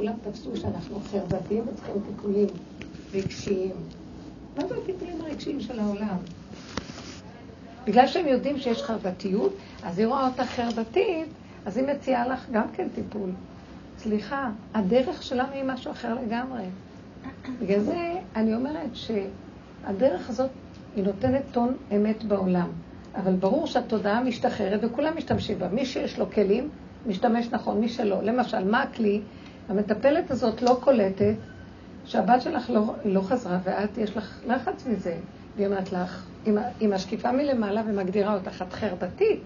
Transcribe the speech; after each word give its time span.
כולם 0.00 0.12
תפסו 0.22 0.56
שאנחנו 0.56 1.00
חרדתיים 1.00 1.64
וצריכים 1.68 1.94
טיפולים 2.06 2.46
רגשיים. 3.14 3.72
מה 4.56 4.66
זה 4.68 4.74
הטיפולים 4.82 5.20
הרגשיים 5.20 5.60
של 5.60 5.80
העולם? 5.80 6.16
בגלל 7.86 8.06
שהם 8.06 8.26
יודעים 8.26 8.58
שיש 8.58 8.82
חרדתיות, 8.82 9.52
אז 9.82 9.98
היא 9.98 10.06
רואה 10.06 10.26
אותה 10.28 10.44
חרדתית, 10.44 11.28
אז 11.66 11.76
היא 11.76 11.86
מציעה 11.86 12.28
לך 12.28 12.46
גם 12.52 12.64
כן 12.72 12.88
טיפול. 12.94 13.30
סליחה, 13.98 14.50
הדרך 14.74 15.22
שלנו 15.22 15.52
היא 15.52 15.64
משהו 15.64 15.90
אחר 15.90 16.14
לגמרי. 16.14 16.64
בגלל 17.60 17.80
זה 17.80 18.12
אני 18.36 18.54
אומרת 18.54 18.90
שהדרך 18.92 20.30
הזאת, 20.30 20.50
היא 20.96 21.04
נותנת 21.04 21.42
טון 21.52 21.74
אמת 21.96 22.24
בעולם. 22.24 22.68
אבל 23.14 23.32
ברור 23.32 23.66
שהתודעה 23.66 24.22
משתחררת 24.22 24.80
וכולם 24.82 25.16
משתמשים 25.16 25.58
בה. 25.58 25.68
מי 25.68 25.86
שיש 25.86 26.18
לו 26.18 26.30
כלים, 26.30 26.68
משתמש 27.06 27.48
נכון, 27.50 27.80
מי 27.80 27.88
שלא. 27.88 28.22
למשל, 28.22 28.64
מה 28.64 28.82
הכלי? 28.82 29.20
המטפלת 29.70 30.30
הזאת 30.30 30.62
לא 30.62 30.78
קולטת 30.80 31.34
שהבת 32.04 32.42
שלך 32.42 32.70
לא, 32.70 32.94
לא 33.04 33.20
חזרה 33.20 33.58
ואת, 33.64 33.98
יש 33.98 34.16
לך 34.16 34.40
לחץ 34.46 34.86
מזה. 34.86 35.14
והיא 35.56 35.66
אומרת 35.66 35.92
לך, 35.92 36.26
היא 36.80 36.88
משקיפה 36.88 37.32
מלמעלה 37.32 37.82
ומגדירה 37.86 38.34
אותך, 38.34 38.62
את 38.68 38.72
חרדתית. 38.72 39.40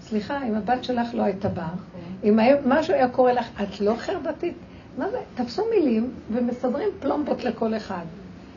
סליחה, 0.00 0.46
אם 0.48 0.54
הבת 0.54 0.84
שלך 0.84 1.14
לא 1.14 1.22
הייתה 1.22 1.48
באה, 1.48 1.74
אם 2.24 2.38
משהו 2.66 2.94
היה 2.94 3.08
קורה 3.08 3.32
לך, 3.32 3.62
את 3.62 3.80
לא 3.80 3.94
חרדתית? 3.98 4.56
מה 4.98 5.10
זה? 5.10 5.18
תפסו 5.34 5.62
מילים 5.70 6.14
ומסדרים 6.30 6.88
פלומבות 7.00 7.44
לכל 7.44 7.76
אחד. 7.76 8.04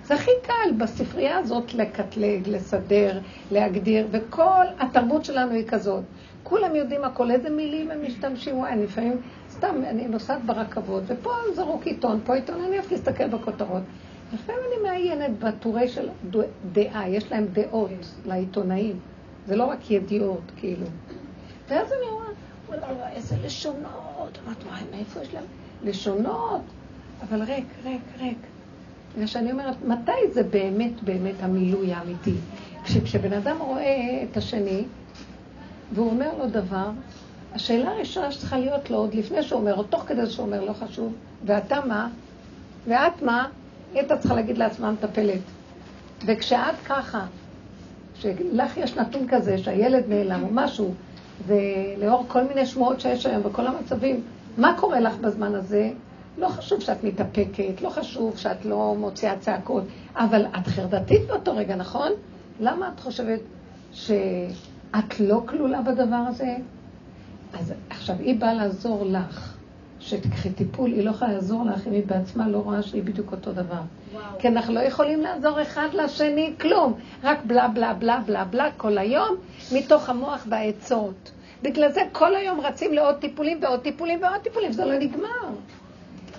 זה 0.05 0.13
הכי 0.13 0.31
קל 0.43 0.71
בספרייה 0.77 1.37
הזאת 1.37 1.73
לקטלג, 1.73 2.47
לסדר, 2.47 3.19
להגדיר, 3.51 4.07
וכל 4.11 4.65
התרבות 4.79 5.25
שלנו 5.25 5.51
היא 5.51 5.67
כזאת. 5.67 6.03
כולם 6.43 6.75
יודעים 6.75 7.03
הכל, 7.03 7.31
איזה 7.31 7.49
מילים 7.49 7.91
הם 7.91 8.03
משתמשים, 8.07 8.57
וואי, 8.57 8.83
לפעמים, 8.83 9.17
סתם, 9.61 9.75
אני 9.89 10.07
נוסעת 10.07 10.45
ברכבות, 10.45 11.03
ופה 11.07 11.29
זרוק 11.55 11.85
עיתון, 11.85 12.19
פה 12.25 12.35
עיתון, 12.35 12.61
אני 12.61 12.77
אוהבת 12.77 12.91
להסתכל 12.91 13.27
בכותרות. 13.27 13.81
לפעמים 14.33 14.61
אני 14.67 14.83
מעיינת 14.83 15.39
בטורי 15.39 15.87
של 15.87 16.09
דעה, 16.71 17.09
יש 17.09 17.31
להם 17.31 17.45
דעות 17.53 17.91
לעיתונאים. 18.25 18.99
זה 19.47 19.55
לא 19.55 19.63
רק 19.63 19.91
ידיעות, 19.91 20.41
כאילו. 20.57 20.85
ואז 21.69 21.87
אני 21.87 22.11
רואה, 22.11 22.25
וואלה, 22.67 23.09
איזה 23.09 23.35
לשונות, 23.43 24.39
אמרת, 24.45 24.63
וואי, 24.67 24.81
מאיפה 24.91 25.21
יש 25.21 25.33
להם? 25.33 25.43
לשונות, 25.83 26.61
אבל 27.29 27.43
ריק, 27.43 27.65
ריק, 27.83 28.01
ריק. 28.19 28.37
בגלל 29.13 29.27
שאני 29.27 29.51
אומרת, 29.51 29.75
מתי 29.87 30.31
זה 30.31 30.43
באמת 30.43 31.03
באמת 31.03 31.35
המילוי 31.41 31.93
האמיתי? 31.93 32.35
כשבן 32.83 33.33
אדם 33.33 33.57
רואה 33.59 34.23
את 34.31 34.37
השני, 34.37 34.83
והוא 35.93 36.09
אומר 36.09 36.37
לו 36.37 36.47
דבר, 36.49 36.89
השאלה 37.55 37.91
הראשונה 37.91 38.31
שצריכה 38.31 38.57
להיות 38.57 38.89
לו 38.89 38.97
עוד 38.97 39.13
לפני 39.13 39.43
שהוא 39.43 39.59
אומר, 39.59 39.75
או 39.75 39.83
תוך 39.83 40.03
כדי 40.07 40.29
שהוא 40.29 40.45
אומר, 40.45 40.63
לא 40.63 40.73
חשוב, 40.73 41.13
ואתה 41.45 41.85
מה? 41.85 42.09
ואת 42.87 43.21
מה? 43.21 43.47
היא 43.91 43.99
הייתה 43.99 44.17
צריכה 44.17 44.35
להגיד 44.35 44.57
לעצמה 44.57 44.91
מטפלת. 44.91 45.41
וכשאת 46.25 46.75
ככה, 46.85 47.25
שלך 48.15 48.77
יש 48.77 48.95
נתון 48.97 49.27
כזה 49.29 49.57
שהילד 49.57 50.03
נעלם 50.07 50.43
או 50.43 50.47
משהו, 50.51 50.93
ולאור 51.47 52.25
כל 52.27 52.43
מיני 52.43 52.65
שמועות 52.65 52.99
שיש 52.99 53.25
היום 53.25 53.43
בכל 53.43 53.67
המצבים, 53.67 54.23
מה 54.57 54.75
קורה 54.79 54.99
לך 54.99 55.15
בזמן 55.15 55.55
הזה? 55.55 55.91
לא 56.37 56.47
חשוב 56.47 56.79
שאת 56.79 57.03
מתאפקת, 57.03 57.81
לא 57.81 57.89
חשוב 57.89 58.37
שאת 58.37 58.65
לא 58.65 58.95
מוציאה 58.99 59.37
צעקות, 59.39 59.83
אבל 60.15 60.45
את 60.45 60.67
חרדתית 60.67 61.27
באותו 61.27 61.55
רגע, 61.55 61.75
נכון? 61.75 62.11
למה 62.59 62.91
את 62.95 62.99
חושבת 62.99 63.39
שאת 63.93 65.19
לא 65.19 65.41
כלולה 65.45 65.81
בדבר 65.81 66.23
הזה? 66.27 66.55
אז 67.53 67.73
עכשיו, 67.89 68.15
היא 68.19 68.39
באה 68.39 68.53
לעזור 68.53 69.05
לך, 69.05 69.53
שתקחי 69.99 70.49
טיפול, 70.49 70.91
היא 70.91 71.05
לא 71.05 71.09
יכולה 71.09 71.33
לעזור 71.33 71.65
לך 71.65 71.87
אם 71.87 71.91
היא 71.91 72.03
בעצמה 72.05 72.47
לא 72.47 72.57
רואה 72.57 72.81
שהיא 72.81 73.03
בדיוק 73.03 73.31
אותו 73.31 73.51
דבר. 73.51 73.81
וואו. 74.13 74.23
כי 74.39 74.47
אנחנו 74.47 74.73
לא 74.73 74.79
יכולים 74.79 75.21
לעזור 75.21 75.61
אחד 75.61 75.87
לשני 75.93 76.53
כלום, 76.61 76.93
רק 77.23 77.37
בלה 77.45 77.67
בלה 77.67 77.93
בלה 77.93 78.19
בלה 78.25 78.43
בלה 78.45 78.69
כל 78.77 78.97
היום, 78.97 79.35
מתוך 79.71 80.09
המוח 80.09 80.45
והעצות. 80.49 81.31
בגלל 81.61 81.91
זה 81.91 82.01
כל 82.11 82.35
היום 82.35 82.61
רצים 82.61 82.93
לעוד 82.93 83.15
טיפולים 83.15 83.59
ועוד 83.61 83.79
טיפולים 83.79 84.23
ועוד 84.23 84.41
טיפולים, 84.41 84.71
זה 84.71 84.85
לא 84.85 84.99
נגמר. 84.99 85.49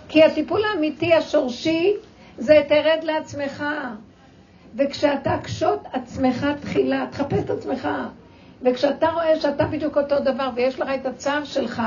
כי 0.09 0.25
הטיפול 0.25 0.61
האמיתי, 0.65 1.15
השורשי, 1.15 1.93
זה 2.39 2.61
תרד 2.69 2.99
לעצמך. 3.03 3.65
וכשאתה 4.77 5.39
קשוט 5.43 5.81
עצמך 5.93 6.47
תחילה, 6.61 7.07
תחפש 7.11 7.39
את 7.45 7.51
עצמך. 7.51 7.89
וכשאתה 8.65 9.11
רואה 9.11 9.41
שאתה 9.41 9.65
בדיוק 9.65 9.97
אותו 9.97 10.21
דבר 10.21 10.51
ויש 10.55 10.81
לך 10.81 10.89
את 11.01 11.07
הצער 11.07 11.45
שלך, 11.45 11.83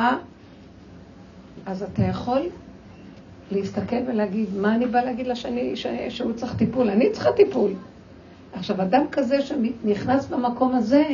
אז 1.66 1.84
אתה 1.84 2.02
יכול 2.02 2.42
להסתכל 3.52 3.96
ולהגיד, 4.08 4.56
מה 4.56 4.76
אני 4.76 4.86
באה 4.86 5.06
להגיד 5.06 5.28
לשני 5.28 5.76
ש... 5.76 5.88
שהוא 6.10 6.34
צריך 6.34 6.56
טיפול? 6.56 6.90
אני 6.90 7.12
צריכה 7.12 7.32
טיפול. 7.34 7.72
עכשיו, 8.54 8.82
אדם 8.82 9.06
כזה 9.12 9.42
שנכנס 9.42 10.28
במקום 10.28 10.76
הזה, 10.76 11.06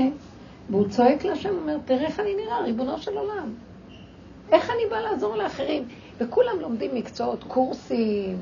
והוא 0.70 0.90
צועק 0.90 1.26
להשם, 1.26 1.50
אומר, 1.50 1.78
תראה 1.86 2.06
איך 2.06 2.20
אני 2.20 2.36
נראה, 2.36 2.62
ריבונו 2.62 2.98
של 2.98 3.18
עולם. 3.18 3.54
איך 4.52 4.70
אני 4.70 4.90
באה 4.90 5.02
לעזור 5.02 5.36
לאחרים? 5.36 5.84
וכולם 6.18 6.60
לומדים 6.60 6.96
מקצועות, 6.96 7.44
קורסים, 7.44 8.38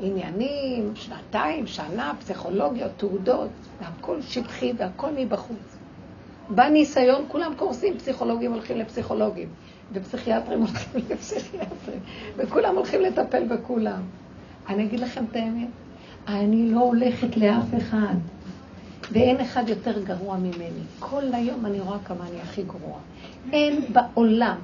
עניינים, 0.00 0.92
שנתיים, 0.94 1.66
שנה, 1.66 2.12
פסיכולוגיות, 2.20 2.90
תעודות, 2.96 3.50
והכל 3.80 4.22
שטחי 4.22 4.72
והכל 4.76 5.10
מבחוץ. 5.16 5.75
בא 6.50 6.68
ניסיון, 6.68 7.24
כולם 7.28 7.52
קורסים, 7.56 7.98
פסיכולוגים 7.98 8.52
הולכים 8.52 8.78
לפסיכולוגים, 8.78 9.48
ופסיכיאטרים 9.92 10.58
הולכים 10.58 11.02
לפסיכיאטרים, 11.10 12.00
וכולם 12.36 12.76
הולכים 12.76 13.00
לטפל 13.00 13.44
בכולם. 13.44 14.00
אני 14.68 14.84
אגיד 14.84 15.00
לכם 15.00 15.24
את 15.30 15.36
האמת, 15.36 15.68
אני 16.28 16.70
לא 16.70 16.80
הולכת 16.80 17.36
לאף 17.36 17.74
אחד, 17.78 18.14
ואין 19.12 19.40
אחד 19.40 19.68
יותר 19.68 20.02
גרוע 20.02 20.36
ממני. 20.36 20.82
כל 20.98 21.22
היום 21.32 21.66
אני 21.66 21.80
רואה 21.80 21.98
כמה 22.04 22.26
אני 22.28 22.40
הכי 22.40 22.62
גרועה. 22.62 23.00
אין 23.52 23.80
בעולם 23.92 24.56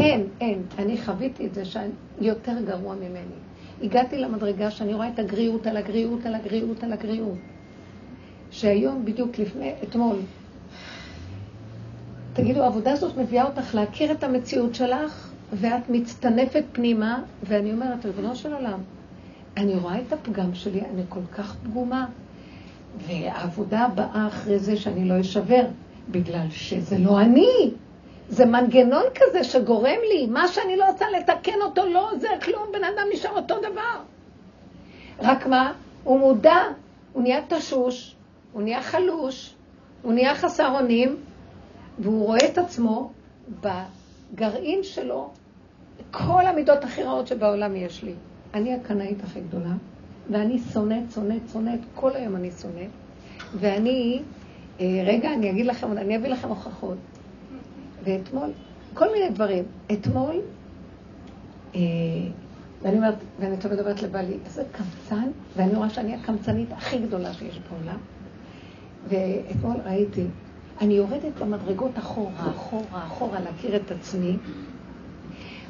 אין, 0.00 0.26
אין. 0.40 0.62
אני 0.78 0.98
חוויתי 0.98 1.46
את 1.46 1.54
זה 1.54 1.64
שאני 1.64 1.90
יותר 2.20 2.52
גרוע 2.66 2.94
ממני. 2.94 3.40
הגעתי 3.82 4.18
למדרגה 4.18 4.70
שאני 4.70 4.94
רואה 4.94 5.08
את 5.08 5.18
הגריעות 5.18 5.66
על 5.66 5.76
הגריעות 5.76 6.26
על 6.26 6.34
הגריעות 6.34 6.84
על 6.84 6.92
הגריעות. 6.92 7.38
שהיום, 8.50 9.04
בדיוק 9.04 9.38
לפני, 9.38 9.72
אתמול, 9.82 10.16
תגידו, 12.32 12.62
העבודה 12.62 12.92
הזאת 12.92 13.16
מביאה 13.16 13.44
אותך 13.44 13.74
להכיר 13.74 14.12
את 14.12 14.24
המציאות 14.24 14.74
שלך, 14.74 15.30
ואת 15.52 15.88
מצטנפת 15.88 16.64
פנימה, 16.72 17.22
ואני 17.42 17.72
אומרת, 17.72 18.06
ריבונו 18.06 18.36
של 18.36 18.54
עולם, 18.54 18.78
אני 19.56 19.74
רואה 19.74 19.98
את 19.98 20.12
הפגם 20.12 20.54
שלי, 20.54 20.80
אני 20.80 21.02
כל 21.08 21.20
כך 21.36 21.56
פגומה, 21.64 22.06
והעבודה 23.06 23.80
הבאה 23.80 24.26
אחרי 24.28 24.58
זה 24.58 24.76
שאני 24.76 25.08
לא 25.08 25.20
אשבר, 25.20 25.62
בגלל 26.10 26.46
שזה 26.50 26.98
לא 26.98 27.20
אני. 27.20 27.70
זה 28.28 28.46
מנגנון 28.46 29.04
כזה 29.14 29.44
שגורם 29.44 29.98
לי, 30.12 30.26
מה 30.26 30.48
שאני 30.48 30.76
לא 30.76 30.84
רוצה 30.90 31.04
לתקן 31.18 31.60
אותו 31.62 31.86
לא 31.86 32.10
עוזר 32.12 32.40
כלום, 32.44 32.62
בן 32.72 32.84
אדם 32.84 33.06
נשאר 33.12 33.36
אותו 33.36 33.58
דבר. 33.58 34.02
רק 35.20 35.46
מה? 35.46 35.72
הוא 36.04 36.18
מודע, 36.18 36.58
הוא 37.12 37.22
נהיה 37.22 37.40
תשוש, 37.48 38.14
הוא 38.52 38.62
נהיה 38.62 38.82
חלוש, 38.82 39.54
הוא 40.02 40.12
נהיה 40.12 40.34
חסר 40.34 40.78
אונים, 40.80 41.16
והוא 42.00 42.26
רואה 42.26 42.46
את 42.52 42.58
עצמו 42.58 43.12
בגרעין 43.60 44.82
שלו, 44.82 45.30
כל 46.10 46.46
המידות 46.46 46.84
הכי 46.84 47.02
רעות 47.02 47.26
שבעולם 47.26 47.76
יש 47.76 48.02
לי. 48.02 48.14
אני 48.54 48.74
הקנאית 48.74 49.24
הכי 49.24 49.40
גדולה, 49.40 49.72
ואני 50.30 50.58
שונאת, 50.58 51.12
שונאת, 51.14 51.42
שונאת, 51.52 51.80
כל 51.94 52.16
היום 52.16 52.36
אני 52.36 52.50
שונאת, 52.50 52.90
ואני, 53.54 54.22
אה, 54.80 55.02
רגע, 55.06 55.32
אני 55.34 55.50
אגיד 55.50 55.66
לכם, 55.66 55.98
אני 55.98 56.16
אביא 56.16 56.28
לכם 56.28 56.48
הוכחות. 56.48 56.98
ואתמול, 58.04 58.50
כל 58.94 59.12
מיני 59.12 59.30
דברים. 59.30 59.64
אתמול, 59.92 60.36
אה, 61.74 61.80
ואני 62.82 62.96
אומרת, 62.96 63.14
ואני 63.40 63.56
תמיד 63.56 63.78
אומרת 63.80 64.02
לבעלי, 64.02 64.36
איזה 64.44 64.64
קמצן, 64.72 65.30
ואני 65.56 65.74
רואה 65.74 65.90
שאני 65.90 66.14
הקמצנית 66.14 66.72
הכי 66.72 66.98
גדולה 66.98 67.32
שיש 67.32 67.60
בעולם. 67.70 67.98
ואתמול 69.08 69.76
ראיתי, 69.84 70.24
אני 70.80 70.94
יורדת 70.94 71.38
במדרגות 71.40 71.98
אחורה, 71.98 72.50
אחורה, 72.50 73.06
אחורה, 73.06 73.40
להכיר 73.40 73.76
את 73.76 73.90
עצמי. 73.90 74.36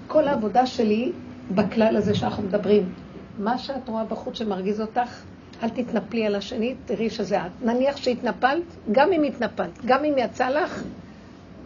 כל 0.07 0.29
העבודה 0.29 0.67
שלי 0.67 1.13
בכלל 1.55 1.97
הזה 1.97 2.15
שאנחנו 2.15 2.43
מדברים, 2.43 2.93
מה 3.39 3.59
שאת 3.59 3.89
רואה 3.89 4.05
בחוץ 4.05 4.39
שמרגיז 4.39 4.81
אותך, 4.81 5.23
אל 5.63 5.69
תתנפלי 5.69 6.27
על 6.27 6.35
השני, 6.35 6.75
תראי 6.85 7.11
שזה 7.11 7.47
את. 7.47 7.51
נניח 7.65 7.97
שהתנפלת, 7.97 8.63
גם 8.93 9.13
אם 9.13 9.23
התנפלת, 9.23 9.85
גם 9.85 10.05
אם 10.05 10.15
יצא 10.19 10.49
לך, 10.49 10.83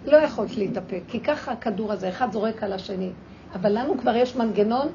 לא 0.07 0.17
יכולת 0.17 0.57
להתאפק, 0.57 1.01
כי 1.09 1.21
ככה 1.21 1.53
הכדור 1.53 1.93
הזה, 1.93 2.09
אחד 2.09 2.33
זורק 2.33 2.63
על 2.63 2.73
השני. 2.73 3.11
אבל 3.55 3.79
לנו 3.79 3.99
כבר 3.99 4.17
יש 4.17 4.37
מנגנון 4.37 4.89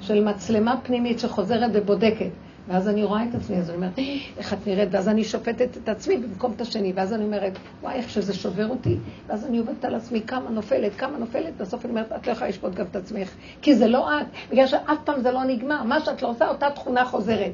של 0.00 0.24
מצלמה 0.24 0.76
פנימית 0.82 1.18
שחוזרת 1.18 1.70
ובודקת. 1.74 2.30
ואז 2.68 2.88
אני 2.88 3.04
רואה 3.04 3.24
את 3.24 3.34
עצמי, 3.34 3.56
אז 3.56 3.68
אני 3.70 3.76
אומרת, 3.76 3.98
איך 4.36 4.52
את 4.52 4.66
נראית? 4.66 4.88
ואז 4.92 5.08
אני 5.08 5.24
שופטת 5.24 5.76
את 5.76 5.88
עצמי 5.88 6.16
במקום 6.16 6.52
את 6.52 6.60
השני, 6.60 6.92
ואז 6.96 7.12
אני 7.12 7.24
אומרת, 7.24 7.52
וואי, 7.82 7.94
איך 7.94 8.10
שזה 8.10 8.34
שובר 8.34 8.68
אותי. 8.68 8.96
ואז 9.26 9.44
אני 9.44 9.58
עובדת 9.58 9.84
על 9.84 9.94
עצמי, 9.94 10.22
כמה 10.26 10.50
נופלת, 10.50 10.94
כמה 10.94 11.18
נופלת, 11.18 11.56
בסוף 11.56 11.84
אני 11.84 11.90
אומרת, 11.90 12.12
את 12.12 12.26
לא 12.26 12.32
יכולה 12.32 12.48
לשפוט 12.48 12.74
גם 12.74 12.86
את 12.90 12.96
עצמך, 12.96 13.30
כי 13.62 13.74
זה 13.74 13.86
לא 13.86 14.20
את, 14.20 14.26
בגלל 14.50 14.66
שאף 14.66 14.98
פעם 15.04 15.20
זה 15.20 15.30
לא 15.30 15.44
נגמר, 15.44 15.82
מה 15.82 16.00
שאת 16.00 16.22
לא 16.22 16.28
עושה, 16.28 16.48
אותה 16.48 16.70
תכונה 16.70 17.04
חוזרת. 17.04 17.52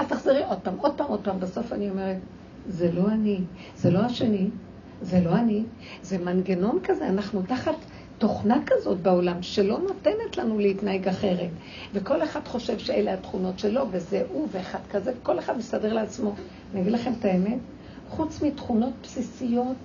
את 0.00 0.08
תחזרי 0.08 0.44
עוד 0.44 0.58
פעם, 0.58 0.74
עוד 0.78 0.94
פעם, 0.96 1.06
עוד 1.06 1.20
פעם, 1.20 1.40
בסוף 1.40 1.72
אני 1.72 1.90
אומרת, 1.90 2.16
זה 2.68 2.92
לא 2.92 3.08
אני, 3.08 3.38
זה 3.76 3.90
לא 3.90 3.98
השני, 3.98 4.48
זה 5.02 5.20
לא 5.20 5.36
אני, 5.36 5.62
זה 6.02 6.18
מנגנון 6.18 6.78
כזה, 6.84 7.08
אנחנו 7.08 7.42
תחת 7.42 7.74
תוכנה 8.18 8.58
כזאת 8.66 9.00
בעולם 9.00 9.42
שלא 9.42 9.78
נותנת 9.78 10.36
לנו 10.36 10.58
להתנהג 10.58 11.08
אחרת. 11.08 11.50
וכל 11.92 12.22
אחד 12.22 12.40
חושב 12.48 12.78
שאלה 12.78 13.14
התכונות 13.14 13.58
שלו, 13.58 13.86
וזה 13.90 14.22
הוא, 14.28 14.48
ואחד 14.52 14.78
כזה, 14.90 15.12
כל 15.22 15.38
אחד 15.38 15.56
מסתדר 15.56 15.92
לעצמו. 15.92 16.34
אני 16.72 16.80
אגיד 16.80 16.92
לכם 16.92 17.12
את 17.20 17.24
האמת, 17.24 17.58
חוץ 18.08 18.42
מתכונות 18.42 18.92
בסיסיות, 19.02 19.76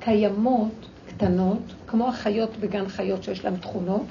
קיימות, 0.00 0.86
קטנות, 1.08 1.74
כמו 1.86 2.08
החיות 2.08 2.56
בגן 2.56 2.88
חיות 2.88 3.22
שיש 3.22 3.44
להן 3.44 3.56
תכונות, 3.56 4.04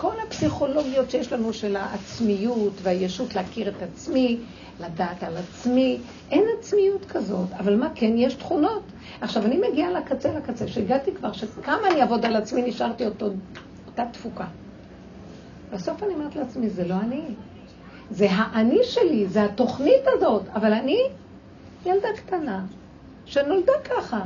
כל 0.00 0.20
הפסיכולוגיות 0.26 1.10
שיש 1.10 1.32
לנו 1.32 1.52
של 1.52 1.76
העצמיות 1.76 2.72
והישות 2.82 3.34
להכיר 3.34 3.68
את 3.68 3.82
עצמי, 3.82 4.38
לדעת 4.80 5.22
על 5.22 5.36
עצמי, 5.36 5.98
אין 6.30 6.44
עצמיות 6.58 7.04
כזאת, 7.04 7.52
אבל 7.52 7.76
מה 7.76 7.88
כן, 7.94 8.12
יש 8.16 8.34
תכונות. 8.34 8.82
עכשיו, 9.20 9.44
אני 9.44 9.60
מגיעה 9.68 9.90
לקצה 9.90 10.32
לקצה, 10.32 10.68
שהגעתי 10.68 11.14
כבר, 11.14 11.32
שכמה 11.32 11.88
אני 11.90 12.00
אעבוד 12.00 12.24
על 12.24 12.36
עצמי, 12.36 12.62
נשארתי 12.62 13.06
אותו, 13.06 13.30
אותה 13.86 14.04
תפוקה. 14.12 14.44
בסוף 15.72 16.02
אני 16.02 16.14
אומרת 16.14 16.36
לעצמי, 16.36 16.70
זה 16.70 16.88
לא 16.88 16.94
אני. 16.94 17.22
זה 18.10 18.26
האני 18.30 18.80
שלי, 18.82 19.26
זה 19.28 19.44
התוכנית 19.44 20.04
הזאת, 20.06 20.42
אבל 20.54 20.72
אני 20.72 21.00
ילדה 21.86 22.08
קטנה, 22.16 22.64
שנולדה 23.26 23.72
ככה, 23.84 24.20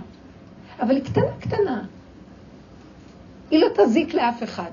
אבל 0.80 0.96
היא 0.96 1.04
קטנה 1.04 1.38
קטנה. 1.40 1.84
היא 3.50 3.60
לא 3.60 3.68
תזיק 3.76 4.14
לאף 4.14 4.42
אחד. 4.42 4.70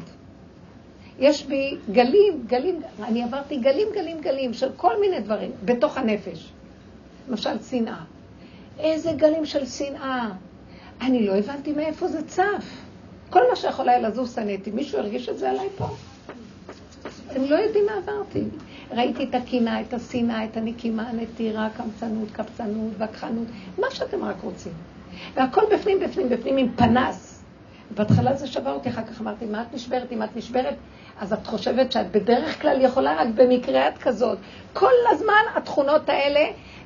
יש 1.21 1.45
בי 1.45 1.77
גלים, 1.91 2.43
גלים, 2.47 2.81
אני 3.03 3.23
עברתי 3.23 3.57
גלים, 3.57 3.87
גלים, 3.95 4.21
גלים 4.21 4.53
של 4.53 4.69
כל 4.77 4.99
מיני 5.01 5.19
דברים 5.19 5.51
בתוך 5.65 5.97
הנפש. 5.97 6.51
למשל, 7.29 7.61
שנאה. 7.69 8.03
איזה 8.79 9.11
גלים 9.11 9.45
של 9.45 9.65
שנאה. 9.65 10.29
אני 11.01 11.27
לא 11.27 11.35
הבנתי 11.35 11.71
מאיפה 11.71 12.07
זה 12.07 12.27
צף. 12.27 12.81
כל 13.29 13.39
מה 13.49 13.55
שיכול 13.55 13.89
היה 13.89 13.99
לזוז 13.99 14.35
שנאתי. 14.35 14.71
מישהו 14.71 14.99
הרגיש 14.99 15.29
את 15.29 15.37
זה 15.37 15.49
עליי 15.49 15.67
פה? 15.77 15.87
אתם 17.31 17.43
לא 17.43 17.55
יודעים 17.55 17.85
מה 17.85 17.91
עברתי. 17.97 18.43
ראיתי 18.91 19.23
את 19.23 19.35
הקינה, 19.35 19.81
את 19.81 19.93
השנאה, 19.93 20.45
את 20.45 20.57
הנקימה, 20.57 21.09
הנטירה, 21.09 21.69
קמצנות, 21.77 22.31
קפצנות, 22.31 22.93
וכחנות, 22.97 23.47
מה 23.77 23.87
שאתם 23.91 24.23
רק 24.23 24.35
רוצים. 24.43 24.73
והכל 25.33 25.61
בפנים, 25.73 25.99
בפנים, 25.99 26.29
בפנים, 26.29 26.57
עם 26.57 26.71
פנס. 26.75 27.30
בהתחלה 27.95 28.35
זה 28.35 28.47
שבר 28.47 28.73
אותי, 28.73 28.89
אחר 28.89 29.03
כך 29.03 29.21
אמרתי, 29.21 29.45
מה 29.45 29.61
את 29.61 29.73
נשברת? 29.73 30.11
אם 30.11 30.23
את 30.23 30.35
נשברת, 30.35 30.75
אז 31.19 31.33
את 31.33 31.47
חושבת 31.47 31.91
שאת 31.91 32.11
בדרך 32.11 32.61
כלל 32.61 32.81
יכולה, 32.81 33.21
רק 33.21 33.27
במקרה 33.35 33.87
את 33.87 33.97
כזאת. 33.97 34.37
כל 34.73 34.91
הזמן 35.09 35.43
התכונות 35.55 36.09
האלה, 36.09 36.39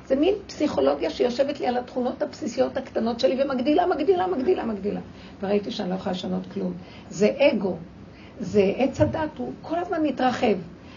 זה 0.06 0.16
מין 0.16 0.34
פסיכולוגיה 0.46 1.10
שיושבת 1.10 1.60
לי 1.60 1.66
על 1.66 1.76
התכונות 1.76 2.22
הבסיסיות 2.22 2.76
הקטנות 2.76 3.20
שלי 3.20 3.42
ומגדילה, 3.42 3.86
מגדילה, 3.86 4.26
מגדילה, 4.26 4.64
מגדילה. 4.64 5.00
וראיתי 5.42 5.70
שאני 5.70 5.90
לא 5.90 5.94
יכולה 5.94 6.12
לשנות 6.12 6.42
כלום. 6.54 6.72
זה 7.10 7.30
אגו, 7.38 7.76
זה 8.40 8.72
עץ 8.76 9.00
הדת, 9.00 9.38
הוא 9.38 9.52
כל 9.62 9.78
הזמן 9.78 10.02
מתרחב, 10.02 10.56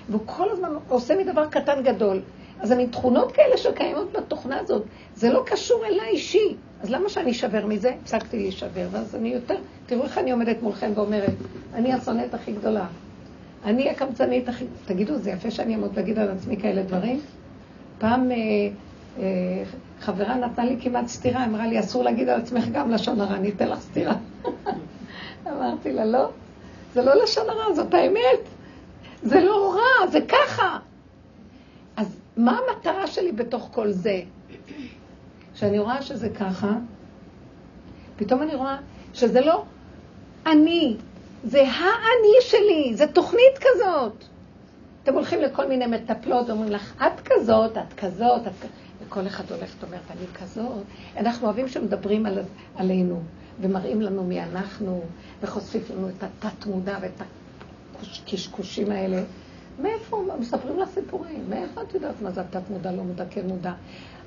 והוא 0.10 0.22
כל 0.26 0.50
הזמן 0.52 0.70
עושה 0.88 1.16
מדבר 1.16 1.48
קטן 1.48 1.84
גדול. 1.84 2.22
אז 2.60 2.72
המין 2.72 2.90
תכונות 2.90 3.32
כאלה 3.32 3.58
שקיימות 3.58 4.12
בתוכנה 4.12 4.60
הזאת, 4.60 4.84
זה 5.16 5.34
לא 5.34 5.44
קשור 5.46 5.86
אליי 5.86 6.08
אישי. 6.08 6.56
אז 6.82 6.90
למה 6.90 7.10
שאני 7.10 7.32
אשבר 7.32 7.66
מזה? 7.66 7.92
הפסקתי 8.02 8.38
להישבר, 8.38 8.88
ואז 8.92 9.16
אני 9.16 9.30
יותר... 9.30 9.56
תראו 9.86 10.04
איך 10.04 10.18
אני 10.18 10.32
עומדת 10.32 10.62
מולכם 10.62 10.92
ואומרת, 10.96 11.34
אני 11.74 11.94
השונאת 11.94 12.34
הכי 12.34 12.52
גדולה. 12.52 12.86
אני 13.66 13.90
הקמצנית 13.90 14.50
הכי... 14.50 14.66
תגידו, 14.86 15.18
זה 15.18 15.32
יפה 15.32 15.52
שאני 15.52 15.74
אעמוד 15.74 15.96
להגיד 15.96 16.20
על 16.20 16.32
עצמי 16.32 16.58
כאלה 16.58 16.84
דברים? 16.84 17.20
פעם 17.98 18.32
אה, 18.32 18.38
אה, 19.20 19.64
חברה 20.00 20.36
נתנה 20.36 20.66
לי 20.66 20.78
כמעט 20.82 21.08
סטירה, 21.08 21.46
אמרה 21.46 21.68
לי, 21.68 21.80
אסור 21.80 22.04
להגיד 22.04 22.30
על 22.30 22.42
עצמך 22.42 22.66
גם 22.72 22.92
לשון 22.92 23.22
הרע, 23.22 23.36
אני 23.36 23.50
אתן 23.50 23.68
לך 23.68 23.80
סטירה. 23.80 24.16
אמרתי 25.48 25.94
לה, 25.94 26.06
לא, 26.06 26.30
זה 26.94 27.02
לא 27.02 27.24
לשון 27.24 27.50
הרע, 27.50 27.74
זאת 27.74 27.94
האמת. 27.94 28.40
זה 29.24 29.42
לא 29.42 29.76
רע, 29.76 30.08
זה 30.08 30.20
ככה. 30.28 30.80
אז 31.98 32.20
מה 32.38 32.58
המטרה 32.58 33.08
שלי 33.08 33.32
בתוך 33.32 33.70
כל 33.74 33.92
זה? 33.92 34.22
כשאני 35.60 35.80
רואה 35.80 36.02
שזה 36.02 36.30
ככה, 36.30 36.72
פתאום 38.16 38.42
אני 38.42 38.56
רואה 38.56 38.78
שזה 39.14 39.42
לא 39.42 39.64
אני, 40.46 40.98
זה 41.44 41.62
האני 41.62 42.36
שלי, 42.42 42.96
זה 42.96 43.08
תוכנית 43.08 43.58
כזאת. 43.58 44.24
אתם 45.04 45.14
הולכים 45.14 45.42
לכל 45.42 45.68
מיני 45.68 45.86
מטפלות, 45.86 46.50
אומרים 46.50 46.72
לך, 46.72 47.04
את 47.04 47.20
כזאת, 47.26 47.78
את 47.78 47.94
כזאת, 47.98 48.48
את 48.48 48.54
כזאת. 48.62 48.72
וכל 49.08 49.28
אחד 49.28 49.52
הולך 49.52 49.76
ואומר, 49.80 49.98
אני 50.10 50.28
כזאת. 50.34 50.84
אנחנו 51.18 51.46
אוהבים 51.46 51.68
שמדברים 51.68 52.26
על, 52.26 52.40
עלינו, 52.76 53.22
ומראים 53.62 54.02
לנו 54.02 54.24
מי 54.24 54.44
אנחנו, 54.44 55.02
וחושפים 55.42 55.98
לנו 55.98 56.10
את 56.10 56.24
התת-מודע 56.24 56.98
ואת 57.02 57.22
הקשקושים 58.02 58.92
האלה. 58.92 59.22
מאיפה? 59.82 60.24
מספרים 60.40 60.80
לך 60.80 60.90
סיפורים. 60.94 61.46
מאיפה 61.50 61.82
את 61.82 61.94
יודעת 61.94 62.22
מה 62.22 62.32
זה 62.32 62.42
התת-מודע, 62.42 62.92
לא 62.92 63.04
מודע, 63.04 63.24
כן 63.30 63.48
מודע? 63.48 63.74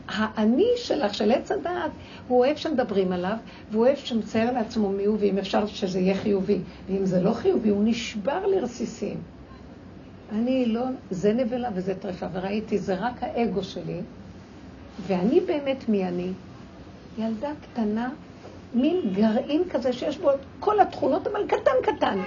האני 0.09 0.69
שלך, 0.77 1.15
של 1.15 1.33
עץ 1.33 1.53
הדעת, 1.53 1.91
הוא 2.29 2.39
אוהב 2.39 2.57
שמדברים 2.57 3.13
עליו, 3.13 3.37
והוא 3.71 3.87
אוהב 3.87 3.97
שמצייר 3.97 4.53
לעצמו 4.53 4.89
מי 4.89 5.05
הוא, 5.05 5.17
ואם 5.21 5.39
אפשר 5.39 5.67
שזה 5.67 5.99
יהיה 6.01 6.15
חיובי. 6.15 6.59
ואם 6.89 7.07
זה 7.07 7.21
לא 7.21 7.33
חיובי, 7.33 7.69
הוא 7.69 7.83
נשבר 7.85 8.47
לרסיסים. 8.47 9.17
אני 10.33 10.67
לא, 10.67 10.83
זה 11.11 11.33
נבלה 11.33 11.69
וזה 11.75 11.95
טרפה, 11.95 12.27
וראיתי, 12.33 12.79
זה 12.79 12.95
רק 12.95 13.23
האגו 13.23 13.63
שלי, 13.63 14.01
ואני 15.07 15.41
באמת 15.41 15.89
מי 15.89 16.05
אני? 16.05 16.29
ילדה 17.19 17.51
קטנה, 17.63 18.11
מין 18.75 19.01
גרעין 19.13 19.63
כזה 19.71 19.93
שיש 19.93 20.19
בו 20.19 20.31
את 20.31 20.39
כל 20.61 20.81
התכונות, 20.81 21.27
אבל 21.27 21.47
קטן 21.47 21.97
קטן, 21.97 22.19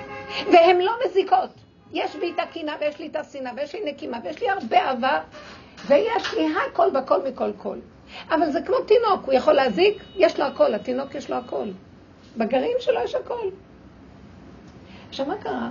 והן 0.53 0.81
לא 0.81 0.91
מזיקות. 1.05 1.49
יש 1.93 2.15
בי 2.15 2.31
את 2.35 2.39
הקינה, 2.39 2.73
ויש 2.81 2.99
לי 2.99 3.07
את 3.07 3.15
השנאה, 3.15 3.51
ויש 3.55 3.75
לי 3.75 3.91
נקימה, 3.91 4.17
ויש 4.23 4.41
לי 4.41 4.49
הרבה 4.49 4.77
אהבה, 4.77 5.19
ויש 5.87 6.33
לי 6.33 6.47
הכל 6.71 6.89
בכל 6.93 7.27
מכל 7.27 7.51
כל. 7.57 7.77
אבל 8.29 8.51
זה 8.51 8.61
כמו 8.61 8.75
תינוק, 8.79 9.25
הוא 9.25 9.33
יכול 9.33 9.53
להזיק, 9.53 10.03
יש 10.15 10.39
לו 10.39 10.45
הכל, 10.45 10.73
התינוק 10.73 11.15
יש 11.15 11.29
לו 11.29 11.35
הכל. 11.35 11.67
בגרעין 12.37 12.77
שלו 12.79 12.99
יש 13.03 13.15
הכל. 13.15 13.49
עכשיו, 15.09 15.25
מה 15.25 15.35
קרה? 15.37 15.69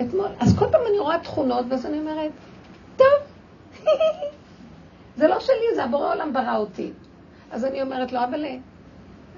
אתמול, 0.00 0.28
אז 0.40 0.58
כל 0.58 0.66
פעם 0.72 0.80
אני 0.90 0.98
רואה 0.98 1.18
תכונות, 1.18 1.66
ואז 1.68 1.86
אני 1.86 1.98
אומרת, 1.98 2.30
טוב, 2.96 3.84
זה 5.16 5.28
לא 5.28 5.40
שלי, 5.40 5.74
זה 5.74 5.84
הבורא 5.84 6.14
עולם 6.14 6.32
ברא 6.32 6.56
אותי. 6.56 6.90
אז 7.50 7.64
אני 7.64 7.82
אומרת 7.82 8.12
לו, 8.12 8.24
אבל 8.24 8.44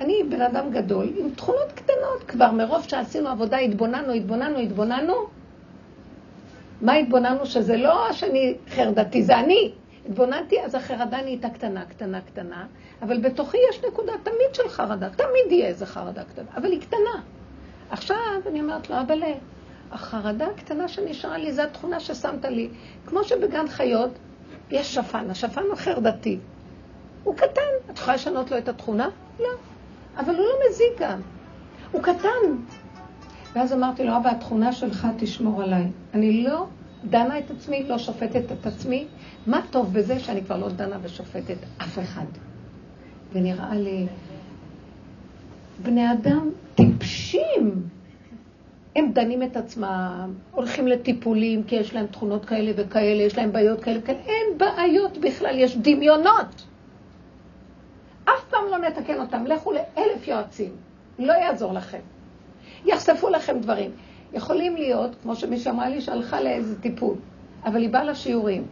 אני 0.00 0.22
בן 0.28 0.40
אדם 0.40 0.70
גדול 0.70 1.12
עם 1.16 1.30
תכונות 1.30 1.72
קטנות 1.74 2.22
כבר, 2.28 2.50
מרוב 2.50 2.82
שעשינו 2.88 3.28
עבודה, 3.28 3.56
התבוננו, 3.56 4.12
התבוננו, 4.12 4.58
התבוננו. 4.58 5.14
מה 6.80 6.94
התבוננו? 6.94 7.46
שזה 7.46 7.76
לא 7.76 8.12
שאני 8.12 8.54
חרדתי, 8.68 9.22
זה 9.22 9.38
אני. 9.38 9.72
התבוננתי, 10.08 10.60
אז 10.64 10.74
החרדה 10.74 11.22
נהייתה 11.22 11.50
קטנה, 11.50 11.84
קטנה, 11.84 12.20
קטנה, 12.20 12.66
אבל 13.02 13.20
בתוכי 13.20 13.56
יש 13.70 13.84
נקודה 13.84 14.12
תמיד 14.22 14.54
של 14.54 14.68
חרדה, 14.68 15.10
תמיד 15.10 15.52
יהיה 15.52 15.66
איזה 15.66 15.86
חרדה 15.86 16.24
קטנה, 16.24 16.46
אבל 16.56 16.70
היא 16.70 16.80
קטנה. 16.80 17.22
עכשיו 17.90 18.16
אני 18.46 18.60
אומרת 18.60 18.90
לו, 18.90 19.00
אבל 19.00 19.22
החרדה 19.92 20.46
הקטנה 20.46 20.88
שנשארה 20.88 21.38
לי, 21.38 21.52
זו 21.52 21.62
התכונה 21.62 22.00
ששמת 22.00 22.44
לי. 22.44 22.68
כמו 23.06 23.24
שבגן 23.24 23.68
חיות 23.68 24.10
יש 24.70 24.94
שפן, 24.94 25.30
השפן 25.30 25.62
הוא 25.62 25.76
חרדתי. 25.76 26.38
הוא 27.24 27.36
קטן, 27.36 27.90
את 27.90 27.98
יכולה 27.98 28.14
לשנות 28.16 28.50
לו 28.50 28.58
את 28.58 28.68
התכונה? 28.68 29.08
לא. 29.40 29.48
אבל 30.16 30.34
הוא 30.34 30.44
לא 30.44 30.54
מזיק 30.68 31.00
גם. 31.00 31.20
הוא 31.92 32.02
קטן. 32.02 32.56
ואז 33.54 33.72
אמרתי 33.72 34.04
לו, 34.04 34.16
אבא, 34.16 34.30
התכונה 34.30 34.72
שלך 34.72 35.06
תשמור 35.18 35.62
עליי. 35.62 35.86
אני 36.14 36.42
לא 36.42 36.66
דנה 37.04 37.38
את 37.38 37.50
עצמי, 37.50 37.82
לא 37.82 37.98
שופטת 37.98 38.52
את 38.52 38.66
עצמי. 38.66 39.06
מה 39.46 39.60
טוב 39.70 39.92
בזה 39.92 40.18
שאני 40.18 40.44
כבר 40.44 40.56
לא 40.56 40.68
דנה 40.68 40.96
ושופטת 41.02 41.56
אף 41.78 41.98
אחד? 41.98 42.26
ונראה 43.32 43.74
לי, 43.74 44.06
בני 45.82 46.12
אדם 46.12 46.50
טיפשים. 46.74 47.82
הם 48.96 49.12
דנים 49.12 49.42
את 49.42 49.56
עצמם, 49.56 50.34
הולכים 50.52 50.88
לטיפולים 50.88 51.62
כי 51.62 51.76
יש 51.76 51.94
להם 51.94 52.06
תכונות 52.06 52.44
כאלה 52.44 52.72
וכאלה, 52.76 53.22
יש 53.22 53.38
להם 53.38 53.52
בעיות 53.52 53.80
כאלה 53.84 53.98
וכאלה. 53.98 54.18
אין 54.18 54.58
בעיות 54.58 55.18
בכלל, 55.18 55.58
יש 55.58 55.76
דמיונות. 55.76 56.64
אף 58.24 58.44
פעם 58.50 58.64
לא 58.70 58.78
נתקן 58.78 59.20
אותם. 59.20 59.46
לכו 59.46 59.72
לאלף 59.72 60.28
יועצים, 60.28 60.72
לא 61.18 61.32
יעזור 61.32 61.72
לכם. 61.72 62.00
יחשפו 62.84 63.28
לכם 63.28 63.58
דברים. 63.60 63.90
יכולים 64.32 64.76
להיות, 64.76 65.10
כמו 65.22 65.36
שמישהו 65.36 65.70
אמרה 65.70 65.88
לי, 65.88 66.00
שהלכה 66.00 66.40
לאיזה 66.40 66.80
טיפול, 66.80 67.14
אבל 67.64 67.80
היא 67.80 67.90
באה 67.90 68.04
לשיעורים. 68.04 68.66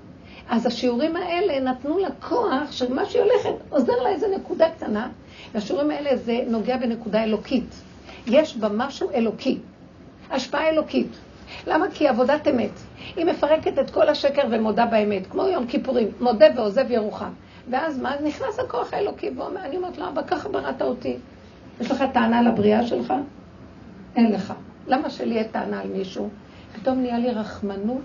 אז 0.49 0.67
השיעורים 0.67 1.17
האלה 1.17 1.61
נתנו 1.61 1.99
לה 1.99 2.09
כוח 2.21 2.73
שמה 2.73 3.05
שהיא 3.05 3.23
הולכת 3.23 3.55
עוזר 3.71 4.03
לה 4.03 4.09
איזה 4.09 4.27
נקודה 4.37 4.71
קטנה, 4.71 5.09
והשיעורים 5.55 5.91
האלה 5.91 6.17
זה 6.17 6.41
נוגע 6.47 6.77
בנקודה 6.77 7.25
אלוקית. 7.25 7.75
יש 8.27 8.57
בה 8.57 8.69
משהו 8.69 9.11
אלוקי, 9.15 9.59
השפעה 10.31 10.69
אלוקית. 10.69 11.17
למה? 11.67 11.87
כי 11.95 12.09
עבודת 12.09 12.49
אמת. 12.49 12.71
היא 13.17 13.25
מפרקת 13.25 13.79
את 13.79 13.91
כל 13.91 14.09
השקר 14.09 14.43
ומודה 14.51 14.87
באמת, 14.87 15.27
כמו 15.27 15.47
יום 15.47 15.67
כיפורים, 15.67 16.09
מודה 16.21 16.47
ועוזב 16.57 16.91
ירוחם. 16.91 17.31
ואז 17.71 17.99
מה? 17.99 18.15
נכנס 18.25 18.59
הכוח 18.59 18.95
האלוקי 18.95 19.31
ואומר, 19.37 19.65
אני 19.65 19.77
אומרת 19.77 19.99
לו, 19.99 20.09
אבא, 20.09 20.23
ככה 20.23 20.49
בראת 20.49 20.83
אותי. 20.83 21.17
יש 21.81 21.91
לך 21.91 22.05
טענה 22.13 22.43
לבריאה 22.43 22.87
שלך? 22.87 23.15
אין 24.17 24.33
לך. 24.33 24.53
למה 24.89 25.11
שלי 25.11 25.35
יהיה 25.35 25.49
טענה 25.49 25.81
על 25.81 25.89
מישהו? 25.89 26.29
פתאום 26.81 27.01
נהיה 27.01 27.19
לי 27.19 27.31
רחמנות 27.31 28.03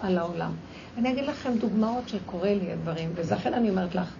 על 0.00 0.18
העולם. 0.18 0.52
אני 0.98 1.12
אגיד 1.12 1.24
לכם 1.24 1.52
דוגמאות 1.58 2.08
שקורה 2.08 2.54
לי 2.54 2.72
הדברים, 2.72 3.08
ולכן 3.14 3.54
אני 3.54 3.70
אומרת 3.70 3.94
לך, 3.94 4.14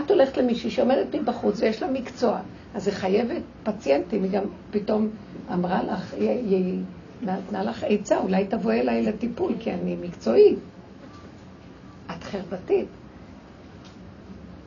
את 0.00 0.10
הולכת 0.10 0.36
למישהי 0.36 0.70
שעומדת 0.70 1.14
מבחוץ 1.14 1.60
ויש 1.60 1.82
לה 1.82 1.90
מקצוע, 1.90 2.40
אז 2.74 2.86
היא 2.88 2.94
חייבת 2.94 3.42
פציינטים, 3.62 4.22
היא 4.22 4.30
גם 4.30 4.44
פתאום 4.70 5.08
אמרה 5.52 5.82
לך, 5.82 6.14
היא, 6.14 6.30
היא 6.30 6.80
נתנה 7.22 7.62
לך 7.62 7.84
עצה, 7.88 8.18
אולי 8.18 8.46
תבואי 8.46 8.80
אליי 8.80 9.02
לטיפול, 9.02 9.52
כי 9.60 9.72
אני 9.72 9.96
מקצועית. 10.02 10.58
את 12.06 12.24
חרבתית. 12.24 12.86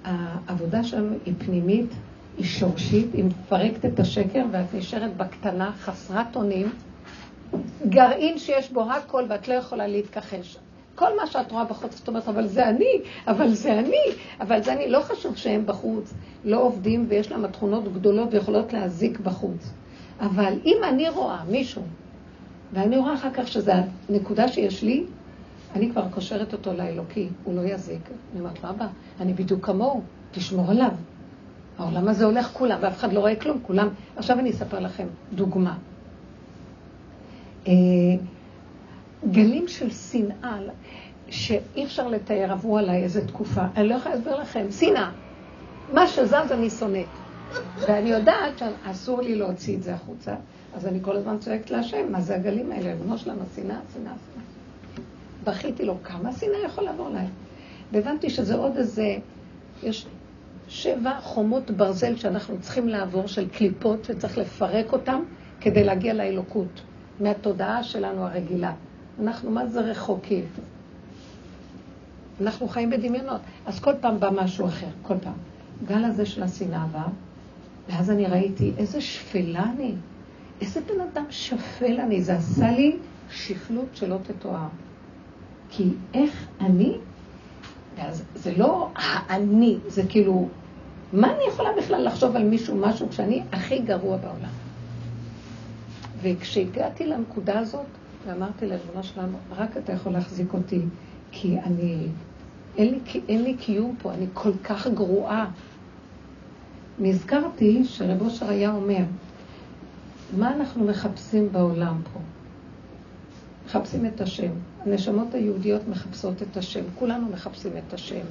העבודה 0.03 0.83
שם 0.83 1.13
היא 1.25 1.33
פנימית, 1.37 1.89
היא 2.37 2.45
שורשית, 2.45 3.13
היא 3.13 3.23
מפרקת 3.23 3.85
את 3.85 3.99
השקר 3.99 4.45
ואת 4.51 4.73
נשארת 4.73 5.17
בקטנה, 5.17 5.71
חסרת 5.71 6.35
אונים, 6.35 6.69
גרעין 7.89 8.37
שיש 8.37 8.71
בו 8.71 8.91
הכל 8.91 9.23
ואת 9.29 9.47
לא 9.47 9.53
יכולה 9.53 9.87
להתכחש. 9.87 10.57
כל 10.95 11.15
מה 11.17 11.27
שאת 11.27 11.51
רואה 11.51 11.63
בחוץ, 11.63 11.97
זאת 11.97 12.07
אומרת, 12.07 12.27
אבל 12.27 12.47
זה 12.47 12.69
אני, 12.69 13.01
אבל 13.27 13.53
זה 13.53 13.79
אני, 13.79 14.03
אבל 14.41 14.63
זה 14.63 14.73
אני. 14.73 14.89
לא 14.89 14.99
חשוב 14.99 15.35
שהם 15.37 15.65
בחוץ, 15.65 16.13
לא 16.45 16.61
עובדים 16.61 17.05
ויש 17.09 17.31
להם 17.31 17.47
תכונות 17.47 17.93
גדולות 17.93 18.33
ויכולות 18.33 18.73
להזיק 18.73 19.19
בחוץ. 19.19 19.71
אבל 20.19 20.53
אם 20.65 20.77
אני 20.89 21.09
רואה 21.09 21.43
מישהו, 21.49 21.81
ואני 22.73 22.97
רואה 22.97 23.13
אחר 23.13 23.29
כך 23.33 23.47
שזו 23.47 23.71
הנקודה 24.09 24.47
שיש 24.47 24.83
לי, 24.83 25.03
אני 25.75 25.91
כבר 25.91 26.03
קושרת 26.09 26.53
אותו 26.53 26.73
לאלוקי, 26.73 27.27
הוא 27.43 27.55
לא 27.55 27.61
יזיק. 27.61 28.09
אני 28.31 28.39
אומרת 28.39 28.65
אבא, 28.65 28.87
אני 29.19 29.33
בדיוק 29.33 29.65
כמוהו, 29.65 30.01
תשמור 30.31 30.71
עליו. 30.71 30.91
העולם 31.77 32.07
הזה 32.07 32.25
הולך 32.25 32.49
כולם, 32.53 32.77
ואף 32.81 32.97
אחד 32.97 33.13
לא 33.13 33.19
רואה 33.19 33.35
כלום, 33.35 33.59
כולם... 33.61 33.89
עכשיו 34.15 34.39
אני 34.39 34.49
אספר 34.51 34.79
לכם 34.79 35.07
דוגמה. 35.33 35.77
אה, 37.67 37.73
גלים 39.31 39.67
של 39.67 39.89
שנאה, 39.91 40.57
שאי 41.29 41.85
אפשר 41.85 42.07
לתאר, 42.07 42.51
עברו 42.51 42.77
עליי 42.77 43.03
איזה 43.03 43.27
תקופה. 43.27 43.61
אני 43.75 43.87
לא 43.87 43.95
יכולה 43.95 44.15
להסביר 44.15 44.35
לכם, 44.35 44.65
שנאה. 44.71 45.11
מה 45.93 46.07
שזז 46.07 46.51
אני 46.51 46.69
שונאת. 46.69 47.07
ואני 47.75 48.09
יודעת 48.09 48.53
שאסור 48.57 49.21
לי 49.21 49.35
להוציא 49.35 49.77
את 49.77 49.83
זה 49.83 49.93
החוצה, 49.93 50.35
אז 50.75 50.87
אני 50.87 50.99
כל 51.01 51.15
הזמן 51.15 51.37
צועקת 51.39 51.71
להשם, 51.71 52.11
מה 52.11 52.21
זה 52.21 52.35
הגלים 52.35 52.71
האלה? 52.71 52.91
ריבונו 52.91 53.17
שלנו, 53.17 53.41
שנאה, 53.55 53.65
שנאה, 53.65 53.79
שנאה. 53.93 54.45
בכיתי 55.43 55.85
לו, 55.85 55.97
כמה 56.03 56.33
שנאה 56.33 56.59
יכול 56.65 56.83
לעבור 56.83 57.07
עליי? 57.07 57.25
והבנתי 57.91 58.29
שזה 58.29 58.55
עוד 58.55 58.77
איזה, 58.77 59.15
יש 59.83 60.05
שבע 60.67 61.19
חומות 61.21 61.71
ברזל 61.71 62.15
שאנחנו 62.15 62.55
צריכים 62.61 62.87
לעבור, 62.87 63.27
של 63.27 63.49
קליפות, 63.49 64.05
שצריך 64.05 64.37
לפרק 64.37 64.93
אותן 64.93 65.19
כדי 65.61 65.83
להגיע 65.83 66.13
לאלוקות, 66.13 66.81
מהתודעה 67.19 67.83
שלנו 67.83 68.25
הרגילה. 68.25 68.73
אנחנו 69.21 69.51
מה 69.51 69.67
זה 69.67 69.79
רחוקים. 69.79 70.45
אנחנו 72.41 72.67
חיים 72.67 72.89
בדמיונות. 72.89 73.41
אז 73.65 73.79
כל 73.79 73.93
פעם 74.01 74.19
בא 74.19 74.29
משהו 74.29 74.67
אחר, 74.67 74.87
כל 75.01 75.17
פעם. 75.21 75.33
גל 75.85 76.03
הזה 76.03 76.25
של 76.25 76.43
השנאה 76.43 76.85
בא, 76.91 77.07
ואז 77.89 78.11
אני 78.11 78.25
ראיתי 78.25 78.71
איזה 78.77 79.01
שפלה 79.01 79.63
אני, 79.63 79.93
איזה 80.61 80.81
בן 80.81 81.01
אדם 81.13 81.25
שפל 81.29 81.99
אני. 81.99 82.21
זה 82.21 82.35
עשה 82.35 82.71
לי 82.71 82.97
שפלות 83.29 83.87
שלא 83.93 84.17
תתואר. 84.23 84.67
כי 85.69 85.89
איך 86.13 86.47
אני, 86.61 86.97
ואז 87.95 88.23
זה 88.35 88.57
לא 88.57 88.89
האני, 88.95 89.77
זה 89.87 90.03
כאילו, 90.09 90.47
מה 91.13 91.27
אני 91.27 91.43
יכולה 91.47 91.69
בכלל 91.77 92.05
לחשוב 92.05 92.35
על 92.35 92.43
מישהו 92.43 92.75
משהו 92.75 93.09
כשאני 93.09 93.43
הכי 93.51 93.79
גרוע 93.79 94.17
בעולם? 94.17 94.49
וכשהגעתי 96.21 97.07
לנקודה 97.07 97.59
הזאת, 97.59 97.85
ואמרתי 98.25 98.65
לריבונו 98.65 99.03
שלנו, 99.03 99.37
רק 99.57 99.77
אתה 99.77 99.93
יכול 99.93 100.11
להחזיק 100.11 100.53
אותי, 100.53 100.81
כי 101.31 101.59
אני, 101.59 102.07
אין 102.77 102.93
לי, 102.93 103.21
אין 103.27 103.43
לי 103.43 103.53
קיום 103.57 103.95
פה, 104.01 104.13
אני 104.13 104.25
כל 104.33 104.51
כך 104.63 104.87
גרועה. 104.87 105.51
נזכרתי 106.99 107.83
שרב 107.85 108.21
אושר 108.21 108.49
היה 108.49 108.71
אומר, 108.71 109.03
מה 110.37 110.53
אנחנו 110.53 110.85
מחפשים 110.85 111.51
בעולם 111.51 112.01
פה? 112.13 112.19
מחפשים 113.65 114.05
את 114.05 114.21
השם. 114.21 114.51
הנשמות 114.85 115.33
היהודיות 115.33 115.87
מחפשות 115.87 116.41
את 116.41 116.57
השם. 116.57 116.83
כולנו 116.99 117.27
מחפשים 117.33 117.71
את 117.87 117.93
השם. 117.93 118.25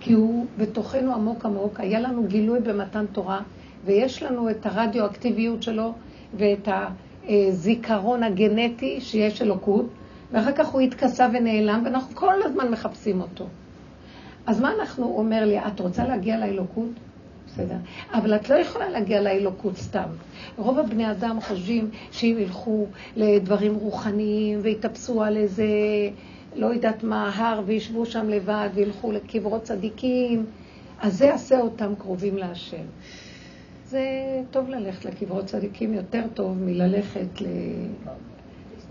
כי 0.00 0.12
הוא 0.12 0.46
בתוכנו 0.58 1.14
עמוק 1.14 1.46
עמוק, 1.46 1.80
היה 1.80 2.00
לנו 2.00 2.24
גילוי 2.26 2.60
במתן 2.60 3.04
תורה, 3.12 3.40
ויש 3.84 4.22
לנו 4.22 4.50
את 4.50 4.66
הרדיואקטיביות 4.66 5.62
שלו 5.62 5.92
ואת 6.34 6.68
הזיכרון 7.28 8.22
הגנטי 8.22 9.00
שיש 9.00 9.42
אלוקות, 9.42 9.86
ואחר 10.32 10.52
כך 10.52 10.68
הוא 10.68 10.80
התכסה 10.80 11.28
ונעלם, 11.32 11.82
ואנחנו 11.84 12.16
כל 12.16 12.42
הזמן 12.44 12.70
מחפשים 12.70 13.20
אותו. 13.20 13.46
אז 14.46 14.60
מה 14.60 14.72
אנחנו, 14.80 15.04
אומר 15.04 15.44
לי, 15.44 15.58
את 15.58 15.80
רוצה 15.80 16.08
להגיע 16.08 16.38
לאלוקות? 16.38 16.90
בסדר. 17.52 17.76
אבל 18.12 18.34
את 18.36 18.50
לא 18.50 18.54
יכולה 18.54 18.88
להגיע 18.88 19.20
לאלוקות 19.20 19.76
סתם. 19.76 20.08
רוב 20.56 20.78
הבני 20.78 21.10
אדם 21.10 21.38
חושבים 21.40 21.90
שאם 22.10 22.36
ילכו 22.40 22.86
לדברים 23.16 23.74
רוחניים 23.74 24.58
ויתאפסו 24.62 25.22
על 25.22 25.36
איזה, 25.36 25.66
לא 26.56 26.66
יודעת 26.66 27.02
מה, 27.02 27.30
הר 27.34 27.60
וישבו 27.66 28.06
שם 28.06 28.28
לבד 28.28 28.68
וילכו 28.74 29.12
לקברות 29.12 29.62
צדיקים, 29.62 30.46
אז 31.00 31.18
זה 31.18 31.24
יעשה 31.24 31.60
אותם 31.60 31.94
קרובים 31.98 32.36
להשם. 32.36 32.84
זה 33.86 34.02
טוב 34.50 34.68
ללכת 34.68 35.04
לקברות 35.04 35.44
צדיקים 35.44 35.94
יותר 35.94 36.22
טוב 36.34 36.58
מללכת 36.58 37.40
ל... 37.40 37.46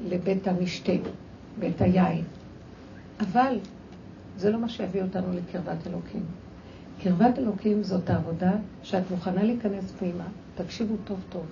לבית 0.09 0.47
המשתה, 0.47 0.91
בית 1.59 1.81
היין. 1.81 2.23
אבל 3.19 3.59
זה 4.37 4.51
לא 4.51 4.59
מה 4.59 4.69
שיביא 4.69 5.01
אותנו 5.01 5.27
לקרבת 5.33 5.87
אלוקים. 5.87 6.40
קרבת 7.03 7.39
אלוקים 7.39 7.83
זאת 7.83 8.09
העבודה 8.09 8.51
שאת 8.83 9.11
מוכנה 9.11 9.43
להיכנס 9.43 9.91
פנימה, 9.99 10.23
תקשיבו 10.55 10.95
טוב 11.03 11.19
טוב, 11.29 11.45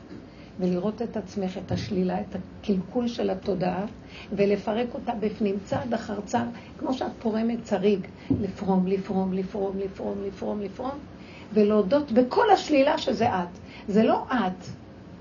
ולראות 0.59 1.01
את 1.01 1.17
עצמך, 1.17 1.57
את 1.65 1.71
השלילה, 1.71 2.21
את 2.21 2.35
הקלקול 2.35 3.07
של 3.07 3.29
התודעה, 3.29 3.85
ולפרק 4.33 4.87
אותה 4.93 5.11
בפנים, 5.19 5.55
צעד 5.65 5.93
אחר 5.93 6.21
צעד, 6.25 6.47
כמו 6.79 6.93
שאת 6.93 7.11
פורמת 7.19 7.63
צריג, 7.63 7.99
לפרום, 8.41 8.87
לפרום, 8.87 9.33
לפרום, 9.33 9.77
לפרום, 9.77 10.17
לפרום, 10.27 10.61
לפרום, 10.61 10.97
ולהודות 11.53 12.11
בכל 12.11 12.51
השלילה 12.51 12.97
שזה 12.97 13.29
את. 13.29 13.59
זה 13.87 14.03
לא 14.03 14.23
את, 14.29 14.65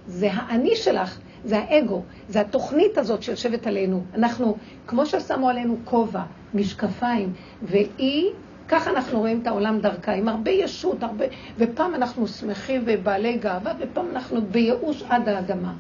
זה 0.07 0.33
האני 0.33 0.77
שלך, 0.77 1.19
זה 1.45 1.59
האגו, 1.59 2.03
זה 2.29 2.41
התוכנית 2.41 2.99
הזאת 2.99 3.23
שיושבת 3.23 3.67
עלינו. 3.67 4.03
אנחנו, 4.15 4.57
כמו 4.87 5.07
ששמו 5.07 5.49
עלינו 5.49 5.77
כובע, 5.85 6.23
משקפיים, 6.55 7.33
והיא 7.63 8.31
ככה 8.69 8.91
אנחנו 8.91 9.19
רואים 9.19 9.41
את 9.43 9.47
העולם 9.47 9.81
דרכה, 9.81 10.13
עם 10.13 10.29
הרבה 10.29 10.51
ישות, 10.51 11.03
הרבה... 11.03 11.25
ופעם 11.59 11.95
אנחנו 11.95 12.29
שמחים 12.29 12.83
ובעלי 12.87 13.39
גאווה, 13.39 13.73
ופעם 13.81 14.07
אנחנו 14.13 14.41
בייאוש 14.43 15.03
עד 15.09 15.29
האדמה. 15.29 15.75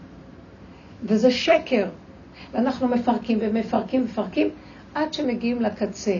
וזה 1.02 1.30
שקר. 1.30 1.88
ואנחנו 2.52 2.88
מפרקים 2.88 3.38
ומפרקים 3.40 4.00
ומפרקים 4.00 4.48
עד 4.94 5.12
שמגיעים 5.12 5.62
לקצה. 5.62 6.18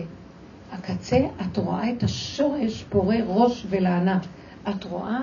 הקצה, 0.71 1.17
את 1.41 1.57
רואה 1.57 1.91
את 1.91 2.03
השורש 2.03 2.83
פורה 2.83 3.17
ראש 3.27 3.65
ולענה. 3.69 4.19
את 4.69 4.83
רואה 4.83 5.19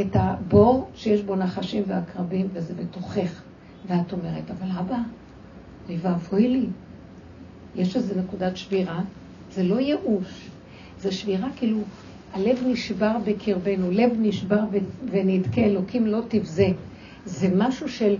את 0.00 0.10
הבור 0.14 0.90
שיש 0.94 1.22
בו 1.22 1.36
נחשים 1.36 1.82
ועקרבים, 1.86 2.48
וזה 2.52 2.74
בתוכך. 2.74 3.42
ואת 3.86 4.12
אומרת, 4.12 4.50
אבל 4.50 4.68
אבא, 4.78 4.98
אוי 5.88 5.98
ואבוי 6.02 6.48
לי. 6.48 6.66
יש 7.74 7.96
איזו 7.96 8.20
נקודת 8.20 8.56
שבירה, 8.56 9.00
זה 9.54 9.62
לא 9.62 9.80
ייאוש, 9.80 10.48
זה 10.98 11.12
שבירה 11.12 11.48
כאילו, 11.56 11.78
הלב 12.32 12.62
נשבר 12.66 13.12
בקרבנו, 13.24 13.90
לב 13.90 14.10
נשבר 14.18 14.60
ונדכה, 15.10 15.60
אלוקים 15.60 16.06
לא 16.06 16.20
תבזה. 16.28 16.68
זה 17.24 17.48
משהו 17.56 17.88
של, 17.88 18.16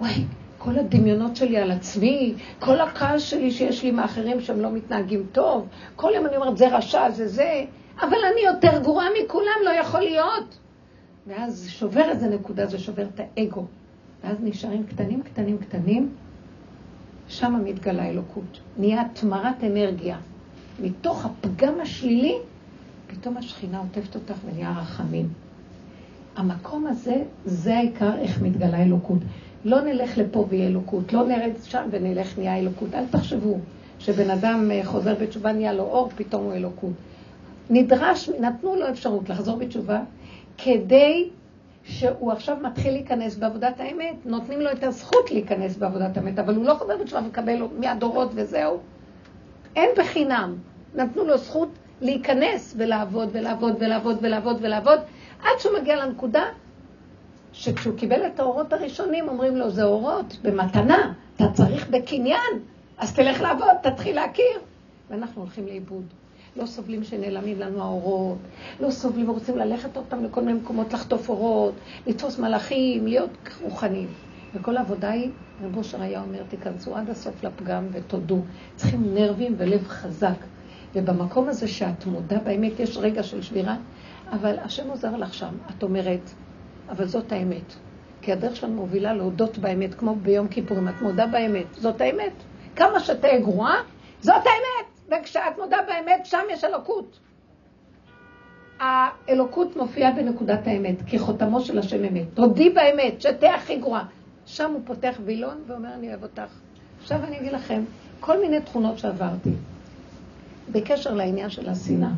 וואי, 0.00 0.24
כל 0.58 0.78
הדמיונות 0.78 1.36
שלי 1.36 1.56
על 1.56 1.70
עצמי, 1.70 2.34
כל 2.58 2.80
הכעס 2.80 3.22
שלי 3.22 3.50
שיש 3.50 3.82
לי 3.84 3.90
מאחרים 3.90 4.40
שהם 4.40 4.60
לא 4.60 4.72
מתנהגים 4.72 5.26
טוב, 5.32 5.66
כל 5.96 6.10
יום 6.14 6.26
אני 6.26 6.36
אומרת, 6.36 6.56
זה 6.56 6.76
רשע, 6.76 7.10
זה 7.10 7.28
זה, 7.28 7.64
אבל 8.00 8.18
אני 8.32 8.40
יותר 8.44 8.82
גרועה 8.82 9.06
מכולם, 9.24 9.58
לא 9.64 9.70
יכול 9.70 10.00
להיות. 10.00 10.58
ואז 11.26 11.68
שובר 11.70 12.08
איזה 12.08 12.28
נקודה, 12.28 12.66
זה 12.66 12.78
שובר 12.78 13.06
את 13.14 13.20
האגו. 13.20 13.64
ואז 14.24 14.36
נשארים 14.42 14.84
קטנים, 14.86 15.22
קטנים, 15.22 15.58
קטנים, 15.58 16.08
שם 17.28 17.60
מתגלה 17.64 18.08
אלוקות. 18.08 18.60
נהיה 18.78 19.00
התמרת 19.02 19.64
אנרגיה. 19.64 20.16
מתוך 20.80 21.26
הפגם 21.26 21.80
השלילי, 21.80 22.36
פתאום 23.06 23.36
השכינה 23.36 23.78
עוטפת 23.78 24.14
אותך 24.14 24.34
ונהיה 24.44 24.74
רחמים. 24.80 25.28
המקום 26.36 26.86
הזה, 26.86 27.22
זה 27.44 27.76
העיקר 27.76 28.18
איך 28.18 28.42
מתגלה 28.42 28.82
אלוקות. 28.82 29.18
לא 29.64 29.80
נלך 29.80 30.18
לפה 30.18 30.46
ויהיה 30.48 30.68
אלוקות, 30.68 31.12
לא 31.12 31.26
נרד 31.26 31.52
שם 31.64 31.88
ונלך 31.90 32.38
נהיה 32.38 32.58
אלוקות. 32.58 32.94
אל 32.94 33.04
תחשבו 33.10 33.58
שבן 33.98 34.30
אדם 34.30 34.70
אה, 34.70 34.80
חוזר 34.84 35.14
בתשובה 35.20 35.52
נהיה 35.52 35.72
לו 35.72 35.82
אור, 35.82 36.10
פתאום 36.16 36.44
הוא 36.44 36.52
אלוקות. 36.52 36.92
נדרש, 37.70 38.28
נתנו 38.28 38.76
לו 38.76 38.88
אפשרות 38.88 39.28
לחזור 39.28 39.56
בתשובה, 39.56 40.00
כדי 40.58 41.28
שהוא 41.84 42.32
עכשיו 42.32 42.56
מתחיל 42.62 42.92
להיכנס 42.92 43.36
בעבודת 43.36 43.80
האמת, 43.80 44.14
נותנים 44.24 44.60
לו 44.60 44.72
את 44.72 44.84
הזכות 44.84 45.30
להיכנס 45.30 45.76
בעבודת 45.76 46.16
האמת, 46.16 46.38
אבל 46.38 46.54
הוא 46.54 46.64
לא 46.64 46.74
חוזר 46.74 46.96
בתשובה 47.00 47.20
ומקבל 47.22 47.62
מהדורות 47.80 48.30
וזהו. 48.34 48.78
אין 49.76 49.90
בחינם. 49.98 50.54
נתנו 50.94 51.24
לו 51.24 51.38
זכות 51.38 51.68
להיכנס 52.00 52.74
ולעבוד 52.76 53.28
ולעבוד 53.32 53.76
ולעבוד 53.80 54.18
ולעבוד 54.22 54.56
ולעבוד, 54.60 54.98
עד 55.42 55.58
שהוא 55.58 55.78
מגיע 55.78 55.96
לנקודה 55.96 56.44
שכשהוא 57.52 57.98
קיבל 57.98 58.26
את 58.26 58.40
האורות 58.40 58.72
הראשונים, 58.72 59.28
אומרים 59.28 59.56
לו, 59.56 59.70
זה 59.70 59.84
אורות 59.84 60.36
במתנה, 60.42 61.12
אתה 61.36 61.44
צריך 61.52 61.88
בקניין, 61.88 62.60
אז 62.98 63.14
תלך 63.14 63.40
לעבוד, 63.40 63.68
תתחיל 63.82 64.16
להכיר. 64.16 64.60
ואנחנו 65.10 65.42
הולכים 65.42 65.66
לאיבוד. 65.66 66.04
לא 66.56 66.66
סובלים 66.66 67.04
שנעלמים 67.04 67.60
לנו 67.60 67.82
האורות, 67.82 68.38
לא 68.80 68.90
סובלים 68.90 69.28
ורוצים 69.28 69.56
ללכת 69.56 69.96
עוד 69.96 70.04
פעם 70.08 70.24
לכל 70.24 70.40
מיני 70.40 70.58
מקומות 70.58 70.92
לחטוף 70.92 71.28
אורות, 71.28 71.74
לתפוס 72.06 72.38
מלאכים, 72.38 73.06
להיות 73.06 73.30
רוחניים. 73.62 74.08
וכל 74.56 74.76
העבודה 74.76 75.10
היא, 75.10 75.30
רב 75.62 75.76
אושר 75.76 76.02
היה 76.02 76.22
אומר, 76.22 76.42
תיכנסו 76.48 76.96
עד 76.96 77.10
הסוף 77.10 77.44
לפגם 77.44 77.86
ותודו. 77.92 78.40
צריכים 78.76 79.14
נרבים 79.14 79.54
ולב 79.58 79.86
חזק. 79.88 80.36
ובמקום 80.94 81.48
הזה 81.48 81.68
שאת 81.68 82.06
מודה, 82.06 82.38
באמת 82.38 82.80
יש 82.80 82.96
רגע 82.96 83.22
של 83.22 83.42
שבירה, 83.42 83.76
אבל 84.32 84.58
השם 84.58 84.88
עוזר 84.88 85.16
לך 85.16 85.34
שם. 85.34 85.54
את 85.70 85.82
אומרת, 85.82 86.30
אבל 86.88 87.04
זאת 87.04 87.32
האמת. 87.32 87.74
כי 88.22 88.32
הדרך 88.32 88.56
שלנו 88.56 88.74
מובילה 88.74 89.14
להודות 89.14 89.58
באמת, 89.58 89.94
כמו 89.94 90.14
ביום 90.14 90.48
כיפורים, 90.48 90.88
את 90.88 91.02
מודה 91.02 91.26
באמת, 91.26 91.74
זאת 91.74 92.00
האמת. 92.00 92.32
כמה 92.76 93.00
שתהיה 93.00 93.40
גרועה, 93.40 93.76
זאת 94.20 94.34
האמת. 94.34 95.20
וכשאת 95.22 95.58
מודה 95.58 95.78
באמת, 95.86 96.26
שם 96.26 96.42
יש 96.50 96.64
אלוקות. 96.64 97.18
האלוקות 98.80 99.76
מופיעה 99.76 100.12
בנקודת 100.12 100.66
האמת, 100.66 100.96
כי 101.06 101.18
חותמו 101.18 101.60
של 101.60 101.78
השם 101.78 102.04
אמת. 102.04 102.26
תודי 102.34 102.70
באמת, 102.70 103.20
שתהיה 103.20 103.54
הכי 103.54 103.76
גרועה. 103.76 104.04
שם 104.46 104.70
הוא 104.72 104.80
פותח 104.84 105.16
וילון 105.24 105.56
ואומר, 105.66 105.94
אני 105.94 106.08
אוהב 106.08 106.22
אותך. 106.22 106.52
עכשיו 107.02 107.24
אני 107.24 107.40
אגיד 107.40 107.52
לכם, 107.52 107.82
כל 108.20 108.40
מיני 108.40 108.60
תכונות 108.60 108.98
שעברתי, 108.98 109.50
בקשר 110.72 111.14
לעניין 111.14 111.50
של 111.50 111.68
השנאה. 111.68 112.10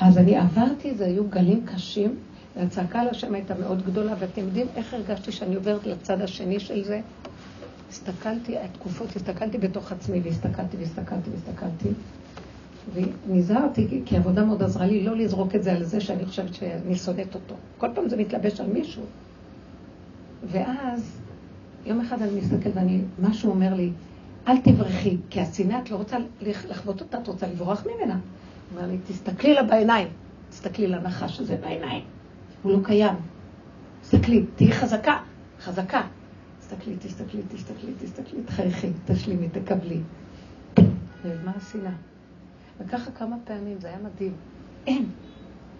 אז 0.00 0.18
אני 0.18 0.36
עברתי, 0.36 0.94
זה 0.94 1.04
היו 1.04 1.28
גלים 1.28 1.66
קשים, 1.66 2.16
והצעקה 2.56 3.00
על 3.00 3.08
השם 3.08 3.34
הייתה 3.34 3.54
מאוד 3.54 3.82
גדולה, 3.82 4.14
ואתם 4.18 4.40
יודעים 4.40 4.66
איך 4.76 4.94
הרגשתי 4.94 5.32
שאני 5.32 5.54
עוברת 5.54 5.86
לצד 5.86 6.20
השני 6.20 6.60
של 6.60 6.84
זה? 6.84 7.00
הסתכלתי, 7.90 8.58
התקופות, 8.58 9.16
הסתכלתי 9.16 9.58
בתוך 9.58 9.92
עצמי, 9.92 10.20
והסתכלתי 10.24 10.76
והסתכלתי 10.76 11.30
והסתכלתי, 11.30 11.88
ונזהרתי, 13.26 14.02
כי 14.06 14.16
עבודה 14.16 14.44
מאוד 14.44 14.62
עזרה 14.62 14.86
לי 14.86 15.04
לא 15.04 15.16
לזרוק 15.16 15.54
את 15.54 15.62
זה 15.62 15.72
על 15.72 15.84
זה 15.84 16.00
שאני 16.00 16.26
חושבת 16.26 16.54
שאני 16.54 16.96
שונאת 16.96 17.34
אותו. 17.34 17.54
כל 17.78 17.88
פעם 17.94 18.08
זה 18.08 18.16
מתלבש 18.16 18.60
על 18.60 18.66
מישהו. 18.66 19.02
ואז, 20.46 21.20
יום 21.86 22.00
אחד 22.00 22.22
אני 22.22 22.40
מסתכלת 22.40 22.72
ואני, 22.76 23.00
משהו 23.22 23.50
אומר 23.50 23.74
לי, 23.74 23.92
אל 24.48 24.60
תברחי, 24.60 25.16
כי 25.30 25.40
השנאה, 25.40 25.78
את 25.78 25.90
לא 25.90 25.96
רוצה 25.96 26.16
לחוות 26.40 27.00
אותה, 27.00 27.18
את 27.18 27.28
רוצה 27.28 27.46
לברוח 27.46 27.84
ממנה. 27.86 28.14
הוא 28.14 28.78
אומר 28.78 28.90
לי, 28.90 28.98
תסתכלי 29.08 29.54
לה 29.54 29.62
בעיניים, 29.62 30.08
תסתכלי 30.50 30.86
לנחש 30.86 31.40
הזה 31.40 31.56
בעיניים. 31.56 32.04
הוא 32.62 32.72
לא 32.72 32.78
קיים. 32.84 33.14
תסתכלי, 34.02 34.44
תהיי 34.56 34.72
חזקה, 34.72 35.18
חזקה. 35.60 36.02
תסתכלי, 36.60 36.96
תסתכלי, 36.96 37.42
תסתכלי, 37.48 37.92
תסתכלי, 38.00 38.42
תחייכי, 38.44 38.88
תשלימי, 39.04 39.48
תקבלי. 39.48 40.00
ומה 41.24 41.52
השנאה? 41.56 41.92
וככה 42.80 43.10
כמה 43.10 43.36
פעמים, 43.44 43.76
זה 43.80 43.88
היה 43.88 43.98
מדהים. 44.04 44.32
אין. 44.86 45.06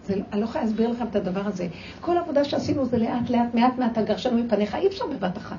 זה, 0.07 0.15
אני 0.33 0.41
לא 0.41 0.45
יכולה 0.45 0.65
להסביר 0.65 0.91
לכם 0.91 1.07
את 1.11 1.17
הדבר 1.17 1.47
הזה. 1.47 1.67
כל 2.01 2.17
העבודה 2.17 2.45
שעשינו 2.45 2.85
זה 2.85 2.99
לאט, 2.99 3.31
לאט, 3.31 3.55
מעט, 3.55 3.79
מעט 3.79 3.99
הגרשנו 3.99 4.45
מפניך, 4.45 4.75
אי 4.75 4.87
אפשר 4.87 5.05
בבת 5.07 5.39
אחת. 5.39 5.57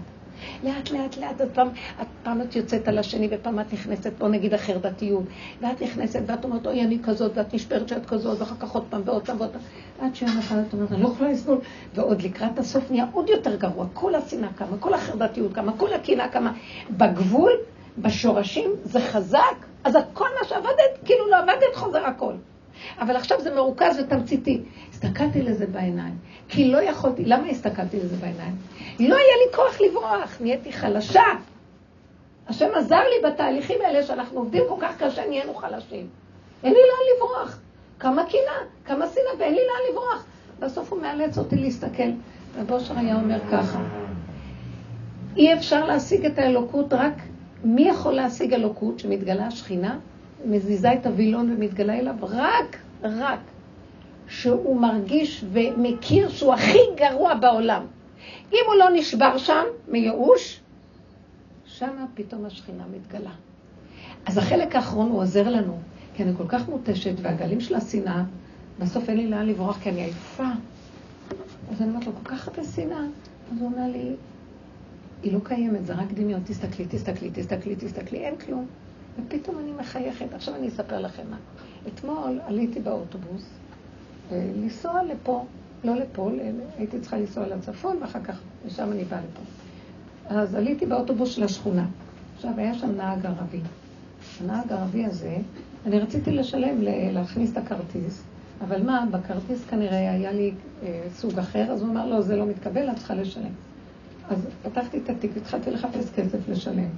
לאט, 0.64 0.92
לאט, 0.92 1.18
לאט, 1.18 1.42
אז 1.42 1.48
פעם, 1.54 1.68
את, 2.02 2.08
פעם 2.24 2.42
את 2.42 2.56
יוצאת 2.56 2.88
על 2.88 2.98
השני, 2.98 3.28
ופעם 3.32 3.60
את 3.60 3.74
נכנסת, 3.74 4.14
בוא 4.18 4.28
נגיד 4.28 4.54
החרדתיות, 4.54 5.24
ואת 5.62 5.82
נכנסת, 5.82 6.20
ואת 6.26 6.44
אומרת, 6.44 6.68
אוי, 6.68 6.82
אני 6.82 6.98
כזאת, 7.04 7.32
ואת 7.36 7.54
נשברת 7.54 7.90
שאת 7.90 8.06
כזאת, 8.06 8.40
ואחר 8.40 8.56
כך 8.60 8.72
עוד 8.72 8.84
פעם, 8.90 9.02
ועוד 9.06 9.26
פעם, 9.26 9.38
ועוד 9.40 9.52
פעם, 9.52 9.62
עד 10.08 10.16
שיום 10.16 10.38
אחד 10.40 10.58
את 10.68 10.74
אומרת, 10.74 10.92
אני 10.92 11.04
לא 11.04 11.08
יכולה 11.08 11.32
לסבול, 11.32 11.58
ועוד 11.96 12.22
לקראת 12.22 12.60
הסוף 12.60 12.92
נהיה 12.92 13.06
עוד 13.12 13.30
יותר 13.30 13.56
גרוע, 13.56 13.86
כל 13.94 14.16
השנאה 14.16 14.50
קמה, 14.56 14.78
כל 14.80 14.94
החרדתיות 14.94 15.54
קמה, 15.54 15.72
כל 15.78 15.94
הקנאה 15.94 16.28
קמה. 16.28 16.54
בגבול, 16.92 17.52
בשורשים, 17.98 18.72
זה 18.84 19.00
חזק, 19.00 19.66
אז 19.84 19.98
כל 20.14 20.28
מה 20.42 20.48
שעבדת, 20.48 21.06
כאילו 21.06 21.30
לא 21.30 21.38
עבדת, 21.38 21.76
חוזר 21.76 22.06
הכל. 22.06 22.34
אבל 23.00 23.16
עכשיו 23.16 23.42
זה 23.42 23.56
מרוכז 23.56 24.00
ותמציתי. 24.00 24.62
הסתכלתי 24.90 25.42
לזה 25.42 25.68
בעיניים, 25.68 26.18
כי 26.50 26.72
לא 26.72 26.78
יכולתי, 26.78 27.26
למה 27.26 27.48
הסתכלתי 27.48 27.98
לזה 28.00 28.16
בעיניים? 28.16 28.56
לא 29.00 29.16
היה 29.16 29.36
לי 29.46 29.56
כוח 29.56 29.82
לברוח, 29.82 30.38
נהייתי 30.42 30.74
חלשה. 30.74 31.24
השם 32.48 32.70
עזר 32.76 33.00
לי 33.00 33.30
בתהליכים 33.30 33.78
האלה 33.86 34.04
שאנחנו 34.04 34.40
עובדים 34.40 34.64
כל 34.70 34.76
כך 34.82 35.04
קשה, 35.04 35.28
נהיינו 35.28 35.54
חלשים. 35.54 36.08
אין 36.64 36.74
לי 36.74 36.80
לאן 36.80 37.16
לברוח. 37.18 37.60
כמה 38.00 38.24
קנאה, 38.24 38.68
כמה 38.86 39.06
שנאה, 39.08 39.40
ואין 39.40 39.54
לי 39.54 39.62
לאן 39.62 39.92
לברוח. 39.92 40.26
בסוף 40.60 40.92
הוא 40.94 41.02
מאלץ 41.02 41.38
אותי 41.38 41.56
להסתכל. 41.56 42.10
רב 42.58 42.72
אושר 42.72 42.98
היה 42.98 43.16
אומר 43.16 43.40
ככה, 43.52 43.80
אי 45.38 45.54
אפשר 45.54 45.86
להשיג 45.86 46.26
את 46.26 46.40
האלוקות 46.40 46.94
רק, 46.94 47.14
מי 47.64 47.90
יכול 47.90 48.14
להשיג 48.14 48.54
אלוקות 48.54 49.00
שמתגלה 49.00 49.48
השכינה? 49.48 49.98
מזיזה 50.46 50.94
את 50.94 51.06
הווילון 51.06 51.52
ומתגלה 51.52 52.00
אליו? 52.00 52.16
רק, 52.22 52.78
רק 53.04 53.40
שהוא 54.28 54.82
מרגיש 54.82 55.46
ומכיר 55.52 56.30
שהוא 56.30 56.54
הכי 56.54 56.80
גרוע 56.96 57.34
בעולם. 57.36 57.86
אם 58.54 58.60
הוא 58.68 58.76
לא 58.76 58.90
נשבר 58.94 59.38
שם 59.38 59.64
מייאוש, 59.88 60.60
שמה 61.66 62.06
פתאום 62.14 62.46
השכינה 62.46 62.84
מתגלה. 62.96 63.32
אז 64.26 64.38
החלק 64.38 64.76
האחרון 64.76 65.10
הוא 65.10 65.22
עוזר 65.22 65.50
לנו, 65.50 65.78
כי 66.16 66.24
אני 66.24 66.32
כל 66.38 66.48
כך 66.48 66.70
מותשת, 66.70 67.14
והגלים 67.22 67.62
של 67.62 67.76
השנאה, 67.76 68.24
בסוף 68.80 69.10
אין 69.10 69.18
לי 69.18 69.28
לאן 69.28 69.46
לברוח 69.46 69.78
כי 69.80 69.90
אני 69.90 70.02
עייפה. 70.02 70.50
אז 71.72 71.82
אני 71.82 71.90
אומרת 71.90 72.06
לו, 72.06 72.12
כל 72.24 72.30
כך 72.30 72.48
הרבה 72.48 72.64
שנאה. 72.64 73.04
אז 73.52 73.60
הוא 73.60 73.72
אומר 73.72 73.88
לי, 73.92 74.16
היא 75.24 75.34
לא 75.34 75.40
קיימת, 75.44 75.86
זה 75.86 75.94
רק 75.94 76.12
דמיון, 76.14 76.42
תסתכלי, 76.46 76.86
תסתכלי, 76.90 77.30
תסתכלי, 77.34 77.76
תסתכלי, 77.76 78.18
אין 78.18 78.36
כלום. 78.38 78.66
ופתאום 79.20 79.60
אני 79.60 79.72
מחייכת. 79.72 80.34
עכשיו 80.34 80.56
אני 80.56 80.68
אספר 80.68 81.00
לכם 81.00 81.24
מה. 81.30 81.38
אתמול 81.88 82.40
עליתי 82.46 82.80
באוטובוס, 82.80 83.50
לנסוע 84.32 85.04
לפה, 85.04 85.46
לא 85.84 85.96
לפה, 85.96 86.32
הייתי 86.78 87.00
צריכה 87.00 87.18
לנסוע 87.18 87.48
לצפון, 87.48 87.98
ואחר 88.02 88.24
כך 88.24 88.42
משם 88.66 88.92
אני 88.92 89.04
באה 89.04 89.20
לפה. 89.20 89.42
אז 90.36 90.56
עליתי 90.56 90.86
באוטובוס 90.86 91.30
של 91.30 91.44
השכונה. 91.44 91.86
עכשיו, 92.36 92.52
היה 92.58 92.74
שם 92.74 92.92
נהג 92.96 93.26
ערבי. 93.26 93.60
הנהג 94.42 94.72
הערבי 94.72 95.06
הזה, 95.06 95.38
אני 95.86 96.00
רציתי 96.00 96.32
לשלם, 96.32 96.76
להכניס 97.14 97.52
את 97.52 97.58
הכרטיס, 97.58 98.24
אבל 98.62 98.84
מה, 98.84 99.06
בכרטיס 99.12 99.66
כנראה 99.66 100.12
היה 100.12 100.32
לי 100.32 100.52
אה, 100.84 101.02
סוג 101.14 101.40
אחר, 101.40 101.72
אז 101.72 101.82
הוא 101.82 101.90
אמר, 101.90 102.06
לא, 102.06 102.22
זה 102.22 102.36
לא 102.36 102.46
מתקבל, 102.46 102.90
את 102.90 102.96
צריכה 102.96 103.16
לשלם. 103.16 103.52
אז 104.30 104.48
פתחתי 104.64 104.98
את 104.98 105.10
התיק, 105.10 105.38
התחלתי 105.38 105.72
לחפש 105.72 106.12
כסף 106.16 106.50
לשלם. 106.50 106.90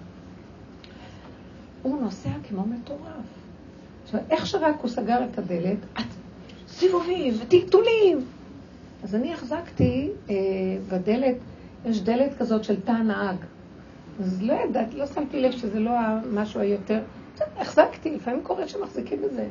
הוא 1.82 2.02
נוסע 2.02 2.30
כמו 2.50 2.63
מטורף. 2.66 3.26
עכשיו, 4.04 4.20
איך 4.30 4.48
שרק 4.48 4.76
הוא 4.82 4.90
סגר 4.90 5.24
את 5.24 5.38
הדלת, 5.40 5.78
את 5.94 6.06
סיבובים 6.68 7.34
וטלטולים. 7.42 8.20
אז 9.04 9.16
אני 9.16 9.34
החזקתי 9.34 10.10
אה, 10.30 10.36
בדלת, 10.90 11.36
יש 11.86 12.02
דלת 12.02 12.38
כזאת 12.38 12.63
של 12.63 12.82
תא 12.82 12.92
נהג. 12.92 13.38
אז 14.20 14.42
לא 14.44 14.54
ידעתי, 14.54 14.98
לא 14.98 15.06
שמתי 15.06 15.42
לב 15.42 15.52
שזה 15.52 15.80
לא 15.80 15.92
המשהו 16.00 16.62
היותר... 16.62 17.00
החזקתי, 17.58 18.16
לפעמים 18.16 18.44
קורה 18.44 18.68
שמחזיקים 18.68 19.22
בזה. 19.22 19.48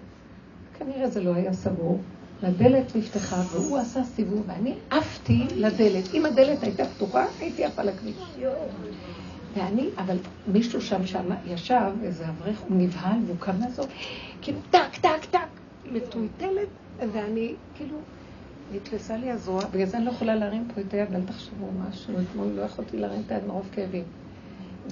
כנראה 0.78 1.08
זה 1.08 1.20
לא 1.20 1.34
היה 1.34 1.52
סגור. 1.52 2.00
הדלת 2.42 2.96
נפתחה 2.96 3.42
והוא 3.50 3.78
עשה 3.78 4.04
סיבוב 4.04 4.42
ואני 4.46 4.74
עפתי 4.90 5.46
לדלת. 5.56 6.14
אם 6.14 6.26
הדלת 6.26 6.62
הייתה 6.62 6.84
פתוחה, 6.84 7.26
הייתי 7.40 7.64
עפה 7.64 7.82
לכביש. 7.82 8.16
ואני, 9.56 9.88
אבל 9.98 10.16
מישהו 10.52 10.82
שם 10.82 11.06
שם 11.06 11.24
ישב, 11.46 11.90
איזה 12.02 12.24
אברך, 12.28 12.60
הוא 12.60 12.76
נבהל 12.76 13.18
והוא 13.26 13.36
קם 13.38 13.60
לעזור, 13.60 13.86
כאילו 14.42 14.58
טק, 14.70 14.96
טק, 15.00 15.24
טק, 15.30 15.48
מטולטלת, 15.92 16.68
ואני, 17.12 17.54
כאילו, 17.74 17.96
נתפסה 18.72 19.16
לי 19.16 19.30
הזרוע, 19.30 19.64
בגלל 19.70 19.86
זה 19.86 19.96
אני 19.96 20.04
לא 20.04 20.10
יכולה 20.10 20.34
להרים 20.34 20.68
פה 20.74 20.80
את 20.80 20.94
היד, 20.94 21.14
אל 21.14 21.22
תחשבו 21.22 21.66
משהו, 21.88 22.14
אתמול 22.20 22.46
לא 22.46 22.62
יכולתי 22.62 22.96
להרים 22.96 23.22
את 23.26 23.32
היד 23.32 23.46
מרוב 23.46 23.68
כאבים. 23.72 24.04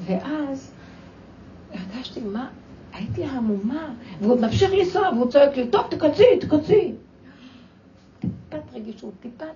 ואז 0.07 0.73
הרגשתי, 1.73 2.21
מה? 2.21 2.51
הייתי 2.93 3.25
המומה, 3.25 3.95
והוא 4.21 4.41
ממשיך 4.41 4.73
לנסוע, 4.73 5.09
והוא 5.15 5.31
צועק 5.31 5.57
לי, 5.57 5.69
טוב, 5.69 5.87
תקצי, 5.91 6.25
תקצי. 6.41 6.93
טיפת 8.21 8.63
רגישות, 8.75 9.13
טיפת... 9.21 9.47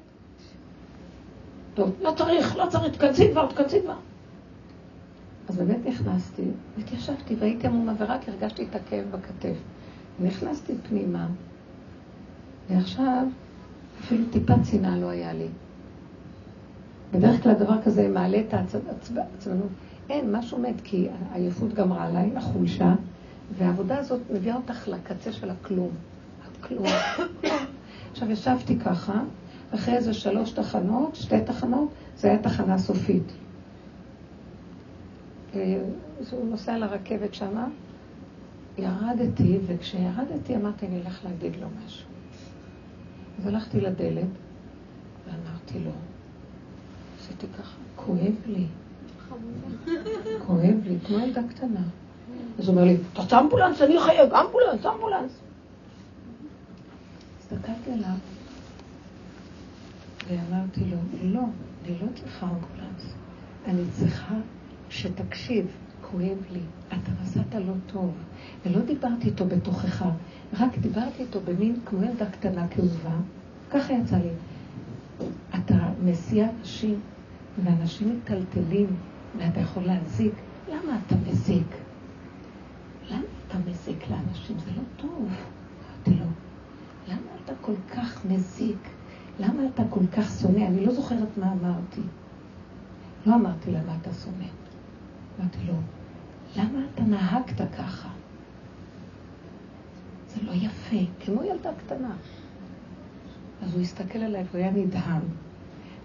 טוב, 1.75 1.91
לא 2.03 2.13
צריך, 2.17 2.57
לא 2.57 2.67
צריך, 2.71 2.97
תקצי 2.97 3.31
כבר, 3.31 3.47
תקצי 3.47 3.81
כבר. 3.83 3.95
אז 5.49 5.57
באמת 5.57 5.87
נכנסתי, 5.87 6.43
והתיישבתי, 6.77 7.35
והייתי 7.39 7.67
המומה, 7.67 7.93
ורק 7.99 8.29
הרגשתי 8.29 8.67
את 8.71 8.75
הכאב 8.75 9.05
בכתף. 9.11 9.57
נכנסתי 10.21 10.73
פנימה, 10.89 11.27
ועכשיו 12.71 13.27
אפילו 14.01 14.25
טיפת 14.31 14.55
צנעה 14.63 14.97
לא 14.97 15.09
היה 15.09 15.33
לי. 15.33 15.49
בדרך 17.13 17.43
כלל 17.43 17.55
דבר 17.55 17.83
כזה 17.83 18.09
מעלה 18.09 18.41
את 18.41 18.55
העצמנות. 18.55 19.69
אין, 20.11 20.37
משהו 20.37 20.59
מת, 20.59 20.81
כי 20.85 21.09
העייפות 21.31 21.75
גמרה 21.75 22.07
עליי, 22.07 22.37
החולשה, 22.37 22.95
והעבודה 23.59 23.99
הזאת 23.99 24.21
מביאה 24.35 24.57
אותך 24.57 24.89
לקצה 24.89 25.33
של 25.33 25.51
הכלום. 25.51 25.91
הכלום. 26.61 26.87
עכשיו 28.13 28.31
ישבתי 28.31 28.79
ככה, 28.79 29.23
אחרי 29.75 29.97
איזה 29.97 30.15
שלוש 30.15 30.51
תחנות, 30.51 31.17
שתי 31.17 31.41
תחנות, 31.47 31.89
זה 32.17 32.29
היה 32.29 32.43
תחנה 32.43 32.79
סופית. 32.79 33.33
אה, 35.55 35.81
הוא 36.31 36.51
נוסע 36.51 36.79
לרכבת 36.79 37.35
שמה, 37.35 37.69
ירדתי, 38.79 39.59
וכשירדתי 39.67 40.57
אמרתי, 40.57 40.87
אני 40.87 41.01
אלך 41.01 41.25
להגיד 41.25 41.57
לו 41.57 41.67
משהו. 41.85 42.09
אז 43.39 43.47
הלכתי 43.47 43.81
לדלת, 43.81 44.25
ואמרתי 45.27 45.79
לו, 45.79 45.91
עשיתי 47.19 47.47
ככה, 47.59 47.77
כואב 47.97 48.35
לי. 48.47 48.67
כואב 50.47 50.77
לי, 50.85 50.99
כמו 51.07 51.19
ילדה 51.19 51.41
קטנה. 51.51 51.81
אז 52.59 52.69
הוא 52.69 52.75
אומר 52.75 52.85
לי, 52.85 52.97
אתה 53.27 53.41
אמבולנס, 53.41 53.83
אני 53.83 54.01
חייב, 54.01 54.35
אמבולנס, 54.35 54.87
אמבולנס. 54.87 55.33
הסתכלתי 57.41 57.93
עליו, 57.93 58.17
ואמרתי 60.29 60.81
לו, 60.81 60.97
לא, 61.23 61.41
אני 61.85 61.95
לא 62.03 62.07
צריכה 62.15 62.47
אמבולנס. 62.47 63.15
אני 63.67 63.83
צריכה 63.91 64.35
שתקשיב, 64.91 65.67
כואב 66.11 66.39
לי, 66.53 66.61
אתה 66.89 67.11
נסעת 67.23 67.55
לא 67.55 67.73
טוב. 67.93 68.13
ולא 68.67 68.81
דיברתי 68.81 69.29
איתו 69.29 69.47
בתוכך, 69.47 70.05
רק 70.61 70.79
דיברתי 70.79 71.23
איתו 71.23 71.41
במין 71.41 71.77
כמו 71.87 72.03
ילדה 72.03 72.31
קטנה 72.31 72.69
כאובה. 72.69 73.17
ככה 73.71 73.93
יצא 73.93 74.17
לי. 74.17 74.31
אתה 75.55 75.75
מסיע 76.05 76.49
אנשים, 76.61 77.01
ואנשים 77.65 78.17
מטלטלים, 78.17 78.87
ואתה 79.39 79.61
יכול 79.61 79.83
להזיק. 79.83 80.33
למה 80.69 80.99
אתה 81.07 81.15
מזיק? 81.31 81.77
למה 83.11 83.23
אתה 83.49 83.59
מזיק 83.71 84.11
לאנשים? 84.11 84.57
זה 84.65 84.71
לא 84.77 84.83
טוב. 84.97 85.29
אמרתי 85.29 86.21
לו, 86.21 86.27
למה 87.09 87.31
אתה 87.45 87.53
כל 87.61 87.75
כך 87.95 88.25
מזיק? 88.25 88.89
למה 89.41 89.63
אתה 89.75 89.83
כל 89.91 90.07
כך 90.17 90.31
שונא? 90.41 90.67
אני 90.67 90.87
לא 90.87 90.93
זוכרת 90.93 91.39
מה 91.39 91.53
אמרתי. 91.53 92.01
לא 93.27 93.35
אמרתי 93.35 93.73
לה, 93.73 93.81
מה 93.87 93.97
אתה 94.03 94.11
שונא? 94.13 94.58
אמרתי 95.41 95.59
לו, 95.67 95.75
למה 96.57 96.79
אתה 96.95 97.03
נהגת 97.03 97.75
ככה? 97.79 98.09
זה 100.29 100.43
לא 100.43 100.53
יפה, 100.53 100.97
כמו 101.25 101.43
ילדה 101.45 101.71
קטנה. 101.87 102.17
אז 103.63 103.75
הוא 103.75 103.83
הסתכל 103.83 104.19
עליי 104.19 104.45
והוא 104.51 104.63
היה 104.63 104.71
נדהם. 104.71 105.23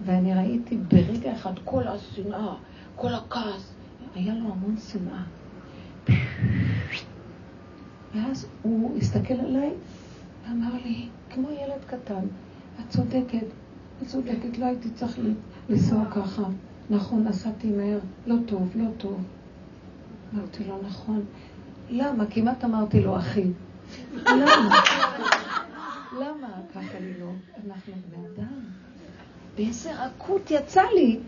ואני 0.06 0.34
ראיתי 0.34 0.78
ברגע 0.78 1.34
אחד 1.34 1.54
כל 1.66 1.88
השנאה, 1.88 2.56
כל 2.96 3.14
הכעס, 3.14 3.74
היה 4.16 4.34
לו 4.34 4.52
המון 4.52 4.76
שנאה. 4.78 5.24
ואז 8.16 8.48
הוא 8.62 8.98
הסתכל 8.98 9.34
עליי 9.34 9.70
ואמר 10.44 10.74
לי, 10.86 11.08
כמו 11.30 11.50
ילד 11.50 11.86
קטן, 11.88 12.26
את 12.80 12.90
צודקת, 12.90 13.48
את 14.02 14.08
צודקת, 14.08 14.58
לא 14.58 14.66
הייתי 14.66 14.90
צריך 14.90 15.20
לנסוע 15.70 16.06
ככה. 16.12 16.44
נכון, 16.90 17.24
נסעתי 17.24 17.72
מהר, 17.72 18.00
לא 18.28 18.36
טוב, 18.46 18.72
לא 18.76 18.86
טוב. 18.98 19.24
אמרתי 20.34 20.64
לו, 20.64 20.80
נכון. 20.88 21.26
למה? 21.90 22.26
כמעט 22.26 22.64
אמרתי 22.64 23.02
לו, 23.02 23.18
אחי. 23.18 23.46
למה? 24.14 24.82
למה 26.20 26.48
ככה 26.76 27.00
לי 27.00 27.14
לא? 27.20 27.30
אנחנו 27.68 27.94
בני 28.10 28.28
אדם. 28.36 28.54
באיזה 29.56 29.92
רכות 30.06 30.52
יצא 30.52 30.82
לי. 30.96 31.20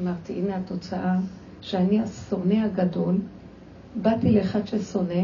אמרתי, 0.00 0.32
הנה 0.32 0.56
התוצאה, 0.56 1.16
שאני 1.60 2.00
השונא 2.00 2.64
הגדול, 2.64 3.16
באתי 4.02 4.32
לאחד 4.32 4.66
ששונא, 4.66 5.22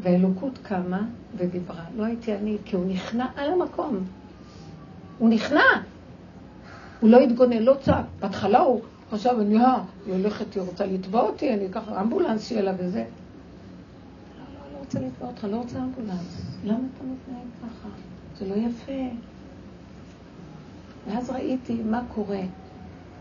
והאלוקות 0.00 0.58
קמה 0.62 1.02
ודיברה. 1.36 1.84
לא 1.96 2.04
הייתי 2.04 2.36
אני, 2.36 2.56
כי 2.64 2.76
הוא 2.76 2.86
נכנע 2.86 3.26
על 3.36 3.52
המקום. 3.52 3.96
הוא 5.18 5.28
נכנע. 5.28 5.62
הוא 7.00 7.10
לא 7.10 7.20
התגונן, 7.20 7.62
לא 7.62 7.74
צעק. 7.80 8.04
בהתחלה 8.20 8.58
הוא 8.58 8.80
חשב, 9.10 9.34
אני, 9.40 9.58
אה, 9.58 9.82
היא 10.06 10.14
הולכת, 10.14 10.54
היא 10.54 10.62
רוצה 10.62 10.86
לתבוע 10.86 11.20
אותי, 11.20 11.54
אני 11.54 11.66
אקח 11.66 11.88
אמבולנס 12.00 12.48
שיהיה 12.48 12.62
לה 12.62 12.72
וזה. 12.78 12.98
לא, 12.98 13.04
לא, 14.54 14.72
לא 14.72 14.78
רוצה 14.78 15.00
לתבוע 15.00 15.28
אותך, 15.28 15.44
לא 15.50 15.56
רוצה 15.56 15.78
אמבולנס. 15.78 16.42
למה 16.64 16.78
אתה 16.78 17.04
מתנהג 17.04 17.46
ככה? 17.62 17.88
זה 18.38 18.48
לא 18.48 18.54
יפה. 18.54 19.16
ואז 21.08 21.30
ראיתי 21.30 21.82
מה 21.84 22.02
קורה. 22.14 22.40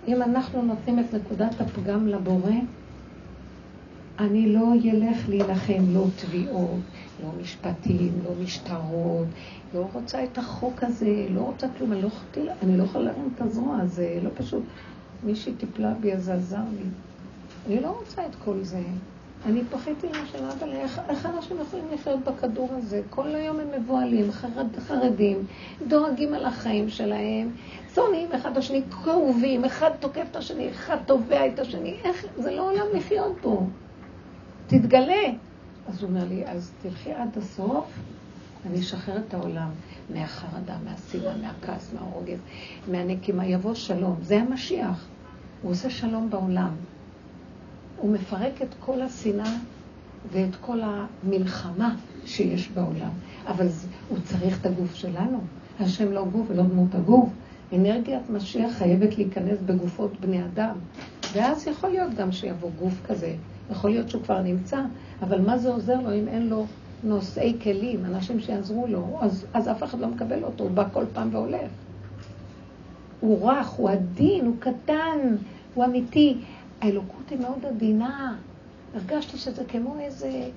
אם 0.07 0.21
אנחנו 0.21 0.61
נותנים 0.61 0.99
את 0.99 1.13
נקודת 1.13 1.61
הפגם 1.61 2.07
לבורא, 2.07 2.51
אני 4.19 4.53
לא 4.53 4.73
אלך 4.93 5.29
להילחם, 5.29 5.83
לא 5.87 6.05
תביעות, 6.15 6.79
לא 7.23 7.29
משפטים, 7.41 8.11
לא 8.25 8.31
משטרות, 8.43 9.27
לא 9.73 9.87
רוצה 9.93 10.23
את 10.23 10.37
החוק 10.37 10.83
הזה, 10.83 11.25
לא 11.29 11.41
רוצה 11.41 11.67
כלום, 11.77 11.93
אני 11.93 12.01
לא 12.01 12.07
יכולה, 12.07 12.53
לא 12.77 12.83
יכולה 12.83 13.05
להרים 13.05 13.29
את 13.35 13.41
הזרוע, 13.41 13.85
זה 13.85 14.19
לא 14.23 14.29
פשוט. 14.37 14.63
מישהי 15.23 15.53
טיפלה 15.53 15.93
בי, 15.93 16.13
אז 16.13 16.29
עזר 16.29 16.57
לי. 16.57 16.89
אני 17.67 17.81
לא 17.83 17.99
רוצה 17.99 18.25
את 18.25 18.35
כל 18.43 18.63
זה. 18.63 18.81
אני 19.45 19.61
פחיתי 19.71 20.07
להשם, 20.07 20.45
אבל 20.59 20.71
איך, 20.71 21.01
איך 21.09 21.25
אנשים 21.25 21.57
יכולים 21.61 21.85
לחיות 21.93 22.19
בכדור 22.19 22.69
הזה? 22.71 23.01
כל 23.09 23.35
היום 23.35 23.59
הם 23.59 23.67
מבוהלים, 23.81 24.31
חרד, 24.31 24.67
חרדים, 24.79 25.45
דואגים 25.87 26.33
על 26.33 26.45
החיים 26.45 26.89
שלהם, 26.89 27.49
שונאים 27.95 28.31
אחד 28.31 28.51
את 28.51 28.57
השני, 28.57 28.81
כאובים, 29.03 29.65
אחד 29.65 29.89
תוקף 29.99 30.25
את 30.31 30.35
השני, 30.35 30.69
אחד 30.69 30.97
תובע 31.05 31.47
את 31.47 31.59
השני, 31.59 31.95
איך, 32.03 32.25
זה 32.37 32.51
לא 32.51 32.71
עולם 32.71 32.85
לחיות 32.93 33.41
בו. 33.41 33.67
תתגלה. 34.69 35.23
אז 35.87 36.01
הוא 36.01 36.09
אומר 36.09 36.25
לי, 36.29 36.45
אז 36.47 36.71
תלכי 36.81 37.13
עד 37.13 37.37
הסוף, 37.37 37.85
אני 38.65 38.79
אשחרר 38.79 39.17
את 39.27 39.33
העולם 39.33 39.69
מהחרדה, 40.13 40.77
מהשנאה, 40.85 41.37
מהכעס, 41.37 41.93
מהרוגז, 41.93 42.39
מהנקימה. 42.91 43.45
יבוא 43.45 43.73
שלום. 43.73 44.15
זה 44.21 44.41
המשיח. 44.41 45.07
הוא 45.61 45.71
עושה 45.71 45.89
שלום 45.89 46.29
בעולם. 46.29 46.69
הוא 47.97 48.13
מפרק 48.13 48.61
את 48.61 48.67
כל 48.79 49.01
השנאה 49.01 49.53
ואת 50.31 50.55
כל 50.61 50.79
המלחמה 50.83 51.95
שיש 52.25 52.69
בעולם. 52.69 53.11
אבל 53.47 53.67
הוא 54.09 54.17
צריך 54.23 54.61
את 54.61 54.65
הגוף 54.65 54.95
שלנו. 54.95 55.41
השם 55.79 56.11
לא 56.11 56.25
גוף 56.25 56.47
ולא 56.49 56.63
דמות 56.63 56.95
הגוף. 56.95 57.29
אנרגיית 57.73 58.29
משיח 58.29 58.71
חייבת 58.77 59.17
להיכנס 59.17 59.57
בגופות 59.65 60.19
בני 60.19 60.45
אדם. 60.45 60.75
ואז 61.33 61.67
יכול 61.67 61.89
להיות 61.89 62.13
גם 62.13 62.31
שיבוא 62.31 62.69
גוף 62.79 62.93
כזה. 63.07 63.35
יכול 63.71 63.89
להיות 63.89 64.09
שהוא 64.09 64.23
כבר 64.23 64.41
נמצא, 64.41 64.81
אבל 65.21 65.41
מה 65.41 65.57
זה 65.57 65.69
עוזר 65.69 65.99
לו 66.01 66.13
אם 66.13 66.27
אין 66.27 66.49
לו 66.49 66.65
נושאי 67.03 67.57
כלים, 67.63 68.05
אנשים 68.05 68.39
שיעזרו 68.39 68.87
לו? 68.87 69.17
אז, 69.21 69.45
אז 69.53 69.69
אף 69.69 69.83
אחד 69.83 69.99
לא 69.99 70.07
מקבל 70.07 70.43
אותו, 70.43 70.63
הוא 70.63 70.71
בא 70.71 70.87
כל 70.93 71.05
פעם 71.13 71.29
והולך. 71.31 71.71
הוא 73.19 73.51
רך, 73.51 73.67
הוא 73.67 73.89
עדין, 73.89 74.45
הוא 74.45 74.55
קטן, 74.59 75.35
הוא 75.73 75.85
אמיתי. 75.85 76.37
האלוקות 76.81 77.29
היא 77.29 77.39
מאוד 77.39 77.65
עדינה. 77.65 78.35
הרגשתי 78.95 79.37
שזה 79.37 79.65
כמו 79.65 79.95
איזה... 79.99 80.49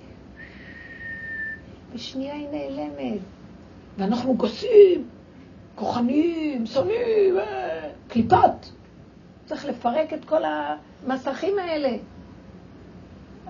בשנייה 1.95 2.35
היא 2.35 2.49
נעלמת. 2.53 3.21
ואנחנו 3.99 4.35
גסים, 4.35 5.05
כוחניים, 5.75 6.67
שונאים, 6.67 7.39
אה, 7.39 7.89
קליפת. 8.09 8.67
צריך 9.47 9.65
לפרק 9.65 10.13
את 10.13 10.25
כל 10.25 10.43
המסכים 10.45 11.59
האלה. 11.59 11.97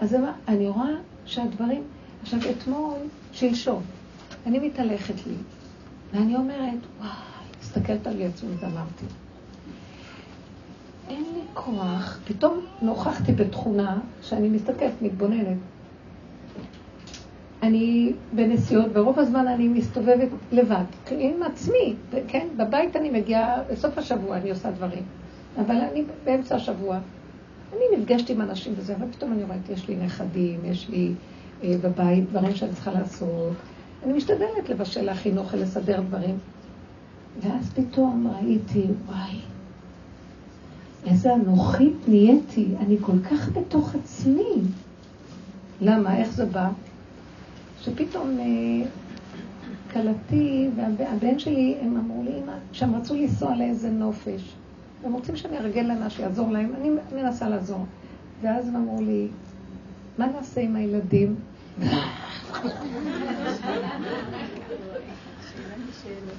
אז 0.03 0.17
אני 0.49 0.69
רואה 0.69 0.91
שהדברים... 1.25 1.83
עכשיו, 2.23 2.39
אתמול, 2.51 2.99
שלשום, 3.33 3.83
אני 4.47 4.59
מתהלכת 4.59 5.27
לי, 5.27 5.35
ואני 6.13 6.37
אומרת, 6.37 6.79
וואי, 6.99 7.11
מסתכלת 7.61 8.07
על 8.07 8.23
עצמי 8.23 8.51
ואמרתי, 8.61 9.05
אין 11.09 11.25
לי 11.35 11.41
כוח, 11.55 12.19
פתאום 12.25 12.61
נוכחתי 12.83 13.33
בתכונה 13.33 13.99
שאני 14.23 14.49
מסתכלת, 14.49 15.03
מתבוננת. 15.03 15.57
אני 17.63 18.13
בנסיעות, 18.33 18.87
ורוב 18.93 19.19
הזמן 19.19 19.49
אני 19.49 19.69
מסתובבת 19.69 20.29
לבד, 20.53 20.85
עם 21.11 21.43
עצמי, 21.43 21.95
כן? 22.29 22.47
בבית 22.57 22.97
אני 22.97 23.11
מגיעה, 23.11 23.63
בסוף 23.73 23.99
השבוע 23.99 24.37
אני 24.37 24.51
עושה 24.51 24.71
דברים, 24.71 25.03
אבל 25.59 25.77
אני 25.77 26.05
באמצע 26.25 26.57
השבוע. 26.57 26.99
אני 27.73 27.99
נפגשתי 27.99 28.33
עם 28.33 28.41
אנשים 28.41 28.73
וזה, 28.77 28.97
אבל 28.97 29.07
פתאום 29.13 29.33
אני 29.33 29.45
רואה, 29.45 29.57
יש 29.73 29.89
לי 29.89 29.97
נכדים, 29.97 30.61
יש 30.65 30.89
לי 30.89 31.13
אה, 31.65 31.75
בבית 31.83 32.31
דברים 32.31 32.55
שאני 32.55 32.73
צריכה 32.73 32.93
לעשות. 32.93 33.53
אני 34.05 34.13
משתדלת 34.13 34.69
לבשל, 34.69 35.03
להכין 35.03 35.39
אוכל, 35.39 35.57
לסדר 35.57 36.01
דברים. 36.01 36.39
ואז 37.41 37.73
פתאום 37.75 38.33
ראיתי, 38.37 38.85
וואי, 39.07 39.41
איזה 41.07 41.35
אנוכית 41.35 42.09
נהייתי, 42.09 42.69
אני 42.81 42.97
כל 43.01 43.19
כך 43.31 43.49
בתוך 43.49 43.95
עצמי. 43.95 44.55
למה? 45.81 46.17
איך 46.17 46.33
זה 46.33 46.47
בא? 46.47 46.69
שפתאום 47.81 48.39
אה, 48.39 48.87
כלתי 49.93 50.69
והבן 50.77 51.39
שלי, 51.39 51.77
הם 51.81 51.97
אמרו 51.97 52.23
לי, 52.23 52.41
שהם 52.73 52.95
רצו 52.95 53.15
לנסוע 53.15 53.57
לאיזה 53.57 53.91
נופש. 53.91 54.55
הם 55.05 55.13
רוצים 55.13 55.37
שאני 55.37 55.59
ארגל 55.59 55.81
לנה, 55.81 56.11
שיעזור 56.11 56.51
להם, 56.51 56.73
אני 56.81 56.91
מנסה 57.23 57.49
לעזור. 57.49 57.87
ואז 58.43 58.69
הם 58.69 58.77
אמרו 58.77 59.03
לי, 59.03 59.29
מה 60.19 60.27
נעשה 60.27 60.61
עם 60.61 60.77
הילדים? 60.77 61.37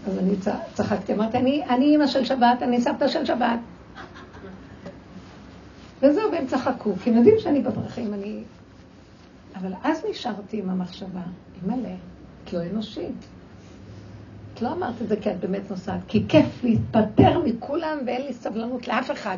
אז 0.07 0.17
אני 0.17 0.35
צחקתי, 0.73 1.13
אמרתי, 1.13 1.37
אני 1.37 1.85
אימא 1.85 2.07
של 2.07 2.25
שבת, 2.25 2.61
אני 2.61 2.81
סבתא 2.81 3.07
של 3.07 3.25
שבת. 3.25 3.59
וזהו, 6.01 6.31
והם 6.31 6.47
צחקו, 6.47 6.93
כי 7.03 7.09
הם 7.09 7.15
יודעים 7.15 7.35
שאני 7.39 7.61
בדרכים, 7.61 8.13
אני... 8.13 8.43
אבל 9.55 9.73
אז 9.83 10.05
נשארתי 10.09 10.59
עם 10.59 10.69
המחשבה, 10.69 11.21
אימא'לה, 11.61 11.95
כי 12.45 12.55
הוא 12.55 12.65
אנושי. 12.71 13.05
את 13.05 13.32
לא 14.63 14.73
אמרת 14.73 15.01
את 15.01 15.07
זה 15.07 15.15
כי 15.15 15.31
את 15.31 15.39
באמת 15.39 15.71
נוסעת, 15.71 15.99
כי 16.07 16.23
כיף 16.27 16.63
להתפטר 16.63 17.39
מכולם 17.45 17.97
ואין 18.05 18.21
לי 18.21 18.33
סבלנות 18.33 18.87
לאף 18.87 19.11
אחד. 19.11 19.37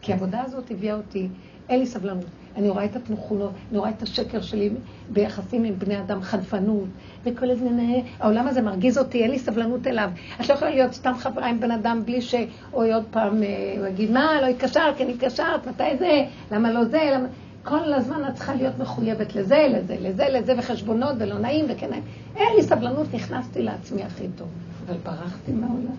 כי 0.00 0.12
העבודה 0.12 0.42
הזאת 0.42 0.70
הביאה 0.70 0.94
אותי, 0.94 1.28
אין 1.68 1.80
לי 1.80 1.86
סבלנות. 1.86 2.24
אני 2.56 2.68
רואה 2.68 2.84
את 2.84 2.96
התנוכונות, 2.96 3.52
אני 3.70 3.78
רואה 3.78 3.90
את 3.90 4.02
השקר 4.02 4.40
שלי 4.42 4.70
ביחסים 5.10 5.64
עם 5.64 5.78
בני 5.78 6.00
אדם, 6.00 6.22
חנפנות, 6.22 6.88
וכל 7.24 7.50
הזמן, 7.50 7.78
העולם 8.20 8.48
הזה 8.48 8.62
מרגיז 8.62 8.98
אותי, 8.98 9.22
אין 9.22 9.30
לי 9.30 9.38
סבלנות 9.38 9.86
אליו. 9.86 10.10
את 10.40 10.48
לא 10.48 10.54
יכולה 10.54 10.70
להיות 10.70 10.92
סתם 10.92 11.12
חברה 11.18 11.46
עם 11.46 11.60
בן 11.60 11.70
אדם 11.70 12.02
בלי 12.04 12.22
שהוא 12.22 12.46
עוד 12.74 13.04
פעם, 13.10 13.42
אה, 13.42 13.74
הוא 13.78 13.86
יגיד, 13.86 14.10
מה, 14.10 14.40
לא 14.40 14.46
התקשרת, 14.46 14.96
כן 14.98 15.08
התקשרת, 15.08 15.66
מתי 15.66 15.96
זה, 15.98 16.24
למה 16.52 16.72
לא 16.72 16.84
זה, 16.84 17.10
למה... 17.14 17.26
כל 17.64 17.92
הזמן 17.92 18.28
את 18.28 18.34
צריכה 18.34 18.54
להיות 18.54 18.78
מחויבת 18.78 19.34
לזה, 19.34 19.66
לזה, 19.70 19.96
לזה, 20.00 20.28
לזה, 20.28 20.54
וחשבונות, 20.58 21.14
ולא 21.18 21.38
נעים, 21.38 21.64
וכן 21.68 21.90
נעים. 21.90 22.02
אין 22.36 22.56
לי 22.56 22.62
סבלנות, 22.62 23.14
נכנסתי 23.14 23.62
לעצמי 23.62 24.02
הכי 24.02 24.24
טוב. 24.36 24.48
אבל 24.86 24.96
ברחתי 25.04 25.52
מהעולם. 25.52 25.96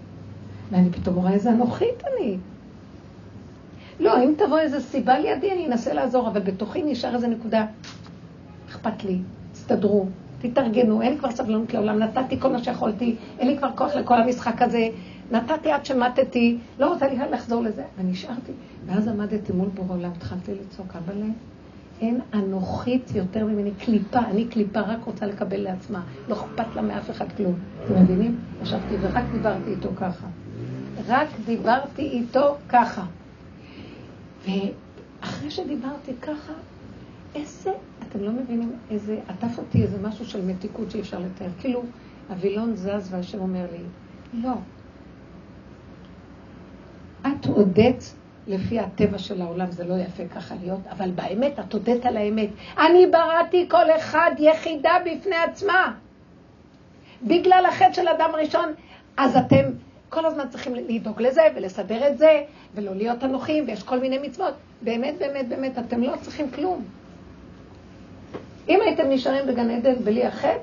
ואני 0.71 0.89
פתאום 0.89 1.15
רואה 1.15 1.34
איזה 1.34 1.49
אנוכית 1.49 2.04
אני. 2.04 2.38
לא, 3.99 4.23
אם 4.23 4.34
תבוא 4.38 4.60
איזו 4.60 4.82
סיבה 4.82 5.19
לידי, 5.19 5.51
אני 5.51 5.67
אנסה 5.67 5.93
לעזור, 5.93 6.28
אבל 6.28 6.39
בתוכי 6.39 6.84
נשאר 6.84 7.15
איזו 7.15 7.28
נקודה. 7.28 7.65
אכפת 8.69 9.04
לי, 9.04 9.19
תסתדרו, 9.54 10.06
תתארגנו, 10.41 11.01
אין 11.01 11.13
לי 11.13 11.19
כבר 11.19 11.32
סבלנות 11.32 11.73
לעולם, 11.73 11.99
נתתי 11.99 12.39
כל 12.39 12.51
מה 12.51 12.63
שיכולתי, 12.63 13.15
אין 13.39 13.47
לי 13.47 13.58
כבר 13.58 13.69
כוח 13.75 13.95
לכל 13.95 14.21
המשחק 14.21 14.62
הזה, 14.62 14.89
נתתי 15.32 15.71
עד 15.71 15.86
שמטתי, 15.86 16.58
לא 16.80 16.93
רוצה 16.93 17.08
לי 17.08 17.17
לחזור 17.32 17.63
לזה, 17.63 17.84
ונשארתי. 17.97 18.51
ואז 18.86 19.08
עמדתי 19.08 19.54
מול 19.54 19.67
בור 19.67 19.86
העולם, 19.89 20.12
התחלתי 20.17 20.51
לצעוק, 20.51 20.95
אבל 21.06 21.21
אין 22.01 22.21
אנוכית 22.34 23.12
יותר 23.15 23.45
ממני, 23.45 23.71
קליפה, 23.86 24.19
אני 24.19 24.47
קליפה, 24.47 24.81
רק 24.81 25.03
רוצה 25.05 25.25
לקבל 25.25 25.62
לעצמה, 25.62 26.03
לא 26.29 26.34
אכפת 26.34 26.75
לה 26.75 26.81
מאף 26.81 27.10
אחד 27.10 27.31
כלום. 27.38 27.53
אתם 27.86 28.03
מבינים? 28.03 28.39
ישבתי 28.63 28.95
ורק 29.01 29.23
דיברתי 29.31 29.71
איתו 29.71 29.89
ככה. 29.95 30.27
רק 31.08 31.27
דיברתי 31.45 32.01
איתו 32.01 32.55
ככה. 32.69 33.05
ואחרי 34.45 35.51
שדיברתי 35.51 36.12
ככה, 36.21 36.53
איזה, 37.36 37.71
אתם 38.10 38.23
לא 38.23 38.31
מבינים 38.31 38.73
איזה, 38.91 39.19
עטף 39.27 39.58
אותי 39.58 39.84
איזה 39.84 39.97
משהו 40.01 40.25
של 40.25 40.45
מתיקות 40.45 40.91
שאי 40.91 40.99
אפשר 40.99 41.19
לתאר. 41.19 41.49
כאילו, 41.60 41.84
הווילון 42.29 42.75
זז 42.75 43.08
והשם 43.10 43.39
אומר 43.39 43.65
לי, 43.71 43.84
לא. 44.43 44.53
את 47.27 47.45
הודית 47.45 48.15
לפי 48.47 48.79
הטבע 48.79 49.17
של 49.17 49.41
העולם, 49.41 49.71
זה 49.71 49.84
לא 49.84 49.93
יפה 49.93 50.23
ככה 50.36 50.55
להיות, 50.62 50.79
אבל 50.91 51.12
באמת, 51.12 51.60
את 51.60 51.73
הודית 51.73 52.05
על 52.05 52.17
האמת. 52.17 52.49
אני 52.77 53.08
בראתי 53.08 53.65
כל 53.69 53.91
אחד 53.97 54.31
יחידה 54.39 54.93
בפני 55.05 55.36
עצמה. 55.36 55.93
בגלל 57.23 57.65
החטא 57.69 57.93
של 57.93 58.08
אדם 58.08 58.29
ראשון, 58.36 58.73
אז 59.17 59.38
אתם 59.38 59.63
כל 60.10 60.25
הזמן 60.25 60.49
צריכים 60.49 60.75
לדאוג 60.75 61.21
לזה 61.21 61.41
ולסדר 61.55 62.08
את 62.08 62.17
זה, 62.17 62.43
ולא 62.75 62.95
להיות 62.95 63.23
אנוכיים, 63.23 63.63
ויש 63.67 63.84
כל 63.84 63.99
מיני 63.99 64.17
מצוות. 64.17 64.53
באמת, 64.81 65.15
באמת, 65.19 65.47
באמת, 65.47 65.77
אתם 65.77 66.03
לא 66.03 66.13
צריכים 66.21 66.51
כלום. 66.51 66.84
אם 68.69 68.79
הייתם 68.81 69.10
נשארים 69.10 69.47
בגן 69.47 69.69
עדן 69.69 69.95
בלי 69.95 70.25
החטא, 70.25 70.58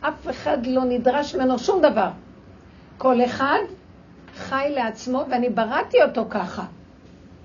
אף 0.00 0.28
אחד 0.30 0.66
לא 0.66 0.84
נדרש 0.84 1.34
ממנו 1.34 1.58
שום 1.58 1.82
דבר. 1.82 2.08
כל 2.98 3.24
אחד 3.24 3.58
חי 4.36 4.72
לעצמו, 4.74 5.24
ואני 5.30 5.48
בראתי 5.48 6.02
אותו 6.02 6.24
ככה. 6.30 6.64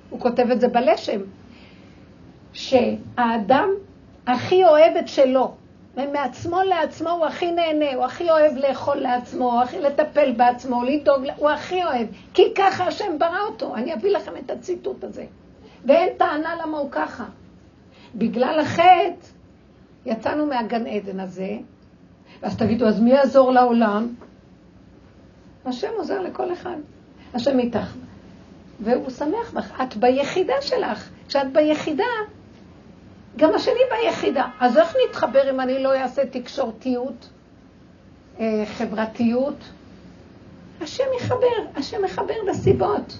הוא 0.09 0.19
כותב 0.19 0.51
את 0.51 0.61
זה 0.61 0.67
בלשם, 0.67 1.21
שהאדם 2.53 3.69
הכי 4.27 4.65
אוהב 4.65 4.97
את 4.97 5.07
שלו, 5.07 5.53
ומעצמו 5.97 6.61
לעצמו 6.61 7.09
הוא 7.09 7.25
הכי 7.25 7.51
נהנה, 7.51 7.93
הוא 7.95 8.05
הכי 8.05 8.29
אוהב 8.29 8.57
לאכול 8.57 8.97
לעצמו, 8.97 9.51
הוא 9.51 9.61
הכי 9.61 9.79
לטפל 9.79 10.31
בעצמו, 10.31 10.83
לדאוג, 10.83 11.23
הוא 11.35 11.49
הכי 11.49 11.83
אוהב, 11.83 12.07
כי 12.33 12.43
ככה 12.55 12.87
השם 12.87 13.19
ברא 13.19 13.39
אותו. 13.49 13.75
אני 13.75 13.93
אביא 13.93 14.11
לכם 14.11 14.31
את 14.45 14.51
הציטוט 14.51 15.03
הזה. 15.03 15.25
ואין 15.85 16.09
טענה 16.17 16.55
למה 16.55 16.77
הוא 16.77 16.91
ככה. 16.91 17.25
בגלל 18.15 18.59
החטא 18.59 19.27
יצאנו 20.05 20.45
מהגן 20.45 20.87
עדן 20.87 21.19
הזה, 21.19 21.57
ואז 22.41 22.57
תגידו, 22.57 22.87
אז 22.87 23.01
מי 23.01 23.11
יעזור 23.11 23.51
לעולם? 23.51 24.07
השם 25.65 25.91
עוזר 25.97 26.21
לכל 26.21 26.53
אחד. 26.53 26.77
השם 27.33 27.59
איתך. 27.59 27.95
והוא 28.81 29.09
שמח 29.09 29.53
בך. 29.53 29.81
את 29.81 29.97
ביחידה 29.97 30.61
שלך. 30.61 31.09
כשאת 31.27 31.53
ביחידה, 31.53 32.03
גם 33.37 33.55
השני 33.55 33.79
ביחידה. 33.91 34.47
אז 34.59 34.77
איך 34.77 34.95
נתחבר 35.09 35.49
אם 35.49 35.59
אני 35.59 35.83
לא 35.83 35.95
אעשה 35.95 36.25
תקשורתיות, 36.25 37.29
אה, 38.39 38.63
חברתיות? 38.65 39.55
השם 40.81 41.03
יחבר, 41.17 41.65
השם 41.75 42.05
יחבר 42.05 42.33
בסיבות. 42.49 43.19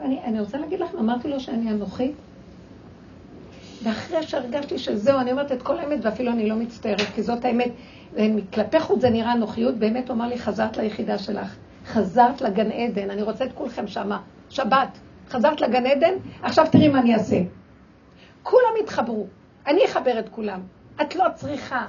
אני, 0.00 0.20
אני 0.24 0.40
רוצה 0.40 0.58
להגיד 0.58 0.80
לכם, 0.80 0.98
אמרתי 0.98 1.28
לו 1.28 1.40
שאני 1.40 1.70
אנוכית, 1.70 2.14
ואחרי 3.82 4.22
שהרגשתי 4.22 4.78
שזהו, 4.78 5.20
אני 5.20 5.32
אומרת 5.32 5.52
את 5.52 5.62
כל 5.62 5.78
האמת, 5.78 5.98
ואפילו 6.02 6.32
אני 6.32 6.48
לא 6.48 6.56
מצטערת, 6.56 7.06
כי 7.14 7.22
זאת 7.22 7.44
האמת. 7.44 7.70
כלפי 8.52 8.80
חוץ 8.80 9.00
זה 9.00 9.10
נראה 9.10 9.32
אנוכיות, 9.32 9.74
באמת 9.74 10.08
הוא 10.08 10.16
אמר 10.16 10.26
לי, 10.26 10.38
חזרת 10.38 10.76
ליחידה 10.76 11.18
שלך, 11.18 11.56
חזרת 11.86 12.40
לגן 12.40 12.70
עדן, 12.70 13.10
אני 13.10 13.22
רוצה 13.22 13.44
את 13.44 13.52
כולכם 13.54 13.86
שמה. 13.86 14.20
שבת, 14.54 14.98
חזרת 15.28 15.60
לגן 15.60 15.86
עדן, 15.86 16.14
עכשיו 16.42 16.66
תראי 16.72 16.88
מה 16.88 17.00
אני 17.00 17.14
אעשה. 17.14 17.40
כולם 18.42 18.74
יתחברו, 18.82 19.26
אני 19.66 19.84
אחבר 19.84 20.18
את 20.18 20.28
כולם. 20.28 20.60
את 21.02 21.16
לא 21.16 21.24
צריכה 21.34 21.86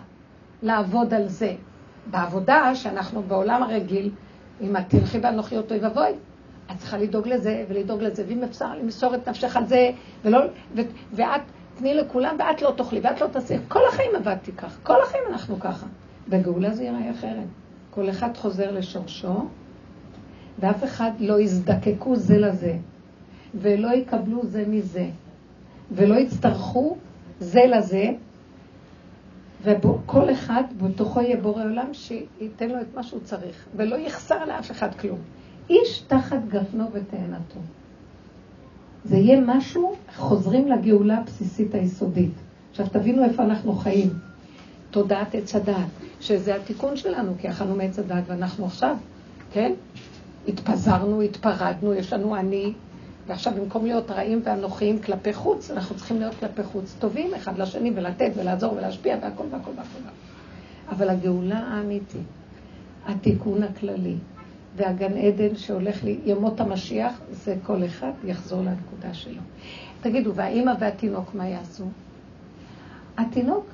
לעבוד 0.64 1.14
על 1.14 1.28
זה. 1.28 1.54
בעבודה 2.12 2.76
שאנחנו 2.76 3.24
בעולם 3.24 3.64
הרגיל, 3.64 4.12
אם 4.62 4.78
את 4.78 4.84
תלכי 4.88 5.20
באנוכיות 5.20 5.72
אוי 5.72 5.80
ואבוי, 5.80 6.10
את 6.72 6.78
צריכה 6.78 6.98
לדאוג 6.98 7.28
לזה 7.28 7.66
ולדאוג 7.70 8.04
לזה, 8.04 8.24
ואם 8.28 8.44
אפשר 8.44 8.76
למסור 8.76 9.16
את 9.16 9.30
נפשך 9.30 9.58
על 9.58 9.66
זה, 9.66 9.90
ולא, 10.24 10.40
ו, 10.76 10.82
ואת 11.14 11.42
תני 11.78 11.94
לכולם, 11.94 12.36
ואת 12.40 12.62
לא 12.62 12.74
תאכלי, 12.78 13.00
ואת 13.04 13.22
לא 13.22 13.28
תעשי. 13.28 13.56
כל 13.68 13.88
החיים 13.88 14.12
עבדתי 14.16 14.52
כך, 14.52 14.78
כל 14.84 15.02
החיים 15.02 15.24
אנחנו 15.30 15.60
ככה. 15.60 15.86
בגאולה 16.30 16.74
זה 16.74 16.84
ייראה 16.84 17.12
אחרת. 17.12 17.48
כל 17.90 18.10
אחד 18.10 18.38
חוזר 18.38 18.72
לשורשו, 18.72 19.48
ואף 20.60 20.84
אחד 20.84 21.12
לא 21.20 21.40
יזדקקו 21.40 22.16
זה 22.16 22.38
לזה, 22.38 22.78
ולא 23.56 23.88
יקבלו 23.88 24.46
זה 24.46 24.64
מזה, 24.68 25.08
ולא 25.92 26.16
יצטרכו 26.16 26.98
זה 27.40 27.62
לזה, 27.78 28.12
וכל 29.64 30.32
אחד 30.32 30.64
בתוכו 30.78 31.22
יהיה 31.22 31.38
בורא 31.38 31.64
עולם 31.64 31.94
שייתן 31.94 32.70
לו 32.70 32.82
את 32.82 32.96
מה 32.96 33.04
שהוא 33.04 33.20
צריך, 33.24 33.66
ולא 33.76 33.96
יחסר 33.96 34.46
לאף 34.46 34.72
אחד 34.72 34.96
כלום. 34.96 35.20
איש 35.70 36.04
תחת 36.08 36.40
גפנו 36.48 36.86
ותאנתו. 36.92 37.60
זה 39.06 39.18
יהיה 39.18 39.42
משהו, 39.46 39.96
חוזרים 40.16 40.68
לגאולה 40.68 41.18
הבסיסית 41.18 41.76
היסודית. 41.76 42.34
עכשיו 42.72 42.88
תבינו 42.88 43.24
איפה 43.24 43.44
אנחנו 43.44 43.74
חיים. 43.74 44.10
תודעת 44.92 45.36
עץ 45.36 45.56
הדעת, 45.56 45.88
שזה 46.22 46.56
התיקון 46.56 46.98
שלנו, 46.98 47.32
כי 47.40 47.50
אכלנו 47.50 47.76
מעץ 47.76 48.00
הדעת 48.00 48.24
ואנחנו 48.28 48.66
עכשיו, 48.66 48.96
כן? 49.54 49.74
התפזרנו, 50.48 51.22
התפרדנו, 51.22 51.94
יש 51.94 52.14
לנו 52.14 52.36
אני, 52.36 52.74
ועכשיו 53.28 53.54
במקום 53.54 53.86
להיות 53.86 54.12
רעים 54.12 54.42
ואנוכיים 54.44 55.00
כלפי 55.00 55.34
חוץ, 55.34 55.72
אנחנו 55.72 55.96
צריכים 55.96 56.20
להיות 56.20 56.34
כלפי 56.40 56.64
חוץ 56.64 56.96
טובים 57.00 57.34
אחד 57.34 57.58
לשני 57.58 57.92
ולתת 57.96 58.32
ולעזור 58.36 58.74
ולהשפיע 58.74 59.18
והכל 59.22 59.44
והכל 59.52 59.72
והכל. 59.78 60.00
אבל 60.90 61.10
הגאולה 61.10 61.60
האמיתית, 61.60 62.28
התיקון 63.08 63.64
הכללי, 63.64 64.16
והגן 64.76 65.18
עדן 65.18 65.56
שהולך 65.56 66.04
לי, 66.04 66.18
ימות 66.26 66.60
המשיח, 66.60 67.14
זה 67.32 67.56
כל 67.66 67.86
אחד 67.86 68.12
יחזור 68.26 68.62
לנקודה 68.62 69.14
שלו. 69.14 69.42
תגידו, 70.02 70.36
והאימא 70.36 70.74
והתינוק 70.80 71.36
מה 71.36 71.48
יעשו? 71.48 71.86
התינוק, 73.18 73.66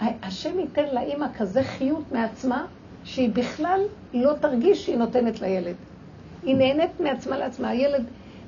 השם 0.00 0.58
ייתן 0.58 0.94
לאימא 0.94 1.26
כזה 1.38 1.62
חיות 1.62 2.12
מעצמה, 2.12 2.66
שהיא 3.04 3.30
בכלל 3.32 3.80
לא 4.14 4.32
תרגיש 4.40 4.84
שהיא 4.84 4.96
נותנת 4.96 5.40
לילד. 5.40 5.74
היא 6.44 6.56
נהנית 6.56 7.00
מעצמה 7.00 7.38
לעצמה. 7.38 7.68
הילד, 7.68 8.04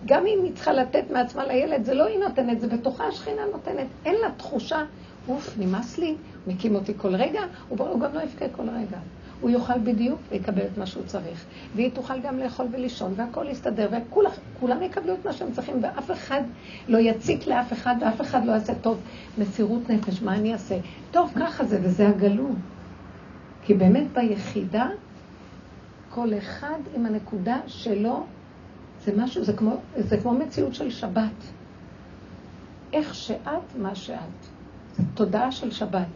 גם 0.07 0.27
אם 0.27 0.39
היא 0.45 0.53
צריכה 0.55 0.73
לתת 0.73 1.05
מעצמה 1.11 1.47
לילד, 1.47 1.85
זה 1.85 1.95
לא 1.95 2.07
היא 2.07 2.19
נותנת, 2.19 2.61
זה 2.61 2.69
בתוכה 2.69 3.07
השכינה 3.07 3.43
נותנת. 3.53 3.87
אין 4.05 4.15
לה 4.15 4.29
תחושה, 4.37 4.83
אוף, 5.29 5.55
נמאס 5.59 5.99
לי, 5.99 6.15
מקים 6.47 6.75
אותי 6.75 6.93
כל 6.97 7.15
רגע, 7.15 7.41
הוא 7.69 8.01
גם 8.01 8.15
לא 8.15 8.21
יבכה 8.23 8.49
כל 8.49 8.63
רגע. 8.63 8.99
הוא 9.41 9.51
יאכל 9.51 9.79
בדיוק 9.79 10.21
ויקבל 10.31 10.63
את 10.63 10.79
מה 10.79 10.87
שהוא 10.87 11.03
צריך. 11.07 11.45
והיא 11.75 11.91
תוכל 11.91 12.21
גם 12.21 12.39
לאכול 12.39 12.67
ולישון, 12.71 13.13
והכל 13.17 13.47
יסתדר, 13.51 13.89
וכולם 13.91 14.83
יקבלו 14.83 15.15
את 15.15 15.25
מה 15.25 15.33
שהם 15.33 15.53
צריכים, 15.53 15.77
ואף 15.83 16.11
אחד 16.11 16.43
לא 16.89 16.99
יציק 16.99 17.47
לאף 17.47 17.73
אחד, 17.73 17.95
ואף 18.01 18.21
אחד 18.21 18.45
לא 18.47 18.53
יעשה 18.53 18.75
טוב. 18.75 19.01
מסירות 19.39 19.91
נפש, 19.91 20.23
מה 20.23 20.35
אני 20.35 20.53
אעשה? 20.53 20.77
טוב, 21.11 21.33
ככה 21.37 21.65
זה, 21.65 21.79
וזה 21.83 22.09
הגלום. 22.09 22.57
כי 23.63 23.75
באמת 23.75 24.07
ביחידה, 24.13 24.89
כל 26.17 26.39
אחד 26.39 26.79
עם 26.95 27.07
הנקודה 27.07 27.57
שלו, 27.67 28.25
זה 29.05 29.13
משהו, 29.17 29.45
זה 29.45 29.53
כמו, 29.53 29.77
זה 29.99 30.17
כמו 30.17 30.33
מציאות 30.33 30.75
של 30.75 30.91
שבת. 30.91 31.45
איך 32.93 33.15
שאת, 33.15 33.77
מה 33.79 33.95
שאת. 33.95 34.19
זו 34.97 35.03
תודעה 35.15 35.53
של 35.53 35.71
שבת. 35.71 36.07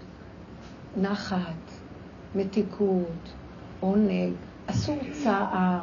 נחת, 0.97 1.71
מתיקות, 2.35 3.33
עונג, 3.81 4.33
אסור 4.67 4.99
צער, 5.13 5.81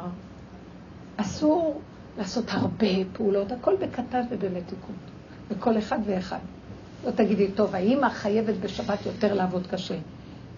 אסור 1.16 1.80
לעשות 2.18 2.44
הרבה 2.48 2.86
פעולות, 3.12 3.52
הכל 3.52 3.74
בקטן 3.80 4.22
ובמתיקות, 4.30 4.96
בכל 5.50 5.78
אחד 5.78 5.98
ואחד. 6.04 6.38
לא 7.04 7.10
תגידי, 7.10 7.52
טוב, 7.52 7.74
האימא 7.74 8.08
חייבת 8.08 8.54
בשבת 8.60 9.06
יותר 9.06 9.34
לעבוד 9.34 9.66
קשה. 9.66 9.98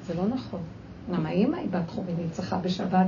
זה 0.06 0.14
לא 0.14 0.26
נכון. 0.26 0.60
למה 1.12 1.28
האימא 1.28 1.56
היא 1.56 1.68
בת 1.70 1.90
חורין, 1.90 2.16
היא 2.18 2.30
צריכה 2.30 2.58
בשבת 2.58 3.06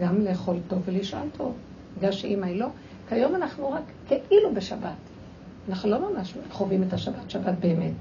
גם 0.00 0.20
לאכול 0.20 0.56
טוב 0.68 0.82
ולישון 0.84 1.28
טוב. 1.36 1.54
בגלל 1.98 2.12
שאימא 2.12 2.46
היא 2.46 2.60
לא. 2.60 2.66
כיום 3.08 3.34
אנחנו 3.34 3.70
רק 3.70 3.82
כאילו 4.06 4.54
בשבת. 4.54 4.94
אנחנו 5.68 5.90
לא 5.90 6.10
ממש 6.10 6.34
חווים 6.52 6.82
את 6.82 6.92
השבת, 6.92 7.30
שבת 7.30 7.54
באמת. 7.60 7.92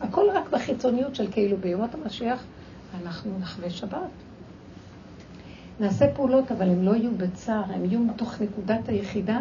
הכל 0.00 0.24
רק 0.34 0.50
בחיצוניות 0.50 1.14
של 1.14 1.32
כאילו 1.32 1.56
ביומות 1.56 1.94
המשיח 1.94 2.44
אנחנו 3.02 3.38
נחווה 3.40 3.70
שבת. 3.70 4.10
נעשה 5.80 6.14
פעולות, 6.14 6.52
אבל 6.52 6.68
הם 6.68 6.82
לא 6.82 6.96
יהיו 6.96 7.10
בצער, 7.16 7.64
הם 7.74 7.84
יהיו 7.84 8.00
מתוך 8.00 8.40
נקודת 8.40 8.88
היחידה, 8.88 9.40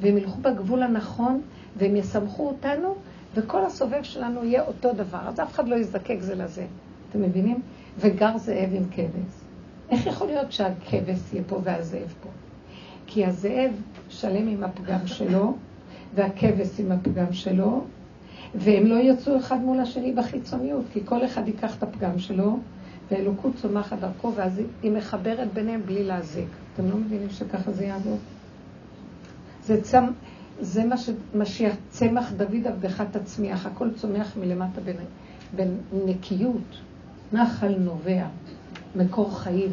והם 0.00 0.18
ילכו 0.18 0.40
בגבול 0.40 0.82
הנכון, 0.82 1.40
והם 1.76 1.96
יסמכו 1.96 2.48
אותנו, 2.48 2.94
וכל 3.34 3.64
הסובב 3.64 4.02
שלנו 4.02 4.44
יהיה 4.44 4.62
אותו 4.62 4.92
דבר. 4.92 5.28
אז 5.28 5.40
אף 5.40 5.52
אחד 5.52 5.68
לא 5.68 5.76
יזדקק 5.76 6.16
זה 6.20 6.34
לזה. 6.34 6.66
אתם 7.10 7.22
מבינים? 7.22 7.62
וגר 7.98 8.38
זאב 8.38 8.70
עם 8.72 8.84
כבש. 8.90 9.41
איך 9.92 10.06
יכול 10.06 10.26
להיות 10.26 10.52
שהכבש 10.52 11.18
יהיה 11.32 11.44
פה 11.46 11.60
והזאב 11.64 12.14
פה? 12.22 12.28
כי 13.06 13.26
הזאב 13.26 13.70
שלם 14.08 14.48
עם 14.48 14.64
הפגם 14.64 15.06
שלו, 15.06 15.56
והכבש 16.14 16.80
עם 16.80 16.92
הפגם 16.92 17.32
שלו, 17.32 17.84
והם 18.54 18.86
לא 18.86 18.94
יצאו 18.94 19.36
אחד 19.36 19.60
מול 19.60 19.80
השני 19.80 20.12
בחיצוניות, 20.12 20.84
כי 20.92 21.00
כל 21.04 21.24
אחד 21.24 21.48
ייקח 21.48 21.76
את 21.76 21.82
הפגם 21.82 22.18
שלו, 22.18 22.58
ואלוקות 23.10 23.52
צומחת 23.56 23.98
דרכו, 23.98 24.32
ואז 24.34 24.60
היא 24.82 24.92
מחברת 24.92 25.52
ביניהם 25.54 25.82
בלי 25.86 26.04
להזיק. 26.04 26.48
אתם 26.74 26.90
לא 26.90 26.96
מבינים 26.96 27.30
שככה 27.30 27.72
זה 27.72 27.84
יעבוד? 27.84 28.18
זה, 29.64 29.82
צמ... 29.82 30.04
זה 30.60 30.84
מה 30.84 30.94
שמשיח, 30.96 31.74
צמח 31.90 32.32
דוד 32.32 32.66
עבדך 32.66 33.02
תצמיח, 33.10 33.66
הכל 33.66 33.88
צומח 33.96 34.36
מלמטה 34.36 34.80
בין, 34.80 34.96
בין 35.56 35.76
נקיות, 36.06 36.78
נחל 37.32 37.74
נובע, 37.78 38.26
מקור 38.96 39.38
חיים, 39.38 39.72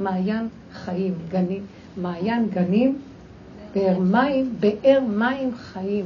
מעיין 0.00 0.48
חיים, 0.72 1.14
גנים, 1.28 1.62
מעיין 1.96 2.48
גנים, 2.48 2.98
באר 3.74 3.98
מים, 3.98 4.54
באר 4.60 5.00
מים 5.08 5.54
חיים. 5.56 6.04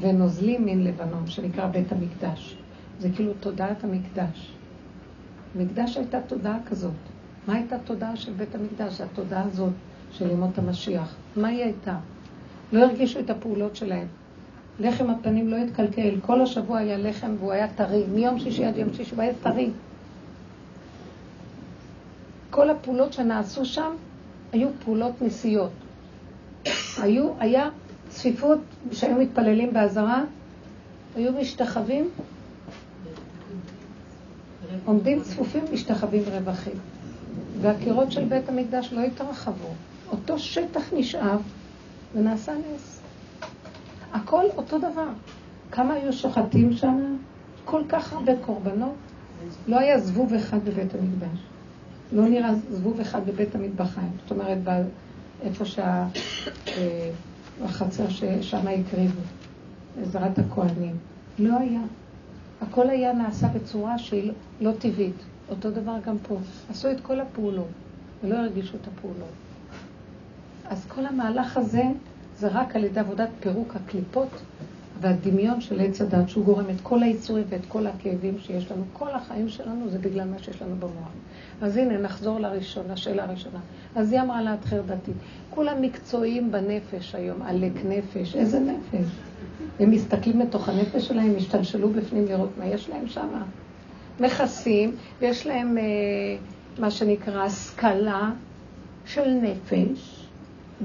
ונוזלים 0.00 0.66
מן 0.66 0.84
לבנון, 0.84 1.26
שנקרא 1.26 1.66
בית 1.66 1.92
המקדש. 1.92 2.56
זה 3.00 3.08
כאילו 3.14 3.32
תודעת 3.40 3.84
המקדש. 3.84 4.52
מקדש 5.56 5.96
הייתה 5.96 6.20
תודעה 6.20 6.58
כזאת. 6.66 6.92
מה 7.46 7.54
הייתה 7.54 7.76
תודעה 7.78 8.16
של 8.16 8.32
בית 8.32 8.54
המקדש? 8.54 9.00
התודעה 9.00 9.42
הזאת 9.42 9.72
של 10.12 10.30
ימות 10.30 10.58
המשיח. 10.58 11.14
מה 11.36 11.48
היא 11.48 11.62
הייתה? 11.62 11.96
לא 12.72 12.84
הרגישו 12.84 13.20
את 13.20 13.30
הפעולות 13.30 13.76
שלהם. 13.76 14.06
לחם 14.80 15.10
הפנים 15.10 15.48
לא 15.48 15.56
התקלקל, 15.56 16.14
כל 16.20 16.40
השבוע 16.40 16.78
היה 16.78 16.98
לחם 16.98 17.34
והוא 17.38 17.52
היה 17.52 17.68
טרי, 17.68 18.04
מיום 18.14 18.38
שישי 18.38 18.64
עד 18.64 18.76
יום 18.76 18.88
שישי 18.94 19.14
הוא 19.14 19.22
היה 19.22 19.32
טרי. 19.42 19.70
כל 22.50 22.70
הפעולות 22.70 23.12
שנעשו 23.12 23.64
שם 23.64 23.92
היו 24.52 24.68
פעולות 24.84 25.22
נסיעות. 25.22 25.70
היו, 27.02 27.32
היה 27.38 27.68
צפיפות 28.08 28.58
שהיו 28.92 29.16
מתפללים 29.16 29.72
באזהרה, 29.72 30.24
היו 31.16 31.32
משתחווים, 31.32 32.10
עומדים 34.84 35.22
צפופים, 35.22 35.64
משתחווים 35.72 36.22
רווחים. 36.32 36.76
והקירות 37.60 38.12
של 38.12 38.24
בית 38.24 38.48
המקדש 38.48 38.92
לא 38.92 39.00
התרחבו. 39.00 39.68
אותו 40.10 40.38
שטח 40.38 40.82
נשאב 40.92 41.42
ונעשה 42.14 42.52
נס. 42.52 43.00
הכל 44.12 44.44
אותו 44.56 44.78
דבר. 44.78 45.08
כמה 45.72 45.94
היו 45.94 46.12
שוחטים 46.12 46.72
שם? 46.72 47.16
כל 47.64 47.82
כך 47.88 48.12
הרבה 48.12 48.32
קורבנות. 48.40 48.94
לא 49.66 49.78
היה 49.78 50.00
זבוב 50.00 50.34
אחד 50.34 50.64
בבית 50.64 50.94
המקדש. 50.94 51.38
לא 52.12 52.28
נראה 52.28 52.54
זבוב 52.70 53.00
אחד 53.00 53.26
בבית 53.26 53.54
המטבחיים. 53.54 54.10
זאת 54.22 54.30
אומרת, 54.30 54.58
איפה 55.42 55.64
שה... 55.64 56.06
אה, 56.68 57.10
ששם 58.08 58.58
הקריבו, 58.68 59.20
עזרת 60.02 60.38
הכוהנים. 60.38 60.96
לא 61.38 61.58
היה. 61.58 61.80
הכל 62.60 62.90
היה 62.90 63.12
נעשה 63.12 63.48
בצורה 63.48 63.98
שהיא 63.98 64.32
לא 64.60 64.72
טבעית. 64.78 65.14
אותו 65.50 65.70
דבר 65.70 65.94
גם 66.06 66.16
פה. 66.28 66.36
עשו 66.70 66.90
את 66.90 67.00
כל 67.00 67.20
הפעולות, 67.20 67.68
ולא 68.24 68.36
הרגישו 68.36 68.76
את 68.82 68.86
הפעולות. 68.88 69.32
אז 70.64 70.86
כל 70.88 71.06
המהלך 71.06 71.56
הזה 71.56 71.82
זה 72.38 72.48
רק 72.48 72.76
על 72.76 72.84
ידי 72.84 73.00
עבודת 73.00 73.28
פירוק 73.40 73.76
הקליפות 73.76 74.28
והדמיון 75.00 75.60
של 75.60 75.80
עץ 75.80 76.00
הדת, 76.00 76.28
שהוא 76.28 76.44
גורם 76.44 76.70
את 76.70 76.80
כל 76.82 77.02
היצורים 77.02 77.44
ואת 77.48 77.66
כל 77.68 77.86
הכאבים 77.86 78.38
שיש 78.38 78.72
לנו. 78.72 78.82
כל 78.92 79.10
החיים 79.10 79.48
שלנו 79.48 79.88
זה 79.88 79.98
בגלל 79.98 80.28
מה 80.28 80.38
שיש 80.38 80.62
לנו 80.62 80.76
במוח. 80.76 81.08
אז 81.62 81.76
הנה, 81.76 81.98
נחזור 81.98 82.40
לראשון, 82.40 82.84
לשאלה 82.90 83.24
הראשונה. 83.24 83.58
אז 83.96 84.12
היא 84.12 84.20
אמרה 84.20 84.42
לה, 84.42 84.54
את 84.54 84.64
חרדתית. 84.64 85.14
כולם 85.50 85.82
מקצועיים 85.82 86.52
בנפש 86.52 87.14
היום, 87.14 87.42
עלק 87.42 87.72
נפש. 87.88 88.36
איזה 88.36 88.60
נפש? 88.60 89.06
הם 89.80 89.90
מסתכלים 89.90 90.40
לתוך 90.40 90.68
הנפש 90.68 91.08
שלהם, 91.08 91.34
השתלשלו 91.36 91.88
בפנים 91.88 92.24
לראות 92.24 92.50
מה 92.58 92.66
יש 92.66 92.88
להם 92.88 93.06
שם. 93.06 93.28
מכסים, 94.20 94.96
ויש 95.20 95.46
להם 95.46 95.78
אה, 95.78 95.82
מה 96.78 96.90
שנקרא 96.90 97.44
השכלה 97.44 98.30
של 99.06 99.30
נפש, 99.30 100.26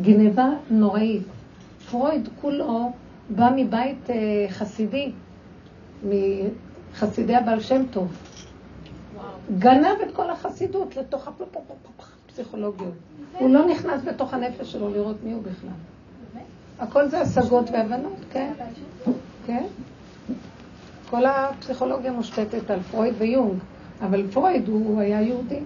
גניבה 0.01 0.49
נוראית. 0.71 1.23
פרויד 1.89 2.29
כולו 2.41 2.91
בא 3.29 3.49
מבית 3.55 4.09
אה, 4.09 4.15
חסידי, 4.49 5.11
מחסידי 6.03 7.35
הבעל 7.35 7.59
שם 7.59 7.83
טוב. 7.91 8.07
גנב 9.59 9.97
את 10.07 10.15
כל 10.15 10.29
החסידות 10.29 10.95
לתוך 10.95 11.29
הפסיכולוגיות. 12.27 12.93
הוא 13.39 13.49
לא 13.49 13.67
נכנס 13.67 14.01
בתוך 14.03 14.33
הנפש 14.33 14.71
שלו 14.71 14.89
לראות 14.89 15.15
מי 15.23 15.33
הוא 15.33 15.41
בכלל. 15.41 15.69
הכל 16.79 17.07
זה 17.07 17.21
השגות 17.21 17.69
והבנות, 17.69 18.17
כן. 18.31 18.53
כן. 19.45 19.63
כל 21.09 21.25
הפסיכולוגיה 21.25 22.11
מושתתת 22.11 22.69
על 22.69 22.79
פרויד 22.79 23.13
ויונג, 23.17 23.59
אבל 24.01 24.31
פרויד 24.31 24.67
הוא 24.67 25.01
היה 25.01 25.21
יהודי. 25.21 25.59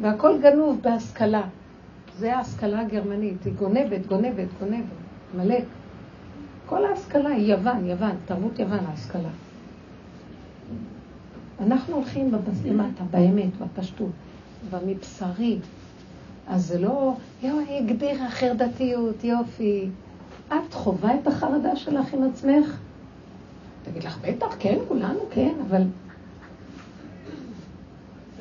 והכל 0.00 0.38
גנוב 0.42 0.78
בהשכלה. 0.82 1.42
זה 2.18 2.36
ההשכלה 2.36 2.80
הגרמנית, 2.80 3.44
היא 3.44 3.52
גונבת, 3.52 4.06
גונבת, 4.06 4.48
גונבת, 4.60 4.84
מלא. 5.36 5.56
כל 6.72 6.84
ההשכלה 6.84 7.28
היא 7.28 7.52
יוון, 7.52 7.86
יוון, 7.86 8.16
תרבות 8.24 8.58
יוון 8.58 8.78
ההשכלה. 8.86 9.28
אנחנו 11.60 11.96
הולכים 11.96 12.32
למטה, 12.64 13.04
באמת, 13.10 13.50
בפשטות, 13.60 14.10
במבשרי. 14.70 15.58
אז 16.46 16.66
זה 16.66 16.78
לא, 16.78 17.14
יואו, 17.42 17.58
היא 17.58 17.78
הגדירה 17.78 18.30
חרדתיות, 18.30 19.24
יופי. 19.24 19.88
את 20.48 20.74
חווה 20.74 21.14
את 21.14 21.26
החרדה 21.26 21.76
שלך 21.76 22.14
עם 22.14 22.22
עצמך? 22.22 22.78
תגיד 23.82 24.04
לך, 24.04 24.18
בטח, 24.22 24.56
כן, 24.58 24.78
כולנו 24.88 25.20
כן, 25.30 25.52
אבל... 25.68 25.82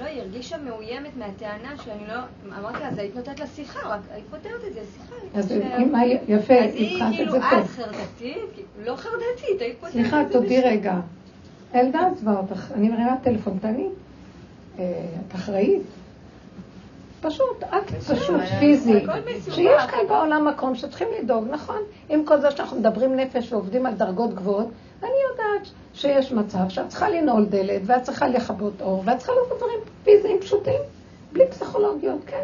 לא, 0.02 0.06
היא 0.06 0.22
הרגישה 0.22 0.58
מאוימת 0.58 1.18
מהטענה 1.18 1.78
שאני 1.84 2.08
לא... 2.08 2.14
אמרתי 2.60 2.80
לה, 2.80 2.88
אז 2.88 2.98
היית 2.98 3.16
נותנת 3.16 3.40
לה 3.40 3.48
שיחה, 3.48 3.90
רק 3.90 4.00
היית 4.14 4.26
פותרת 4.30 4.62
את 4.68 4.74
זה, 4.74 4.80
שיחה. 4.96 5.16
אז 5.34 5.52
אם 5.52 5.94
יפה, 6.28 6.54
אז 6.54 6.76
היא 6.76 7.04
כאילו, 7.16 7.38
את 7.38 7.42
חרדתית? 7.68 8.66
לא 8.86 8.96
חרדתית, 8.96 9.62
היית 9.62 9.76
פותרת 9.80 9.90
את 9.90 9.94
זה. 9.94 10.02
סליחה, 10.02 10.24
תודי 10.32 10.62
רגע. 10.62 10.96
אלדה 11.76 12.08
עזבה 12.08 12.38
אותך, 12.38 12.72
אני 12.76 12.90
מרימה 12.90 13.16
טלפון, 13.24 13.58
תעני. 13.62 13.90
אה, 14.80 15.06
את 15.28 15.36
אחראית. 15.36 15.82
פשוט, 17.22 17.64
את 17.64 17.92
פשוט 17.92 18.42
פיזי. 18.60 19.06
שיש 19.52 19.86
כאן 19.92 20.00
בעולם 20.08 20.48
מקום 20.48 20.76
שצריכים 20.76 21.08
לדאוג, 21.20 21.48
נכון? 21.52 21.82
עם 22.10 22.26
כל 22.26 22.42
זה 22.42 22.52
שאנחנו 22.52 22.80
מדברים 22.80 23.16
נפש 23.16 23.54
ועובדים 23.54 23.86
על 23.86 23.94
דרגות 23.94 24.34
גבוהות, 24.34 24.68
אני 25.04 25.12
יודעת 25.32 25.68
שיש 25.94 26.32
מצב 26.32 26.70
שאת 26.70 26.90
צריכה 26.90 27.10
לנעול 27.10 27.46
דלת, 27.46 27.82
ואת 27.86 28.04
צריכה 28.04 28.28
לכבות 28.28 28.82
אור, 28.82 29.04
ואת 29.06 29.18
צריכה 29.18 29.34
לעשות 29.42 29.58
דברים 29.58 29.80
פיזיים 30.04 30.38
פשוטים, 30.42 30.82
בלי 31.34 31.48
פסיכולוגיות, 31.48 32.22
כן? 32.26 32.44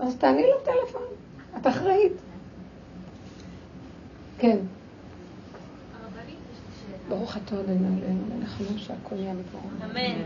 אז 0.00 0.16
תעני 0.16 0.42
לו 0.42 0.56
טלפון, 0.64 1.02
את 1.56 1.66
אחראית. 1.66 2.12
כן. 4.38 4.56
ברוך 7.08 7.36
אתה 7.36 7.60
אדוני 7.60 7.86
עלינו, 7.86 8.24
מלך 8.38 8.62
שהכל 8.76 9.14
נהיה 9.16 9.32
מדברו. 9.34 9.60
אמן. 9.84 10.22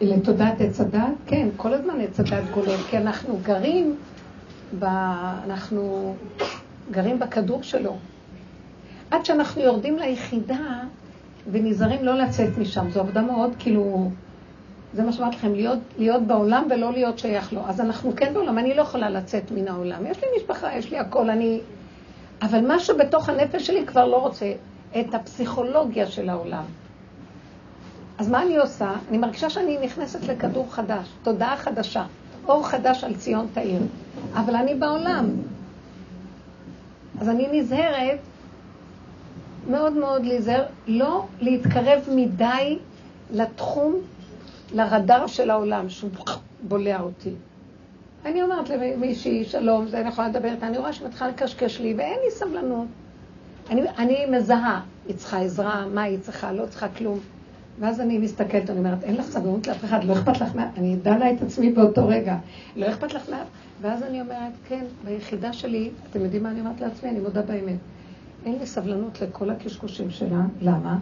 לתודעת 0.00 0.60
עץ 0.60 0.80
הדת? 0.80 1.00
כן, 1.26 1.48
כל 1.56 1.74
הזמן 1.74 2.00
עץ 2.00 2.20
הדת 2.20 2.50
גולל, 2.54 2.76
כי 2.90 2.98
אנחנו 2.98 3.38
גרים, 3.42 3.96
ב... 4.78 4.84
אנחנו 5.44 6.14
גרים 6.90 7.18
בכדור 7.18 7.62
שלו. 7.62 7.96
עד 9.10 9.24
שאנחנו 9.24 9.62
יורדים 9.62 9.98
ליחידה 9.98 10.80
ונזהרים 11.52 12.04
לא 12.04 12.18
לצאת 12.18 12.58
משם. 12.58 12.90
זו 12.90 13.00
עבודה 13.00 13.22
מאוד, 13.22 13.52
כאילו, 13.58 14.10
זה 14.94 15.02
מה 15.02 15.12
שאמרתי 15.12 15.36
לכם, 15.36 15.54
להיות, 15.54 15.78
להיות 15.98 16.22
בעולם 16.22 16.66
ולא 16.70 16.92
להיות 16.92 17.18
שייך 17.18 17.52
לו. 17.52 17.60
אז 17.66 17.80
אנחנו 17.80 18.16
כן 18.16 18.34
בעולם, 18.34 18.58
אני 18.58 18.74
לא 18.74 18.82
יכולה 18.82 19.10
לצאת 19.10 19.50
מן 19.50 19.68
העולם. 19.68 20.06
יש 20.06 20.18
לי 20.18 20.26
משפחה, 20.36 20.76
יש 20.76 20.90
לי 20.90 20.98
הכל, 20.98 21.30
אני... 21.30 21.60
אבל 22.42 22.60
משהו 22.68 22.98
בתוך 22.98 23.28
הנפש 23.28 23.66
שלי 23.66 23.86
כבר 23.86 24.06
לא 24.06 24.16
רוצה 24.16 24.52
את 25.00 25.14
הפסיכולוגיה 25.14 26.06
של 26.06 26.28
העולם. 26.28 26.64
אז 28.20 28.28
מה 28.28 28.42
אני 28.42 28.56
עושה? 28.56 28.92
אני 29.08 29.18
מרגישה 29.18 29.50
שאני 29.50 29.78
נכנסת 29.82 30.22
לכדור 30.22 30.74
חדש, 30.74 31.08
תודעה 31.22 31.56
חדשה, 31.56 32.04
אור 32.48 32.68
חדש 32.68 33.04
על 33.04 33.14
ציון 33.14 33.46
תאיר. 33.54 33.80
אבל 34.34 34.56
אני 34.56 34.74
בעולם. 34.74 35.30
אז 37.20 37.28
אני 37.28 37.48
נזהרת, 37.52 38.18
מאוד 39.70 39.92
מאוד 39.92 40.24
להיזהר, 40.24 40.64
לא 40.86 41.26
להתקרב 41.40 42.08
מדי 42.14 42.78
לתחום, 43.32 43.94
לרדאר 44.72 45.26
של 45.26 45.50
העולם, 45.50 45.88
שהוא 45.88 46.10
בולע 46.62 47.00
אותי. 47.00 47.32
אני 48.24 48.42
אומרת 48.42 48.68
למישהי, 48.68 49.44
שלום, 49.44 49.88
זה 49.88 50.02
נכון 50.02 50.28
לדבר 50.28 50.52
איתה, 50.52 50.66
אני 50.66 50.78
רואה 50.78 50.92
שמתחילה 50.92 51.30
לקשקש 51.30 51.80
לי, 51.80 51.94
ואין 51.98 52.18
לי 52.24 52.30
סבלנות. 52.30 52.86
אני, 53.70 53.82
אני 53.98 54.26
מזהה, 54.26 54.80
היא 55.08 55.16
צריכה 55.16 55.38
עזרה, 55.40 55.86
מה 55.94 56.02
היא 56.02 56.18
צריכה, 56.20 56.52
לא 56.52 56.66
צריכה 56.66 56.88
כלום. 56.88 57.18
ואז 57.80 58.00
אני 58.00 58.18
מסתכלת, 58.18 58.70
אני 58.70 58.78
אומרת, 58.78 59.04
אין 59.04 59.16
לך 59.16 59.26
סבלנות 59.26 59.66
לאף 59.66 59.84
אחד, 59.84 60.04
לא 60.04 60.12
אכפת 60.12 60.40
לך 60.40 60.56
מה... 60.56 60.68
אני 60.76 60.96
דנה 60.96 61.32
את 61.32 61.42
עצמי 61.42 61.72
באותו 61.72 62.08
רגע, 62.08 62.36
לא 62.76 62.88
אכפת 62.88 63.14
לך 63.14 63.30
מה... 63.30 63.42
ואז 63.80 64.02
אני 64.02 64.20
אומרת, 64.20 64.52
כן, 64.68 64.84
ביחידה 65.04 65.52
שלי, 65.52 65.90
אתם 66.10 66.20
יודעים 66.20 66.42
מה 66.42 66.50
אני 66.50 66.60
אומרת 66.60 66.80
לעצמי? 66.80 67.10
אני 67.10 67.20
מודה 67.20 67.42
באמת. 67.42 67.78
אין 68.46 68.58
לי 68.60 68.66
סבלנות 68.66 69.20
לכל 69.22 69.50
הקשקושים 69.50 70.10
שלה, 70.10 70.40
למה? 70.62 70.98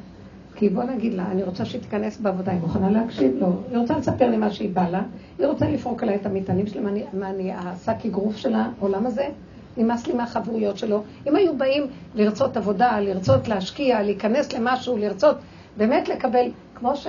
כי 0.54 0.68
בוא 0.68 0.84
נגיד 0.84 1.14
לה, 1.14 1.30
אני 1.30 1.42
רוצה 1.42 1.64
שהיא 1.64 1.80
תיכנס 1.80 2.20
בעבודה, 2.20 2.52
היא 2.52 2.60
מוכנה 2.60 2.90
להקשיב? 2.90 3.32
לא. 3.40 3.46
היא 3.70 3.78
רוצה 3.78 3.98
לספר 3.98 4.30
לי 4.30 4.36
מה 4.36 4.50
שהיא 4.50 4.70
באה 4.74 4.90
לה, 4.90 5.02
היא 5.38 5.46
רוצה 5.46 5.68
לפרוק 5.68 6.02
עליי 6.02 6.14
את 6.14 6.26
המטענים 6.26 6.66
אני, 6.86 7.04
מה 7.12 7.30
אני 7.30 7.52
השק 7.52 8.06
אגרוף 8.06 8.36
של 8.36 8.54
העולם 8.54 9.06
הזה, 9.06 9.28
נמאס 9.76 10.06
לי 10.06 10.14
מהחברויות 10.14 10.78
שלו. 10.78 11.02
אם 11.26 11.36
היו 11.36 11.56
באים 11.56 11.86
לרצות 12.14 12.56
עבודה, 12.56 13.00
לרצות 13.00 13.48
להשקיע, 13.48 14.02
להיכנס 14.02 14.52
למשהו, 14.52 14.96
לרצות 14.96 15.36
באמת 15.78 16.08
לקבל, 16.08 16.50
כמו 16.74 16.96
ש... 16.96 17.06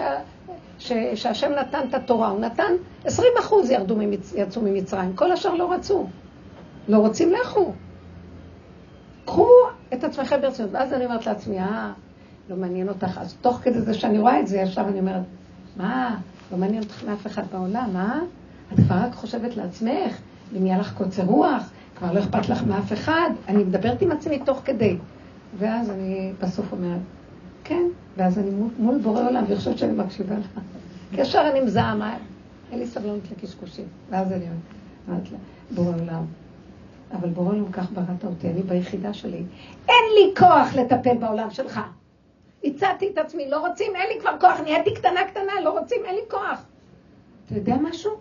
ש... 0.80 0.94
שהשם 1.16 1.52
נתן 1.52 1.80
את 1.90 1.94
התורה, 1.94 2.30
הוא 2.30 2.40
נתן 2.40 2.72
20 3.06 3.28
אחוז 3.40 3.72
ירדו 3.72 3.96
ממצ... 3.96 4.34
יצאו 4.36 4.62
ממצרים, 4.62 5.16
כל 5.16 5.32
השאר 5.32 5.54
לא 5.54 5.72
רצו. 5.74 6.08
לא 6.88 6.98
רוצים, 6.98 7.34
לכו. 7.34 7.74
קחו 9.26 9.48
את 9.94 10.04
עצמכם 10.04 10.42
ברצינות. 10.42 10.72
ואז 10.74 10.94
אני 10.94 11.06
אומרת 11.06 11.26
לעצמי, 11.26 11.60
אה, 11.60 11.92
לא 12.50 12.56
מעניין 12.56 12.90
אותך. 12.90 13.18
אז 13.22 13.36
תוך 13.42 13.60
כדי 13.64 13.82
זה 13.82 13.94
שאני 13.94 14.20
רואה 14.20 14.40
את 14.40 14.48
זה, 14.48 14.58
ישר 14.58 14.82
אני 14.82 15.00
אומרת, 15.00 15.24
מה, 15.78 16.18
לא 16.52 16.58
מעניין 16.58 16.84
אותך 16.84 17.04
מאף 17.04 17.28
אחד 17.28 17.44
בעולם, 17.52 17.90
אה? 17.96 18.20
את 18.74 18.80
כבר 18.80 18.96
רק 18.96 19.14
חושבת 19.14 19.58
לעצמך, 19.58 20.18
אם 20.58 20.66
יהיה 20.66 20.78
לך 20.78 20.94
קוצר 20.94 21.24
רוח, 21.24 21.70
כבר 21.96 22.12
לא 22.12 22.20
אכפת 22.20 22.50
לך 22.50 22.64
מאף 22.64 22.94
אחד. 22.94 23.30
אני 23.48 23.64
מדברת 23.64 24.02
עם 24.02 24.12
עצמי 24.12 24.40
תוך 24.40 24.62
כדי. 24.66 24.98
ואז 25.58 25.90
אני 25.90 26.34
בסוף 26.42 26.72
אומרת, 26.72 27.00
כן, 27.70 27.84
ואז 28.18 28.40
אני 28.40 28.50
מול 28.78 28.98
בורא 28.98 29.28
עולם, 29.28 29.44
ואני 29.44 29.56
חושבת 29.56 29.78
שאני 29.78 29.94
מקשיבה 29.94 30.36
לך. 30.38 30.60
ישר 31.18 31.50
אני 31.52 31.62
מזהה, 31.62 32.18
אין 32.72 32.80
לי 32.80 32.88
סבלנות 32.88 33.22
לקשקושים. 33.32 33.86
ואז 34.10 34.32
אני 34.32 34.46
אומרת 35.08 35.32
לה, 35.32 35.38
בורא 35.72 35.96
עולם, 36.02 36.26
אבל 37.12 37.30
בורא 37.30 37.50
עולם 37.50 37.72
כך 37.72 37.92
בראת 37.92 38.26
אותי, 38.26 38.50
אני 38.50 38.62
ביחידה 38.62 39.14
שלי. 39.14 39.44
אין 39.88 40.06
לי 40.16 40.34
כוח 40.38 40.76
לטפל 40.76 41.18
בעולם 41.18 41.50
שלך. 41.50 41.80
הצעתי 42.64 43.10
את 43.14 43.18
עצמי, 43.18 43.50
לא 43.50 43.68
רוצים, 43.68 43.96
אין 43.96 44.10
לי 44.14 44.22
כבר 44.22 44.40
כוח, 44.40 44.60
נהייתי 44.60 44.94
קטנה 44.94 45.20
קטנה, 45.28 45.62
לא 45.64 45.80
רוצים, 45.80 45.98
אין 46.06 46.16
לי 46.16 46.22
כוח. 46.30 46.66
אתה 47.46 47.56
יודע 47.56 47.76
משהו? 47.82 48.12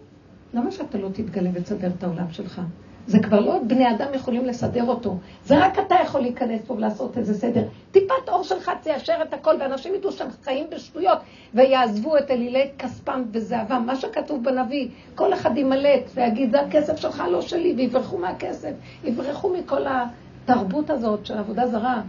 למה 0.55 0.70
שאתה 0.70 0.99
לא 0.99 1.09
תתגלה 1.09 1.51
ותסדר 1.55 1.90
את 1.99 2.05
העולם 2.05 2.30
שלך? 2.30 2.61
זה 3.09 3.18
כבר 3.18 3.40
לא 3.40 3.59
בני 3.66 3.90
אדם 3.90 4.14
יכולים 4.14 4.44
לסדר 4.44 4.84
אותו. 4.84 5.16
זה 5.44 5.59
רק 5.59 5.78
אתה 5.78 5.94
יכול 6.02 6.20
להיכנס 6.20 6.61
פה 6.66 6.74
ולעשות 6.74 7.18
איזה 7.18 7.34
סדר. 7.34 7.62
טיפת 7.92 8.28
אור 8.28 8.42
שלך 8.44 8.70
תיישר 8.82 9.14
את 9.22 9.34
הכל, 9.34 9.54
ואנשים 9.61 9.94
ידעו 9.94 10.12
שהם 10.12 10.28
חיים 10.44 10.66
בשטויות, 10.70 11.18
ויעזבו 11.54 12.18
את 12.18 12.30
אלילי 12.30 12.70
כספם 12.78 13.22
וזהבם. 13.32 13.82
מה 13.86 13.96
שכתוב 13.96 14.44
בנביא, 14.44 14.88
כל 15.14 15.34
אחד 15.34 15.56
ימלט 15.56 16.11
ויגיד, 16.14 16.50
זה 16.50 16.61
הכסף 16.61 16.96
שלך, 16.96 17.22
לא 17.30 17.42
שלי, 17.42 17.74
ויברחו 17.76 18.18
מהכסף. 18.18 18.72
יברחו 19.04 19.54
מכל 19.59 19.82
התרבות 19.86 20.90
הזאת 20.90 21.26
של 21.26 21.38
עבודה 21.38 21.66
זרה. 21.66 22.02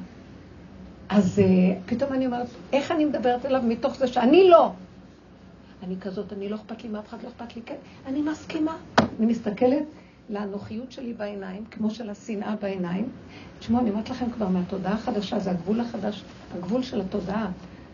אז 1.09 1.41
uh, 1.41 1.89
פתאום 1.89 2.13
אני 2.13 2.25
אומרת, 2.25 2.47
איך 2.73 2.91
אני 2.91 3.05
מדברת 3.05 3.45
אליו 3.45 3.61
מתוך 3.63 3.95
זה 3.95 4.07
שאני 4.07 4.49
לא? 4.49 4.71
אני 5.83 5.95
כזאת, 6.01 6.33
אני 6.33 6.49
לא 6.49 6.55
אכפת 6.55 6.83
לי 6.83 6.89
מאף 6.89 7.07
אחד, 7.07 7.17
לא 7.23 7.29
אכפת 7.29 7.55
לי, 7.55 7.61
כן, 7.65 7.75
אני 8.07 8.21
מסכימה. 8.21 8.77
אני 9.19 9.25
מסתכלת 9.25 9.83
לאנוכיות 10.29 10.91
שלי 10.91 11.13
בעיניים, 11.13 11.63
כמו 11.71 11.89
של 11.89 12.09
השנאה 12.09 12.55
בעיניים. 12.61 13.09
תשמעו, 13.59 13.81
אני 13.81 13.89
אומרת 13.89 14.09
לכם 14.09 14.25
כבר 14.31 14.47
מהתודעה 14.47 14.93
החדשה, 14.93 15.39
זה 15.39 15.51
הגבול 15.51 15.79
החדש, 15.79 16.23
הגבול 16.57 16.83
של 16.83 17.01
התודעה. 17.01 17.47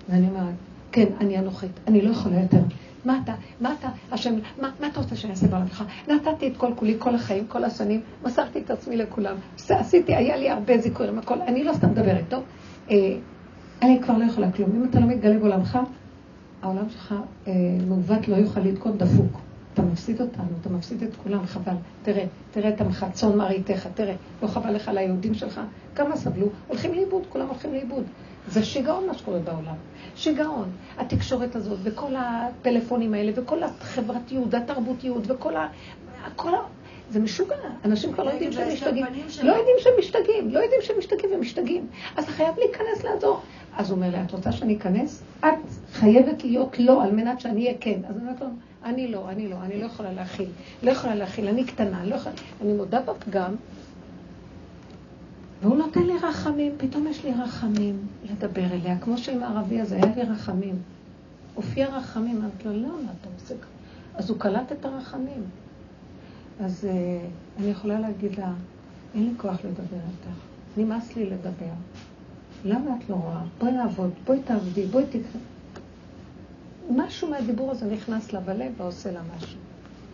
ואני 0.09 0.27
אומרת, 0.29 0.53
כן, 0.91 1.05
אני 1.19 1.39
אנוכית, 1.39 1.71
אני 1.87 2.01
לא 2.01 2.09
יכולה 2.09 2.41
יותר. 2.41 2.61
מה 3.05 3.19
אתה, 3.23 3.33
מה 3.61 3.73
אתה, 3.79 3.89
השם, 4.11 4.33
מה, 4.61 4.71
מה 4.79 4.87
אתה 4.87 4.99
רוצה 4.99 5.15
שאני 5.15 5.31
אעשה 5.31 5.47
בעולמך? 5.47 5.83
נתתי 6.07 6.47
את 6.47 6.57
כל 6.57 6.71
כולי, 6.75 6.95
כל 6.99 7.15
החיים, 7.15 7.47
כל 7.47 7.63
השנים, 7.63 8.01
מסרתי 8.23 8.59
את 8.59 8.71
עצמי 8.71 8.97
לכולם. 8.97 9.35
עשיתי, 9.69 10.15
היה 10.15 10.37
לי 10.37 10.49
הרבה 10.49 10.77
זיכויים, 10.77 11.19
הכל, 11.19 11.41
אני 11.41 11.63
לא 11.63 11.73
סתם 11.73 11.89
מדברת, 11.89 12.23
טוב? 12.29 12.43
אה, 12.91 12.95
אני 13.81 13.99
כבר 14.01 14.17
לא 14.17 14.25
יכולה 14.25 14.51
כלום. 14.51 14.71
אם 14.75 14.83
אתה 14.89 14.99
לא 14.99 15.05
מתגלה 15.05 15.39
בעולמך, 15.39 15.79
העולם 16.61 16.89
שלך 16.89 17.15
אה, 17.47 17.53
מעוות 17.87 18.27
לא 18.27 18.35
יוכל 18.35 18.59
לתקון 18.59 18.97
דפוק. 18.97 19.44
אתה 19.75 19.83
מפסיד 19.83 20.21
אותנו, 20.21 20.45
אתה 20.61 20.69
מפסיד 20.69 21.03
את 21.03 21.15
כולם, 21.23 21.45
חבל. 21.45 21.73
תראה, 22.03 22.25
תראה 22.51 22.69
את 22.69 22.81
עמך, 22.81 23.05
צאן 23.13 23.37
מרעיתך, 23.37 23.87
תראה, 23.93 24.15
לא 24.43 24.47
חבל 24.47 24.71
לך 24.75 24.89
על 24.89 24.97
היהודים 24.97 25.33
שלך? 25.33 25.61
כמה 25.95 26.15
סבלו? 26.15 26.47
הולכים 26.67 26.93
לאיבוד, 26.93 27.23
כולם 27.29 27.47
הולכים 27.47 27.73
לאיבוד. 27.73 28.03
זה 28.47 28.65
שיגעון 28.65 29.07
מה 29.07 29.13
שקורה 29.13 29.39
בעולם. 29.39 29.75
שיגעון. 30.15 30.69
התקשורת 30.97 31.55
הזאת, 31.55 31.79
וכל 31.83 32.13
הפלאפונים 32.17 33.13
האלה, 33.13 33.31
וכל 33.35 33.63
החברתיות, 33.63 34.53
והתרבותיות, 34.53 35.23
וכל 35.27 35.55
ה... 35.55 35.67
כל 36.35 36.55
ה... 36.55 36.59
זה 37.09 37.19
משוגע, 37.19 37.55
אנשים 37.85 38.13
כבר 38.13 38.23
לא 38.23 38.29
יודעים 38.29 38.51
שהם 38.51 38.73
משתגעים. 38.73 39.05
לא 39.43 39.53
יודעים 39.53 39.75
שהם 39.79 39.93
משתגעים, 39.99 40.49
לא 40.49 40.59
יודעים 40.59 40.81
שהם 40.81 40.97
משתגעים 40.99 41.33
ומשתגעים. 41.35 41.87
אז 42.15 42.23
אתה 42.23 42.33
חייב 42.33 42.55
להיכנס 42.57 43.03
לעזור. 43.03 43.41
אז 43.77 43.89
הוא 43.89 43.95
אומר 43.95 44.09
לי, 44.09 44.21
את 44.21 44.31
רוצה 44.31 44.51
שאני 44.51 44.77
אכנס? 44.77 45.23
את 45.39 45.45
חייבת 45.93 46.43
להיות 46.43 46.79
לא, 46.79 47.03
על 47.03 47.11
מנת 47.11 47.39
שאני 47.39 47.65
אהיה 47.65 47.77
כן. 47.79 47.99
אז 48.09 48.15
אני 48.15 48.21
אומרת 48.21 48.41
לו, 48.41 48.47
אני 48.83 49.07
לא, 49.07 49.29
אני 49.29 49.47
לא, 49.47 49.55
אני 49.61 49.79
לא 49.79 49.85
יכולה 49.85 50.13
להכיל. 50.13 50.49
לא 50.83 50.91
יכולה 50.91 51.15
להכיל, 51.15 51.47
אני 51.47 51.65
קטנה, 51.65 52.03
לא 52.03 52.15
יכולה... 52.15 52.35
אני 52.61 52.73
מודה 52.73 53.01
בפגם, 53.01 53.55
והוא 55.61 55.77
נותן 55.77 56.03
לי 56.03 56.13
רחמים, 56.23 56.71
פתאום 56.77 57.07
יש 57.07 57.25
לי 57.25 57.31
רחמים 57.43 58.07
לדבר 58.23 58.65
אליה, 58.65 58.97
כמו 58.99 59.17
שעם 59.17 59.43
הערבי 59.43 59.81
הזה, 59.81 59.95
היה 59.95 60.15
לי 60.15 60.23
רחמים. 60.23 60.75
הופיע 61.55 61.87
רחמים, 61.87 62.37
אמרתי 62.37 62.63
לו, 62.63 62.73
למה 62.73 63.11
אתה 63.21 63.29
עושה 63.35 63.53
ככה? 63.57 63.69
אז 64.15 64.29
הוא 64.29 64.39
קלט 64.39 64.71
את 64.71 64.85
הרחמים. 64.85 65.43
אז 66.59 66.87
uh, 66.91 67.59
אני 67.61 67.67
יכולה 67.71 67.99
להגיד 67.99 68.39
לה, 68.39 68.53
אין 69.15 69.23
לי 69.23 69.31
כוח 69.37 69.55
לדבר 69.65 69.97
איתך, 70.11 70.37
נמאס 70.77 71.15
לי 71.15 71.29
לדבר. 71.29 71.73
למה 72.65 72.91
את 72.97 73.09
לא 73.09 73.15
רואה? 73.15 73.41
בואי 73.59 73.71
נעבוד, 73.71 74.11
בואי 74.25 74.39
תעבדי, 74.39 74.85
בואי 74.85 75.03
תקרא. 75.09 75.41
משהו 76.89 77.29
מהדיבור 77.29 77.71
הזה 77.71 77.85
נכנס 77.85 78.33
לה 78.33 78.39
בלב 78.39 78.71
ועושה 78.77 79.11
לה 79.11 79.21
משהו. 79.37 79.57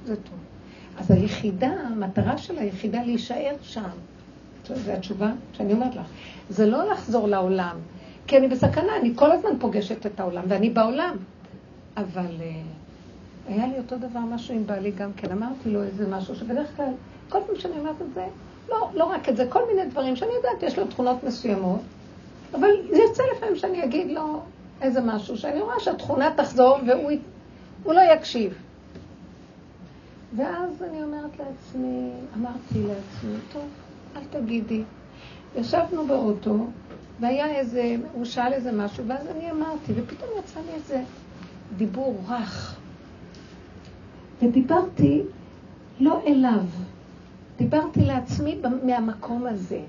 זה 0.05 0.15
טוב. 0.15 0.39
אז 0.97 1.11
היחידה, 1.11 1.71
המטרה 1.71 2.37
של 2.37 2.57
היחידה 2.57 3.03
להישאר 3.03 3.55
שם. 3.61 3.89
זו 4.67 4.91
התשובה 4.91 5.31
שאני 5.53 5.73
אומרת 5.73 5.95
לך. 5.95 6.05
זה 6.49 6.65
לא 6.65 6.91
לחזור 6.91 7.27
לעולם, 7.27 7.77
כי 8.27 8.37
אני 8.37 8.47
בסכנה, 8.47 8.97
אני 9.01 9.11
כל 9.15 9.31
הזמן 9.31 9.49
פוגשת 9.59 10.05
את 10.05 10.19
העולם, 10.19 10.43
ואני 10.47 10.69
בעולם. 10.69 11.15
אבל 11.97 12.35
uh, 12.39 13.51
היה 13.51 13.67
לי 13.67 13.77
אותו 13.77 13.97
דבר 13.97 14.19
משהו 14.19 14.55
עם 14.55 14.65
בעלי 14.65 14.91
גם 14.91 15.13
כן. 15.13 15.31
אמרתי 15.31 15.69
לו 15.69 15.83
איזה 15.83 16.07
משהו 16.07 16.35
שבדרך 16.35 16.77
כלל, 16.77 16.93
כל 17.29 17.39
פעם 17.47 17.55
שאני 17.55 17.79
אומרת 17.79 18.01
את 18.01 18.13
זה, 18.13 18.25
לא, 18.69 18.89
לא 18.93 19.03
רק 19.03 19.29
את 19.29 19.37
זה, 19.37 19.45
כל 19.49 19.61
מיני 19.67 19.89
דברים 19.89 20.15
שאני 20.15 20.31
יודעת, 20.31 20.63
יש 20.63 20.79
לו 20.79 20.87
תכונות 20.87 21.23
מסוימות, 21.23 21.81
אבל 22.53 22.69
זה 22.89 22.97
יוצא 22.97 23.23
לפעמים 23.35 23.55
שאני 23.55 23.83
אגיד 23.83 24.11
לו 24.11 24.41
איזה 24.81 25.01
משהו, 25.01 25.37
שאני 25.37 25.61
רואה 25.61 25.79
שהתכונה 25.79 26.29
תחזור 26.35 26.77
והוא 26.87 27.93
לא 27.93 28.01
יקשיב. 28.13 28.53
ואז 30.35 30.83
אני 30.83 31.03
אומרת 31.03 31.39
לעצמי, 31.39 32.11
אמרתי 32.37 32.79
לעצמי, 32.87 33.35
טוב, 33.53 33.63
אל 34.15 34.21
תגידי. 34.29 34.83
ישבנו 35.55 36.07
באוטו, 36.07 36.57
והיה 37.19 37.55
איזה, 37.55 37.95
הוא 38.13 38.25
שאל 38.25 38.53
איזה 38.53 38.71
משהו, 38.71 39.03
ואז 39.07 39.27
אני 39.27 39.51
אמרתי, 39.51 39.93
ופתאום 39.95 40.29
יצא 40.39 40.59
לי 40.59 40.73
איזה 40.73 41.03
דיבור 41.77 42.21
רך. 42.29 42.79
ודיברתי 44.41 45.21
לא 45.99 46.21
אליו, 46.27 46.63
דיברתי 47.57 48.05
לעצמי 48.05 48.59
מהמקום 48.83 49.45
הזה. 49.47 49.79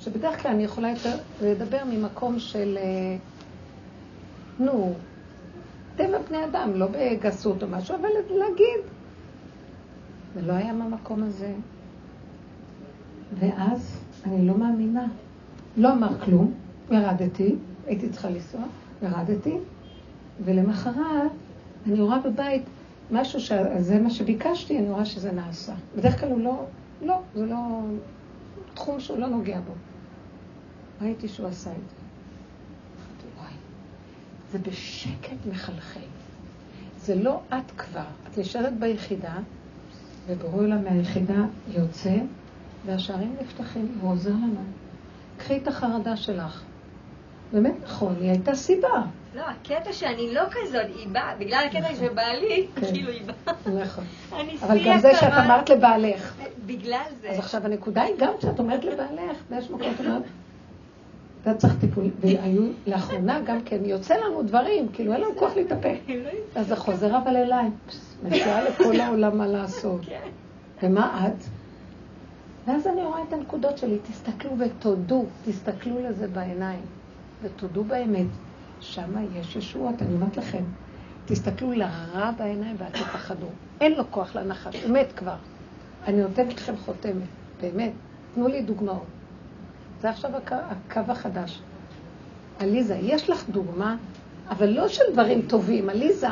שבדרך 0.00 0.42
כלל 0.42 0.50
אני 0.50 0.64
יכולה 0.64 0.90
יותר 0.90 1.16
לדבר 1.42 1.78
ממקום 1.90 2.38
של, 2.38 2.78
אה, 2.80 3.16
נו, 4.58 4.94
טבע 5.96 6.18
בני 6.28 6.44
אדם, 6.44 6.70
לא 6.74 6.86
בגסות 6.86 7.62
או 7.62 7.68
משהו, 7.68 7.96
אבל 7.96 8.08
להגיד. 8.30 8.80
זה 10.34 10.42
לא 10.42 10.52
היה 10.52 10.72
מהמקום 10.72 11.22
הזה. 11.22 11.52
ואז 13.38 14.00
אני 14.26 14.46
לא 14.46 14.54
מאמינה. 14.54 15.06
לא 15.76 15.92
אמר 15.92 16.20
כלום, 16.24 16.52
ירדתי, 16.90 17.54
הייתי 17.86 18.08
צריכה 18.08 18.30
לנסוע, 18.30 18.60
ירדתי, 19.02 19.58
ולמחרת 20.44 21.30
אני 21.86 22.00
רואה 22.00 22.18
בבית 22.18 22.62
משהו 23.10 23.40
שזה 23.40 23.98
מה 23.98 24.10
שביקשתי, 24.10 24.78
אני 24.78 24.90
רואה 24.90 25.04
שזה 25.04 25.32
נעשה. 25.32 25.72
בדרך 25.96 26.20
כלל 26.20 26.30
הוא 26.30 26.40
לא, 26.40 26.64
לא, 27.02 27.20
זה 27.34 27.46
לא 27.46 27.56
תחום 28.74 29.00
שהוא 29.00 29.18
לא 29.18 29.26
נוגע 29.26 29.60
בו. 29.60 29.72
ראיתי 31.00 31.28
שהוא 31.28 31.46
עשה 31.48 31.70
את 31.70 31.76
זה. 31.76 31.96
אמרתי, 32.96 33.38
וואי, 33.38 33.52
זה 34.52 34.58
בשקט 34.58 35.46
מחלחל. 35.50 36.00
זה 36.98 37.14
לא 37.14 37.40
את 37.48 37.70
כבר, 37.76 38.04
את 38.26 38.38
נשארת 38.38 38.78
ביחידה, 38.78 39.34
וברור 40.26 40.62
לה 40.62 40.76
מהיחידה 40.76 41.44
יוצא, 41.68 42.16
והשערים 42.86 43.36
נפתחים, 43.40 43.98
הוא 44.00 44.12
עוזר 44.12 44.30
לנו. 44.30 44.60
קחי 45.36 45.56
את 45.56 45.68
החרדה 45.68 46.16
שלך. 46.16 46.62
באמת 47.52 47.74
נכון, 47.84 48.16
היא 48.20 48.30
הייתה 48.30 48.54
סיבה. 48.54 49.02
לא, 49.34 49.42
הקטע 49.42 49.92
שאני 49.92 50.34
לא 50.34 50.42
כזאת, 50.50 50.86
היא 50.96 51.08
באה, 51.08 51.34
בגלל 51.38 51.64
הקטע 51.66 51.94
של 51.94 52.08
בעלי, 52.08 52.66
כן. 52.74 52.86
כאילו 52.86 53.10
היא 53.10 53.22
באה. 53.26 53.54
נכון. 53.84 54.04
אבל 54.62 54.86
גם 54.86 54.98
זה 54.98 55.10
שאת 55.20 55.32
אמרת 55.32 55.70
לבעלך. 55.70 56.34
בגלל 56.66 57.02
זה. 57.20 57.30
אז 57.30 57.38
עכשיו 57.38 57.64
הנקודה 57.64 58.02
היא 58.02 58.14
גם 58.18 58.32
כשאת 58.38 58.58
אומרת 58.58 58.84
לבעלך, 58.84 59.36
באיזשהו 59.50 59.76
מקום 59.76 59.92
את 59.94 60.00
אומרת, 60.00 60.22
אתה 61.42 61.54
צריך 61.54 61.74
טיפול. 61.80 62.04
והיו 62.20 62.62
לאחרונה 62.86 63.40
גם 63.46 63.60
כן, 63.64 63.84
יוצא 63.84 64.14
לנו 64.16 64.42
דברים, 64.42 64.88
כאילו 64.92 65.12
אין 65.12 65.20
לנו 65.20 65.36
כוח 65.36 65.56
להתאפק. 65.56 65.98
אז 66.54 66.66
זה 66.66 66.76
חוזר 66.76 67.18
אבל 67.18 67.36
אליי. 67.36 67.68
מציעה 68.24 68.64
לכל 68.64 69.00
העולם 69.00 69.38
מה 69.38 69.46
לעשות. 69.46 70.00
ומה 70.82 71.28
את? 71.28 71.44
ואז 72.66 72.86
אני 72.86 73.02
רואה 73.02 73.22
את 73.28 73.32
הנקודות 73.32 73.78
שלי, 73.78 73.98
תסתכלו 74.10 74.50
ותודו, 74.58 75.24
תסתכלו 75.44 76.02
לזה 76.02 76.28
בעיניים, 76.28 76.80
ותודו 77.42 77.84
באמת. 77.84 78.26
שם 78.80 79.14
יש 79.40 79.56
ישועות, 79.56 80.02
אני 80.02 80.14
אומרת 80.14 80.36
לכם. 80.36 80.62
תסתכלו 81.26 81.72
לרע 81.72 82.30
בעיניים 82.38 82.76
ואל 82.78 82.90
תפחדו. 82.90 83.46
אין 83.80 83.92
לו 83.92 84.04
כוח 84.10 84.36
לנחש, 84.36 84.84
הוא 84.84 84.92
מת 84.92 85.12
כבר. 85.16 85.36
אני 86.06 86.22
נותנת 86.22 86.54
לכם 86.54 86.76
חותמת, 86.76 87.12
באמת. 87.62 87.92
תנו 88.34 88.48
לי 88.48 88.62
דוגמאות. 88.62 89.19
זה 90.00 90.10
עכשיו 90.10 90.36
הקו, 90.36 90.54
הקו 90.54 91.12
החדש. 91.12 91.60
עליזה, 92.58 92.94
יש 92.94 93.30
לך 93.30 93.48
דוגמה, 93.48 93.96
אבל 94.48 94.68
לא 94.68 94.88
של 94.88 95.02
דברים 95.12 95.42
טובים, 95.42 95.90
עליזה. 95.90 96.26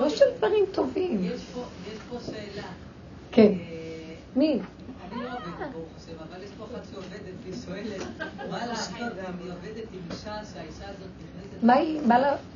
לא 0.00 0.08
של 0.08 0.24
דברים 0.36 0.64
טובים. 0.72 1.24
יש 1.24 1.40
פה 2.10 2.18
שאלה. 2.26 2.66
כן. 3.32 3.52
מי? 4.36 4.60
אני 5.12 5.24
לא 5.24 5.28
עובדת, 5.32 5.72
ברוך 5.72 5.88
השם, 5.96 6.12
אבל 6.30 6.42
יש 6.42 6.50
פה 6.58 6.64
אחת 6.64 6.86
שעובדת 6.92 7.34
והיא 7.42 7.54
שואלת, 7.66 8.02
מה 8.50 8.66
לעשות 8.66 8.96
אם 9.00 9.34
היא 9.42 9.52
עובדת 9.52 9.88
עם 9.92 10.00
אישה 10.10 10.34
שהאישה 10.52 10.88
הזאת 10.88 11.08
נכנסת... 11.62 11.64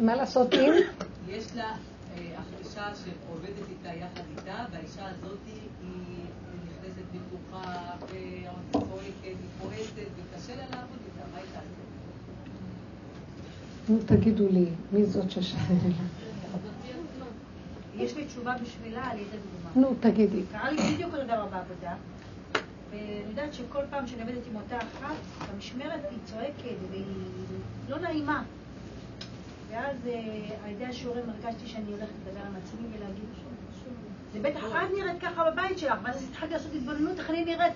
מה 0.00 0.14
לעשות 0.14 0.54
אם? 0.54 0.72
יש 1.28 1.44
לה 1.56 1.74
אישה 2.60 2.84
שעובדת 2.94 3.68
איתה 3.70 3.88
יחד 3.98 4.22
איתה, 4.38 4.64
והאישה 4.72 5.06
הזאת 5.08 5.38
היא 5.46 5.60
נכנסת 6.64 7.06
היא 8.12 8.41
נו, 13.88 13.98
תגידו 14.06 14.48
לי, 14.48 14.66
מי 14.92 15.04
זאת 15.06 15.30
ששאלה? 15.30 15.60
יש 17.96 18.16
לי 18.16 18.24
תשובה 18.24 18.54
בשבילה 18.62 19.04
על 19.10 19.18
איזה 19.18 19.36
דוגמה. 19.36 19.88
נו, 19.88 19.94
תגידי. 20.00 20.42
קרה 20.52 20.70
לי 20.70 20.94
בדיוק 20.94 21.14
אותו 21.14 21.24
דבר 21.24 21.46
בעבודה, 21.46 21.94
ואני 22.90 23.30
יודעת 23.30 23.54
שכל 23.54 23.82
פעם 23.90 24.06
שאני 24.06 24.22
עובדת 24.22 24.46
עם 24.50 24.56
אותה 24.56 24.78
אחת, 24.78 25.14
במשמרת 25.54 26.00
היא 26.10 26.18
צועקת 26.24 26.76
והיא 26.90 27.04
לא 27.88 27.98
נעימה. 27.98 28.42
ואז 29.70 29.96
אה, 30.06 30.20
על 30.64 30.70
ידי 30.70 30.84
השיעורים 30.84 31.24
הרגשתי 31.30 31.68
שאני 31.68 31.90
הולכת 31.90 32.12
לדבר 32.26 32.40
עם 32.40 32.54
עצמי 32.56 32.88
ולהגיד, 32.96 33.24
זה 34.32 34.40
בטח 34.40 34.64
את 34.64 34.98
נראית 34.98 35.20
ככה 35.20 35.50
בבית 35.50 35.78
שלך, 35.78 35.98
ואז 36.04 36.24
התחלתי 36.30 36.52
לעשות 36.52 36.70
התבוננות 36.74 37.18
איך 37.18 37.30
אני 37.30 37.44
נראית 37.44 37.72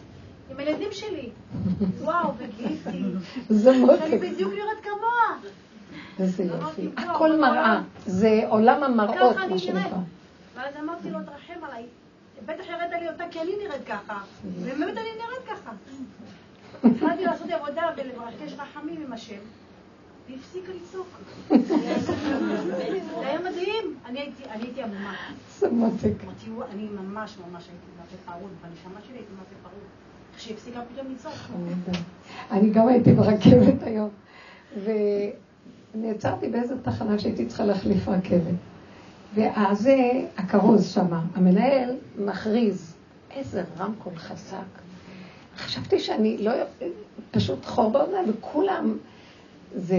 עם 0.50 0.58
הילדים 0.58 0.88
שלי. 0.92 1.30
וואו, 2.04 2.32
וגיליתי. 2.38 3.02
זה 3.48 3.72
מותק. 3.72 4.02
אני 4.02 4.18
בדיוק 4.18 4.52
נראית 4.52 4.80
כמוה. 4.82 5.50
איזה 6.18 6.44
יופי. 6.44 6.88
הכל 6.96 7.40
מראה. 7.40 7.82
זה 8.06 8.40
עולם 8.48 8.82
המראות, 8.82 9.36
מה 9.50 9.58
שנקרא. 9.58 9.98
ואז 10.54 10.74
אמרתי 10.80 11.10
לו, 11.10 11.18
תרחם 11.26 11.64
עליי. 11.64 11.86
בטח 12.46 12.64
ירד 12.68 13.00
לי 13.00 13.08
אותה 13.08 13.24
כי 13.30 13.40
אני 13.40 13.52
נראית 13.62 13.84
ככה. 13.86 14.18
ובאמת 14.44 14.96
אני 14.96 15.08
נראית 15.16 15.46
ככה. 15.48 15.70
התחלתי 16.84 17.24
לעשות 17.24 17.50
עבודה 17.50 17.90
ולבקש 17.96 18.52
רחמים 18.58 19.02
עם 19.02 19.12
השם. 19.12 19.40
והיא 20.26 20.38
הפסיקה 20.38 20.72
לצעוק. 20.72 21.08
זה 21.48 23.26
היה 23.26 23.38
מדהים. 23.38 23.96
אני 24.06 24.20
הייתי 24.50 24.82
עמומה. 24.82 25.14
זה 25.58 25.68
מותק. 25.70 26.12
אני 26.72 26.88
ממש 26.88 27.36
ממש 27.48 27.68
הייתי 27.68 27.86
מוות 28.26 28.50
בנשמה 28.62 29.00
שלי 29.06 29.16
הייתי 29.16 29.32
מוות. 29.32 29.72
שהיא 30.38 30.54
הפסיקה 30.54 30.80
פתאום 30.92 31.12
לצעוק. 31.14 31.34
אני 32.50 32.70
גם 32.70 32.88
הייתי 32.88 33.12
ברכבת 33.12 33.82
היום. 33.82 34.08
ונעצרתי 35.94 36.48
באיזה 36.48 36.74
תחנה 36.82 37.18
שהייתי 37.18 37.46
צריכה 37.46 37.64
להחליף 37.64 38.08
רכבת. 38.08 38.54
ואז 39.34 39.88
הכרוז 40.36 40.86
שמה, 40.94 41.22
המנהל 41.34 41.96
מכריז, 42.18 42.94
איזה 43.30 43.62
רמקול 43.78 44.16
חזק. 44.16 44.56
חשבתי 45.56 46.00
שאני 46.00 46.38
לא, 46.38 46.52
פשוט 47.30 47.64
חור 47.64 47.90
באוזניים, 47.90 48.30
וכולם, 48.30 48.96
זה... 49.74 49.96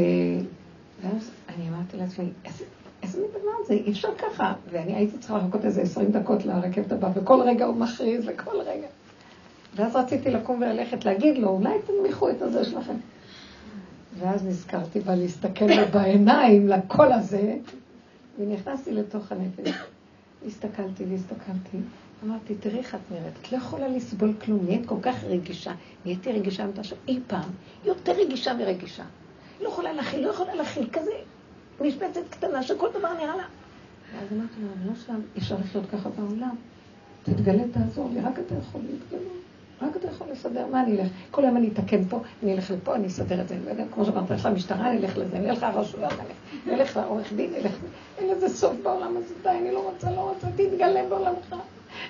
ואז 1.02 1.32
אני 1.50 1.70
אמרתי 1.70 1.98
לעצמי, 1.98 2.30
איזה, 2.46 2.64
איזה 3.04 3.20
מין 3.20 3.28
דבר 3.30 3.66
זה, 3.68 3.74
אי 3.74 3.92
אפשר 3.92 4.16
ככה. 4.18 4.54
ואני 4.72 4.96
הייתי 4.96 5.18
צריכה 5.18 5.38
לחכות 5.38 5.66
איזה 5.66 5.82
עשרים 5.82 6.12
דקות 6.12 6.46
לרכבת 6.46 6.92
הבאה, 6.92 7.12
וכל 7.16 7.42
רגע 7.42 7.66
הוא 7.66 7.76
מכריז, 7.76 8.24
וכל 8.28 8.62
רגע. 8.62 8.88
ואז 9.78 9.96
רציתי 9.96 10.32
לקום 10.32 10.62
וללכת 10.62 11.06
להגיד 11.06 11.38
לו, 11.38 11.50
אולי 11.50 11.74
תנמיכו 11.86 12.30
את 12.30 12.42
הזה 12.42 12.66
שלכם. 12.66 12.96
ואז 14.20 14.46
נזכרתי 14.46 15.00
בה 15.00 15.16
להסתכל 15.16 15.66
לו 15.66 15.88
בעיניים, 15.92 16.68
לקול 16.68 17.12
הזה, 17.12 17.56
ונכנסתי 18.40 18.92
לתוך 18.92 19.32
הנפש. 19.32 19.74
הסתכלתי 20.48 21.04
והסתכלתי, 21.10 21.78
אמרתי, 22.26 22.56
תראי 22.56 22.78
איך 22.78 22.96
את 22.96 23.00
נראית, 23.12 23.34
את 23.42 23.52
לא 23.52 23.58
יכולה 23.58 23.88
לסבול 23.88 24.34
כלום, 24.46 24.66
נהיית 24.66 24.86
כל 24.86 24.96
כך 25.02 25.24
רגישה, 25.24 25.72
נהייתי 26.06 26.32
רגישה 26.32 26.64
יותר 26.64 26.82
אי 27.08 27.20
פעם, 27.28 27.50
יותר 27.86 28.12
רגישה 28.12 28.54
מרגישה. 28.54 29.04
לא 29.62 29.68
יכולה 29.68 29.94
להכיל, 29.94 30.26
לא 30.26 30.32
יכולה 30.32 30.56
להכיל, 30.56 30.90
כזה 30.94 31.12
משבצת 31.82 32.22
קטנה 32.30 32.64
שכל 32.64 32.90
דבר 32.90 33.14
נראה 33.14 33.36
לה. 33.36 33.44
ואז 34.14 34.28
אמרתי 34.32 34.62
לו, 34.62 34.68
אני 34.78 34.90
לא 34.90 34.96
שם, 35.08 35.20
אפשר 35.38 35.56
לחיות 35.60 35.86
ככה 35.92 36.10
בעולם. 36.10 36.56
תתגלה, 37.24 37.64
תעזור 37.72 38.10
לי, 38.14 38.20
רק 38.20 38.40
אתה 38.40 38.56
יכול 38.56 38.82
להתגלות. 38.82 39.47
רק 39.82 39.96
אתה 39.96 40.08
יכול 40.08 40.28
לסדר, 40.32 40.66
מה 40.72 40.84
אני 40.84 41.02
אלך? 41.02 41.08
כל 41.32 41.44
היום 41.44 41.58
אני 41.58 41.70
אתקן 41.74 42.06
פה, 42.10 42.22
אני 42.44 42.54
אלך 42.54 42.72
לפה, 42.72 42.96
אני 42.96 43.08
אסדר 43.08 43.42
את 43.42 43.48
זה, 43.48 43.56
אני 43.56 43.66
לא 43.66 43.70
יודע, 43.70 43.84
כמו 43.94 44.06
שאמרת, 44.06 44.32
לך 44.32 44.46
למשטרה, 44.46 44.94
אלך 44.94 45.18
לזה, 45.18 45.38
אני 45.38 45.50
אלך 45.50 45.64
לרשויות, 45.64 46.14
אני 46.66 46.76
אלך 46.76 46.98
לעורך 46.98 47.34
דין, 47.34 47.54
אני 47.54 47.64
אלך... 47.64 47.74
אין 48.18 48.30
לזה 48.30 48.50
סוף 48.50 48.74
בעולם 48.84 49.18
הזה, 49.18 49.34
די, 49.44 49.50
אני 49.50 49.72
לא 49.72 49.90
רוצה, 49.92 50.12
לא 50.12 50.22
רוצה, 50.22 50.48
תתגלה 50.56 51.10
בעולמך, 51.10 51.56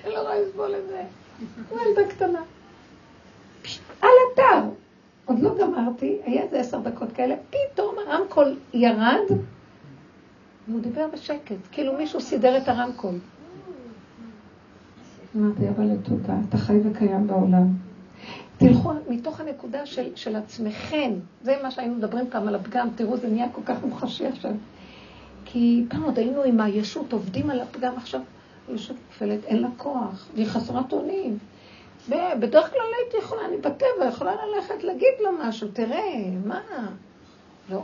אני 0.04 0.12
לא 0.12 0.18
יכולה 0.18 0.40
לסבול 0.40 0.74
את 0.74 0.88
זה. 0.88 1.02
כמו 1.68 1.78
ילדה 1.80 2.08
קטנה. 2.08 2.42
על 4.00 4.10
אתר. 4.34 4.68
עוד 5.24 5.38
לא 5.40 5.54
גמרתי, 5.58 6.18
היה 6.24 6.42
איזה 6.42 6.60
עשר 6.60 6.78
דקות 6.78 7.12
כאלה, 7.12 7.34
פתאום 7.50 7.94
הרמקול 8.06 8.56
ירד, 8.74 9.24
והוא 10.68 10.80
דיבר 10.80 11.06
בשקט, 11.12 11.56
כאילו 11.72 11.92
מישהו 11.92 12.20
סידר 12.20 12.56
את 12.56 12.68
הרמקול. 12.68 13.14
אמרתי, 15.36 15.68
אבל 15.68 15.96
תודה, 16.02 16.36
אתה 16.48 16.58
חי 16.58 16.80
וקיים 16.84 17.26
בעולם. 17.26 17.66
תלכו 18.56 18.92
מתוך 19.08 19.40
הנקודה 19.40 19.86
של, 19.86 20.16
של 20.16 20.36
עצמכם, 20.36 21.12
זה 21.42 21.54
מה 21.62 21.70
שהיינו 21.70 21.94
מדברים 21.94 22.24
פעם 22.30 22.48
על 22.48 22.54
הפגם, 22.54 22.88
תראו, 22.94 23.16
זה 23.16 23.28
נהיה 23.28 23.46
כל 23.52 23.60
כך 23.64 23.84
מוחשי 23.84 24.26
עכשיו. 24.26 24.52
כי 25.44 25.84
פעם 25.88 26.02
עוד 26.02 26.18
היינו 26.18 26.42
עם 26.42 26.60
הישות, 26.60 27.12
עובדים 27.12 27.50
על 27.50 27.60
הפגם, 27.60 27.96
עכשיו 27.96 28.20
הישות 28.68 28.96
נופלת, 29.08 29.44
אין 29.44 29.62
לה 29.62 29.68
כוח, 29.76 30.28
והיא 30.34 30.46
חסרת 30.46 30.92
אונים. 30.92 31.38
בדרך 32.08 32.70
כלל 32.70 32.80
הייתי 33.02 33.16
יכולה, 33.16 33.40
אני 33.48 33.56
בטבע, 33.56 34.08
יכולה 34.08 34.32
ללכת 34.46 34.84
להגיד 34.84 35.14
לו 35.20 35.30
משהו, 35.40 35.68
תראה, 35.68 36.30
מה? 36.46 36.60
לא. 37.70 37.82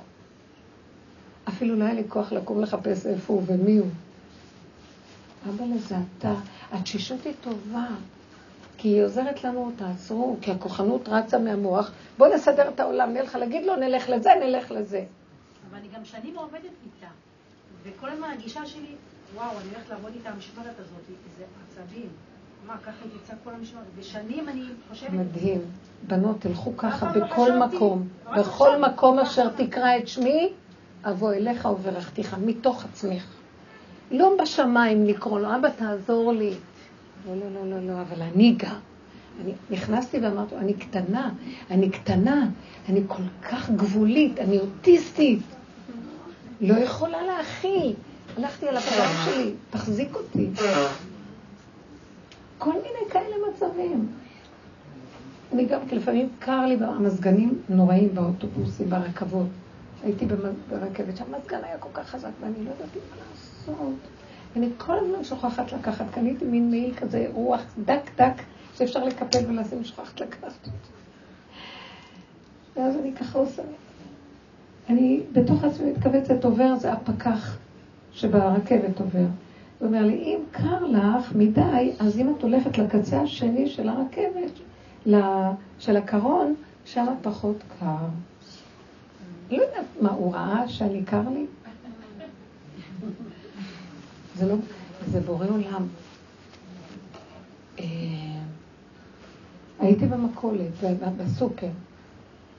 אפילו 1.49 1.77
לא 1.77 1.85
היה 1.85 1.95
לי 1.95 2.03
כוח 2.09 2.33
לקום 2.33 2.61
לחפש 2.61 3.07
איפה 3.07 3.33
הוא 3.33 3.43
ומי 3.47 3.79
הוא. 3.79 3.89
אבא 5.49 5.65
לזה 5.65 5.97
אתה, 6.19 6.35
התשישות 6.73 7.25
היא 7.25 7.33
טובה, 7.41 7.87
כי 8.79 8.89
היא 8.89 9.05
עוזרת 9.05 9.45
לנו, 9.45 9.73
תעצרו, 9.77 10.37
כי 10.41 10.51
הכוחנות 10.51 11.09
רצה 11.09 11.39
מהמוח, 11.39 11.91
בואו 12.19 12.35
נסדר 12.35 12.69
את 12.69 12.81
העולם, 12.81 13.13
נלך 13.13 13.35
להגיד 13.35 13.65
לו, 13.67 13.77
נלך 13.77 14.09
לזה, 14.09 14.31
נלך 14.41 14.71
לזה. 14.71 15.05
אבל 15.71 15.79
אני 15.79 15.89
גם 15.97 16.05
שנים 16.05 16.39
עובדת 16.39 16.63
איתה, 16.63 17.13
וכל 17.83 18.09
הזמן 18.09 18.29
הגישה 18.39 18.67
שלי, 18.67 18.95
וואו, 19.35 19.51
אני 19.61 19.69
הולכת 19.69 19.91
לעבוד 19.91 20.13
איתה 20.15 20.31
המשמרת 20.31 20.75
הזאת, 20.79 21.03
זה 21.39 21.45
עצבים. 21.69 22.09
מה, 22.67 22.77
ככה 22.79 23.05
היא 23.05 23.11
תצא 23.25 23.35
כל 23.45 23.51
המשמרת? 23.51 23.85
ושנים 23.97 24.49
אני 24.49 24.63
חושבת... 24.89 25.11
מדהים. 25.11 25.61
בנות, 26.07 26.41
תלכו 26.41 26.77
ככה 26.77 27.13
בכל 27.13 27.59
מקום. 27.59 28.09
בכל 28.37 28.81
מקום 28.81 29.19
אשר 29.19 29.49
תקרא 29.49 29.97
את 29.97 30.09
שמי, 30.09 30.53
אבוא 31.05 31.33
אליך 31.33 31.65
וברכתיך, 31.65 32.37
מתוך 32.45 32.85
עצמך. 32.85 33.25
לא 34.11 34.37
בשמיים 34.43 35.07
לקרוא 35.07 35.41
לו, 35.41 35.57
אבא 35.57 35.69
תעזור 35.69 36.33
לי. 36.33 36.53
לא, 37.29 37.35
לא, 37.37 37.55
לא, 37.55 37.71
לא, 37.71 37.87
לא, 37.87 38.01
אבל 38.01 38.23
אני 38.23 38.55
גם. 38.59 38.77
אני 39.43 39.53
נכנסתי 39.71 40.19
ואמרתי, 40.19 40.57
אני 40.57 40.75
קטנה, 40.75 41.31
אני 41.71 41.91
קטנה, 41.91 42.47
אני 42.89 43.03
כל 43.09 43.23
כך 43.43 43.71
גבולית, 43.71 44.39
אני 44.39 44.59
אוטיסטית. 44.59 45.43
לא 46.61 46.75
יכולה 46.75 47.23
להכיל. 47.23 47.95
הלכתי 48.37 48.69
על 48.69 48.77
הפגם 48.77 49.11
שלי, 49.25 49.53
תחזיק 49.71 50.15
אותי. 50.15 50.51
כל 52.59 52.73
מיני 52.73 53.11
כאלה 53.11 53.37
מצבים. 53.51 54.09
אני 55.53 55.67
גם, 55.67 55.81
לפעמים 55.93 56.29
קר 56.39 56.67
לי, 56.67 56.77
המזגנים 56.81 57.59
נוראים 57.69 58.15
באוטובוסים, 58.15 58.91
ברכבות. 58.91 59.47
הייתי 60.05 60.27
ברכבת, 60.71 61.17
שהמזגן 61.17 61.65
היה 61.65 61.79
כל 61.79 61.89
כך 61.95 62.09
חזק, 62.09 62.29
ואני 62.41 62.55
לא 62.65 62.71
ידעתי 62.71 62.99
מה 63.11 63.17
לעשות. 63.17 63.54
ואני 64.55 64.69
כל 64.79 64.99
הזמן 64.99 65.25
שוכחת 65.25 65.73
לקחת, 65.73 66.05
קניתי 66.11 66.45
מין 66.45 66.71
מעיל 66.71 66.95
כזה, 66.95 67.27
רוח 67.33 67.61
דק 67.85 68.11
דק, 68.17 68.43
שאפשר 68.75 69.05
לקפל 69.05 69.39
ולשים, 69.49 69.85
שוכחת 69.85 70.21
לקחת 70.21 70.67
אותו. 70.67 70.95
ואז 72.77 72.97
אני 72.97 73.13
ככה 73.13 73.39
עושה. 73.39 73.63
אני 74.89 75.21
בתוך 75.33 75.65
עצמי 75.65 75.93
מתכווצת, 75.93 76.45
עובר, 76.45 76.77
זה 76.77 76.93
הפקח 76.93 77.57
שברכבת 78.13 79.01
עובר. 79.01 79.27
הוא 79.79 79.89
אומר 79.89 80.03
לי, 80.03 80.15
אם 80.15 80.39
קר 80.51 80.85
לך 80.85 81.35
מדי, 81.35 81.93
אז 81.99 82.19
אם 82.19 82.35
את 82.37 82.43
הולכת 82.43 82.79
לקצה 82.79 83.21
השני 83.21 83.69
של 83.69 83.89
הרכבת, 83.89 84.53
של 85.79 85.97
הקרון, 85.97 86.55
שם 86.85 87.07
פחות 87.23 87.57
קר. 87.81 87.97
לא 89.51 89.63
יודעת 89.63 89.87
מה, 90.01 90.11
הוא 90.11 90.35
ראה 90.35 90.69
שאני 90.69 91.05
קר 91.05 91.29
לי? 91.35 91.47
זה 94.35 94.47
לא, 94.47 94.55
זה 95.07 95.21
בורא 95.21 95.47
עולם. 95.47 95.87
אה, 97.79 97.85
הייתי 99.81 100.07
במכולת, 100.07 100.73
בסופר. 101.17 101.69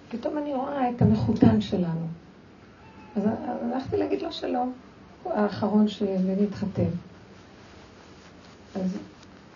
פתאום 0.10 0.38
אני 0.38 0.54
רואה 0.54 0.90
את 0.90 1.02
המחותן 1.02 1.62
שלנו. 1.62 2.08
אז 3.16 3.24
הלכתי 3.26 3.98
להגיד 3.98 4.22
לו 4.22 4.32
שלום, 4.32 4.74
הוא 5.24 5.34
האחרון 5.34 5.88
שנתחתן. 5.88 6.90
אז 8.76 8.98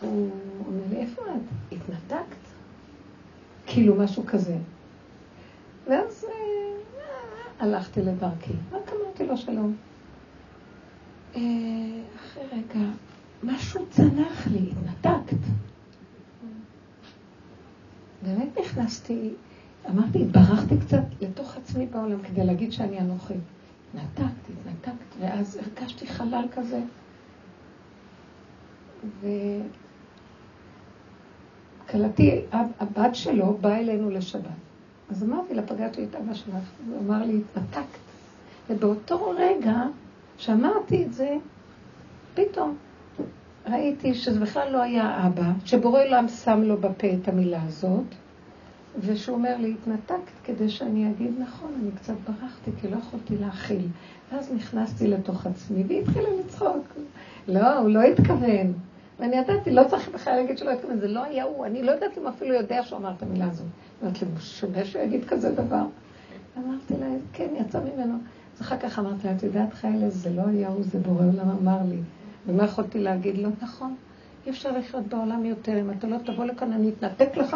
הוא 0.02 0.30
אומר 0.68 0.82
לי, 0.90 0.98
איפה 0.98 1.22
את? 1.22 1.72
התנתקת? 1.72 2.36
כאילו 3.66 3.96
משהו 3.96 4.24
כזה. 4.26 4.58
ואז 5.88 6.26
אה, 6.26 6.34
הלכתי 7.60 8.02
לדרכי, 8.02 8.54
רק 8.72 8.92
אמרתי 8.94 9.28
לו 9.28 9.38
שלום. 9.38 9.76
אה, 11.36 11.42
אחרי 12.16 12.44
רגע, 12.52 12.86
משהו 13.44 13.86
צנח 13.90 14.48
לי, 14.48 14.72
התנתקת. 14.72 15.38
באמת 18.24 18.60
נכנסתי, 18.60 19.34
אמרתי, 19.90 20.24
התברכתי 20.24 20.78
קצת 20.80 21.04
לתוך 21.22 21.58
עצמי 21.58 21.86
בעולם 21.86 22.22
כדי 22.24 22.46
להגיד 22.46 22.72
שאני 22.72 23.00
אנוכי. 23.00 23.34
התנתקתי, 23.90 24.54
התנתקתי, 24.62 25.20
ואז 25.20 25.58
הרגשתי 25.58 26.08
חלל 26.08 26.46
כזה. 26.56 26.82
וכלתי, 31.86 32.42
הבת 32.52 33.16
שלו 33.16 33.58
באה 33.62 33.80
אלינו 33.80 34.10
לשבת. 34.10 34.44
אז 35.10 35.24
אמרתי 35.24 35.54
לה, 35.54 35.62
פגשתי 35.68 36.04
את 36.04 36.16
אבא 36.16 36.34
שלך, 36.34 36.56
הוא 36.88 37.00
אמר 37.00 37.26
לי, 37.26 37.42
התנתקת. 37.42 38.00
ובאותו 38.70 39.34
רגע 39.38 39.84
שאמרתי 40.40 41.06
את 41.06 41.14
זה, 41.14 41.36
פתאום 42.34 42.78
ראיתי 43.68 44.14
שזה 44.14 44.40
בכלל 44.40 44.72
לא 44.72 44.82
היה 44.82 45.28
אבא, 45.28 45.52
שבורא 45.66 46.04
עולם 46.04 46.28
שם 46.28 46.62
לו 46.64 46.78
בפה 46.78 47.08
את 47.22 47.28
המילה 47.28 47.64
הזאת, 47.68 48.06
ושהוא 49.00 49.36
אומר 49.36 49.58
לי, 49.58 49.74
התנתקת 49.82 50.32
כדי 50.44 50.70
שאני 50.70 51.12
אגיד 51.12 51.32
נכון, 51.40 51.72
אני 51.82 51.92
קצת 51.92 52.14
ברחתי, 52.28 52.72
כי 52.82 52.88
לא 52.88 52.98
יכולתי 52.98 53.38
להכיל. 53.38 53.88
ואז 54.32 54.54
נכנסתי 54.54 55.08
לתוך 55.08 55.46
עצמי 55.46 55.84
והתחילה 55.88 56.30
לצחוק. 56.40 56.88
לא, 57.48 57.78
הוא 57.78 57.90
לא 57.90 58.02
התכוון. 58.02 58.74
ואני 59.20 59.36
ידעתי, 59.36 59.72
לא 59.72 59.84
צריך 59.84 60.10
בכלל 60.10 60.36
להגיד 60.36 60.58
שלא 60.58 60.72
התכוון, 60.72 61.00
זה 61.00 61.08
לא 61.08 61.24
היה 61.24 61.44
הוא, 61.44 61.66
אני 61.66 61.84
לא 61.84 61.92
יודעת 61.92 62.18
אם 62.18 62.28
אפילו 62.28 62.54
יודע 62.54 62.84
שהוא 62.84 63.00
אמר 63.00 63.12
את 63.18 63.24
המילה 63.24 63.46
הזאת. 63.46 63.68
אמרתי 64.04 64.26
לו, 64.26 64.42
שונה 64.42 64.86
שהוא 64.86 65.04
יגיד 65.04 65.26
כזה 65.26 65.52
דבר. 65.52 65.84
אמרתי 66.58 66.94
לה, 67.00 67.08
כן, 67.34 67.48
יצא 67.60 67.80
ממנו. 67.80 68.18
אז 68.60 68.66
אחר 68.66 68.78
כך 68.78 69.00
אמרתי 69.00 69.28
לה, 69.28 69.36
את 69.36 69.44
יודעת 69.44 69.74
חיילה, 69.74 70.10
זה 70.10 70.30
לא 70.30 70.42
היה 70.48 70.68
הוא, 70.68 70.84
זה 70.84 71.00
בורא 71.00 71.26
עולם 71.26 71.50
אמר 71.62 71.78
לי. 71.90 71.98
ומה 72.48 72.66
יכולתי 72.66 73.00
להגיד 73.00 73.38
לו? 73.38 73.50
נכון, 73.62 73.96
אי 74.46 74.52
אפשר 74.52 74.78
לחיות 74.78 75.08
בעולם 75.08 75.46
יותר, 75.46 75.80
אם 75.80 75.92
אתה 75.92 76.08
לא 76.08 76.18
תבוא 76.26 76.46
לכאן, 76.46 76.74
אני 76.74 76.90
אתנתק 76.90 77.38
לך, 77.38 77.56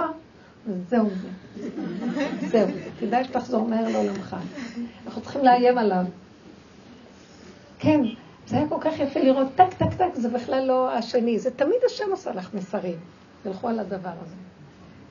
וזהו 0.67 1.09
זה. 1.09 1.29
זהו, 2.47 2.67
כדאי 2.99 3.23
שתחזור 3.23 3.67
מהר 3.67 3.89
לעולמך. 3.89 4.35
אנחנו 5.05 5.21
צריכים 5.21 5.43
לאיים 5.43 5.77
עליו. 5.77 6.05
כן, 7.79 8.01
זה 8.47 8.57
היה 8.57 8.69
כל 8.69 8.77
כך 8.81 8.99
יפה 8.99 9.19
לראות 9.19 9.47
טק, 9.55 9.73
טק, 9.77 9.93
טק, 9.97 10.15
זה 10.15 10.29
בכלל 10.29 10.65
לא 10.65 10.93
השני. 10.93 11.39
זה 11.39 11.51
תמיד 11.51 11.77
השם 11.85 12.11
עושה 12.11 12.31
לך 12.31 12.53
מסרים. 12.53 12.97
תלכו 13.43 13.67
על 13.67 13.79
הדבר 13.79 14.13
הזה. 14.21 14.35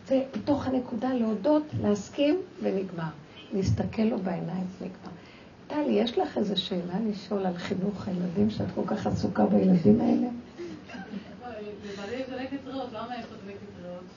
זה 0.09 0.23
בתוך 0.37 0.67
הנקודה 0.67 1.15
להודות, 1.15 1.63
להסכים, 1.83 2.41
ונגמר. 2.63 3.11
להסתכל 3.53 4.03
לו 4.03 4.19
בעיניים, 4.19 4.67
נגמר. 4.81 5.22
טלי, 5.73 5.93
יש 5.93 6.19
לך 6.19 6.39
איזו 6.39 6.63
שאלה 6.63 6.95
לשאול 7.11 7.47
על 7.47 7.57
חינוך 7.57 8.09
הילדים, 8.09 8.51
שאת 8.51 8.67
כל 8.75 8.83
כך 8.87 9.07
עסוקה 9.07 9.47
בילדים 9.47 10.01
האלה? 10.01 10.29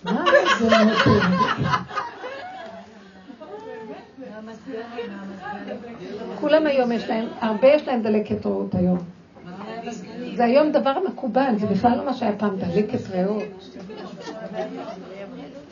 מה 0.03 0.23
זה 4.65 4.81
כולם 6.39 6.67
היום 6.67 6.91
יש 6.91 7.03
להם, 7.03 7.27
הרבה 7.41 7.67
יש 7.67 7.87
להם 7.87 8.01
דלקת 8.01 8.45
ריאות 8.45 8.75
היום. 8.75 8.97
זה 10.35 10.45
היום 10.45 10.71
דבר 10.71 10.93
מקובל, 11.07 11.53
זה 11.57 11.67
בכלל 11.67 11.97
לא 11.97 12.05
מה 12.05 12.13
שהיה 12.13 12.35
פעם 12.37 12.55
דלקת 12.55 13.09
ריאות. 13.11 13.43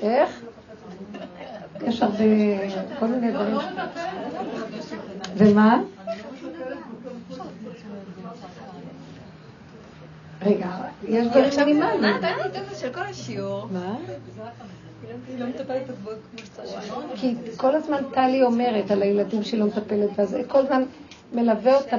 איך? 0.02 0.42
יש 1.88 2.02
הרבה, 2.02 2.18
כל 3.00 3.08
מיני 3.08 3.32
דברים. 3.32 3.58
ומה? 5.38 5.82
רגע, 10.42 10.70
יש 11.08 11.28
דברים 11.28 11.50
מינימליים. 11.66 12.02
מה 12.02 12.16
הבעיה 12.16 12.36
הזה 12.46 12.76
של 12.76 12.94
כל 12.94 13.02
השיעור? 13.02 13.68
מה? 13.72 13.98
היא 15.28 15.40
לא 15.40 15.46
מטפלת 15.46 15.90
בו 16.04 16.12
כמו 16.12 16.40
שצריך. 16.46 16.94
כי 17.16 17.36
כל 17.58 17.76
הזמן 17.76 17.98
טלי 18.14 18.44
אומרת 18.44 18.92
על 18.92 19.02
הילדים 19.02 19.44
שהיא 19.44 19.60
לא 19.60 19.66
מטפלת, 19.66 20.10
ואז 20.16 20.38
כל 20.48 20.60
הזמן 20.60 20.84
מלווה 21.34 21.78
אותה, 21.78 21.98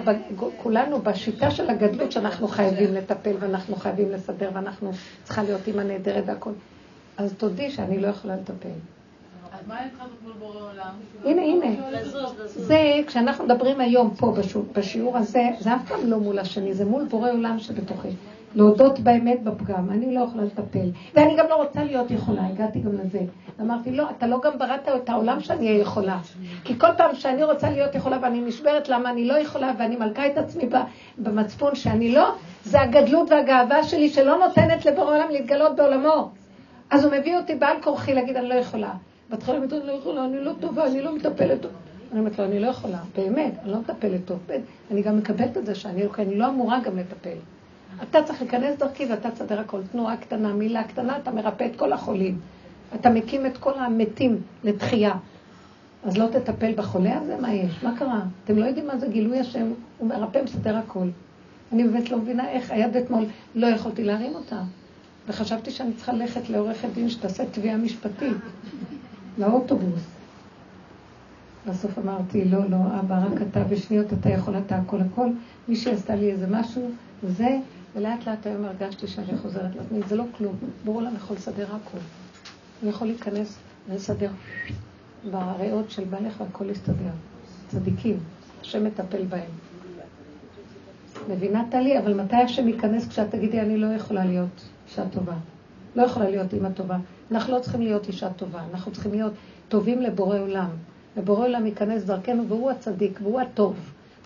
כולנו 0.62 1.02
בשיטה 1.02 1.50
של 1.50 1.70
הגדלות 1.70 2.12
שאנחנו 2.12 2.48
חייבים 2.48 2.94
לטפל 2.94 3.34
ואנחנו 3.40 3.76
חייבים 3.76 4.10
לסדר 4.12 4.50
ואנחנו 4.54 4.90
צריכה 5.24 5.42
להיות 5.42 5.66
אימא 5.66 5.82
נהדרת 5.82 6.24
והכל. 6.26 6.52
אז 7.16 7.34
תודי 7.38 7.70
שאני 7.70 8.00
לא 8.00 8.08
יכולה 8.08 8.36
לטפל. 8.36 8.68
אז 9.64 9.68
מה 9.68 9.80
אין 9.80 9.88
לך 9.94 10.02
מול 10.22 10.32
בורא 10.32 10.70
עולם? 10.70 10.92
הנה, 11.24 11.42
הנה. 11.42 11.98
זה, 12.46 13.00
כשאנחנו 13.06 13.44
מדברים 13.44 13.80
היום 13.80 14.10
פה 14.14 14.34
בשיעור, 14.72 15.16
הזה, 15.16 15.42
זה 15.58 15.74
אף 15.74 15.88
פעם 15.88 16.10
לא 16.10 16.18
מול 16.18 16.38
השני, 16.38 16.74
זה 16.74 16.84
מול 16.84 17.04
בורא 17.04 17.30
עולם 17.30 17.58
שבתוכי. 17.58 18.08
להודות 18.54 19.00
באמת 19.00 19.42
בפגם, 19.42 19.90
אני 19.90 20.14
לא 20.14 20.20
יכולה 20.20 20.44
לטפל. 20.44 20.90
ואני 21.14 21.36
גם 21.36 21.46
לא 21.48 21.54
רוצה 21.54 21.84
להיות 21.84 22.10
יכולה, 22.10 22.46
הגעתי 22.46 22.80
גם 22.80 22.92
לזה. 22.92 23.20
אמרתי, 23.60 23.90
לא, 23.90 24.10
אתה 24.18 24.26
לא 24.26 24.40
גם 24.44 24.58
בראת 24.58 24.88
את 24.96 25.08
העולם 25.08 25.40
שאני 25.40 25.68
אהיה 25.68 25.80
יכולה. 25.80 26.18
כי 26.64 26.78
כל 26.78 26.92
פעם 26.96 27.14
שאני 27.14 27.44
רוצה 27.44 27.70
להיות 27.70 27.94
יכולה 27.94 28.18
ואני 28.22 28.40
נשברת 28.40 28.88
למה 28.88 29.10
אני 29.10 29.24
לא 29.28 29.38
יכולה 29.38 29.72
ואני 29.78 29.96
מלכה 29.96 30.26
את 30.26 30.38
עצמי 30.38 30.64
במצפון 31.18 31.74
שאני 31.74 32.14
לא, 32.14 32.34
זה 32.64 32.80
הגדלות 32.80 33.30
והגאווה 33.30 33.82
שלי 33.82 34.08
שלא 34.08 34.38
נותנת 34.38 34.86
לבורא 34.86 35.14
עולם 35.14 35.30
להתגלות 35.30 35.76
בעולמו. 35.76 36.30
אז 36.90 37.04
הוא 37.04 37.12
מביא 37.12 37.36
אותי 37.36 37.54
בעל 37.54 37.76
כורחי 37.82 38.14
להגיד, 38.14 38.36
אני 38.36 38.48
לא 38.48 38.54
יכולה. 38.54 38.90
בהתחלה 39.30 39.56
אני 39.56 39.86
לא 39.86 39.92
יכולה, 39.92 40.24
אני 40.24 40.40
לא 40.40 40.52
טובה, 40.60 40.86
אני 40.86 41.02
לא 41.02 41.16
מטפלת 41.16 41.60
טוב. 41.60 41.70
אני 42.12 42.20
אומרת 42.20 42.38
לו, 42.38 42.44
אני 42.44 42.60
לא 42.60 42.66
יכולה, 42.66 42.98
באמת, 43.16 43.52
אני 43.62 43.72
לא 43.72 43.80
מטפלת 43.80 44.20
טוב. 44.24 44.38
אני 44.90 45.02
גם 45.02 45.18
מקבלת 45.18 45.56
את 45.56 45.66
זה 45.66 45.74
שאני 45.74 46.02
אני 46.18 46.38
לא 46.38 46.48
אמורה 46.48 46.80
גם 46.80 46.98
לטפל. 46.98 47.36
אתה 48.02 48.22
צריך 48.22 48.42
להיכנס 48.42 48.78
דרכי 48.78 49.06
ואתה 49.06 49.30
תסדר 49.30 49.60
הכל. 49.60 49.80
תנועה 49.92 50.16
קטנה, 50.16 50.52
מילה 50.52 50.84
קטנה, 50.84 51.16
אתה 51.16 51.30
מרפא 51.30 51.66
את 51.66 51.76
כל 51.76 51.92
החולים. 51.92 52.38
אתה 52.94 53.10
מקים 53.10 53.46
את 53.46 53.58
כל 53.58 53.78
המתים 53.78 54.40
לתחייה. 54.64 55.12
אז 56.04 56.18
לא 56.18 56.26
תטפל 56.26 56.72
בחולה 56.76 57.18
הזה? 57.18 57.36
מה 57.40 57.54
יש? 57.54 57.72
מה 57.82 57.98
קרה? 57.98 58.20
אתם 58.44 58.58
לא 58.58 58.64
יודעים 58.64 58.86
מה 58.86 58.98
זה 58.98 59.08
גילוי 59.08 59.40
השם, 59.40 59.72
הוא 59.98 60.08
מרפא, 60.08 60.40
מסדר 60.44 60.76
הכל. 60.76 61.06
אני 61.72 61.84
באמת 61.84 62.10
לא 62.10 62.18
מבינה 62.18 62.48
איך, 62.48 62.70
היד 62.70 62.96
אתמול, 62.96 63.24
לא 63.54 63.66
יכולתי 63.66 64.04
להרים 64.04 64.34
אותה. 64.34 64.62
וחשבתי 65.28 65.70
שאני 65.70 65.92
צריכה 65.92 66.12
ללכת 66.12 66.50
לעורכת 66.50 66.88
דין 66.94 67.10
שתעשה 67.10 67.44
תביעה 67.46 67.76
משפטית, 67.76 68.36
לאוטובוס. 69.38 70.02
בסוף 71.68 71.98
אמרתי, 71.98 72.44
לא, 72.44 72.70
לא, 72.70 72.76
אבא, 73.00 73.26
רק 73.26 73.42
אתה 73.50 73.64
בשניות, 73.64 74.12
אתה 74.12 74.28
יכול, 74.28 74.54
אתה 74.66 74.76
הכל 74.76 75.00
הכל. 75.00 75.28
מישהי 75.68 75.92
עשתה 75.92 76.14
לי 76.14 76.32
איזה 76.32 76.46
משהו, 76.50 76.90
וזה, 77.24 77.58
ולאט 77.96 78.26
לאט 78.26 78.46
היום 78.46 78.64
הרגשתי 78.64 79.06
שאני 79.06 79.38
חוזרת 79.42 79.76
לעצמי, 79.76 80.00
זה 80.08 80.16
לא 80.16 80.24
כלום. 80.38 80.54
ברור 80.84 81.02
למה 81.02 81.16
יכול 81.16 81.36
לסדר 81.36 81.66
הכל. 81.66 81.98
אני 82.82 82.90
יכול 82.90 83.06
להיכנס 83.06 83.58
ולסדר 83.88 84.30
בריאות 85.30 85.90
של 85.90 86.04
בעלך 86.04 86.40
והכל 86.40 86.70
יסתדר. 86.70 87.12
צדיקים, 87.68 88.18
השם 88.60 88.84
מטפל 88.84 89.24
בהם. 89.24 89.50
מבינה 91.30 91.64
טלי? 91.70 91.98
אבל 91.98 92.22
מתי 92.22 92.36
השם 92.36 92.68
ייכנס 92.68 93.08
כשאת 93.08 93.30
תגידי, 93.30 93.60
אני 93.60 93.76
לא 93.76 93.86
יכולה 93.86 94.24
להיות 94.24 94.62
אישה 94.88 95.08
טובה. 95.08 95.34
לא 95.96 96.02
יכולה 96.02 96.30
להיות 96.30 96.52
אימא 96.54 96.68
טובה. 96.68 96.96
אנחנו 97.30 97.54
לא 97.54 97.60
צריכים 97.60 97.82
להיות 97.82 98.08
אישה 98.08 98.30
טובה, 98.32 98.60
אנחנו 98.72 98.92
צריכים 98.92 99.12
להיות 99.12 99.32
טובים 99.68 100.02
לבורא 100.02 100.38
עולם. 100.38 100.68
ובורא 101.16 101.46
עולם 101.46 101.66
ייכנס 101.66 102.02
דרכנו, 102.02 102.48
והוא 102.48 102.70
הצדיק, 102.70 103.18
והוא 103.22 103.40
הטוב. 103.40 103.76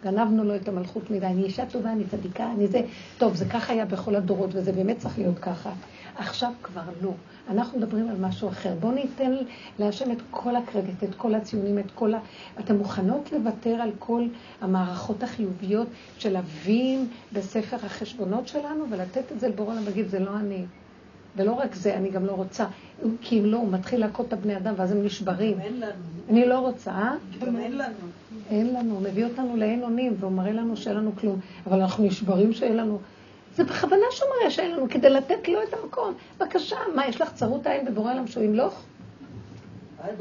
גנבנו 0.05 0.45
לו 0.45 0.57
את 0.57 0.69
המלכות 0.69 1.11
מדי. 1.11 1.27
אני 1.27 1.45
אישה 1.45 1.67
טובה, 1.67 1.93
אני 1.93 2.05
צדיקה, 2.11 2.51
אני 2.53 2.67
זה. 2.67 2.81
טוב, 3.19 3.35
זה 3.35 3.45
ככה 3.45 3.73
היה 3.73 3.85
בכל 3.85 4.17
הדורות, 4.17 4.51
וזה 4.53 4.73
באמת 4.73 4.99
צריך 4.99 5.19
להיות 5.19 5.39
ככה. 5.39 5.71
עכשיו 6.17 6.53
כבר 6.63 6.83
לא. 7.03 7.13
אנחנו 7.51 7.79
מדברים 7.79 8.09
על 8.09 8.17
משהו 8.21 8.49
אחר. 8.49 8.75
בואו 8.81 8.93
ניתן 8.93 9.33
להשם 9.79 10.13
את 10.13 10.19
כל 10.31 10.57
הקרדיט, 10.57 11.05
את 11.05 11.15
כל 11.15 11.35
הציונים, 11.35 11.79
את 11.79 11.91
כל 11.95 12.15
ה... 12.15 12.19
אתן 12.61 12.77
מוכנות 12.77 13.33
לוותר 13.33 13.75
על 13.75 13.91
כל 13.99 14.27
המערכות 14.61 15.23
החיוביות 15.23 15.89
של 16.19 16.33
להבין 16.33 17.09
בספר 17.33 17.77
החשבונות 17.77 18.49
שלנו 18.49 18.85
ולתת 18.91 19.33
את 19.33 19.41
זה 19.41 19.49
לבורא 19.49 19.73
עולם 19.73 19.83
ולהגיד, 19.83 20.09
זה 20.09 20.19
לא 20.19 20.37
אני. 20.37 20.65
ולא 21.37 21.53
רק 21.53 21.75
זה, 21.75 21.95
אני 21.95 22.11
גם 22.11 22.27
לא 22.27 22.33
רוצה. 22.33 22.67
כי 23.21 23.41
אם 23.41 23.45
לא, 23.45 23.57
הוא 23.57 23.73
מתחיל 23.73 24.01
להכות 24.01 24.29
את 24.29 24.33
הבני 24.33 24.57
אדם 24.57 24.75
ואז 24.77 24.93
הם 24.93 25.05
נשברים. 25.05 25.61
אין 25.61 25.81
לנו. 25.81 25.93
אני 26.31 26.47
לא 26.47 26.59
רוצה, 26.59 26.91
אה? 26.91 27.15
גם 27.41 27.57
אין 27.57 27.79
לנו. 27.79 27.95
אין 28.51 28.75
לנו, 28.75 28.95
הוא 28.95 29.03
מביא 29.03 29.25
אותנו 29.25 29.57
לאין 29.57 29.83
אונים, 29.83 30.15
והוא 30.21 30.33
מראה 30.33 30.53
לנו 30.53 30.77
שאין 30.77 30.97
לנו 30.97 31.17
כלום. 31.17 31.41
אבל 31.67 31.81
אנחנו 31.81 32.05
נשברים 32.05 32.53
שאין 32.53 32.77
לנו. 32.77 32.99
זה 33.55 33.65
בכוונה 33.65 34.05
שהוא 34.11 34.29
מראה 34.39 34.51
שאין 34.51 34.71
לנו, 34.71 34.87
כדי 34.91 35.11
לתת 35.11 35.49
לו 35.49 35.63
את 35.63 35.75
המקום. 35.83 36.15
בבקשה, 36.39 36.77
מה, 36.95 37.07
יש 37.07 37.21
לך 37.21 37.33
צרות 37.33 37.67
עין 37.67 37.85
בבורא 37.85 38.13
עולם 38.13 38.27
שהוא 38.27 38.45
ימלוך? 38.45 38.85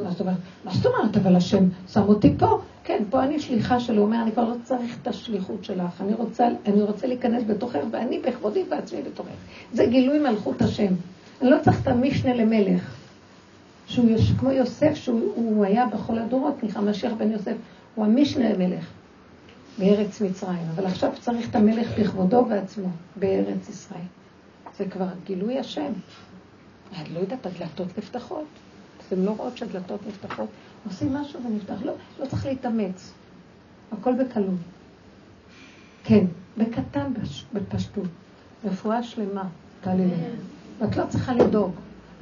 מה 0.03 0.11
זאת 0.11 0.19
אומרת? 0.19 0.37
מה 0.65 0.71
זאת 0.73 0.85
אומרת? 0.85 1.17
אבל 1.17 1.35
השם 1.35 1.63
שם 1.87 2.01
אותי 2.01 2.33
פה. 2.37 2.59
כן, 2.83 3.03
פה 3.09 3.23
אני 3.23 3.39
שליחה 3.39 3.79
שלו, 3.79 4.01
אומר, 4.01 4.21
אני 4.21 4.31
כבר 4.31 4.43
לא 4.43 4.55
צריך 4.63 4.97
את 5.01 5.07
השליחות 5.07 5.63
שלך. 5.63 6.01
אני 6.01 6.13
רוצה, 6.13 6.47
אני 6.65 6.81
רוצה 6.81 7.07
להיכנס 7.07 7.43
בתוכך, 7.47 7.79
ואני 7.91 8.19
בכבודי 8.19 8.63
ועצמי 8.69 9.01
בתוכך. 9.01 9.29
זה 9.73 9.85
גילוי 9.85 10.19
מלכות 10.19 10.61
השם. 10.61 10.93
אני 11.41 11.49
לא 11.49 11.57
צריך 11.63 11.81
את 11.81 11.87
המשנה 11.87 12.33
למלך. 12.33 12.95
שהוא 13.87 14.09
יש, 14.09 14.31
כמו 14.39 14.51
יוסף, 14.51 14.95
שהוא 14.95 15.31
הוא 15.35 15.65
היה 15.65 15.85
בכל 15.85 16.19
הדורות, 16.19 16.63
נקרא 16.63 16.81
משיח 16.81 17.13
בן 17.17 17.31
יוסף, 17.31 17.55
הוא 17.95 18.05
המשנה 18.05 18.53
למלך 18.53 18.85
בארץ 19.77 20.21
מצרים. 20.21 20.65
אבל 20.75 20.85
עכשיו 20.85 21.11
צריך 21.19 21.49
את 21.49 21.55
המלך 21.55 21.99
בכבודו 21.99 22.45
ועצמו 22.49 22.87
בארץ 23.15 23.69
ישראל. 23.69 24.01
זה 24.77 24.85
כבר 24.85 25.07
גילוי 25.25 25.59
השם. 25.59 25.91
אני 26.99 27.09
לא 27.13 27.19
יודעת, 27.19 27.45
הדלתות 27.45 27.97
נפתחות. 27.97 28.45
אתם 29.07 29.25
לא 29.25 29.31
רואות 29.37 29.57
שהדלתות 29.57 29.99
נפתחות? 30.07 30.47
עושים 30.85 31.13
משהו 31.13 31.39
ונפתח. 31.43 31.75
לא, 31.85 31.93
לא 32.19 32.25
צריך 32.25 32.45
להתאמץ. 32.45 33.13
הכל 33.91 34.13
בקלות. 34.23 34.55
כן, 36.03 36.25
בקטן 36.57 37.13
בש- 37.13 37.45
בפשטות. 37.53 38.07
רפואה 38.65 39.03
שלמה, 39.03 39.43
תעלי 39.81 40.05
לי. 40.05 40.13
ואת 40.79 40.95
לא 40.97 41.03
צריכה 41.09 41.33
לדאוג. 41.33 41.71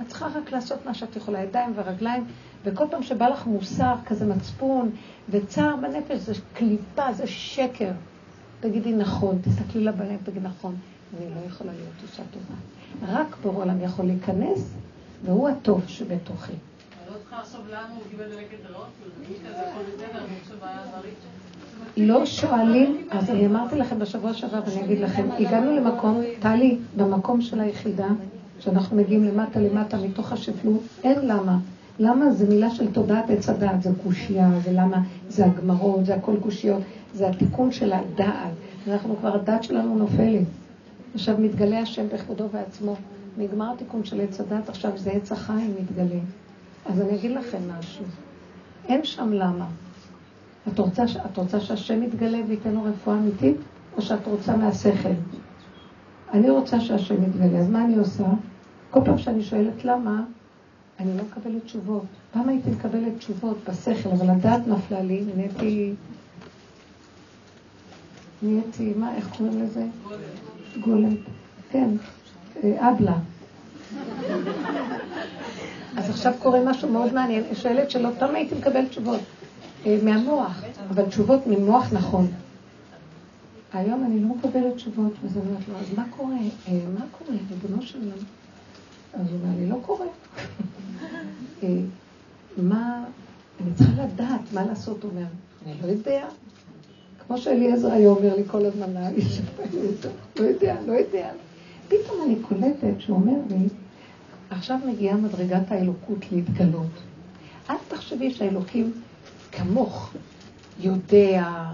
את 0.01 0.07
צריכה 0.07 0.27
רק 0.27 0.51
לעשות 0.51 0.85
מה 0.85 0.93
שאת 0.93 1.15
יכולה, 1.15 1.39
ידיים 1.43 1.73
ורגליים, 1.75 2.25
וכל 2.63 2.85
פעם 2.91 3.03
שבא 3.03 3.27
לך 3.27 3.47
מוסר, 3.47 3.93
כזה 4.05 4.25
מצפון, 4.25 4.89
וצער 5.29 5.75
בנפש, 5.75 6.19
זה 6.19 6.33
קליפה, 6.53 7.13
זה 7.13 7.27
שקר. 7.27 7.91
תגידי 8.59 8.93
נכון, 8.93 9.39
תסתכלי 9.41 9.83
לה 9.83 9.91
בעיניים, 9.91 10.19
תגידי 10.23 10.47
נכון, 10.47 10.75
אני 11.17 11.25
לא 11.35 11.47
יכולה 11.47 11.71
להיות 11.71 11.93
אישה 12.11 12.23
טובה. 12.31 12.55
רק 13.19 13.35
בורא 13.43 13.63
עולם 13.63 13.81
יכול 13.81 14.05
להיכנס, 14.05 14.73
והוא 15.25 15.49
הטוב 15.49 15.83
שבתוכי. 15.87 16.53
לא. 21.97 22.17
לא 22.19 22.25
שואלים, 22.25 23.07
אז 23.11 23.29
אני 23.29 23.45
אמרתי 23.45 23.75
לכם 23.75 23.99
בשבוע 23.99 24.33
שעבר 24.33 24.61
ואני 24.65 24.85
אגיד 24.85 24.99
לכם, 24.99 25.27
הגענו 25.39 25.75
למקום, 25.75 26.21
טלי, 26.39 26.77
במקום 26.97 27.41
של 27.41 27.59
היחידה, 27.59 28.07
שאנחנו 28.59 28.97
מגיעים 28.97 29.23
למטה 29.23 29.59
למטה 29.59 29.97
מתוך 29.97 30.31
השפלות, 30.31 30.81
אין 31.03 31.27
למה. 31.27 31.57
למה 31.99 32.31
זה 32.31 32.49
מילה 32.49 32.69
של 32.69 32.91
תודעת 32.91 33.29
עץ 33.29 33.49
הדעת, 33.49 33.81
זה 33.83 33.89
קושייה, 34.03 34.49
זה 34.63 34.71
למה, 34.71 34.97
זה 35.29 35.45
הגמרות, 35.45 36.05
זה 36.05 36.15
הכל 36.15 36.35
קושיות, 36.41 36.81
זה 37.13 37.27
התיקון 37.27 37.71
של 37.71 37.93
הדעת. 37.93 38.51
אנחנו 38.87 39.15
כבר, 39.17 39.35
הדעת 39.35 39.63
שלנו 39.63 39.97
נופלת. 39.97 40.47
עכשיו 41.15 41.35
מתגלה 41.39 41.79
השם 41.79 42.07
בכבודו 42.13 42.49
ועצמו. 42.51 42.95
נגמר 43.37 43.73
התיקון 43.73 44.05
של 44.05 44.21
עץ 44.21 44.41
הדת, 44.41 44.69
עכשיו 44.69 44.91
זה 44.95 45.11
עץ 45.11 45.31
החיים 45.31 45.73
מתגלה. 45.79 46.19
אז 46.85 47.01
אני 47.01 47.15
אגיד 47.15 47.31
לכם 47.31 47.57
משהו. 47.79 48.05
אין 48.87 49.03
שם 49.05 49.33
למה. 49.33 49.65
את 50.67 50.79
רוצה, 50.79 51.07
ש- 51.07 51.17
את 51.17 51.37
רוצה 51.37 51.59
שהשם 51.59 52.03
יתגלה 52.03 52.37
וייתן 52.47 52.71
לו 52.71 52.83
רפואה 52.83 53.17
אמיתית, 53.17 53.57
או 53.97 54.01
שאת 54.01 54.27
רוצה 54.27 54.55
מהשכל? 54.55 55.09
אני 56.33 56.49
רוצה 56.49 56.79
שהשם 56.79 57.23
יתגלה, 57.23 57.57
אז 57.59 57.69
מה 57.69 57.85
אני 57.85 57.97
עושה? 57.97 58.27
כל 58.91 58.99
פעם 59.05 59.17
שאני 59.17 59.43
שואלת 59.43 59.85
למה, 59.85 60.23
אני 60.99 61.17
לא 61.17 61.23
מקבלת 61.23 61.63
תשובות. 61.65 62.03
פעם 62.33 62.49
הייתי 62.49 62.69
מקבלת 62.69 63.17
תשובות 63.17 63.57
בשכל, 63.69 64.09
אבל 64.09 64.29
הדעת 64.29 64.67
נפלה 64.67 65.01
לי, 65.01 65.23
נהייתי... 65.35 65.93
נהייתי, 68.43 68.93
מה, 68.97 69.15
איך 69.15 69.29
קוראים 69.37 69.61
לזה? 69.63 69.85
גולם. 70.81 71.15
כן, 71.71 71.89
אה, 72.63 72.91
אבלה. 72.91 73.17
אז 75.97 76.09
עכשיו 76.09 76.33
קורה 76.39 76.59
משהו 76.65 76.89
מאוד 76.89 77.13
מעניין. 77.13 77.43
שואלת 77.53 77.91
שלא, 77.91 78.09
פעם 78.19 78.35
הייתי 78.35 78.55
מקבלת 78.55 78.89
תשובות 78.89 79.19
אה, 79.85 79.97
מהמוח, 80.03 80.63
אבל 80.89 81.05
תשובות 81.05 81.47
ממוח 81.47 81.93
נכון. 81.93 82.27
היום 83.73 84.03
אני 84.03 84.19
לא 84.19 84.27
מקבלת 84.27 84.75
תשובות, 84.75 85.13
אז 85.25 85.37
אני 85.37 85.45
אומרת 85.47 85.67
לו, 85.67 85.75
אז 85.77 85.97
מה 85.97 86.05
קורה? 86.09 86.35
אה, 86.67 86.79
מה 86.99 87.05
קורה, 87.11 87.37
ריבונו 87.49 87.81
של 87.81 87.99
עולם? 87.99 88.17
אז 89.13 89.31
הוא 89.31 89.39
אומר 89.43 89.59
לי, 89.59 89.69
לא 89.69 89.77
קורה. 89.85 90.05
אה, 91.63 91.69
מה, 92.57 93.03
אני 93.61 93.73
צריכה 93.73 94.03
לדעת 94.03 94.53
מה 94.53 94.65
לעשות, 94.65 95.03
הוא 95.03 95.11
אומר, 95.11 95.25
אני 95.65 95.73
לא 95.83 95.87
יודע. 95.87 96.25
כמו 97.27 97.37
שאליעזר 97.37 97.91
היה 97.91 98.09
אומר 98.09 98.35
לי 98.35 98.43
כל 98.47 98.65
הזמן, 98.65 98.93
לא 100.39 100.43
יודע, 100.43 100.75
לא 100.87 100.93
יודע. 100.93 101.29
פתאום 101.87 102.21
אני 102.25 102.35
קולטת 102.41 102.99
שהוא 102.99 103.17
אומר 103.17 103.37
לי, 103.49 103.67
עכשיו 104.49 104.79
מגיעה 104.87 105.17
מדרגת 105.17 105.71
האלוקות 105.71 106.31
להתגלות. 106.31 106.91
אל 107.69 107.75
תחשבי 107.87 108.31
שהאלוקים 108.31 108.93
כמוך 109.51 110.13
יודע, 110.79 111.65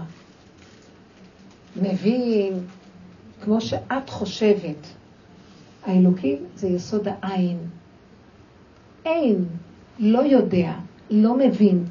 מבין, 1.76 2.60
כמו 3.44 3.60
שאת 3.60 4.10
חושבת. 4.10 4.86
האלוקים 5.84 6.38
זה 6.54 6.68
יסוד 6.68 7.08
העין. 7.22 7.58
אין, 9.04 9.44
לא 9.98 10.18
יודע, 10.18 10.72
לא 11.10 11.38
מבין. 11.38 11.84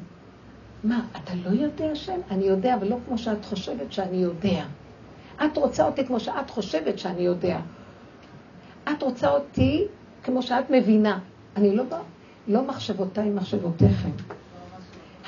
מה, 0.84 1.06
אתה 1.16 1.34
לא 1.34 1.50
יודע 1.50 1.94
שם? 1.94 2.20
אני 2.30 2.44
יודע, 2.44 2.74
אבל 2.74 2.88
לא 2.88 2.96
כמו 3.06 3.18
שאת 3.18 3.44
חושבת 3.44 3.92
שאני 3.92 4.16
יודע. 4.16 4.64
את 5.44 5.56
רוצה 5.56 5.86
אותי 5.86 6.06
כמו 6.06 6.20
שאת 6.20 6.50
חושבת 6.50 6.98
שאני 6.98 7.22
יודע. 7.22 7.60
את 8.90 9.02
רוצה 9.02 9.30
אותי 9.30 9.86
כמו 10.24 10.42
שאת 10.42 10.70
מבינה. 10.70 11.18
אני 11.56 11.76
לא, 11.76 11.84
לא 12.48 12.62
מחשבותיי 12.62 13.30
מחשבותיכם. 13.30 14.10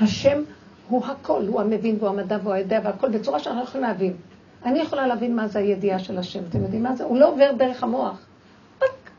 השם 0.00 0.42
הוא 0.88 1.06
הכל, 1.06 1.46
הוא 1.46 1.60
המבין 1.60 1.96
והוא 1.98 2.08
המדע 2.08 2.38
והוא 2.42 2.52
הידע 2.52 2.80
והכל 2.84 3.08
בצורה 3.08 3.38
שאנחנו 3.38 3.62
יכולים 3.62 3.86
להבין. 3.86 4.16
אני 4.64 4.78
יכולה 4.78 5.06
להבין 5.06 5.36
מה 5.36 5.48
זה 5.48 5.58
הידיעה 5.58 5.98
של 5.98 6.18
השם, 6.18 6.40
אתם 6.48 6.62
יודעים 6.62 6.82
מה 6.82 6.96
זה? 6.96 7.04
הוא 7.04 7.18
לא 7.18 7.28
עובר 7.28 7.52
דרך 7.52 7.82
המוח. 7.82 8.26
רק 8.82 9.10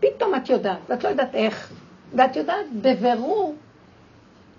פתאום 0.00 0.34
את 0.34 0.50
יודעת, 0.50 0.78
ואת 0.88 1.04
לא 1.04 1.08
יודעת 1.08 1.34
איך. 1.34 1.72
ואת 2.14 2.36
יודעת 2.36 2.66
בבירור, 2.82 3.54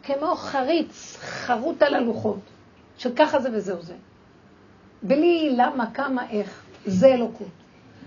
כמו 0.04 0.36
חריץ, 0.36 1.18
חרוט 1.20 1.82
על 1.82 1.96
הלוחות, 1.96 2.40
שככה 2.98 3.40
זה 3.40 3.50
וזהו 3.54 3.82
זה. 3.82 3.94
בלי 5.04 5.54
למה, 5.58 5.92
כמה, 5.94 6.30
איך. 6.30 6.62
זה 6.86 7.08
אלוקות. 7.08 7.48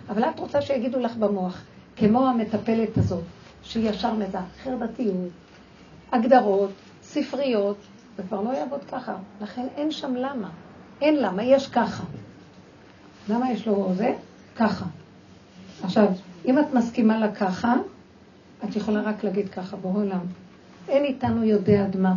אבל 0.08 0.24
את 0.24 0.38
רוצה 0.38 0.62
שיגידו 0.62 1.00
לך 1.00 1.16
במוח, 1.16 1.62
כמו 1.98 2.28
המטפלת 2.28 2.98
הזאת, 2.98 3.24
שהיא 3.62 3.90
ישר 3.90 4.14
מזה, 4.14 4.38
חרדתיות, 4.64 5.30
הגדרות, 6.12 6.70
ספריות, 7.02 7.76
זה 8.16 8.22
כבר 8.22 8.40
לא 8.40 8.50
יעבוד 8.50 8.80
ככה. 8.92 9.16
לכן 9.40 9.66
אין 9.76 9.90
שם 9.90 10.14
למה. 10.14 10.50
אין 11.00 11.16
למה, 11.16 11.42
יש 11.42 11.68
ככה. 11.68 12.04
למה 13.28 13.52
יש 13.52 13.66
לו 13.66 13.92
זה? 13.94 14.14
ככה. 14.56 14.84
עכשיו, 15.82 16.06
אם 16.46 16.58
את 16.58 16.74
מסכימה 16.74 17.18
לה 17.18 17.34
ככה, 17.34 17.74
את 18.64 18.76
יכולה 18.76 19.02
רק 19.02 19.24
להגיד 19.24 19.48
ככה, 19.48 19.76
בעולם. 19.76 20.20
אין 20.88 21.04
איתנו 21.04 21.44
יודע 21.44 21.84
עד 21.84 21.96
מה. 21.96 22.14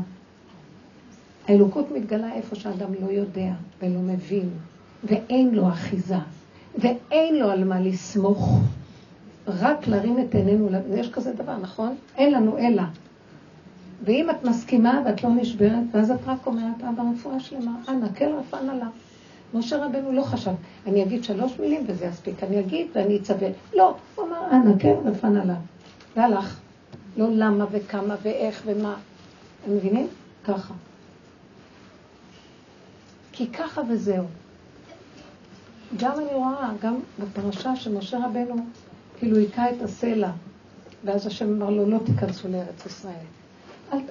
האלוקות 1.47 1.91
מתגלה 1.91 2.34
איפה 2.34 2.55
שאדם 2.55 2.93
לא 3.01 3.11
יודע 3.11 3.51
ולא 3.82 3.99
מבין, 3.99 4.49
ואין 5.03 5.55
לו 5.55 5.69
אחיזה, 5.69 6.15
ואין 6.79 7.36
לו 7.36 7.51
על 7.51 7.63
מה 7.63 7.79
לסמוך. 7.79 8.61
רק 9.47 9.87
להרים 9.87 10.19
את 10.19 10.35
עינינו, 10.35 10.69
יש 10.95 11.09
כזה 11.09 11.33
דבר, 11.33 11.57
נכון? 11.57 11.95
אין 12.17 12.33
לנו 12.33 12.57
אלא. 12.57 12.83
ואם 14.03 14.29
את 14.29 14.43
מסכימה 14.43 15.01
ואת 15.05 15.23
לא 15.23 15.29
נשברת, 15.29 15.83
ואז 15.91 16.11
את 16.11 16.19
רק 16.25 16.47
אומרת, 16.47 16.83
אבא 16.89 17.03
רפואה 17.13 17.39
שלמה, 17.39 17.71
אנא, 17.89 18.07
כן 18.15 18.31
רפא 18.39 18.55
נא 18.55 18.71
לה. 18.71 18.87
משה 19.53 19.85
רבנו 19.85 20.11
לא 20.11 20.21
חשב, 20.21 20.51
אני 20.87 21.03
אגיד 21.03 21.23
שלוש 21.23 21.59
מילים 21.59 21.83
וזה 21.87 22.05
יספיק, 22.05 22.43
אני 22.43 22.59
אגיד 22.59 22.87
ואני 22.93 23.17
אצווה. 23.17 23.47
לא, 23.73 23.95
הוא 24.15 24.25
אמר, 24.27 24.51
אנא, 24.51 24.71
כן 24.79 24.95
רפא 25.05 25.27
נא 25.27 25.43
לה. 25.43 25.55
והלך. 26.15 26.59
לא 27.17 27.27
למה 27.31 27.65
וכמה 27.71 28.15
ואיך 28.21 28.61
ומה. 28.65 28.95
אתם 29.63 29.75
מבינים? 29.75 30.07
ככה. 30.43 30.73
כי 33.31 33.47
ככה 33.47 33.81
וזהו. 33.89 34.25
גם 35.97 36.11
אני 36.19 36.33
רואה, 36.33 36.71
גם 36.81 36.95
בפרשה 37.19 37.75
שמשה 37.75 38.17
רבנו 38.17 38.55
כאילו 39.22 39.38
היכה 39.38 39.69
את 39.69 39.82
הסלע, 39.82 40.32
ואז 41.05 41.28
השם 41.28 41.49
אמר 41.49 41.69
לו, 41.69 41.89
לא 41.89 41.99
תיכנסו 42.05 42.47
לארץ 42.47 42.86
ישראל. 42.86 43.26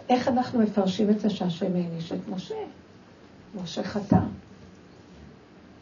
איך 0.08 0.28
אנחנו 0.28 0.58
מפרשים 0.58 1.10
את 1.10 1.20
זה 1.20 1.30
שהשם 1.30 1.74
העניש 1.74 2.12
את 2.12 2.28
משה? 2.28 2.54
משה 3.62 3.82
חטא. 3.82 4.18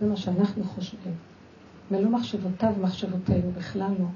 זה 0.00 0.06
מה 0.06 0.16
שאנחנו 0.16 0.64
חושבים. 0.64 1.14
ולא 1.90 2.10
מחשבותיו 2.10 2.72
ומחשבותינו, 2.78 3.52
בכלל 3.58 3.90
לא. 3.98 4.06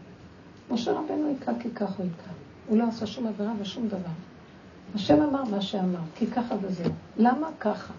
משה 0.70 0.92
רבנו 0.92 1.28
היכה 1.28 1.52
כי 1.60 1.70
כך 1.70 1.90
הוא 1.96 2.06
היכה. 2.06 2.32
הוא 2.68 2.78
לא 2.78 2.88
עשה 2.88 3.06
שום 3.06 3.26
עבירה 3.26 3.52
ושום 3.60 3.88
דבר. 3.88 4.12
השם 4.94 5.22
אמר 5.22 5.44
מה 5.44 5.62
שאמר, 5.62 6.00
כי 6.14 6.26
ככה 6.26 6.54
וזהו. 6.62 6.92
למה 7.16 7.48
ככה? 7.60 7.92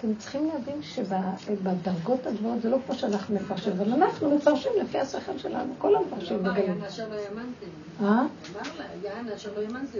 אתם 0.00 0.14
צריכים 0.14 0.48
להבין 0.48 0.82
שבדרגות 0.82 2.26
הגבוהות 2.26 2.62
זה 2.62 2.70
לא 2.70 2.78
כמו 2.86 2.94
שאנחנו 2.94 3.34
מפרשים, 3.34 3.72
אבל 3.72 3.92
אנחנו 3.92 4.36
מפרשים 4.36 4.72
לפי 4.82 4.98
השכל 4.98 5.38
שלנו, 5.38 5.74
כל 5.78 5.96
המפרשים 5.96 6.38
בגלים. 6.38 6.64
יען 6.66 6.82
אשר 6.82 7.08
לא 7.08 7.14
האמנתם. 7.14 7.66
אה? 8.02 8.26
יען 9.02 9.28
אשר 9.28 9.50
לא 9.56 9.60
האמנתם 9.60 9.98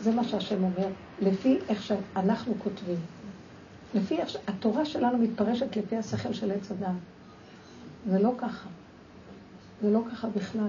זה 0.00 0.12
מה 0.12 0.24
שהשם 0.24 0.64
אומר, 0.64 0.88
לפי 1.20 1.58
איך 1.68 1.82
שאנחנו 1.82 2.54
כותבים. 2.58 2.98
לפי 3.94 4.18
איך 4.18 4.28
שהתורה 4.28 4.84
שלנו 4.84 5.18
מתפרשת 5.18 5.76
לפי 5.76 5.96
השכל 5.96 6.32
של 6.32 6.50
עץ 6.50 6.70
אדם. 6.70 6.94
זה 8.10 8.18
לא 8.18 8.32
ככה. 8.38 8.68
זה 9.82 9.90
לא 9.90 10.00
ככה 10.12 10.28
בכלל. 10.28 10.68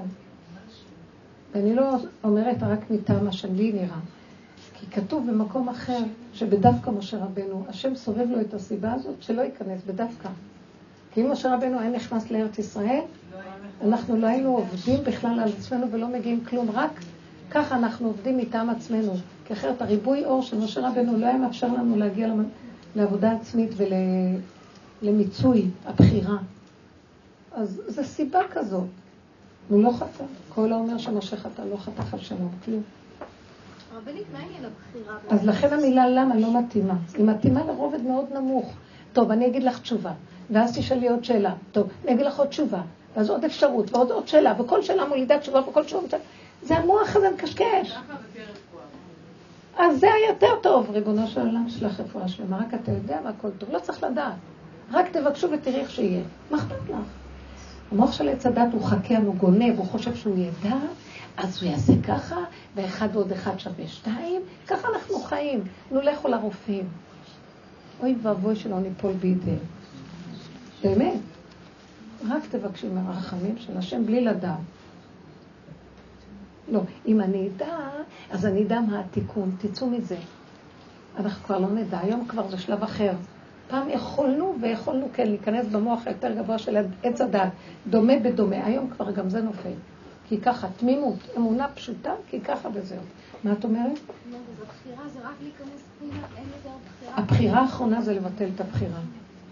ואני 1.54 1.76
לא 1.76 1.98
אומרת 2.24 2.58
רק 2.62 2.80
מטעם 2.90 3.26
מה 3.26 3.32
שלי 3.32 3.72
נראה. 3.72 4.00
כי 4.92 5.02
כתוב 5.02 5.32
במקום 5.32 5.70
אחר, 5.70 6.00
שבדווקא 6.34 6.90
משה 6.90 7.18
רבנו, 7.18 7.66
השם 7.70 7.96
סובב 7.96 8.30
לו 8.30 8.42
את 8.42 8.54
הסיבה 8.54 8.94
הזאת 8.94 9.16
שלא 9.22 9.42
ייכנס 9.42 9.82
בדווקא. 9.88 10.30
כי 11.14 11.22
אם 11.22 11.32
משה 11.32 11.56
רבנו 11.56 11.80
היה 11.80 11.90
נכנס 11.90 12.32
לארץ 12.32 12.60
ישראל, 12.60 13.02
אנחנו 13.84 14.18
לא 14.18 14.28
היינו 14.28 14.50
עובדים 14.50 15.04
בכלל 15.04 15.40
על 15.40 15.50
עצמנו 15.58 15.92
ולא 15.92 16.08
מגיעים 16.08 16.46
כלום, 16.46 16.72
רק 16.74 16.92
ככה 17.52 17.76
אנחנו 17.76 18.08
עובדים 18.08 18.38
מטעם 18.38 18.70
עצמנו. 18.70 19.14
כי 19.46 19.54
אחרת 19.54 19.82
הריבוי 19.82 20.26
אור 20.26 20.42
של 20.42 20.58
משה 20.58 20.90
רבנו 20.90 21.18
לא 21.18 21.26
היה 21.26 21.38
מאפשר 21.38 21.68
לנו 21.68 21.96
להגיע 21.96 22.34
לעבודה 22.96 23.32
עצמית 23.32 23.72
ולמיצוי 25.02 25.68
הבחירה. 25.86 26.38
אז 27.52 27.82
זו 27.88 28.04
סיבה 28.04 28.40
כזאת. 28.52 28.88
הוא 29.70 29.84
לא 29.84 29.92
חטא. 29.92 30.24
כל 30.50 30.72
האומר 30.72 30.98
שמשה 30.98 31.38
חטא 31.38 31.62
לא 31.62 31.78
חטא 31.78 32.18
שלום, 32.18 32.50
כלום. 32.66 32.82
רבנית, 33.98 34.24
מה 34.34 34.39
עניין 34.39 34.66
הבחירה? 34.66 35.18
אז 35.30 35.46
לכן 35.46 35.74
המילה 35.74 36.10
למה 36.10 36.36
לא 36.36 36.60
מתאימה. 36.60 36.93
היא 37.18 37.26
מתאימה 37.26 37.64
לרובד 37.66 38.02
מאוד 38.02 38.26
נמוך. 38.34 38.74
טוב, 39.14 39.32
אני 39.32 39.48
אגיד 39.48 39.64
לך 39.64 39.80
תשובה, 39.80 40.12
ואז 40.50 40.78
תשאלי 40.78 41.10
עוד 41.10 41.24
שאלה. 41.24 41.54
טוב, 41.72 41.88
אני 42.04 42.14
אגיד 42.14 42.26
לך 42.26 42.39
עוד 42.39 42.48
תשובה, 42.48 42.82
ואז 43.16 43.30
עוד 43.30 43.46
אפשרות, 43.46 43.91
ועוד 43.96 44.12
עוד 44.12 44.28
שאלה, 44.28 44.54
וכל 44.60 44.84
שאלה 44.84 45.08
מולידה 45.08 45.39
תשובה, 45.39 45.70
וכל 45.70 45.84
תשובה... 45.84 46.18
זה 46.64 46.78
המוח 46.78 47.16
הזה 47.16 47.30
מקשקש. 47.32 47.96
אז 49.78 50.00
זה 50.00 50.08
היותר 50.14 50.56
טוב, 50.62 50.89
ריבונו 50.91 51.28
של 51.28 51.41
עולם, 51.41 51.70
שלח 51.70 52.00
רפואה 52.00 52.28
שלמה. 52.28 52.58
רק 52.58 52.74
אתה 52.74 52.91
יודע 52.91 53.20
מה 53.24 53.30
הכל 53.30 53.50
טוב, 53.58 53.70
לא 53.72 53.80
צריך 53.80 54.04
לדעת. 54.04 54.34
רק 54.91 55.06
תבקשו 55.12 55.52
ותראי 55.52 55.76
איך 55.76 55.91
שיהיה. 55.91 56.24
מה 56.52 56.58
אכפת 56.58 56.89
לך? 56.89 56.98
המוח 57.91 58.12
של 58.12 58.30
עץ 58.30 58.46
הדת 58.46 58.74
הוא 58.74 58.84
חכם, 58.84 59.22
הוא 59.26 59.36
גונב, 59.36 59.78
הוא 59.78 59.86
חושב 59.86 60.16
שהוא 60.16 60.38
ידע, 60.38 60.76
אז 61.38 61.64
הוא 61.64 61.72
יעשה 61.72 61.94
ככה, 62.08 62.36
ואחד 62.76 63.10
ועוד 63.14 63.32
אחד 63.32 63.60
שווה 63.60 63.88
שתיים, 63.88 64.42
ככה 64.68 64.88
אנחנו 64.96 65.20
חיים. 65.20 65.64
נו, 65.92 66.02
לכו 66.02 66.28
לרופאים. 66.28 66.88
אוי 68.00 68.16
ואבוי 68.22 68.56
שלא 68.56 68.80
ניפול 68.80 69.14
בידיהם. 69.14 69.58
באמת. 70.84 71.20
רק 72.30 72.44
תבקשי 72.50 72.88
מהרחמים 72.90 73.58
של 73.58 73.78
השם 73.78 74.06
בלי 74.06 74.22
לדעת. 74.22 74.58
לא, 76.72 76.82
אם 77.06 77.22
אני 77.22 77.48
אדע, 77.48 77.78
אז 78.32 78.46
אני 78.46 78.64
אדע 78.64 78.80
מה 78.80 79.00
התיקון, 79.00 79.56
תצאו 79.58 79.90
מזה. 79.90 80.18
אנחנו 81.18 81.44
כבר 81.46 81.60
לא 81.60 81.70
נדע, 81.70 82.00
היום 82.00 82.28
כבר 82.28 82.50
זה 82.50 82.58
שלב 82.58 82.84
אחר. 82.84 83.12
פעם 83.68 83.90
יכולנו 83.90 84.56
ויכולנו 84.62 85.08
כן 85.14 85.28
להיכנס 85.28 85.66
במוח 85.66 86.08
היותר 86.08 86.34
גבוה 86.34 86.58
של 86.58 86.78
עץ 87.04 87.22
הדת, 87.22 87.50
דומה 87.90 88.14
בדומה, 88.24 88.66
היום 88.66 88.90
כבר 88.90 89.12
גם 89.12 89.30
זה 89.30 89.42
נופל. 89.42 89.74
כי 90.28 90.41
ככה, 90.41 90.67
תמימות, 90.78 91.17
אמונה 91.38 91.67
פשוטה, 91.67 92.13
כי 92.30 92.41
ככה 92.41 92.69
וזהו. 92.73 93.01
מה 93.43 93.51
את 93.53 93.63
אומרת? 93.63 93.99
הבחירה 97.13 97.59
האחרונה 97.59 98.01
זה 98.01 98.13
לבטל 98.13 98.49
את 98.55 98.61
הבחירה. 98.61 98.99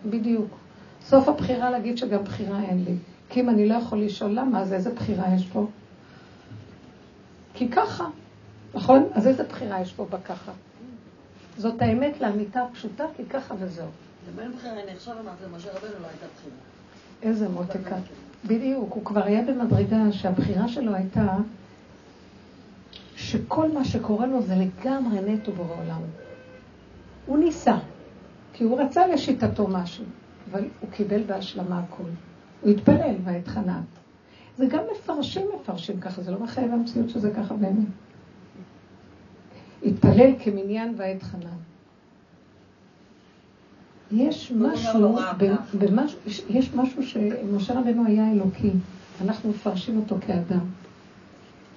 בדיוק. 0.05 0.57
סוף 1.05 1.27
הבחירה 1.27 1.69
להגיד 1.69 1.97
שגם 1.97 2.23
בחירה 2.23 2.61
אין 2.61 2.83
לי. 2.83 2.95
כי 3.29 3.39
אם 3.39 3.49
אני 3.49 3.69
לא 3.69 3.75
יכול 3.75 4.01
לשאול 4.01 4.31
למה, 4.31 4.61
אז 4.61 4.73
איזה 4.73 4.89
בחירה 4.93 5.25
יש 5.35 5.47
פה? 5.47 5.67
כי 7.53 7.69
ככה, 7.69 8.05
נכון? 8.73 9.03
אז 9.13 9.27
איזה 9.27 9.43
בחירה 9.43 9.81
יש 9.81 9.93
פה 9.93 10.05
בככה? 10.09 10.51
זאת 11.57 11.81
האמת 11.81 12.21
לאמיתה 12.21 12.63
הפשוטה, 12.63 13.03
כי 13.17 13.25
ככה 13.25 13.55
וזהו. 13.59 13.87
לבין 14.29 14.51
בחירה, 14.51 14.73
אני 14.73 14.91
עכשיו 14.91 15.13
אמרתי 15.19 15.43
למשה 15.43 15.69
רבנו 15.69 16.01
לא 16.01 16.07
הייתה 16.07 16.25
בחירה. 16.35 16.55
איזה 17.21 17.49
מותיקה. 17.49 17.95
בדיוק, 18.47 18.93
הוא 18.93 19.05
כבר 19.05 19.23
היה 19.23 19.41
במדרגה 19.43 20.11
שהבחירה 20.11 20.67
שלו 20.67 20.95
הייתה 20.95 21.37
שכל 23.15 23.71
מה 23.71 23.85
שקורה 23.85 24.25
לו 24.25 24.41
זה 24.41 24.55
לגמרי 24.55 25.33
נטו 25.33 25.51
בעולם. 25.51 26.01
הוא 27.25 27.37
ניסה, 27.37 27.77
כי 28.53 28.63
הוא 28.63 28.81
רצה 28.81 29.07
לשיטתו 29.07 29.67
משהו, 29.67 30.05
אבל 30.51 30.65
הוא 30.79 30.89
קיבל 30.89 31.23
בהשלמה 31.23 31.79
הכל. 31.79 32.09
הוא 32.61 32.71
התפלל 32.71 33.15
ואתחנן. 33.23 33.81
זה 34.57 34.65
גם 34.65 34.83
מפרשים 34.93 35.47
מפרשים 35.55 35.99
ככה, 35.99 36.21
זה 36.21 36.31
לא 36.31 36.39
מחייב 36.39 36.73
המציאות 36.73 37.09
שזה 37.09 37.31
ככה 37.31 37.53
באמת. 37.53 37.87
התפלל 39.85 40.31
כמניין 40.39 40.93
ואתחנן. 40.97 41.57
יש 44.13 44.51
משהו, 44.55 45.17
במש, 45.79 46.15
יש 46.49 46.73
משהו 46.75 47.03
שמשה 47.03 47.73
רבנו 47.79 48.05
היה 48.05 48.31
אלוקי, 48.31 48.71
אנחנו 49.21 49.49
מפרשים 49.49 49.97
אותו 49.97 50.15
כאדם. 50.27 50.65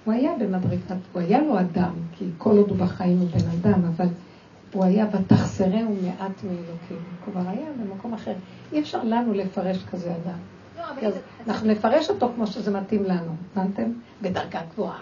הוא 0.05 0.15
היה 0.15 0.33
במדרגת, 0.41 0.97
הוא 1.13 1.23
היה 1.23 1.41
לו 1.41 1.61
אדם, 1.61 1.93
כי 2.19 2.25
כל 2.39 2.57
עוד 2.57 2.71
הוא 2.71 2.79
בחיים 2.79 3.19
הוא 3.19 3.29
בן 3.29 3.49
אדם, 3.61 3.85
אבל 3.85 4.07
הוא 4.73 4.85
היה 4.85 5.07
ותחסרהו 5.13 5.97
מעט 6.03 6.45
מאלוקים. 6.45 6.77
הוא 6.91 7.33
כבר 7.33 7.51
היה 7.51 7.67
במקום 7.81 8.15
אחר. 8.15 8.35
אי 8.73 8.81
אפשר 8.81 9.05
לנו 9.05 9.33
לפרש 9.33 9.85
כזה 9.91 10.11
אדם. 10.11 10.39
לא, 11.03 11.09
אנחנו 11.47 11.69
נפרש 11.69 12.11
אותו 12.11 12.33
כמו 12.35 12.47
שזה 12.47 12.71
מתאים 12.71 13.05
לנו, 13.05 13.37
הבנתם? 13.53 13.91
בדרגה 14.23 14.61
גבוהה. 14.73 14.99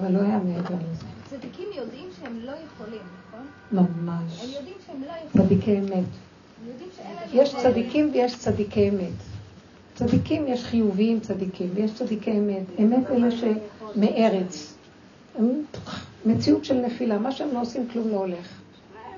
אבל 0.00 0.12
לא 0.12 0.18
היה 0.18 0.38
מעבר 0.38 0.74
לזה. 0.90 1.04
צדיקים 1.24 1.68
יודעים 1.76 2.08
שהם 2.20 2.36
לא 2.44 2.52
יכולים, 2.66 3.02
נכון? 3.28 3.46
ממש. 3.72 4.44
הם 4.44 4.50
יודעים 4.56 4.76
שהם 4.86 5.02
לא 5.02 5.12
יכולים. 5.26 5.46
צדיקי 5.46 5.78
אמת. 5.78 6.25
יש 7.32 7.54
צדיקים 7.56 8.10
ויש 8.12 8.38
צדיקי 8.38 8.88
אמת. 8.88 9.12
צדיקים 9.94 10.44
יש 10.48 10.64
חיוביים 10.64 11.20
צדיקים, 11.20 11.70
ויש 11.74 11.94
צדיקי 11.94 12.30
אמת. 12.30 12.64
אמת 12.80 13.10
אלה 13.10 13.28
שמארץ. 13.30 14.76
מציאות 16.26 16.64
של 16.64 16.74
נפילה, 16.80 17.18
מה 17.18 17.32
שהם 17.32 17.48
לא 17.52 17.60
עושים 17.60 17.88
כלום 17.92 18.08
לא 18.08 18.16
הולך. 18.16 18.60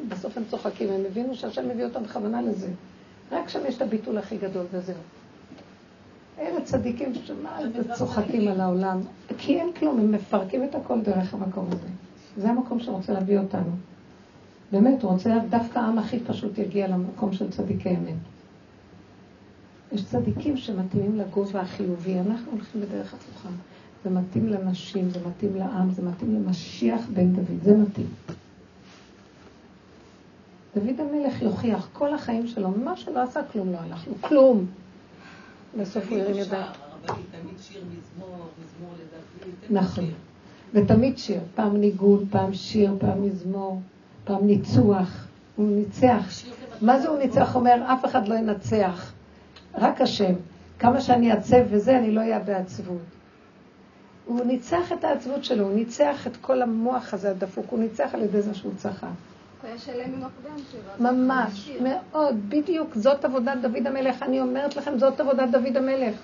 בסוף 0.08 0.36
הם 0.36 0.42
צוחקים, 0.50 0.88
הם 0.90 1.00
הבינו 1.06 1.34
שהשם 1.34 1.68
מביא 1.68 1.84
אותם 1.84 2.02
בכוונה 2.02 2.42
לזה. 2.42 2.68
רק 3.32 3.48
שם 3.48 3.58
יש 3.68 3.76
את 3.76 3.82
הביטול 3.82 4.18
הכי 4.18 4.36
גדול 4.36 4.66
וזהו. 4.72 4.96
אלה 6.38 6.60
צדיקים 6.60 7.12
שמה 7.24 7.58
זה 7.72 7.94
צוחקים 7.94 8.48
על 8.48 8.60
העולם, 8.60 9.00
כי 9.38 9.60
אין 9.60 9.72
כלום, 9.72 9.98
הם 9.98 10.12
מפרקים 10.12 10.64
את 10.64 10.74
הכל 10.74 11.00
דרך 11.00 11.34
המקום 11.34 11.66
הזה. 11.72 11.88
זה 12.36 12.48
המקום 12.50 12.80
שרוצה 12.80 13.12
להביא 13.12 13.38
אותנו. 13.38 13.70
באמת, 14.72 15.02
הוא 15.02 15.12
רוצה 15.12 15.38
דווקא 15.50 15.78
העם 15.78 15.98
הכי 15.98 16.20
פשוט 16.20 16.58
יגיע 16.58 16.88
למקום 16.88 17.32
של 17.32 17.50
צדיקי 17.50 17.88
אמת. 17.90 18.14
יש 19.92 20.04
צדיקים 20.04 20.56
שמתאימים 20.56 21.18
לגובה 21.18 21.60
החיובי, 21.60 22.20
אנחנו 22.20 22.52
הולכים 22.52 22.80
בדרך 22.80 23.14
הפוכה. 23.14 23.48
זה 24.04 24.10
מתאים 24.10 24.48
לנשים, 24.48 25.10
זה 25.10 25.18
מתאים 25.28 25.56
לעם, 25.56 25.90
זה 25.90 26.02
מתאים 26.02 26.34
למשיח 26.34 27.00
בן 27.14 27.32
דוד, 27.32 27.62
זה 27.62 27.76
מתאים. 27.76 28.06
דוד 30.74 31.00
המלך 31.00 31.42
יוכיח 31.42 31.88
כל 31.92 32.14
החיים 32.14 32.46
שלו, 32.46 32.70
מה 32.70 32.96
שלא 32.96 33.22
עשה 33.22 33.40
כלום 33.52 33.72
לא 33.72 33.78
הלך 33.78 34.08
לו, 34.08 34.14
כלום. 34.20 34.66
בסוף 35.80 36.04
הוא 36.10 36.18
הרים 36.18 36.36
לדוד. 36.36 36.58
נכון. 39.70 40.04
ותמיד 40.74 41.18
שיר, 41.18 41.40
פעם 41.54 41.76
ניגון, 41.76 42.24
פעם 42.30 42.54
שיר, 42.54 42.96
פעם 42.98 43.26
מזמור, 43.26 43.80
פעם 44.28 44.46
ניצוח. 44.46 45.26
הוא 45.56 45.70
ניצח. 45.70 46.42
מה 46.80 46.98
זה 47.00 47.08
הוא 47.08 47.18
ניצח? 47.18 47.54
אומר, 47.54 47.74
אף 47.92 48.04
אחד 48.04 48.28
לא 48.28 48.34
ינצח, 48.34 49.12
רק 49.74 50.00
השם. 50.00 50.32
כמה 50.78 51.00
שאני 51.00 51.32
אעצב 51.32 51.56
וזה, 51.70 51.98
אני 51.98 52.10
לא 52.10 52.20
אהיה 52.20 52.38
בעצבות. 52.38 53.02
הוא 54.26 54.44
ניצח 54.44 54.92
את 54.92 55.04
העצבות 55.04 55.44
שלו, 55.44 55.64
הוא 55.64 55.74
ניצח 55.74 56.26
את 56.26 56.36
כל 56.36 56.62
המוח 56.62 57.14
הזה 57.14 57.30
הדפוק, 57.30 57.66
הוא 57.70 57.78
ניצח 57.78 58.10
על 58.14 58.22
ידי 58.22 58.42
זה 58.42 58.54
שהוא 58.54 58.72
צחק. 58.76 59.02
הוא 59.02 59.68
היה 59.68 59.78
שלם 59.78 60.12
עם 60.14 60.22
הפגם 60.22 60.58
שלו. 60.72 61.12
ממש, 61.12 61.70
מאוד, 61.82 62.36
בדיוק, 62.48 62.94
זאת 62.94 63.24
עבודת 63.24 63.58
דוד 63.62 63.86
המלך. 63.86 64.22
אני 64.22 64.40
אומרת 64.40 64.76
לכם, 64.76 64.98
זאת 64.98 65.20
עבודת 65.20 65.48
דוד 65.50 65.76
המלך. 65.76 66.14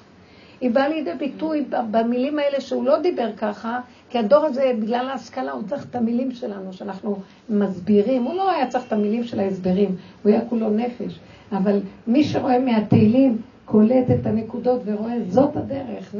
היא 0.61 0.71
באה 0.71 0.89
לידי 0.89 1.15
ביטוי 1.19 1.65
במילים 1.91 2.39
האלה 2.39 2.61
שהוא 2.61 2.85
לא 2.85 3.01
דיבר 3.01 3.33
ככה, 3.37 3.81
כי 4.11 4.19
הדור 4.19 4.45
הזה, 4.45 4.73
בגלל 4.81 5.09
ההשכלה, 5.11 5.53
הוא 5.53 5.63
צריך 5.69 5.87
את 5.91 5.97
המילים 5.97 6.33
שלנו, 6.33 6.73
שאנחנו 6.73 7.19
מסבירים. 7.51 8.25
הוא 8.25 8.35
לא 8.35 8.51
היה 8.51 8.67
צריך 8.69 8.87
את 8.87 8.93
המילים 8.93 9.25
של 9.25 9.41
ההסברים, 9.41 9.97
הוא 10.23 10.33
היה 10.33 10.41
כולו 10.49 10.71
נפש. 10.71 11.19
אבל 11.53 11.81
מי 12.07 12.25
שרואה 12.25 12.59
מהתהילים, 12.59 13.39
קולט 13.65 14.11
את 14.11 14.27
הנקודות 14.27 14.81
ורואה, 14.85 15.15
זאת 15.29 15.57
הדרך. 15.57 16.15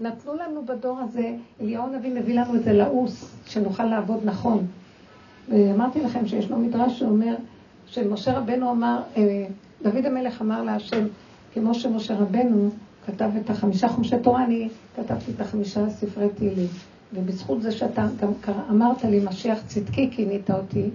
נתנו 0.00 0.34
לנו 0.34 0.66
בדור 0.66 0.98
הזה, 0.98 1.34
אליהו 1.60 1.84
הנביא 1.84 2.14
מביא 2.14 2.40
לנו 2.40 2.54
את 2.54 2.64
זה 2.64 2.72
לעוס, 2.72 3.36
שנוכל 3.46 3.84
לעבוד 3.84 4.20
נכון. 4.24 4.66
ואמרתי 5.48 6.00
לכם 6.00 6.26
שישנו 6.26 6.58
מדרש 6.58 6.98
שאומר, 6.98 7.34
שמשה 7.86 8.38
רבנו 8.38 8.70
אמר, 8.70 9.00
אה, 9.16 9.46
דוד 9.82 10.06
המלך 10.06 10.42
אמר 10.42 10.62
להשם, 10.62 11.06
כמו 11.54 11.74
שמשה 11.74 12.14
רבנו 12.14 12.70
כתב 13.06 13.30
את 13.40 13.50
החמישה 13.50 13.88
חומשי 13.88 14.16
תורה, 14.22 14.44
אני 14.44 14.68
כתבתי 14.96 15.30
את 15.30 15.40
החמישה 15.40 15.90
ספרי 15.90 16.28
תהילים. 16.34 16.68
ובזכות 17.14 17.62
זה 17.62 17.72
שאתה 17.72 18.06
גם 18.20 18.32
אמרת 18.70 19.04
לי, 19.04 19.20
משיח 19.24 19.58
צדקי, 19.66 20.10
כינית 20.10 20.50
אותי, 20.50 20.90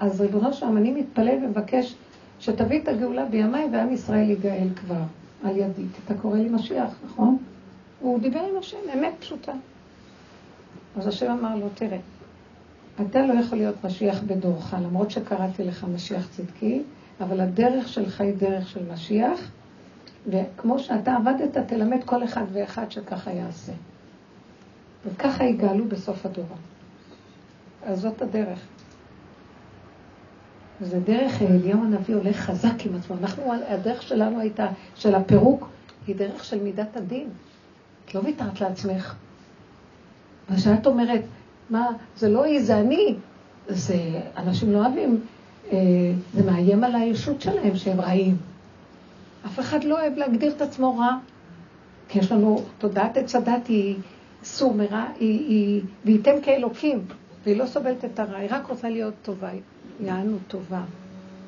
אז 0.00 0.20
ריבונו 0.20 0.52
שלם, 0.52 0.76
אני 0.76 0.92
מתפלל 0.92 1.44
ומבקש 1.44 1.94
שתביא 2.40 2.80
את 2.82 2.88
הגאולה 2.88 3.24
בימיי 3.24 3.68
ועם 3.72 3.92
ישראל 3.92 4.30
יגאל 4.30 4.68
כבר 4.76 5.02
על 5.44 5.56
ידי. 5.56 5.82
אתה 6.04 6.14
קורא 6.14 6.38
לי 6.38 6.48
משיח, 6.48 6.90
נכון? 7.06 7.38
הוא 8.00 8.20
דיבר 8.20 8.40
עם 8.40 8.58
השם, 8.58 8.76
אמת 8.94 9.12
פשוטה. 9.20 9.52
אז 10.96 11.06
השם 11.06 11.30
אמר 11.30 11.56
לו, 11.56 11.66
תראה, 11.74 11.98
אתה 13.00 13.26
לא 13.26 13.40
יכול 13.40 13.58
להיות 13.58 13.84
משיח 13.84 14.22
בדורך, 14.26 14.74
למרות 14.82 15.10
שקראתי 15.10 15.64
לך 15.64 15.86
משיח 15.94 16.28
צדקי, 16.30 16.82
אבל 17.20 17.40
הדרך 17.40 17.88
שלך 17.88 18.20
היא 18.20 18.34
דרך 18.34 18.68
של 18.68 18.92
משיח, 18.92 19.50
וכמו 20.26 20.78
שאתה 20.78 21.16
עבדת, 21.16 21.56
תלמד 21.56 22.04
כל 22.04 22.24
אחד 22.24 22.44
ואחד 22.52 22.90
שככה 22.90 23.32
יעשה. 23.32 23.72
וככה 25.06 25.44
יגאלו 25.44 25.88
בסוף 25.88 26.26
הדור. 26.26 26.46
אז 27.82 28.00
זאת 28.00 28.22
הדרך. 28.22 28.58
זה 30.80 31.00
דרך 31.00 31.42
אליהו 31.42 31.84
הנביא 31.84 32.14
הולך 32.14 32.36
חזק 32.36 32.86
עם 32.86 32.94
עצמו. 32.94 33.16
אנחנו, 33.20 33.52
הדרך 33.68 34.02
שלנו 34.02 34.40
הייתה, 34.40 34.66
של 34.94 35.14
הפירוק, 35.14 35.68
היא 36.06 36.16
דרך 36.16 36.44
של 36.44 36.62
מידת 36.62 36.96
הדין. 36.96 37.28
את 38.04 38.14
לא 38.14 38.20
ויתרת 38.24 38.60
לעצמך. 38.60 39.14
מה 40.48 40.58
שאת 40.58 40.86
אומרת, 40.86 41.22
מה, 41.70 41.88
זה 42.16 42.28
לא 42.28 42.44
היא, 42.44 42.62
זה 42.62 42.80
אני. 42.80 43.14
זה, 43.68 44.20
אנשים 44.36 44.72
לא 44.72 44.78
אוהבים, 44.78 45.20
אה, 45.72 45.78
זה 46.34 46.42
מאיים 46.50 46.84
על 46.84 46.94
הישות 46.94 47.40
שלהם 47.40 47.76
שהם 47.76 48.00
רעים. 48.00 48.36
אף 49.46 49.60
אחד 49.60 49.84
לא 49.84 50.00
אוהב 50.00 50.18
להגדיר 50.18 50.52
את 50.56 50.62
עצמו 50.62 50.98
רע, 50.98 51.18
כי 52.08 52.18
יש 52.18 52.32
לנו, 52.32 52.62
תודעת 52.78 53.16
עץ 53.16 53.34
הדת 53.34 53.66
היא 53.66 53.96
סור 54.42 54.74
מרע, 54.74 55.04
היא, 55.20 55.48
היא, 55.48 55.82
וייתם 56.04 56.40
כאלוקים, 56.42 57.04
והיא 57.44 57.56
לא 57.56 57.66
סובלת 57.66 58.04
את 58.04 58.18
הרע, 58.18 58.38
היא 58.38 58.48
רק 58.50 58.66
רוצה 58.66 58.88
להיות 58.88 59.14
טובה, 59.22 59.50
יענו 60.00 60.36
טובה. 60.48 60.82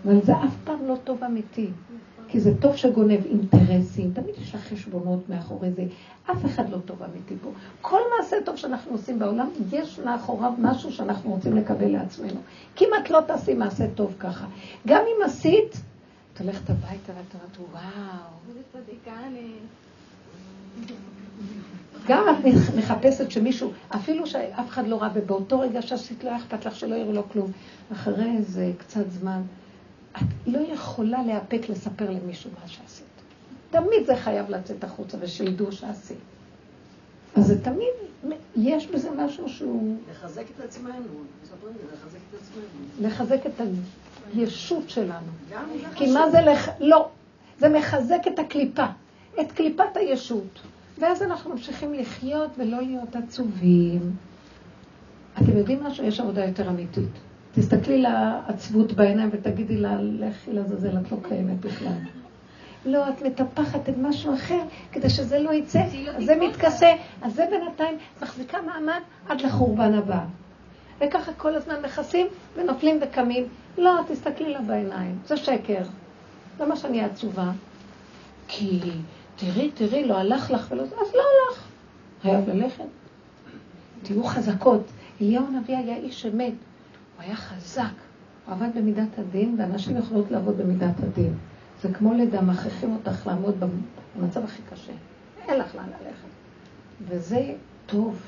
אבל 0.05 0.23
זה 0.23 0.33
אף 0.33 0.55
פעם 0.65 0.87
לא 0.87 0.97
טוב 1.05 1.25
אמיתי. 1.25 1.67
כי 2.29 2.41
זה 2.41 2.59
טוב 2.61 2.77
שגונב 2.77 3.27
אינטרסים, 3.27 4.11
תמיד 4.15 4.35
יש 4.43 4.55
לך 4.55 4.61
חשבונות 4.61 5.29
מאחורי 5.29 5.71
זה, 5.71 5.85
אף 6.31 6.45
אחד 6.45 6.71
לא 6.71 6.79
טוב 6.85 7.03
אמיתי 7.03 7.35
פה. 7.43 7.51
כל 7.81 8.01
מעשה 8.19 8.37
טוב 8.45 8.57
שאנחנו 8.57 8.93
עושים 8.93 9.19
בעולם, 9.19 9.49
יש 9.73 9.99
מאחוריו 10.05 10.53
משהו 10.59 10.93
שאנחנו 10.93 11.31
רוצים 11.31 11.57
לקבל 11.57 11.89
לעצמנו. 11.89 12.41
כמעט 12.77 13.11
לא 13.11 13.21
תעשי 13.27 13.55
מעשה 13.55 13.85
טוב 13.95 14.15
ככה. 14.19 14.47
גם 14.87 15.03
אם 15.07 15.25
עשית, 15.25 15.81
את 16.39 16.43
הולכת 16.43 16.71
הביתה 16.71 17.13
ואת 17.13 17.35
אומרת, 17.35 17.73
וואו. 17.73 18.29
איזה 18.49 18.61
צדיקה 18.73 19.27
אני. 19.27 19.53
גם 22.09 22.25
את 22.31 22.75
מחפשת 22.79 23.31
שמישהו, 23.31 23.73
אפילו 23.89 24.27
שאף 24.27 24.69
אחד 24.69 24.87
לא 24.87 25.03
ראה, 25.03 25.11
ובאותו 25.15 25.61
רגע 25.61 25.83
שעשית 25.83 26.25
לא 26.25 26.37
אכפת 26.37 26.67
לך 26.67 26.77
שלא 26.77 26.95
יראו 26.95 27.13
לו 27.13 27.29
כלום. 27.29 27.53
אחרי 27.93 28.37
איזה 28.37 28.73
קצת 28.79 29.11
זמן, 29.11 29.43
את 30.17 30.23
לא 30.47 30.59
יכולה 30.59 31.23
להיאפק 31.23 31.69
לספר 31.69 32.11
למישהו 32.11 32.51
מה 32.63 32.69
שעשית. 32.69 33.07
תמיד 33.71 34.07
זה 34.07 34.17
חייב 34.17 34.51
לצאת 34.51 34.85
החוצה 34.85 35.19
ושידעו 35.21 35.73
שעשית. 35.73 36.19
אז 37.37 37.47
זה 37.47 37.65
תמיד, 37.65 38.33
יש 38.57 38.87
בזה 38.87 39.11
משהו 39.17 39.49
שהוא... 39.49 39.97
לחזק 40.11 40.45
את 40.57 40.65
עצמנו, 40.65 40.93
לחזק 41.43 42.19
את 42.31 42.41
עצמנו. 42.41 43.09
לחזק 43.09 43.47
את 43.47 43.61
הישות 44.35 44.91
שלנו. 44.91 45.27
כי 45.95 46.13
מה 46.13 46.31
זה 46.31 46.41
לח... 46.41 46.69
לא, 46.81 47.09
זה 47.59 47.69
מחזק 47.69 48.21
את 48.29 48.39
הקליפה, 48.39 48.87
את 49.41 49.53
קליפת 49.53 49.97
הישות. 49.97 50.61
ואז 50.99 51.23
אנחנו 51.23 51.51
ממשיכים 51.51 51.95
לחיות 51.95 52.51
ולא 52.59 52.81
להיות 52.81 53.17
עצובים. 53.17 54.17
אתם 55.43 55.59
יודעים 55.59 55.83
משהו? 55.85 56.05
יש 56.05 56.21
עבודה 56.21 56.45
יותר 56.45 56.69
אמיתית. 56.69 57.09
תסתכלי 57.55 58.03
לעצבות 58.03 58.93
בעיניים 58.93 59.31
ותגידי 59.33 59.77
לה, 59.77 59.97
לכי 60.01 60.53
לעזאזל, 60.53 60.99
את 60.99 61.13
לא 61.13 61.17
קיימת 61.29 61.61
בכלל. 61.61 61.99
לא, 62.87 63.09
את 63.09 63.23
מטפחת 63.23 63.89
את 63.89 63.95
משהו 63.99 64.35
אחר 64.35 64.61
כדי 64.93 65.11
שזה 65.11 65.39
לא 65.39 65.55
יצא, 65.55 65.79
לא 65.79 66.11
אז 66.11 66.25
זה 66.25 66.37
מתכסה, 66.37 66.93
אז 67.23 67.35
זה 67.35 67.45
בינתיים 67.51 67.99
מחזיקה 68.23 68.59
מעמד 68.63 69.01
עד 69.29 69.41
לחורבן 69.41 69.95
הבא. 69.95 70.25
וככה 71.01 71.33
כל 71.33 71.55
הזמן 71.55 71.75
מכסים 71.85 72.27
ונופלים 72.57 73.01
וקמים. 73.03 73.45
לא, 73.79 74.01
תסתכלי 74.09 74.53
לה 74.53 74.61
בעיניים, 74.61 75.19
זה 75.27 75.37
שקר. 75.37 75.83
למה 76.61 76.77
שאני 76.77 77.05
עצובה? 77.05 77.51
כי 78.49 78.81
תראי, 79.37 79.71
תראי, 79.71 80.05
לא 80.05 80.19
הלך 80.19 80.51
לך 80.51 80.67
ולא 80.71 80.85
זה, 80.85 80.95
אז 80.97 81.15
לא 81.15 81.23
הלך. 81.23 81.63
חייב 82.23 82.49
ללכת. 82.49 82.85
תהיו 84.03 84.25
חזקות. 84.25 84.83
אליהו 85.21 85.47
הנביא 85.47 85.77
היה 85.77 85.97
איש 85.97 86.27
אמת, 86.27 86.53
הוא 87.17 87.25
היה 87.25 87.37
חזק. 87.37 87.83
הוא 88.47 88.55
עבד 88.55 88.69
במידת 88.75 89.19
הדין, 89.19 89.57
ואנשים 89.59 89.97
יכולות 89.97 90.31
לעבוד 90.31 90.59
במידת 90.59 91.01
הדין. 91.03 91.35
זה 91.83 91.89
כמו 91.95 92.15
לידה, 92.15 92.41
מכריחים 92.41 92.97
אותך 92.97 93.27
לעמוד 93.27 93.55
במצב 94.17 94.45
הכי 94.45 94.63
קשה. 94.73 94.93
אין 95.49 95.59
לך 95.59 95.75
לאן 95.75 95.85
ללכת. 95.85 96.29
וזה 97.09 97.55
טוב. 97.87 98.23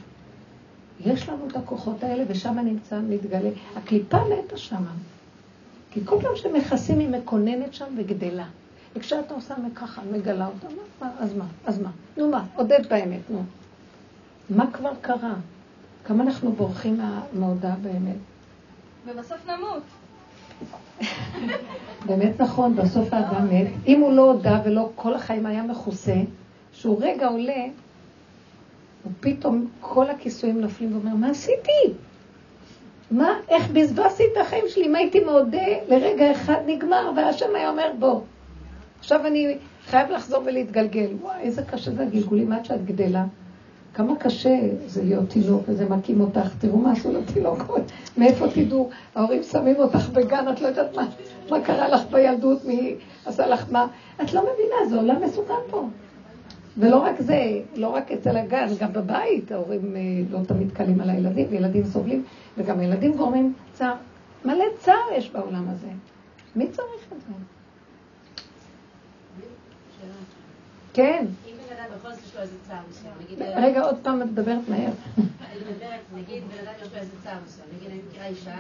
יש 1.05 1.29
לנו 1.29 1.47
את 1.49 1.57
הכוחות 1.57 2.05
האלה, 2.05 2.25
ושם 2.29 2.59
נמצא, 2.59 3.01
מתגלה. 3.09 3.51
הקליפה 3.77 4.19
מתה 4.25 4.57
שם. 4.57 4.85
כי 5.91 6.01
כל 6.05 6.17
פעם 6.23 6.37
שמכסים 6.37 6.99
היא 6.99 7.09
מקוננת 7.09 7.75
שם 7.75 7.95
וגדלה. 7.97 8.47
וכשאתה 8.97 9.35
עושה 9.35 9.55
ככה, 9.75 10.03
מגלה 10.13 10.47
אותה, 10.47 10.67
מה, 11.01 11.11
אז 11.19 11.35
מה, 11.35 11.45
אז 11.67 11.79
מה? 11.79 11.91
נו 12.17 12.31
מה, 12.31 12.45
עודד 12.57 12.87
באמת, 12.89 13.21
נו. 13.31 13.43
מה 14.51 14.71
כבר 14.73 14.93
קרה? 15.01 15.35
כמה 16.05 16.25
אנחנו 16.25 16.53
בורחים 16.53 17.01
מההודעה 17.33 17.77
באמת? 17.83 18.17
ובסוף 19.07 19.39
נמות. 19.49 19.83
באמת 22.07 22.41
נכון, 22.41 22.77
בסוף 22.77 23.15
האדם 23.15 23.49
מת. 23.51 23.67
אם 23.87 24.01
הוא 24.01 24.13
לא 24.13 24.33
הודה 24.33 24.61
ולא 24.65 24.91
כל 24.95 25.15
החיים 25.15 25.47
היה 25.47 25.63
מכוסה, 25.63 26.17
שהוא 26.73 26.97
רגע 27.01 27.27
עולה, 27.27 27.65
ופתאום 29.07 29.67
כל 29.81 30.11
הכיסויים 30.11 30.61
נופלים 30.61 30.97
ואומר, 30.97 31.15
מה 31.15 31.31
עשיתי? 31.31 31.93
מה, 33.11 33.35
איך 33.49 33.71
בזבזתי 33.71 34.23
את 34.33 34.37
החיים 34.41 34.65
שלי? 34.69 34.87
אם 34.87 34.95
הייתי 34.95 35.21
מודה, 35.21 35.67
לרגע 35.89 36.33
אחד 36.33 36.59
נגמר, 36.67 37.11
והשם 37.17 37.55
היה 37.55 37.71
אומר, 37.71 37.93
בוא. 37.99 38.21
עכשיו 38.99 39.27
אני 39.27 39.59
חייב 39.87 40.11
לחזור 40.11 40.43
ולהתגלגל. 40.47 41.09
וואי, 41.21 41.41
איזה 41.41 41.63
קשה 41.63 41.91
זה 41.91 42.03
הגלגולים 42.03 42.53
עד 42.53 42.65
שאת 42.65 42.85
גדלה. 42.85 43.25
כמה 43.95 44.17
קשה 44.17 44.59
זה 44.87 45.03
להיות 45.03 45.29
תינוק 45.29 45.63
וזה 45.69 45.89
מקים 45.89 46.21
אותך. 46.21 46.55
תראו 46.59 46.79
מה 46.79 46.93
עשו 46.93 47.13
לתינוקות. 47.13 47.83
מאיפה 48.19 48.47
תדעו? 48.55 48.91
ההורים 49.15 49.43
שמים 49.43 49.77
אותך 49.77 50.09
בגן, 50.09 50.49
את 50.53 50.61
לא 50.61 50.67
יודעת 50.67 50.97
מה, 50.97 51.07
מה 51.51 51.61
קרה 51.61 51.89
לך 51.89 52.03
בילדות, 52.11 52.65
מי 52.65 52.95
עשה 53.27 53.47
לך 53.47 53.65
מה. 53.71 53.87
את 54.23 54.33
לא 54.33 54.41
מבינה, 54.43 54.89
זה 54.89 54.97
עולם 54.97 55.23
מסוכן 55.23 55.55
פה. 55.71 55.89
ולא 56.79 56.97
רק 56.97 57.21
זה, 57.21 57.61
לא 57.77 57.89
רק 57.89 58.13
אצל 58.13 58.37
הגן, 58.37 58.67
גם 58.81 58.93
בבית 58.93 59.53
ההורים 59.53 59.97
אה, 59.97 60.01
לא 60.31 60.39
תמיד 60.45 60.73
קלים 60.73 61.01
על 61.01 61.11
הילדים, 61.11 61.47
וילדים 61.51 61.85
סובלים, 61.85 62.25
וגם 62.59 62.81
הילדים 62.81 63.17
גורמים 63.17 63.55
צער. 63.73 63.95
מלא 64.45 64.65
צער 64.79 65.13
יש 65.17 65.31
בעולם 65.31 65.69
הזה. 65.69 65.89
מי 66.57 66.69
צריך 66.69 67.13
את 67.13 67.21
זה? 67.21 67.33
כן. 70.93 71.27
אם 71.47 71.53
בן 71.57 71.77
אדם 71.77 71.99
בכל 71.99 72.13
זאת 72.13 72.25
יש 72.25 72.35
לו 72.35 72.41
איזה 72.41 72.57
צער 72.69 72.81
מסוים, 72.91 73.13
נגיד... 73.25 73.43
רגע, 73.43 73.83
עוד 73.83 73.97
פעם 74.03 74.23
את 74.23 74.27
מדברת 74.27 74.69
מהר. 74.69 74.91
אני 75.19 75.61
מדברת, 75.71 76.01
נגיד 76.15 76.43
בן 76.45 76.59
אדם 76.65 76.73
יש 76.83 76.93
לו 76.93 76.99
איזה 76.99 77.13
צער 77.25 77.39
מסוים, 77.45 77.69
נגיד 77.77 77.91
אני 77.91 78.01
מכירה 78.09 78.27
אישה, 78.27 78.57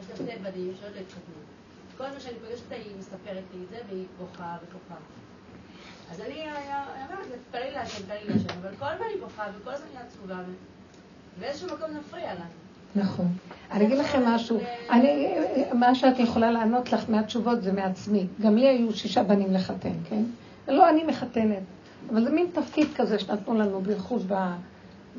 יש 0.00 0.10
לה 0.10 0.16
שתי 0.16 0.38
בנים 0.42 0.72
שעוד 0.80 0.92
לא 0.94 1.00
התחתנו. 1.00 1.34
כל 1.96 2.04
מה 2.14 2.20
שאני 2.20 2.34
פוגשת 2.34 2.72
היא 2.72 2.96
מספרת 2.98 3.44
לי 3.54 3.60
את 3.64 3.68
זה 3.70 3.76
והיא 3.88 4.04
בוכה 4.18 4.56
ובוכה. 4.62 4.94
אז 6.12 6.20
אני 6.20 6.34
אומרת, 6.34 7.26
תתפלאי 7.32 7.70
להשם, 7.74 7.98
תתפלאי 7.98 8.18
להשם, 8.28 8.58
אבל 8.60 8.68
כל 8.78 8.84
הזמן 8.84 9.06
היא 9.14 9.20
בוכה 9.20 9.42
וכל 9.60 9.70
הזמן 9.70 9.86
היא 9.92 9.98
עצובה, 10.06 10.36
ובאיזשהו 11.38 11.66
מקום 11.66 11.90
נפריע 11.98 12.34
לה. 12.34 12.44
נכון. 12.96 13.26
אני 13.70 13.86
אגיד 13.86 13.98
לכם 13.98 14.22
משהו, 14.26 14.60
אני, 14.90 15.34
מה 15.72 15.94
שאת 15.94 16.18
יכולה 16.18 16.50
לענות 16.50 16.92
לך 16.92 17.04
מהתשובות 17.08 17.62
זה 17.62 17.72
מעצמי. 17.72 18.26
גם 18.40 18.56
לי 18.56 18.68
היו 18.68 18.92
שישה 18.92 19.22
בנים 19.22 19.52
לחתן, 19.52 19.92
כן? 20.08 20.22
לא 20.68 20.90
אני 20.90 21.04
מחתנת, 21.04 21.62
אבל 22.10 22.24
זה 22.24 22.30
מין 22.30 22.46
תפקיד 22.52 22.88
כזה 22.96 23.18
שנתנו 23.18 23.54
לנו 23.54 23.80
בייחוד 23.80 24.32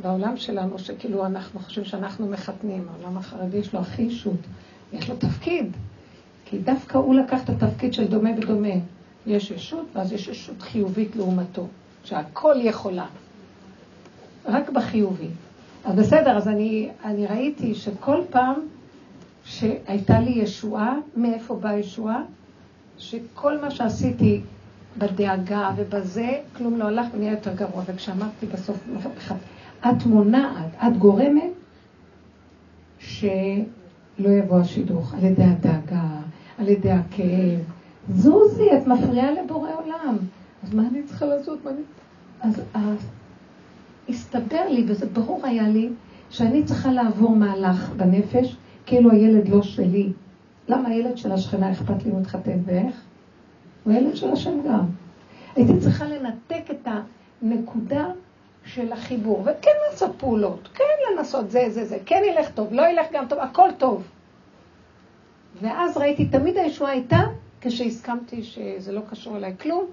בעולם 0.01 0.37
שלנו, 0.37 0.79
שכאילו 0.79 1.25
אנחנו 1.25 1.59
חושבים 1.59 1.85
שאנחנו 1.85 2.27
מחתנים. 2.27 2.87
העולם 2.89 3.17
החרדי 3.17 3.57
יש 3.57 3.73
לו 3.73 3.79
הכי 3.79 4.01
אישות, 4.01 4.39
יש 4.93 5.09
לו 5.09 5.15
תפקיד. 5.15 5.71
כי 6.45 6.57
דווקא 6.57 6.97
הוא 6.97 7.15
לקח 7.15 7.43
את 7.43 7.49
התפקיד 7.49 7.93
של 7.93 8.07
דומה 8.07 8.29
ודומה. 8.37 8.73
יש 9.27 9.51
ישות, 9.51 9.85
ואז 9.93 10.13
יש 10.13 10.27
ישות 10.27 10.61
חיובית 10.61 11.15
לעומתו, 11.15 11.67
שהכל 12.03 12.55
יכולה. 12.59 13.05
רק 14.45 14.69
בחיובי. 14.69 15.27
אז 15.85 15.95
בסדר, 15.95 16.37
אז 16.37 16.47
אני, 16.47 16.89
אני 17.05 17.25
ראיתי 17.25 17.75
שכל 17.75 18.21
פעם 18.29 18.55
שהייתה 19.45 20.19
לי 20.19 20.31
ישועה, 20.31 20.95
מאיפה 21.15 21.55
באה 21.55 21.79
ישועה? 21.79 22.23
שכל 22.97 23.61
מה 23.61 23.71
שעשיתי 23.71 24.41
בדאגה 24.97 25.71
ובזה, 25.75 26.29
כלום 26.57 26.77
לא 26.77 26.85
הלך 26.85 27.07
ונהיה 27.13 27.31
יותר 27.31 27.53
גרוע. 27.55 27.83
וכשאמרתי 27.85 28.45
בסוף, 28.45 28.87
את 29.79 30.05
מונעת, 30.05 30.69
את 30.87 30.97
גורמת 30.97 31.51
שלא 32.99 34.29
יבוא 34.39 34.59
השידוך 34.59 35.13
על 35.13 35.23
ידי 35.23 35.43
הדאגה, 35.43 36.07
על 36.57 36.67
ידי 36.67 36.91
הכאב. 36.91 37.72
זוזי, 38.09 38.69
את 38.77 38.87
מפריעה 38.87 39.31
לבורא 39.31 39.69
עולם. 39.75 40.17
אז 40.63 40.73
מה 40.73 40.83
אני 40.87 41.03
צריכה 41.03 41.25
לעשות? 41.25 41.59
אני... 41.67 41.81
אז, 42.41 42.61
אז 42.73 42.97
הסתבר 44.09 44.69
לי, 44.69 44.83
וזה 44.87 45.05
ברור 45.05 45.45
היה 45.45 45.67
לי, 45.67 45.89
שאני 46.29 46.63
צריכה 46.63 46.91
לעבור 46.91 47.35
מהלך 47.35 47.89
בנפש, 47.89 48.57
כאילו 48.85 49.11
הילד 49.11 49.49
לא 49.49 49.61
שלי. 49.61 50.11
למה 50.67 50.89
הילד 50.89 51.17
של 51.17 51.31
השכנה 51.31 51.71
אכפת 51.71 52.03
לי 52.05 52.11
הוא 52.11 52.19
מתחתן 52.21 52.57
ואיך? 52.65 53.01
הוא 53.83 53.93
ילד 53.93 54.15
של 54.15 54.31
השם 54.31 54.61
גם. 54.67 54.85
הייתי 55.55 55.79
צריכה 55.79 56.05
לנתק 56.05 56.71
את 56.71 56.87
הנקודה 57.41 58.07
של 58.65 58.93
החיבור, 58.93 59.41
וכן 59.41 59.71
לעשות 59.89 60.11
פעולות, 60.17 60.69
כן 60.73 60.83
לנסות 61.17 61.51
זה, 61.51 61.65
זה, 61.69 61.85
זה, 61.85 61.97
כן 62.05 62.21
ילך 62.31 62.51
טוב, 62.51 62.73
לא 62.73 62.83
ילך 62.87 63.05
גם 63.13 63.25
טוב, 63.29 63.39
הכל 63.39 63.69
טוב. 63.77 64.03
ואז 65.61 65.97
ראיתי, 65.97 66.25
תמיד 66.25 66.57
הישועה 66.57 66.91
הייתה 66.91 67.19
כשהסכמתי 67.63 68.43
שזה 68.43 68.91
לא 68.91 69.01
קשור 69.09 69.37
אליי 69.37 69.53
כלום, 69.61 69.85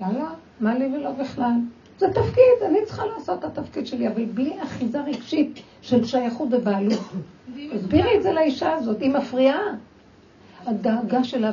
יאללה, 0.00 0.30
מה 0.60 0.74
לי 0.78 0.86
ולא 0.86 1.10
בכלל. 1.10 1.52
זה 1.98 2.06
תפקיד, 2.08 2.66
אני 2.66 2.78
צריכה 2.86 3.06
לעשות 3.06 3.38
את 3.38 3.58
התפקיד 3.58 3.86
שלי, 3.86 4.08
אבל 4.08 4.24
בלי 4.24 4.62
אחיזה 4.62 5.00
רגשית 5.00 5.60
של 5.82 6.04
שייכות 6.04 6.48
ובעלות. 6.50 7.00
הסבירי 7.74 8.16
את 8.16 8.22
זה 8.22 8.32
לאישה 8.32 8.72
הזאת, 8.72 9.00
היא 9.00 9.10
מפריעה. 9.10 9.62
הדאגה 10.66 11.24
שלה. 11.24 11.50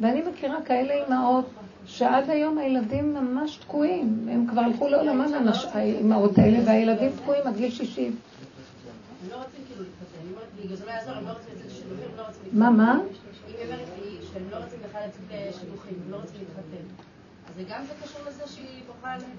ואני 0.00 0.22
מכירה 0.22 0.62
כאלה 0.62 0.94
אימהות 1.04 1.44
שעד 1.86 2.30
היום 2.30 2.58
הילדים 2.58 3.14
ממש 3.14 3.56
תקועים, 3.56 4.26
הם 4.30 4.46
כבר 4.46 4.60
הלכו 4.60 4.88
לעולמן 4.88 5.26
האימהות 5.72 6.38
האלה, 6.38 6.58
והילדים 6.66 7.10
תקועים 7.22 7.46
עד 7.46 7.56
גיל 7.56 7.70
60. 7.70 8.16
לא 9.30 9.36
כאילו 9.66 9.84
לא 11.06 11.14
לא. 12.16 12.24
מה, 12.52 12.70
מה? 12.70 12.98
שהם 14.38 14.50
לא 14.50 14.64
רוצים 14.64 14.78
בכלל 14.88 15.00
לצאת 15.08 15.20
לשידוכים, 15.30 15.94
הם 16.06 16.12
לא 16.12 16.16
רוצים 16.16 16.40
להתחתן. 16.40 16.84
אז 17.48 17.54
זה 17.56 17.62
גם 17.70 17.82
קשור 18.02 18.20
לזה 18.28 18.42
שהיא 18.46 18.82
עליהם? 19.02 19.30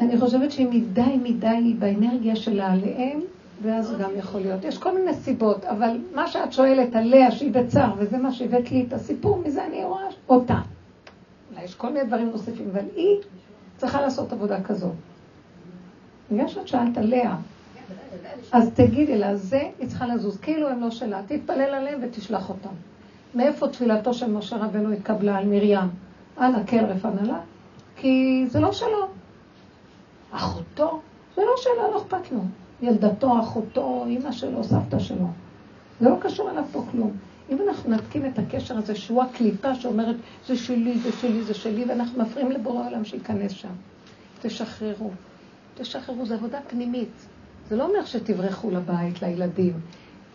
אני 0.00 0.18
חושבת 0.18 0.52
שהיא 0.52 0.66
מדי 0.66 1.16
מדי 1.22 1.74
באנרגיה 1.78 2.36
שלה 2.36 2.72
עליהם, 2.72 3.20
ואז 3.62 3.94
גם 3.98 4.10
יכול 4.16 4.40
להיות. 4.40 4.64
יש 4.64 4.78
כל 4.78 4.98
מיני 4.98 5.14
סיבות, 5.14 5.64
אבל 5.64 5.98
מה 6.14 6.26
שאת 6.26 6.52
שואלת 6.52 6.94
על 6.96 7.04
לאה 7.04 7.30
שהיא 7.30 7.52
בצער, 7.52 7.94
וזה 7.98 8.18
מה 8.18 8.32
שהבאת 8.32 8.70
לי 8.70 8.84
את 8.88 8.92
הסיפור, 8.92 9.42
מזה 9.46 9.66
אני 9.66 9.84
רואה 9.84 10.08
אותה. 10.28 10.58
אולי 11.50 11.64
יש 11.64 11.74
כל 11.74 11.92
מיני 11.92 12.06
דברים 12.06 12.30
נוספים, 12.30 12.68
אבל 12.72 12.84
היא 12.96 13.16
צריכה 13.76 14.00
לעשות 14.00 14.32
עבודה 14.32 14.62
כזאת. 14.62 14.94
בגלל 16.32 16.48
שאת 16.48 16.68
שאלת 16.68 16.98
על 16.98 17.06
לאה, 17.06 17.36
אז 18.52 18.70
תגידי 18.74 19.18
לה, 19.18 19.36
זה 19.36 19.62
היא 19.78 19.88
צריכה 19.88 20.06
לזוז, 20.06 20.38
כאילו 20.40 20.68
הם 20.68 20.80
לא 20.80 20.90
שלה, 20.90 21.22
תתפלל 21.26 21.74
עליהם 21.74 22.00
ותשלח 22.02 22.48
אותם. 22.48 22.74
מאיפה 23.34 23.68
תפילתו 23.68 24.14
של 24.14 24.32
משה 24.32 24.56
רבנו 24.56 24.92
התקבלה 24.92 25.38
על 25.38 25.46
מרים? 25.46 25.88
אנא 26.40 26.58
כן 26.66 26.84
רפנה 26.84 27.22
לה? 27.22 27.40
כי 27.96 28.44
זה 28.48 28.60
לא 28.60 28.72
שלו. 28.72 29.06
אחותו, 30.30 31.00
זה 31.36 31.42
לא 31.42 31.52
שלו, 31.56 31.92
לא 31.92 31.98
אכפת 31.98 32.32
לו. 32.32 32.40
ילדתו, 32.82 33.40
אחותו, 33.40 34.04
אימא 34.06 34.32
שלו, 34.32 34.64
סבתא 34.64 34.98
שלו. 34.98 35.26
זה 36.00 36.08
לא 36.08 36.16
קשור 36.20 36.50
אליו 36.50 36.64
פה 36.72 36.84
כלום. 36.90 37.12
אם 37.50 37.58
אנחנו 37.68 37.90
נתקים 37.90 38.26
את 38.26 38.38
הקשר 38.38 38.78
הזה, 38.78 38.94
שהוא 38.94 39.22
הקליפה 39.22 39.74
שאומרת, 39.74 40.16
זה 40.46 40.56
שלי, 40.56 40.98
זה 40.98 41.12
שלי, 41.20 41.42
זה 41.42 41.54
שלי, 41.54 41.84
ואנחנו 41.88 42.22
מפריעים 42.22 42.52
לבורא 42.52 42.84
העולם 42.84 43.04
שייכנס 43.04 43.52
שם. 43.52 43.72
תשחררו. 44.42 45.10
תשחררו, 45.74 46.26
זו 46.26 46.34
עבודה 46.34 46.58
פנימית. 46.68 47.26
זה 47.68 47.76
לא 47.76 47.86
אומר 47.86 48.04
שתברחו 48.04 48.70
לבית, 48.70 49.22
לילדים. 49.22 49.72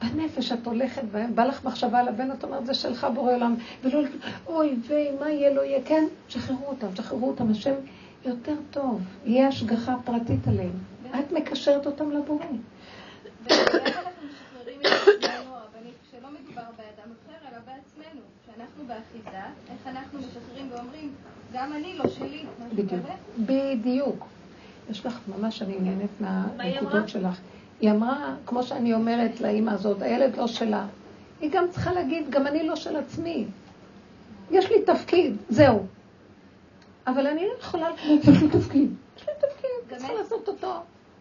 בנפש 0.01 0.51
את 0.51 0.67
הולכת, 0.67 1.01
בא 1.35 1.43
לך 1.45 1.65
מחשבה 1.65 1.99
על 1.99 2.07
הבן, 2.07 2.31
את 2.31 2.43
אומרת, 2.43 2.65
זה 2.65 2.73
שלך 2.73 3.07
בורא 3.13 3.33
עולם, 3.33 3.55
ולא, 3.83 4.01
אוי 4.47 4.75
ויי, 4.87 5.11
מה 5.19 5.29
יהיה, 5.29 5.53
לא 5.53 5.61
יהיה, 5.61 5.79
כן, 5.85 6.03
תשחררו 6.27 6.67
אותם, 6.67 6.87
תשחררו 6.93 7.27
אותם, 7.27 7.51
השם 7.51 7.73
יותר 8.25 8.55
טוב, 8.71 9.01
יהיה 9.25 9.47
השגחה 9.47 9.95
פרטית 10.05 10.47
עליהם. 10.47 10.71
את 11.19 11.31
מקשרת 11.31 11.85
אותם 11.85 12.11
לבורא. 12.11 12.45
ואיך 13.43 13.97
אנחנו 13.97 14.27
משחררים 14.27 14.79
את 14.79 14.85
עצמנו, 14.85 15.51
אבל 15.51 15.87
כשלא 16.09 16.29
מדובר 16.29 16.61
באדם 16.77 17.11
אחר, 17.25 17.47
אלא 17.49 17.57
בעצמנו. 17.65 18.21
כשאנחנו 18.43 18.83
באחיזה, 18.87 19.45
איך 19.71 19.87
אנחנו 19.87 20.19
משחררים 20.19 20.69
ואומרים, 20.71 21.11
גם 21.53 21.73
אני 21.73 21.97
לא 21.97 22.07
שלי. 22.07 22.45
בדיוק. 22.75 23.01
בדיוק. 23.39 24.25
יש 24.89 25.05
לך, 25.05 25.19
ממש 25.27 25.61
אני 25.61 25.79
נהנית? 25.79 26.21
מהנקודות 26.21 27.09
שלך. 27.09 27.39
היא 27.81 27.91
אמרה, 27.91 28.35
כמו 28.45 28.63
שאני 28.63 28.93
אומרת 28.93 29.41
לאימא 29.41 29.71
הזאת, 29.71 30.01
הילד 30.01 30.37
לא 30.37 30.47
שלה. 30.47 30.85
היא 31.41 31.51
גם 31.51 31.65
צריכה 31.69 31.93
להגיד, 31.93 32.29
גם 32.29 32.47
אני 32.47 32.67
לא 32.67 32.75
של 32.75 32.95
עצמי. 32.95 33.45
יש 34.51 34.69
לי 34.69 34.81
תפקיד, 34.85 35.37
זהו. 35.49 35.85
אבל 37.07 37.27
אני 37.27 37.45
לא 37.45 37.53
יכולה, 37.59 37.87
יש 38.03 38.41
לי 38.41 38.49
תפקיד. 38.49 38.93
יש 39.17 39.27
לי 39.27 39.33
תפקיד, 39.49 39.97
צריכה 39.97 40.13
לעשות 40.13 40.47
אותו. 40.47 40.73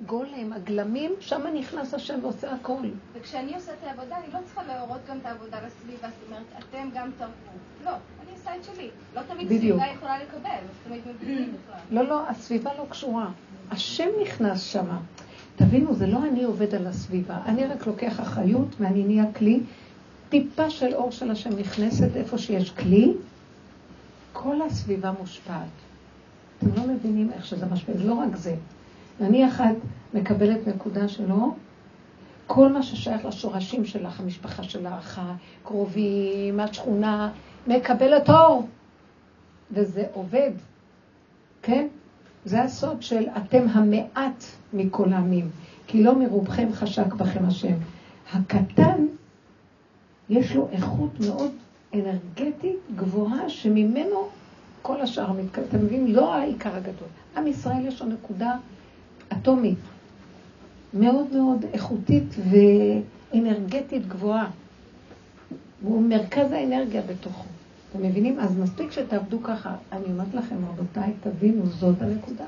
גולם, 0.06 0.52
הגלמים, 0.52 1.12
שם 1.20 1.46
נכנס 1.54 1.94
השם 1.94 2.18
ועושה 2.22 2.52
הכל. 2.52 2.82
וכשאני 3.12 3.54
עושה 3.54 3.72
את 3.72 3.86
העבודה, 3.86 4.16
אני 4.16 4.26
לא 4.32 4.38
צריכה 4.44 4.62
להורות 4.62 5.00
גם 5.08 5.18
את 5.18 5.26
העבודה 5.26 5.58
לסביבה, 5.66 6.08
זאת 6.08 6.28
אומרת, 6.28 6.46
אתם 6.58 6.88
גם 6.94 7.10
תרפו. 7.18 7.50
לא, 7.84 7.90
אני 7.90 8.32
עושה 8.32 8.56
את 8.56 8.64
שלי. 8.64 8.88
לא 9.14 9.20
תמיד. 9.22 9.52
הסביבה 9.52 9.84
יכולה 9.96 10.18
לקבל. 10.18 10.94
לא, 11.90 12.02
לא, 12.08 12.28
הסביבה 12.28 12.70
לא 12.78 12.86
קשורה. 12.90 13.28
השם 13.70 14.08
נכנס 14.22 14.62
שמה. 14.62 14.98
תבינו, 15.60 15.94
זה 15.94 16.06
לא 16.06 16.24
אני 16.24 16.44
עובד 16.44 16.74
על 16.74 16.86
הסביבה. 16.86 17.38
אני 17.46 17.66
רק 17.66 17.86
לוקח 17.86 18.20
אחריות 18.20 18.68
ואני 18.80 19.04
נהיה 19.04 19.32
כלי. 19.32 19.60
טיפה 20.28 20.70
של 20.70 20.94
אור 20.94 21.10
של 21.10 21.30
השם 21.30 21.50
נכנסת 21.58 22.16
איפה 22.16 22.38
שיש 22.38 22.70
כלי, 22.70 23.12
כל 24.32 24.62
הסביבה 24.62 25.12
מושפעת. 25.20 25.68
אתם 26.58 26.66
לא 26.76 26.86
מבינים 26.86 27.30
איך 27.32 27.46
שזה 27.46 27.66
משפיע. 27.66 27.96
זה 27.96 28.04
לא 28.04 28.14
רק 28.14 28.36
זה. 28.36 28.54
נניח 29.20 29.60
את 29.60 29.76
מקבלת 30.14 30.68
נקודה 30.68 31.08
שלו, 31.08 31.54
כל 32.46 32.72
מה 32.72 32.82
ששייך 32.82 33.24
לשורשים 33.24 33.84
שלך, 33.84 34.20
המשפחה 34.20 34.62
שלך, 34.62 35.20
הקרובים, 35.62 36.60
השכונה, 36.60 37.30
מקבלת 37.66 38.30
אור. 38.30 38.68
וזה 39.70 40.04
עובד, 40.12 40.50
כן? 41.62 41.86
זה 42.44 42.62
הסוד 42.62 43.02
של 43.02 43.24
אתם 43.36 43.66
המעט 43.68 44.44
מכל 44.72 45.12
העמים, 45.12 45.50
כי 45.86 46.02
לא 46.02 46.18
מרובכם 46.18 46.68
חשק 46.72 47.14
בכם 47.14 47.44
השם. 47.44 47.74
הקטן, 48.32 49.06
יש 50.28 50.54
לו 50.54 50.68
איכות 50.72 51.20
מאוד 51.20 51.50
אנרגטית 51.94 52.78
גבוהה, 52.96 53.48
שממנו 53.48 54.28
כל 54.82 55.00
השאר 55.00 55.32
מתקדם. 55.32 55.64
אתה 55.68 55.78
מבין? 55.78 56.12
לא 56.12 56.34
העיקר 56.34 56.76
הגדול. 56.76 57.08
עם 57.36 57.46
ישראל 57.46 57.86
יש 57.86 58.02
לו 58.02 58.08
נקודה 58.08 58.56
אטומית, 59.32 59.78
מאוד 60.94 61.32
מאוד 61.32 61.64
איכותית 61.72 62.34
ואנרגטית 63.32 64.08
גבוהה. 64.08 64.50
והוא 65.82 66.02
מרכז 66.02 66.52
האנרגיה 66.52 67.02
בתוכו. 67.02 67.44
אתם 67.90 68.02
מבינים? 68.02 68.40
אז 68.40 68.58
מספיק 68.58 68.92
שתעבדו 68.92 69.42
ככה. 69.42 69.74
אני 69.92 70.04
אומרת 70.04 70.34
לכם, 70.34 70.56
רבותיי, 70.68 71.12
תבינו, 71.20 71.66
זאת 71.66 72.02
הנקודה. 72.02 72.44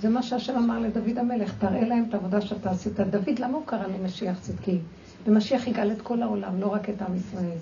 זה 0.00 0.08
מה 0.08 0.22
שהשם 0.22 0.56
אמר 0.56 0.78
לדוד 0.78 1.18
המלך, 1.18 1.54
תראה 1.58 1.80
להם 1.80 2.04
את 2.08 2.14
העבודה 2.14 2.40
שאתה 2.40 2.70
עשית. 2.70 3.00
דוד, 3.00 3.38
למה 3.38 3.56
הוא 3.56 3.66
קרא 3.66 3.86
לו 3.86 4.04
משיח 4.04 4.40
צדקי? 4.40 4.78
ומשיח 5.26 5.66
יגאל 5.66 5.92
את 5.92 6.02
כל 6.02 6.22
העולם, 6.22 6.60
לא 6.60 6.66
רק 6.66 6.90
את 6.90 7.02
עם 7.02 7.16
ישראל. 7.16 7.58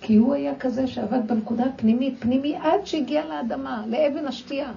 כי 0.00 0.16
הוא 0.16 0.34
היה 0.34 0.52
כזה 0.58 0.86
שעבד 0.86 1.20
בנקודה 1.26 1.64
הפנימית, 1.64 2.14
פנימי 2.18 2.56
עד 2.56 2.86
שהגיע 2.86 3.26
לאדמה, 3.26 3.84
לאבן 3.86 4.26
השתייה. 4.26 4.72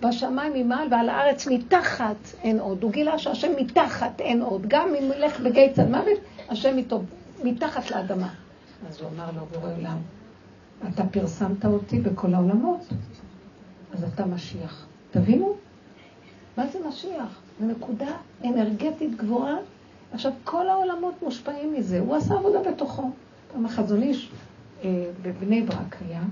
בשמיים 0.00 0.52
ממעל 0.54 0.88
ועל 0.90 1.08
הארץ 1.08 1.46
מתחת 1.46 2.16
אין 2.42 2.60
עוד. 2.60 2.82
הוא 2.82 2.90
גילה 2.90 3.18
שהשם 3.18 3.50
מתחת 3.56 4.20
אין 4.20 4.42
עוד. 4.42 4.62
גם 4.68 4.88
אם 4.88 5.10
ילך 5.16 5.40
בגיא 5.40 5.72
צד 5.72 5.90
מוות, 5.90 6.18
השם 6.48 6.78
איתו 6.78 7.02
מתחת 7.44 7.90
לאדמה. 7.90 8.28
אז 8.88 9.00
הוא 9.00 9.08
אמר 9.16 9.30
לו, 9.36 9.46
בורא 9.46 9.72
עולם, 9.76 9.96
אתה 10.88 11.06
פרסמת 11.06 11.64
אותי 11.64 12.00
בכל 12.00 12.34
העולמות, 12.34 12.80
אז 13.92 14.04
אתה 14.04 14.26
משיח. 14.26 14.86
תבינו? 15.10 15.54
מה 16.56 16.66
זה 16.66 16.78
משיח? 16.88 17.40
זו 17.60 17.66
נקודה 17.66 18.10
אנרגטית 18.44 19.16
גבוהה. 19.16 19.56
עכשיו, 20.12 20.32
כל 20.44 20.68
העולמות 20.68 21.14
מושפעים 21.22 21.74
מזה. 21.74 22.00
הוא 22.00 22.16
עשה 22.16 22.34
עבודה 22.34 22.58
בתוכו. 22.70 23.10
פעם 23.52 23.66
החזון 23.66 24.02
איש 24.02 24.30
אה, 24.84 25.06
בבני 25.22 25.62
ברק 25.62 25.96
היה, 26.08 26.22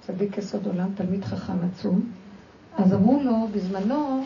צדיק 0.00 0.38
יסוד 0.38 0.66
עולם, 0.66 0.88
תלמיד 0.94 1.24
חכם 1.24 1.56
עצום. 1.72 2.00
אז 2.78 2.94
אמרו 2.94 3.22
לו, 3.24 3.48
בזמנו, 3.52 4.24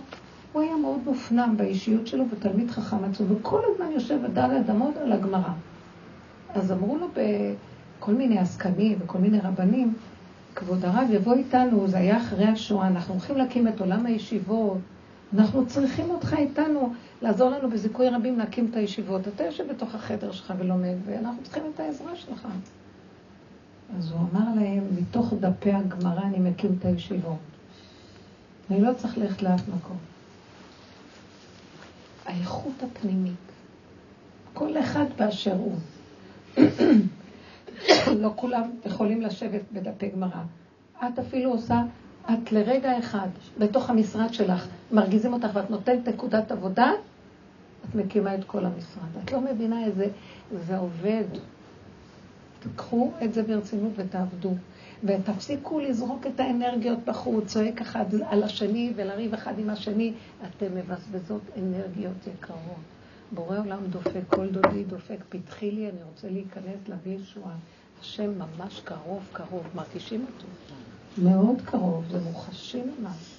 הוא 0.53 0.63
היה 0.63 0.77
מאוד 0.77 0.99
מופנם 1.05 1.55
באישיות 1.57 2.07
שלו 2.07 2.25
ותלמיד 2.31 2.71
חכם 2.71 3.05
עצום, 3.05 3.27
וכל 3.33 3.61
הזמן 3.73 3.93
יושב 3.93 4.19
ודל 4.25 4.51
אדמות 4.61 4.97
על 4.97 5.13
הגמרא. 5.13 5.53
אז 6.55 6.73
אמרו 6.73 6.97
לו 6.97 7.07
בכל 8.01 8.13
מיני 8.13 8.39
עסקנים 8.39 8.99
וכל 9.01 9.19
מיני 9.19 9.39
רבנים, 9.41 9.95
כבוד 10.55 10.85
הרב 10.85 11.09
יבוא 11.11 11.35
איתנו, 11.35 11.89
זה 11.89 11.99
היה 11.99 12.19
אחרי 12.19 12.45
השואה, 12.45 12.89
אנחנו 12.89 13.15
הולכים 13.15 13.37
להקים 13.37 13.69
את 13.69 13.81
עולם 13.81 14.07
הישיבות, 14.07 14.79
אנחנו 15.35 15.67
צריכים 15.67 16.11
אותך 16.11 16.35
איתנו, 16.39 16.93
לעזור 17.23 17.51
לנו 17.51 17.71
בזיכוי 17.71 18.09
רבים 18.09 18.39
להקים 18.39 18.67
את 18.71 18.77
הישיבות. 18.77 19.29
אתה 19.29 19.45
יושב 19.45 19.73
בתוך 19.73 19.95
החדר 19.95 20.33
שלך 20.33 20.55
ולומד, 20.59 20.95
ואנחנו 21.07 21.43
צריכים 21.43 21.63
את 21.75 21.81
העזרה 21.81 22.17
שלך. 22.17 22.49
אז 23.99 24.11
הוא 24.11 24.21
אמר 24.21 24.55
להם, 24.55 24.85
מתוך 24.99 25.35
דפי 25.41 25.73
הגמרא 25.73 26.23
אני 26.23 26.39
מקים 26.39 26.77
את 26.79 26.85
הישיבות. 26.85 27.39
אני 28.71 28.81
לא 28.81 28.93
צריך 28.97 29.19
ללכת 29.19 29.43
לאף 29.43 29.69
מקום. 29.69 29.97
האיכות 32.27 32.83
הפנימית, 32.83 33.35
כל 34.55 34.79
אחד 34.79 35.05
באשר 35.17 35.55
הוא. 35.55 35.77
לא 38.23 38.33
כולם 38.37 38.71
יכולים 38.87 39.23
לשבת 39.23 39.61
בדפי 39.73 40.09
גמרא. 40.09 40.43
את 41.05 41.19
אפילו 41.19 41.51
עושה, 41.51 41.83
את 42.25 42.53
לרגע 42.53 42.99
אחד, 42.99 43.29
בתוך 43.59 43.91
המשרד 43.91 44.35
שלך, 44.35 44.67
מרגיזים 44.93 45.33
אותך 45.33 45.49
ואת 45.53 45.71
נותנת 45.71 46.09
נקודת 46.09 46.53
עבודה, 46.53 46.93
את 47.89 47.95
מקימה 47.95 48.35
את 48.35 48.45
כל 48.45 48.65
המשרד. 48.65 49.25
את 49.25 49.33
לא 49.33 49.41
מבינה 49.41 49.85
איזה, 49.85 50.07
זה 50.67 50.79
עובד. 50.79 51.25
תקחו 52.61 53.11
את 53.25 53.35
זה 53.35 53.43
ברצינות 53.43 53.93
ותעבדו. 53.97 54.55
ותפסיקו 55.05 55.81
לזרוק 55.81 56.27
את 56.27 56.41
האנרגיות 56.41 56.99
בחוץ, 57.05 57.45
צועק 57.47 57.81
אחד 57.81 58.05
על 58.29 58.43
השני 58.43 58.93
ולריב 58.97 59.35
אחד 59.35 59.59
עם 59.59 59.71
השני. 59.71 60.13
אתם 60.47 60.67
מבזבזות 60.75 61.43
אנרגיות 61.59 62.27
יקרות. 62.35 63.00
בורא 63.33 63.59
עולם 63.59 63.87
דופק, 63.87 64.21
כל 64.29 64.49
דודי 64.49 64.85
דופק, 64.85 65.19
פתחי 65.29 65.71
לי, 65.71 65.91
אני 65.91 66.03
רוצה 66.03 66.29
להיכנס, 66.29 66.89
להביא 66.89 67.17
ישועה. 67.17 67.55
השם 68.01 68.39
ממש 68.39 68.81
קרוב, 68.85 69.29
קרוב, 69.33 69.67
מרגישים 69.75 70.27
אותו. 70.35 70.47
מאוד 71.19 71.57
קרוב, 71.65 72.05
זה 72.11 72.21
מוחשי 72.21 72.83
ממש. 72.83 73.35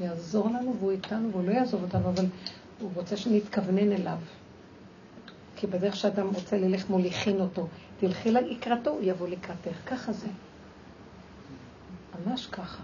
יעזור 0.00 0.48
לנו 0.48 0.76
והוא 0.78 0.90
איתנו, 0.90 1.30
והוא 1.32 1.44
לא 1.44 1.50
יעזוב 1.52 1.82
אותנו, 1.82 2.08
אבל 2.08 2.26
הוא 2.80 2.90
רוצה 2.94 3.16
שנתכוונן 3.16 3.92
אליו. 3.92 4.18
כי 5.56 5.66
בדרך 5.66 5.96
שאדם 5.96 6.26
רוצה 6.34 6.58
ללך 6.58 6.90
מוליכין 6.90 7.40
אותו. 7.40 7.66
תלכי 8.00 8.30
לקראתו, 8.30 8.90
הוא 8.90 9.00
יבוא 9.02 9.28
לקראתך. 9.28 9.76
ככה 9.86 10.12
זה. 10.12 10.28
ממש 12.26 12.46
ככה. 12.46 12.82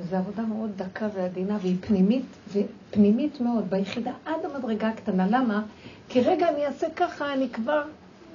וזו 0.00 0.16
עבודה 0.16 0.42
מאוד 0.42 0.70
דקה 0.76 1.08
ועדינה, 1.14 1.58
והיא 1.62 1.76
פנימית, 1.80 2.26
ופנימית 2.48 3.40
מאוד, 3.40 3.70
ביחידה 3.70 4.12
עד 4.24 4.44
המדרגה 4.44 4.88
הקטנה. 4.88 5.26
למה? 5.26 5.62
כי 6.08 6.20
רגע 6.20 6.48
אני 6.48 6.66
אעשה 6.66 6.86
ככה, 6.96 7.32
אני 7.32 7.48
כבר 7.48 7.82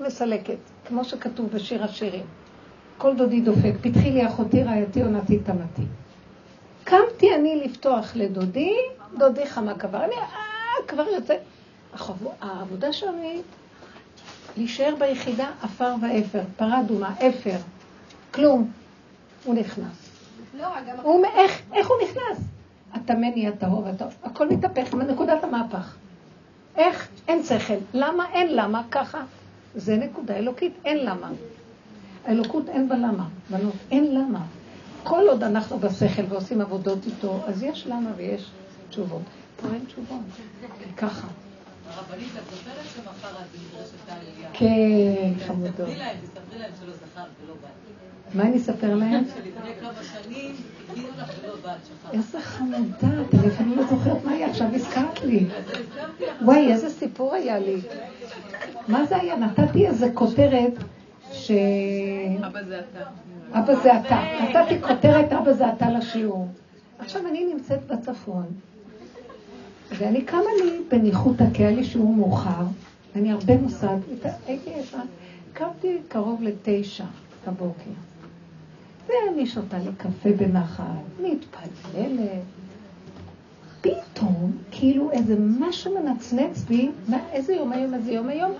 מסלקת, 0.01 0.57
כמו 0.85 1.03
שכתוב 1.03 1.49
בשיר 1.49 1.83
השירים. 1.83 2.25
כל 2.97 3.15
דודי 3.15 3.41
דופק, 3.41 3.73
פתחי 3.81 4.11
לי 4.11 4.27
אחותי 4.27 4.63
רעייתי 4.63 5.01
עונתי 5.01 5.39
תמתי. 5.39 5.81
קמתי 6.83 7.35
אני 7.35 7.61
לפתוח 7.65 8.15
לדודי, 8.15 8.73
דודי 9.17 9.45
חמה 9.45 9.77
כבר. 9.77 10.05
אני 10.05 10.15
אה, 10.15 10.87
כבר 10.87 11.05
יוצא. 11.15 11.35
העבודה 12.41 12.87
היא 13.21 13.41
להישאר 14.57 14.95
ביחידה 14.99 15.49
עפר 15.61 15.93
ואפר, 16.01 16.41
פרה 16.57 16.81
אדומה, 16.81 17.13
אפר, 17.13 17.57
כלום. 18.31 18.71
הוא 19.43 19.55
נכנס. 19.55 20.00
לא. 20.53 20.67
הוא 21.03 21.17
אומר, 21.17 21.29
איך, 21.35 21.61
איך 21.73 21.87
הוא 21.87 21.97
נכנס? 22.03 22.45
הטמא 22.93 23.27
נהיה 23.35 23.51
טהור, 23.51 23.85
הכל 24.23 24.49
מתהפך 24.49 24.93
מנקודת 24.93 25.43
המהפך. 25.43 25.95
איך? 26.75 27.07
אין 27.27 27.43
שכל. 27.43 27.77
למה? 27.93 28.25
אין 28.33 28.55
למה, 28.55 28.81
ככה. 28.91 29.21
זה 29.75 29.97
נקודה 29.97 30.35
אלוקית, 30.35 30.73
אין 30.85 31.05
למה. 31.05 31.29
האלוקות 32.25 32.69
אין 32.69 32.89
בה 32.89 32.95
למה, 32.95 33.27
בנות, 33.49 33.73
אין 33.91 34.15
למה. 34.15 34.45
כל 35.03 35.23
עוד 35.29 35.43
אנחנו 35.43 35.79
בשכל 35.79 36.21
ועושים 36.29 36.61
עבודות 36.61 37.05
איתו, 37.05 37.39
אז 37.47 37.63
יש 37.63 37.87
למה 37.87 38.09
ויש 38.15 38.51
תשובות. 38.89 39.21
פה 39.61 39.67
אין 39.73 39.85
תשובות, 39.85 40.19
ככה. 40.97 41.27
הרבנית, 41.89 42.27
את 42.37 42.55
זוכרת 42.55 42.85
שמחר 42.95 43.29
את 43.29 43.45
במדרשת 43.53 44.09
העלייה? 44.09 44.49
כן, 44.53 45.45
חמודות. 45.47 45.73
תספרי 45.73 45.95
להם, 45.97 46.17
תספרי 46.23 46.59
להם 46.59 46.71
שלא 46.79 46.93
זכרת 46.93 47.27
ולא 47.43 47.53
בת. 47.53 47.69
מה 48.33 48.43
אני 48.43 48.57
אספר 48.57 48.95
להם? 48.95 49.23
שלפני 49.25 49.71
כמה 49.81 50.03
שנים 50.03 50.55
הגיעו 50.91 51.07
לך 51.17 51.31
ולא 51.43 51.55
בת, 51.55 51.85
שכחת. 51.85 52.13
איזה 52.13 52.41
חמודה, 52.41 53.21
אתם 53.29 53.37
אפילו 53.37 53.75
לא 53.75 53.83
זוכרת 53.83 54.25
מה 54.25 54.31
היא 54.31 54.45
עכשיו 54.45 54.75
הזכרת 54.75 55.23
לי. 55.23 55.45
וואי, 56.41 56.71
איזה 56.71 56.89
סיפור 56.89 57.33
היה 57.33 57.59
לי. 57.59 57.75
מה 58.87 59.05
זה 59.05 59.17
היה? 59.17 59.35
נתתי 59.35 59.87
איזה 59.87 60.09
כותרת 60.13 60.73
ש... 61.31 61.51
אבא 62.47 62.63
זה 62.63 62.79
אתה. 62.79 63.03
אבא 63.59 63.75
זה 63.75 63.99
אתה. 63.99 64.21
נתתי 64.43 64.81
כותרת 64.81 65.33
אבא 65.33 65.53
זה 65.53 65.69
אתה 65.73 65.89
לשיעור. 65.89 66.47
עכשיו 66.99 67.27
אני 67.27 67.53
נמצאת 67.53 67.87
בצפון, 67.87 68.45
ואני 69.97 70.21
קמה 70.21 70.49
לי 70.63 70.81
בניחותא, 70.89 71.45
כי 71.53 71.63
היה 71.63 71.75
לי 71.75 71.83
שיעור 71.83 72.13
מאוחר, 72.15 72.63
ואני 73.15 73.31
הרבה 73.31 73.57
מוסד, 73.57 73.97
הייתי 74.47 74.69
ישן, 74.69 74.97
קמתי 75.53 75.97
קרוב 76.07 76.41
לתשע 76.43 77.03
בבוקר. 77.47 77.91
ואני 79.11 79.45
שותה 79.45 79.77
לי 79.77 79.91
קפה 79.97 80.29
בנחת, 80.37 80.83
מתפללת. 81.19 82.43
פתאום, 83.81 84.57
כאילו 84.71 85.11
איזה 85.11 85.35
משהו 85.39 85.99
מנצנץ 85.99 86.61
בי, 86.67 86.91
מה, 87.07 87.17
איזה 87.31 87.53
יום 87.53 87.71
היום, 87.71 87.93
איזה 87.93 88.11
יום 88.11 88.29
היום? 88.29 88.51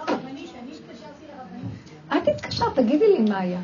את 2.07 2.28
התקשרת, 2.28 2.76
תגידי 2.76 3.18
לי 3.18 3.30
מה 3.30 3.38
היה. 3.40 3.60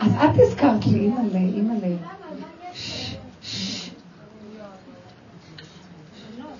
אז 0.00 0.12
את 0.14 0.30
הזכרת 0.34 0.86
לי, 0.86 0.98
אימא'לה, 0.98 1.38
אימא'לה. 1.38 1.96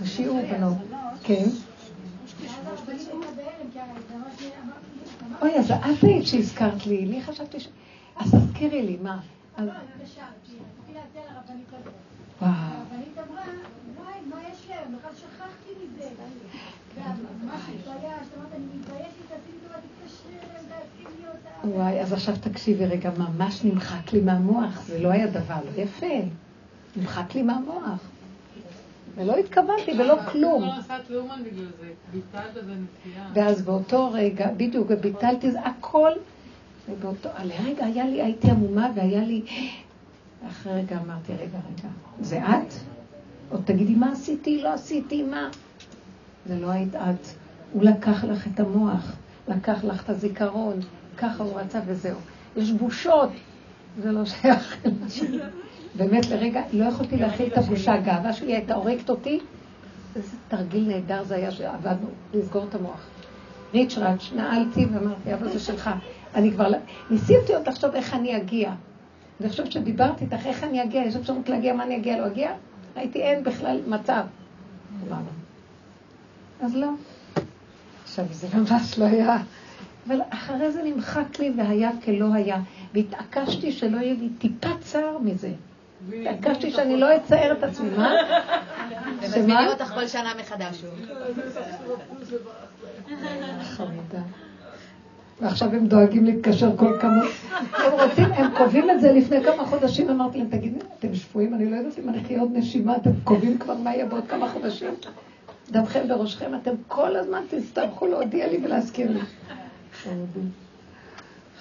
שיעור 0.05 0.41
בנות. 0.51 0.77
כן. 1.23 1.45
אוי, 5.43 5.59
אז 5.59 5.71
את 5.71 6.03
היית 6.03 6.27
שהזכרת 6.27 6.87
לי, 6.87 7.07
לי 7.07 7.23
חשבתי 7.23 7.61
ש... 7.61 7.69
אז 8.17 8.35
תזכירי 8.35 8.83
לי, 8.83 8.97
מה? 9.03 9.21
וואו. 9.59 9.71
הרבנית 12.41 13.19
אמרה, 13.19 13.43
וואי, 13.97 14.15
מה 14.31 14.37
יש 14.53 14.69
להם? 14.69 14.97
בכלל 14.99 15.11
שכחתי 15.15 15.71
מזה. 15.85 16.09
אני. 16.09 17.05
וואי, 21.65 22.01
אז 22.01 22.13
עכשיו 22.13 22.35
תקשיבי 22.41 22.87
רגע, 22.87 23.11
ממש 23.19 23.65
נמחק 23.65 24.13
לי 24.13 24.21
מהמוח, 24.21 24.83
זה 24.87 24.99
לא 25.03 25.09
היה 25.09 25.27
דבר 25.27 25.57
לא 25.65 25.83
יפה. 25.83 26.17
נמחק 26.97 27.35
לי 27.35 27.43
מהמוח. 27.43 28.14
ולא 29.17 29.37
התכוונתי 29.37 29.93
ולא 29.99 30.17
כלום. 30.33 30.63
לא. 30.63 30.73
ואז 33.35 33.63
באותו 33.63 34.11
רגע, 34.13 34.51
בדיוק, 34.57 34.93
ביטלתי 34.93 35.51
זה 35.51 35.61
הכל, 35.61 36.11
ובאותו, 36.89 37.29
לרגע 37.45 37.85
היה 37.85 38.07
לי, 38.07 38.23
הייתי 38.23 38.51
עמומה 38.51 38.91
והיה 38.95 39.23
לי, 39.23 39.43
אחרי 40.49 40.73
רגע 40.73 40.99
אמרתי, 41.05 41.33
רגע, 41.33 41.59
רגע, 41.73 41.89
זה 42.21 42.39
את? 42.39 42.75
עוד 43.51 43.63
תגידי, 43.65 43.95
מה 43.95 44.13
עשיתי? 44.13 44.63
לא 44.63 44.73
עשיתי, 44.73 45.23
מה? 45.23 45.49
זה 46.47 46.59
לא 46.59 46.71
היית 46.71 46.95
את. 46.95 47.27
הוא 47.73 47.83
לקח 47.83 48.25
לך 48.25 48.47
את 48.55 48.61
המוח, 48.61 49.13
לקח 49.49 49.85
לך 49.85 50.05
את 50.05 50.11
הזיכרון, 50.11 50.81
ככה 51.17 51.45
הוא 51.45 51.61
רצה 51.61 51.81
וזהו. 51.87 52.19
יש 52.57 52.73
בושות, 52.73 53.31
זה 54.03 54.13
לא 54.13 54.25
שייך. 54.25 54.77
באמת 55.97 56.31
לרגע, 56.31 56.63
לא 56.73 56.85
יכולתי 56.85 57.17
להכיל 57.17 57.47
את 57.53 57.59
הבושה, 57.59 57.95
הגאווה 57.95 58.33
שלי 58.33 58.55
הייתה 58.55 58.75
הורגת 58.75 59.11
אותי. 59.11 59.41
איזה 60.17 60.37
תרגיל 60.49 60.89
נהדר 60.89 61.25
זה 61.25 61.35
היה 61.35 61.51
שעבדנו, 61.51 62.09
לסגור 62.35 62.65
את 62.69 62.75
המוח. 62.75 63.07
ריץ' 63.75 63.99
ראץ', 63.99 64.33
נעלתי 64.37 64.87
ואמרתי, 64.87 65.35
אבל 65.35 65.53
זה 65.53 65.59
שלך. 65.59 65.91
אני 66.35 66.51
כבר, 66.51 66.71
ניסיתי 67.11 67.55
עוד 67.55 67.69
לחשוב 67.69 67.95
איך 67.95 68.15
אני 68.15 68.37
אגיע. 68.37 68.73
אני 69.41 69.49
חושבת 69.49 69.73
שדיברתי 69.73 70.25
איתך, 70.25 70.47
איך 70.47 70.65
אני 70.65 70.83
אגיע, 70.83 71.03
יש 71.03 71.17
אפשרות 71.17 71.49
להגיע, 71.49 71.75
מה 71.75 71.85
אני 71.85 71.97
אגיע, 71.97 72.21
לא 72.21 72.27
אגיע? 72.27 72.53
ראיתי, 72.97 73.23
אין 73.23 73.45
בכלל 73.45 73.81
מצב. 73.87 74.23
אז 76.61 76.77
לא. 76.77 76.89
עכשיו, 78.05 78.25
זה 78.31 78.49
ממש 78.55 78.99
לא 78.99 79.05
היה. 79.05 79.37
אבל 80.07 80.21
אחרי 80.31 80.73
זה 80.73 80.83
נמחק 80.83 81.39
לי 81.39 81.53
והיה 81.57 81.91
כלא 82.05 82.35
היה. 82.35 82.61
והתעקשתי 82.95 83.73
שלא 83.73 83.97
יהיה 83.97 84.15
לי 84.15 84.29
טיפה 84.39 84.69
צער 84.81 85.19
מזה. 85.19 85.51
התעקשתי 86.13 86.71
שאני 86.71 86.97
לא 86.97 87.17
אצייר 87.17 87.53
את 87.53 87.63
עצמי, 87.63 87.91
מה? 87.97 88.13
ומזמינים 89.23 89.69
אותך 89.69 89.95
כל 89.95 90.07
שנה 90.07 90.33
מחדש. 90.41 90.85
חמודה. 93.63 94.23
ועכשיו 95.41 95.75
הם 95.75 95.87
דואגים 95.87 96.25
להתקשר 96.25 96.77
כל 96.77 96.99
כמה... 97.01 97.25
הם 97.77 97.93
רוצים, 97.93 98.33
הם 98.33 98.57
קובעים 98.57 98.91
את 98.91 99.01
זה 99.01 99.13
לפני 99.13 99.45
כמה 99.45 99.67
חודשים, 99.67 100.11
אמרתי 100.11 100.39
להם, 100.39 100.49
תגידו, 100.51 100.79
אתם 100.99 101.15
שפויים? 101.15 101.55
אני 101.55 101.71
לא 101.71 101.77
יודעת 101.77 101.99
אם 101.99 102.09
אני 102.09 102.23
אחיה 102.23 102.41
עוד 102.41 102.51
נשימה, 102.53 102.97
אתם 102.97 103.11
קובעים 103.25 103.59
כבר 103.59 103.75
מה 103.75 103.95
יהיה 103.95 104.07
בעוד 104.07 104.25
כמה 104.29 104.49
חודשים? 104.49 104.95
דמכם 105.71 106.09
בראשכם, 106.09 106.55
אתם 106.63 106.71
כל 106.89 107.17
הזמן 107.17 107.43
תצטרכו 107.49 108.07
להודיע 108.07 108.49
לי 108.49 108.61
ולהזכיר 108.65 109.11
לי. 109.11 109.21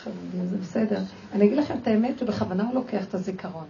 חמודים, 0.03 0.45
זה 0.49 0.57
בסדר. 0.57 0.99
אני 1.33 1.45
אגיד 1.45 1.57
לכם 1.57 1.75
את 1.81 1.87
האמת 1.87 2.19
שבכוונה 2.19 2.63
הוא 2.63 2.73
לוקח 2.73 3.03
את 3.05 3.13
הזיכרון. 3.13 3.65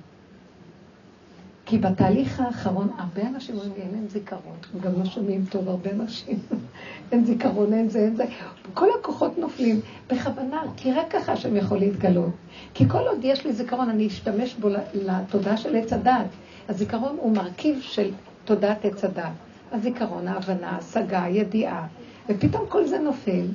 כי 1.65 1.77
בתהליך 1.77 2.39
האחרון, 2.39 2.89
הרבה 2.97 3.21
אנשים 3.27 3.55
אומרים 3.55 3.73
לי, 3.77 3.81
אין 3.81 3.91
להם 3.91 4.07
זיכרון. 4.09 4.55
הם 4.73 4.79
גם 4.79 4.91
לא 4.99 5.05
שומעים 5.05 5.45
טוב, 5.49 5.69
הרבה 5.69 5.91
אנשים. 5.91 6.39
אין 7.11 7.25
זיכרון, 7.25 7.73
אין 7.73 7.89
זה, 7.89 7.99
אין 7.99 8.15
זה. 8.15 8.25
כל 8.73 8.87
הכוחות 8.99 9.37
נופלים 9.37 9.79
בכוונה, 10.09 10.61
כי 10.77 10.91
רק 10.91 11.11
ככה 11.11 11.35
שהם 11.35 11.55
יכול 11.55 11.79
להתגלות. 11.79 12.29
כי 12.73 12.89
כל 12.89 13.07
עוד 13.07 13.19
יש 13.23 13.45
לי 13.45 13.53
זיכרון, 13.53 13.89
אני 13.89 14.07
אשתמש 14.07 14.55
בו 14.55 14.69
לתודעה 14.93 15.57
של 15.57 15.75
עץ 15.75 15.93
הדת. 15.93 16.25
הזיכרון 16.69 17.17
הוא 17.19 17.31
מרכיב 17.35 17.81
של 17.81 18.11
תודעת 18.45 18.85
עץ 18.85 19.03
הדת. 19.03 19.31
הזיכרון, 19.71 20.27
ההבנה, 20.27 20.69
ההשגה, 20.69 21.23
הידיעה. 21.23 21.87
ופתאום 22.29 22.65
כל 22.69 22.85
זה 22.85 22.99
נופל. 22.99 23.45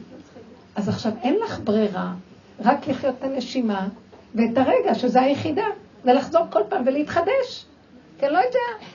אז 0.76 0.88
עכשיו 0.88 1.12
אין 1.22 1.36
לך 1.44 1.60
ברירה, 1.64 2.14
רק 2.60 2.88
לחיות 2.88 3.14
את 3.18 3.24
הנשימה 3.24 3.88
ואת 4.34 4.58
הרגע, 4.58 4.94
שזה 4.94 5.20
היחידה, 5.20 5.66
ולחזור 6.04 6.42
כל 6.50 6.60
פעם 6.68 6.82
ולהתחדש. 6.86 7.66
כי 8.18 8.26
לא 8.26 8.38
יודע. 8.38 8.86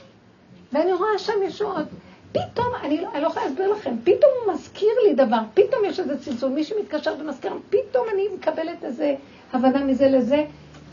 ואני 0.73 0.93
רואה 0.93 1.17
שם 1.17 1.43
ישועות. 1.43 1.85
פתאום, 2.31 2.67
אני, 2.83 3.01
לא, 3.01 3.09
אני 3.13 3.21
לא 3.21 3.27
יכולה 3.27 3.45
להסביר 3.45 3.71
לכם, 3.73 3.95
פתאום 4.03 4.31
הוא 4.45 4.53
מזכיר 4.53 4.89
לי 5.07 5.13
דבר, 5.13 5.39
פתאום 5.53 5.85
יש 5.85 5.99
איזה 5.99 6.19
צלצול, 6.19 6.51
מישהו 6.51 6.79
מתקשר 6.81 7.15
ומזכיר, 7.19 7.53
פתאום 7.69 8.05
אני 8.13 8.23
מקבלת 8.35 8.83
איזה 8.83 9.15
הבנה 9.53 9.83
מזה 9.83 10.07
לזה, 10.09 10.45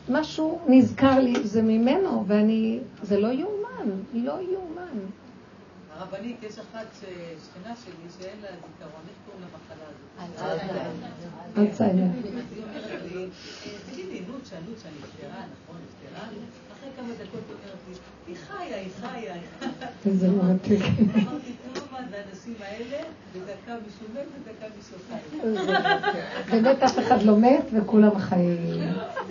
משהו 0.09 0.61
נזכר 0.66 1.19
לי, 1.19 1.35
זה 1.44 1.62
ממנו, 1.62 2.24
ואני, 2.27 2.78
זה 3.02 3.20
לא 3.20 3.28
יאומן, 3.28 3.90
לא 4.12 4.32
יאומן. 4.52 4.98
הרבנית, 5.97 6.43
יש 6.43 6.59
אחת 6.59 6.86
שכנה 7.01 7.74
שלי 7.85 7.93
שאין 8.20 8.36
לה 8.43 8.48
זיכרון, 8.48 9.02
איך 9.09 9.16
קוראים 9.27 9.43
למחלה 9.43 9.85
הזאת? 9.86 11.59
אלצהיימר. 11.59 12.02
אז 12.02 12.24
היא 12.55 12.62
אומרת 12.62 13.02
לי, 13.12 13.27
לוצ'ה, 14.69 14.89
לוצ'ה 14.89 14.89
נפטרה, 14.89 15.41
נכון, 15.41 15.77
נפטרה? 15.87 16.27
אחרי 16.78 16.91
כמה 16.97 17.09
דקות 17.15 17.41
אומרת 17.49 17.77
לי, 17.89 17.95
היא 18.27 18.37
חיה, 18.37 18.77
היא 18.77 18.89
חיה. 19.01 19.35
איזה 20.07 20.31
מרתק. 20.31 20.85
אמרתי, 21.15 21.53
טוב, 21.74 21.85
מה 21.93 21.99
זה 22.11 22.16
האנשים 22.27 22.55
האלה, 22.61 22.99
ודקה 23.32 23.74
מישהו 23.85 24.07
מת 24.15 24.27
ודקה 24.37 24.66
מישהו 24.77 24.97
חי. 25.09 26.51
באמת 26.51 26.82
אף 26.82 26.99
אחד 26.99 27.23
לא 27.23 27.37
מת 27.39 27.65
וכולם 27.73 28.19
חיים. 28.19 28.59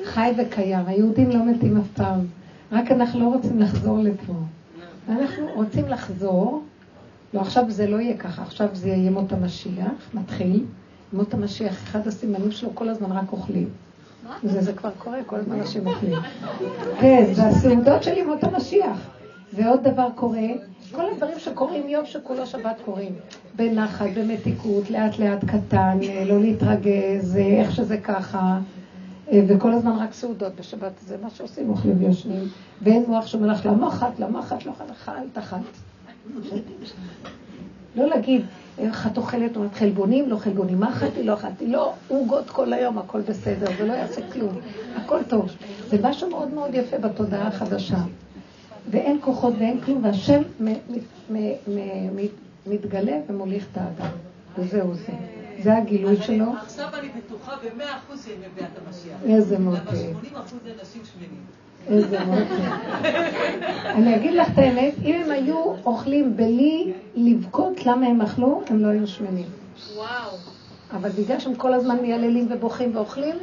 חי 0.05 0.31
וקיים. 0.37 0.87
היהודים 0.87 1.29
לא 1.29 1.45
מתים 1.45 1.77
אף 1.77 1.87
פעם. 1.93 2.25
רק 2.71 2.91
אנחנו 2.91 3.19
לא 3.19 3.35
רוצים 3.35 3.59
לחזור 3.59 3.99
לפה. 3.99 4.33
אנחנו 5.09 5.47
רוצים 5.55 5.87
לחזור, 5.87 6.63
לא, 7.33 7.41
עכשיו 7.41 7.63
זה 7.71 7.87
לא 7.87 7.97
יהיה 7.97 8.17
ככה, 8.17 8.41
עכשיו 8.41 8.67
זה 8.73 8.87
יהיה 8.87 9.05
ימות 9.05 9.31
המשיח, 9.31 10.09
מתחיל. 10.13 10.65
ימות 11.13 11.33
המשיח, 11.33 11.83
אחד 11.83 12.07
הסימנים 12.07 12.51
שלו 12.51 12.75
כל 12.75 12.89
הזמן 12.89 13.11
רק 13.11 13.31
אוכלים. 13.31 13.69
זה, 14.43 14.61
זה 14.61 14.73
כבר 14.73 14.89
קורה, 14.97 15.23
כל 15.25 15.35
הזמן 15.35 15.59
אנשים 15.59 15.87
אוכלים. 15.87 16.17
כן, 16.99 17.25
זה 17.33 17.43
הסעודות 17.43 18.03
של 18.03 18.17
ימות 18.17 18.43
המשיח. 18.43 19.09
ועוד 19.53 19.83
דבר 19.83 20.07
קורה, 20.15 20.47
כל 20.91 21.01
הדברים 21.13 21.39
שקורים 21.39 21.89
יום 21.89 22.05
שכולו 22.05 22.45
שבת 22.45 22.75
קורים. 22.85 23.15
בנחת, 23.55 24.05
במתיקות, 24.15 24.89
לאט 24.89 25.19
לאט 25.19 25.45
קטן, 25.45 25.97
לא 26.25 26.39
להתרגז, 26.39 27.37
איך 27.37 27.75
שזה 27.75 27.97
ככה. 27.97 28.59
וכל 29.47 29.71
הזמן 29.71 29.91
רק 29.91 30.13
סעודות 30.13 30.55
בשבת, 30.55 30.91
זה 30.99 31.17
מה 31.21 31.29
שעושים, 31.29 31.69
אוכלים 31.69 32.03
ויושנים. 32.03 32.47
ואין 32.81 33.03
מוח 33.07 33.27
שאומר 33.27 33.47
לך, 33.47 33.65
למה 33.65 33.87
אכלת, 33.87 34.19
למה 34.19 34.39
אכלת, 34.39 34.65
לא 34.65 34.71
אכלת, 34.91 35.37
אכלת. 35.37 35.61
לא 37.95 38.05
להגיד, 38.07 38.41
איך 38.79 39.07
את 39.07 39.17
אוכלת, 39.17 39.55
אומרת 39.55 39.73
חלבונים, 39.73 40.29
לא 40.29 40.35
חלבונים, 40.35 40.79
מה 40.79 40.89
אכלתי, 40.89 41.23
לא 41.23 41.33
אכלתי, 41.33 41.67
לא, 41.67 41.93
עוגות 42.07 42.49
כל 42.49 42.73
היום, 42.73 42.97
הכל 42.97 43.21
בסדר, 43.21 43.67
זה 43.77 43.87
לא 43.87 43.93
יעשה 43.93 44.21
כלום, 44.33 44.59
הכל 44.95 45.19
טוב. 45.27 45.49
זה 45.87 45.97
משהו 46.03 46.29
מאוד 46.29 46.53
מאוד 46.53 46.73
יפה 46.75 46.97
בתודעה 46.97 47.47
החדשה. 47.47 47.97
ואין 48.91 49.17
כוחות 49.21 49.53
ואין 49.59 49.81
כלום, 49.81 50.03
והשם 50.03 50.41
מתגלה 52.67 53.17
ומוליך 53.29 53.67
את 53.71 53.77
האדם. 53.77 54.11
וזהו 54.57 54.93
זה. 54.93 55.13
זה 55.63 55.77
הגילוי 55.77 56.21
שלו. 56.21 56.45
עכשיו 56.61 56.89
אני 56.99 57.09
בטוחה 57.17 57.55
במאה 57.63 57.97
אחוז 57.97 58.23
שהיא 58.25 58.35
מביאה 58.37 58.67
את 58.73 58.87
המשיח. 58.87 59.35
איזה 59.35 59.59
מותק. 59.59 59.81
למה 59.87 59.95
80 59.95 60.35
אחוז 60.35 60.59
אנשים 60.79 61.01
שמנים. 61.13 61.41
איזה 61.87 62.19
מוצא. 62.19 62.75
אני 63.85 64.15
אגיד 64.15 64.33
לך 64.33 64.49
את 64.53 64.57
האמת, 64.57 64.93
אם 65.05 65.21
הם 65.25 65.31
היו 65.31 65.73
אוכלים 65.85 66.37
בלי 66.37 66.93
לבכות 67.15 67.85
למה 67.85 68.07
הם 68.07 68.21
אכלו, 68.21 68.61
הם 68.67 68.79
לא 68.79 68.87
היו 68.87 69.07
שמנים. 69.07 69.45
וואו. 69.95 70.37
אבל 70.91 71.09
בגלל 71.09 71.39
שהם 71.39 71.55
כל 71.55 71.73
הזמן 71.73 71.97
מייללים 72.01 72.47
ובוכים 72.49 72.95
ואוכלים, 72.95 73.35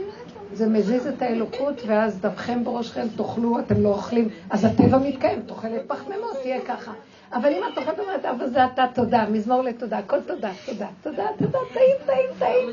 זה 0.53 0.69
מזיז 0.69 1.07
את 1.07 1.23
האלוקות, 1.23 1.83
ואז 1.87 2.21
דבכם 2.21 2.65
בראשכם, 2.65 3.07
תאכלו, 3.17 3.59
אתם 3.59 3.83
לא 3.83 3.89
אוכלים, 3.89 4.29
אז 4.51 4.65
הטבע 4.65 4.99
מתקיים, 4.99 5.41
תאכלת 5.47 5.83
פחמימות, 5.87 6.37
תהיה 6.43 6.61
ככה. 6.61 6.93
אבל 7.33 7.49
אם 7.53 7.61
את 7.73 7.79
אוכלת 7.79 7.99
אומרת, 7.99 8.25
אבל 8.25 8.51
זה 8.51 8.65
אתה 8.65 8.85
תודה, 8.95 9.27
מזמור 9.31 9.63
לתודה, 9.63 9.99
הכל 9.99 10.21
תודה, 10.21 10.51
תודה, 10.67 10.87
תודה, 11.03 11.27
תודה, 11.39 11.59
טעים, 11.75 11.97
טעים, 12.07 12.29
טעים. 12.39 12.69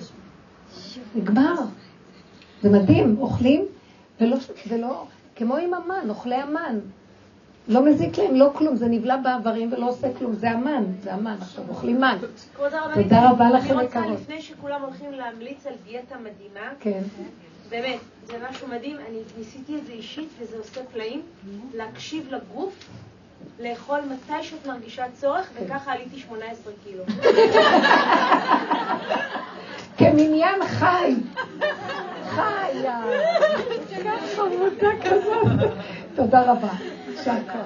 נגמר. 1.16 1.56
זה 2.62 2.70
מדהים, 2.70 3.18
אוכלים, 3.20 3.66
ולא, 4.22 4.38
ולא, 4.68 5.06
כמו 5.36 5.58
עם 5.58 5.74
המן, 5.74 6.10
אוכלי 6.10 6.36
המן. 6.36 6.80
לא 7.68 7.86
מזיק 7.86 8.18
להם, 8.18 8.36
לא 8.36 8.52
כלום, 8.56 8.76
זה 8.76 8.88
נבלע 8.88 9.18
באיברים 9.18 9.74
ולא 9.74 9.90
עושה 9.90 10.08
כלום, 10.18 10.34
זה 10.34 10.52
המן, 10.52 10.84
זה 11.04 11.14
המן, 11.14 11.36
עכשיו 11.42 11.64
אוכלים 11.70 12.02
מן. 12.02 12.18
תודה 12.94 13.30
רבה 13.30 13.50
לכם, 13.50 13.80
אני 13.80 13.86
רוצה 13.86 14.00
יקרות. 14.00 14.20
לפני 14.20 14.42
שכולם 14.42 14.82
הולכים 14.82 15.12
להמליץ 15.12 15.68
על 15.68 15.74
דיאטה 15.86 16.16
מדהימה, 16.18 16.70
כן. 16.80 17.02
באמת, 17.70 18.00
זה 18.26 18.38
משהו 18.50 18.68
מדהים, 18.68 18.98
אני 19.10 19.20
ניסיתי 19.38 19.78
את 19.78 19.86
זה 19.86 19.92
אישית 19.92 20.30
וזה 20.40 20.58
עושה 20.58 20.82
פלאים, 20.94 21.22
להקשיב 21.74 22.34
לגוף, 22.34 22.74
לאכול 23.60 24.00
מתי 24.02 24.44
שאת 24.44 24.68
מרגישה 24.68 25.06
צורך, 25.20 25.50
וככה 25.56 25.92
עליתי 25.92 26.20
18 26.20 26.74
קילו. 26.84 27.04
כמניין 29.98 30.68
חי. 30.68 31.16
חיה. 32.36 33.00
חמודה 34.36 34.90
כזאת. 35.04 35.70
תודה 36.16 36.52
רבה. 36.52 36.68
יישר 37.08 37.32
כוח. 37.52 37.66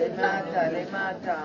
למטה, 0.00 0.62
למטה. 0.72 1.36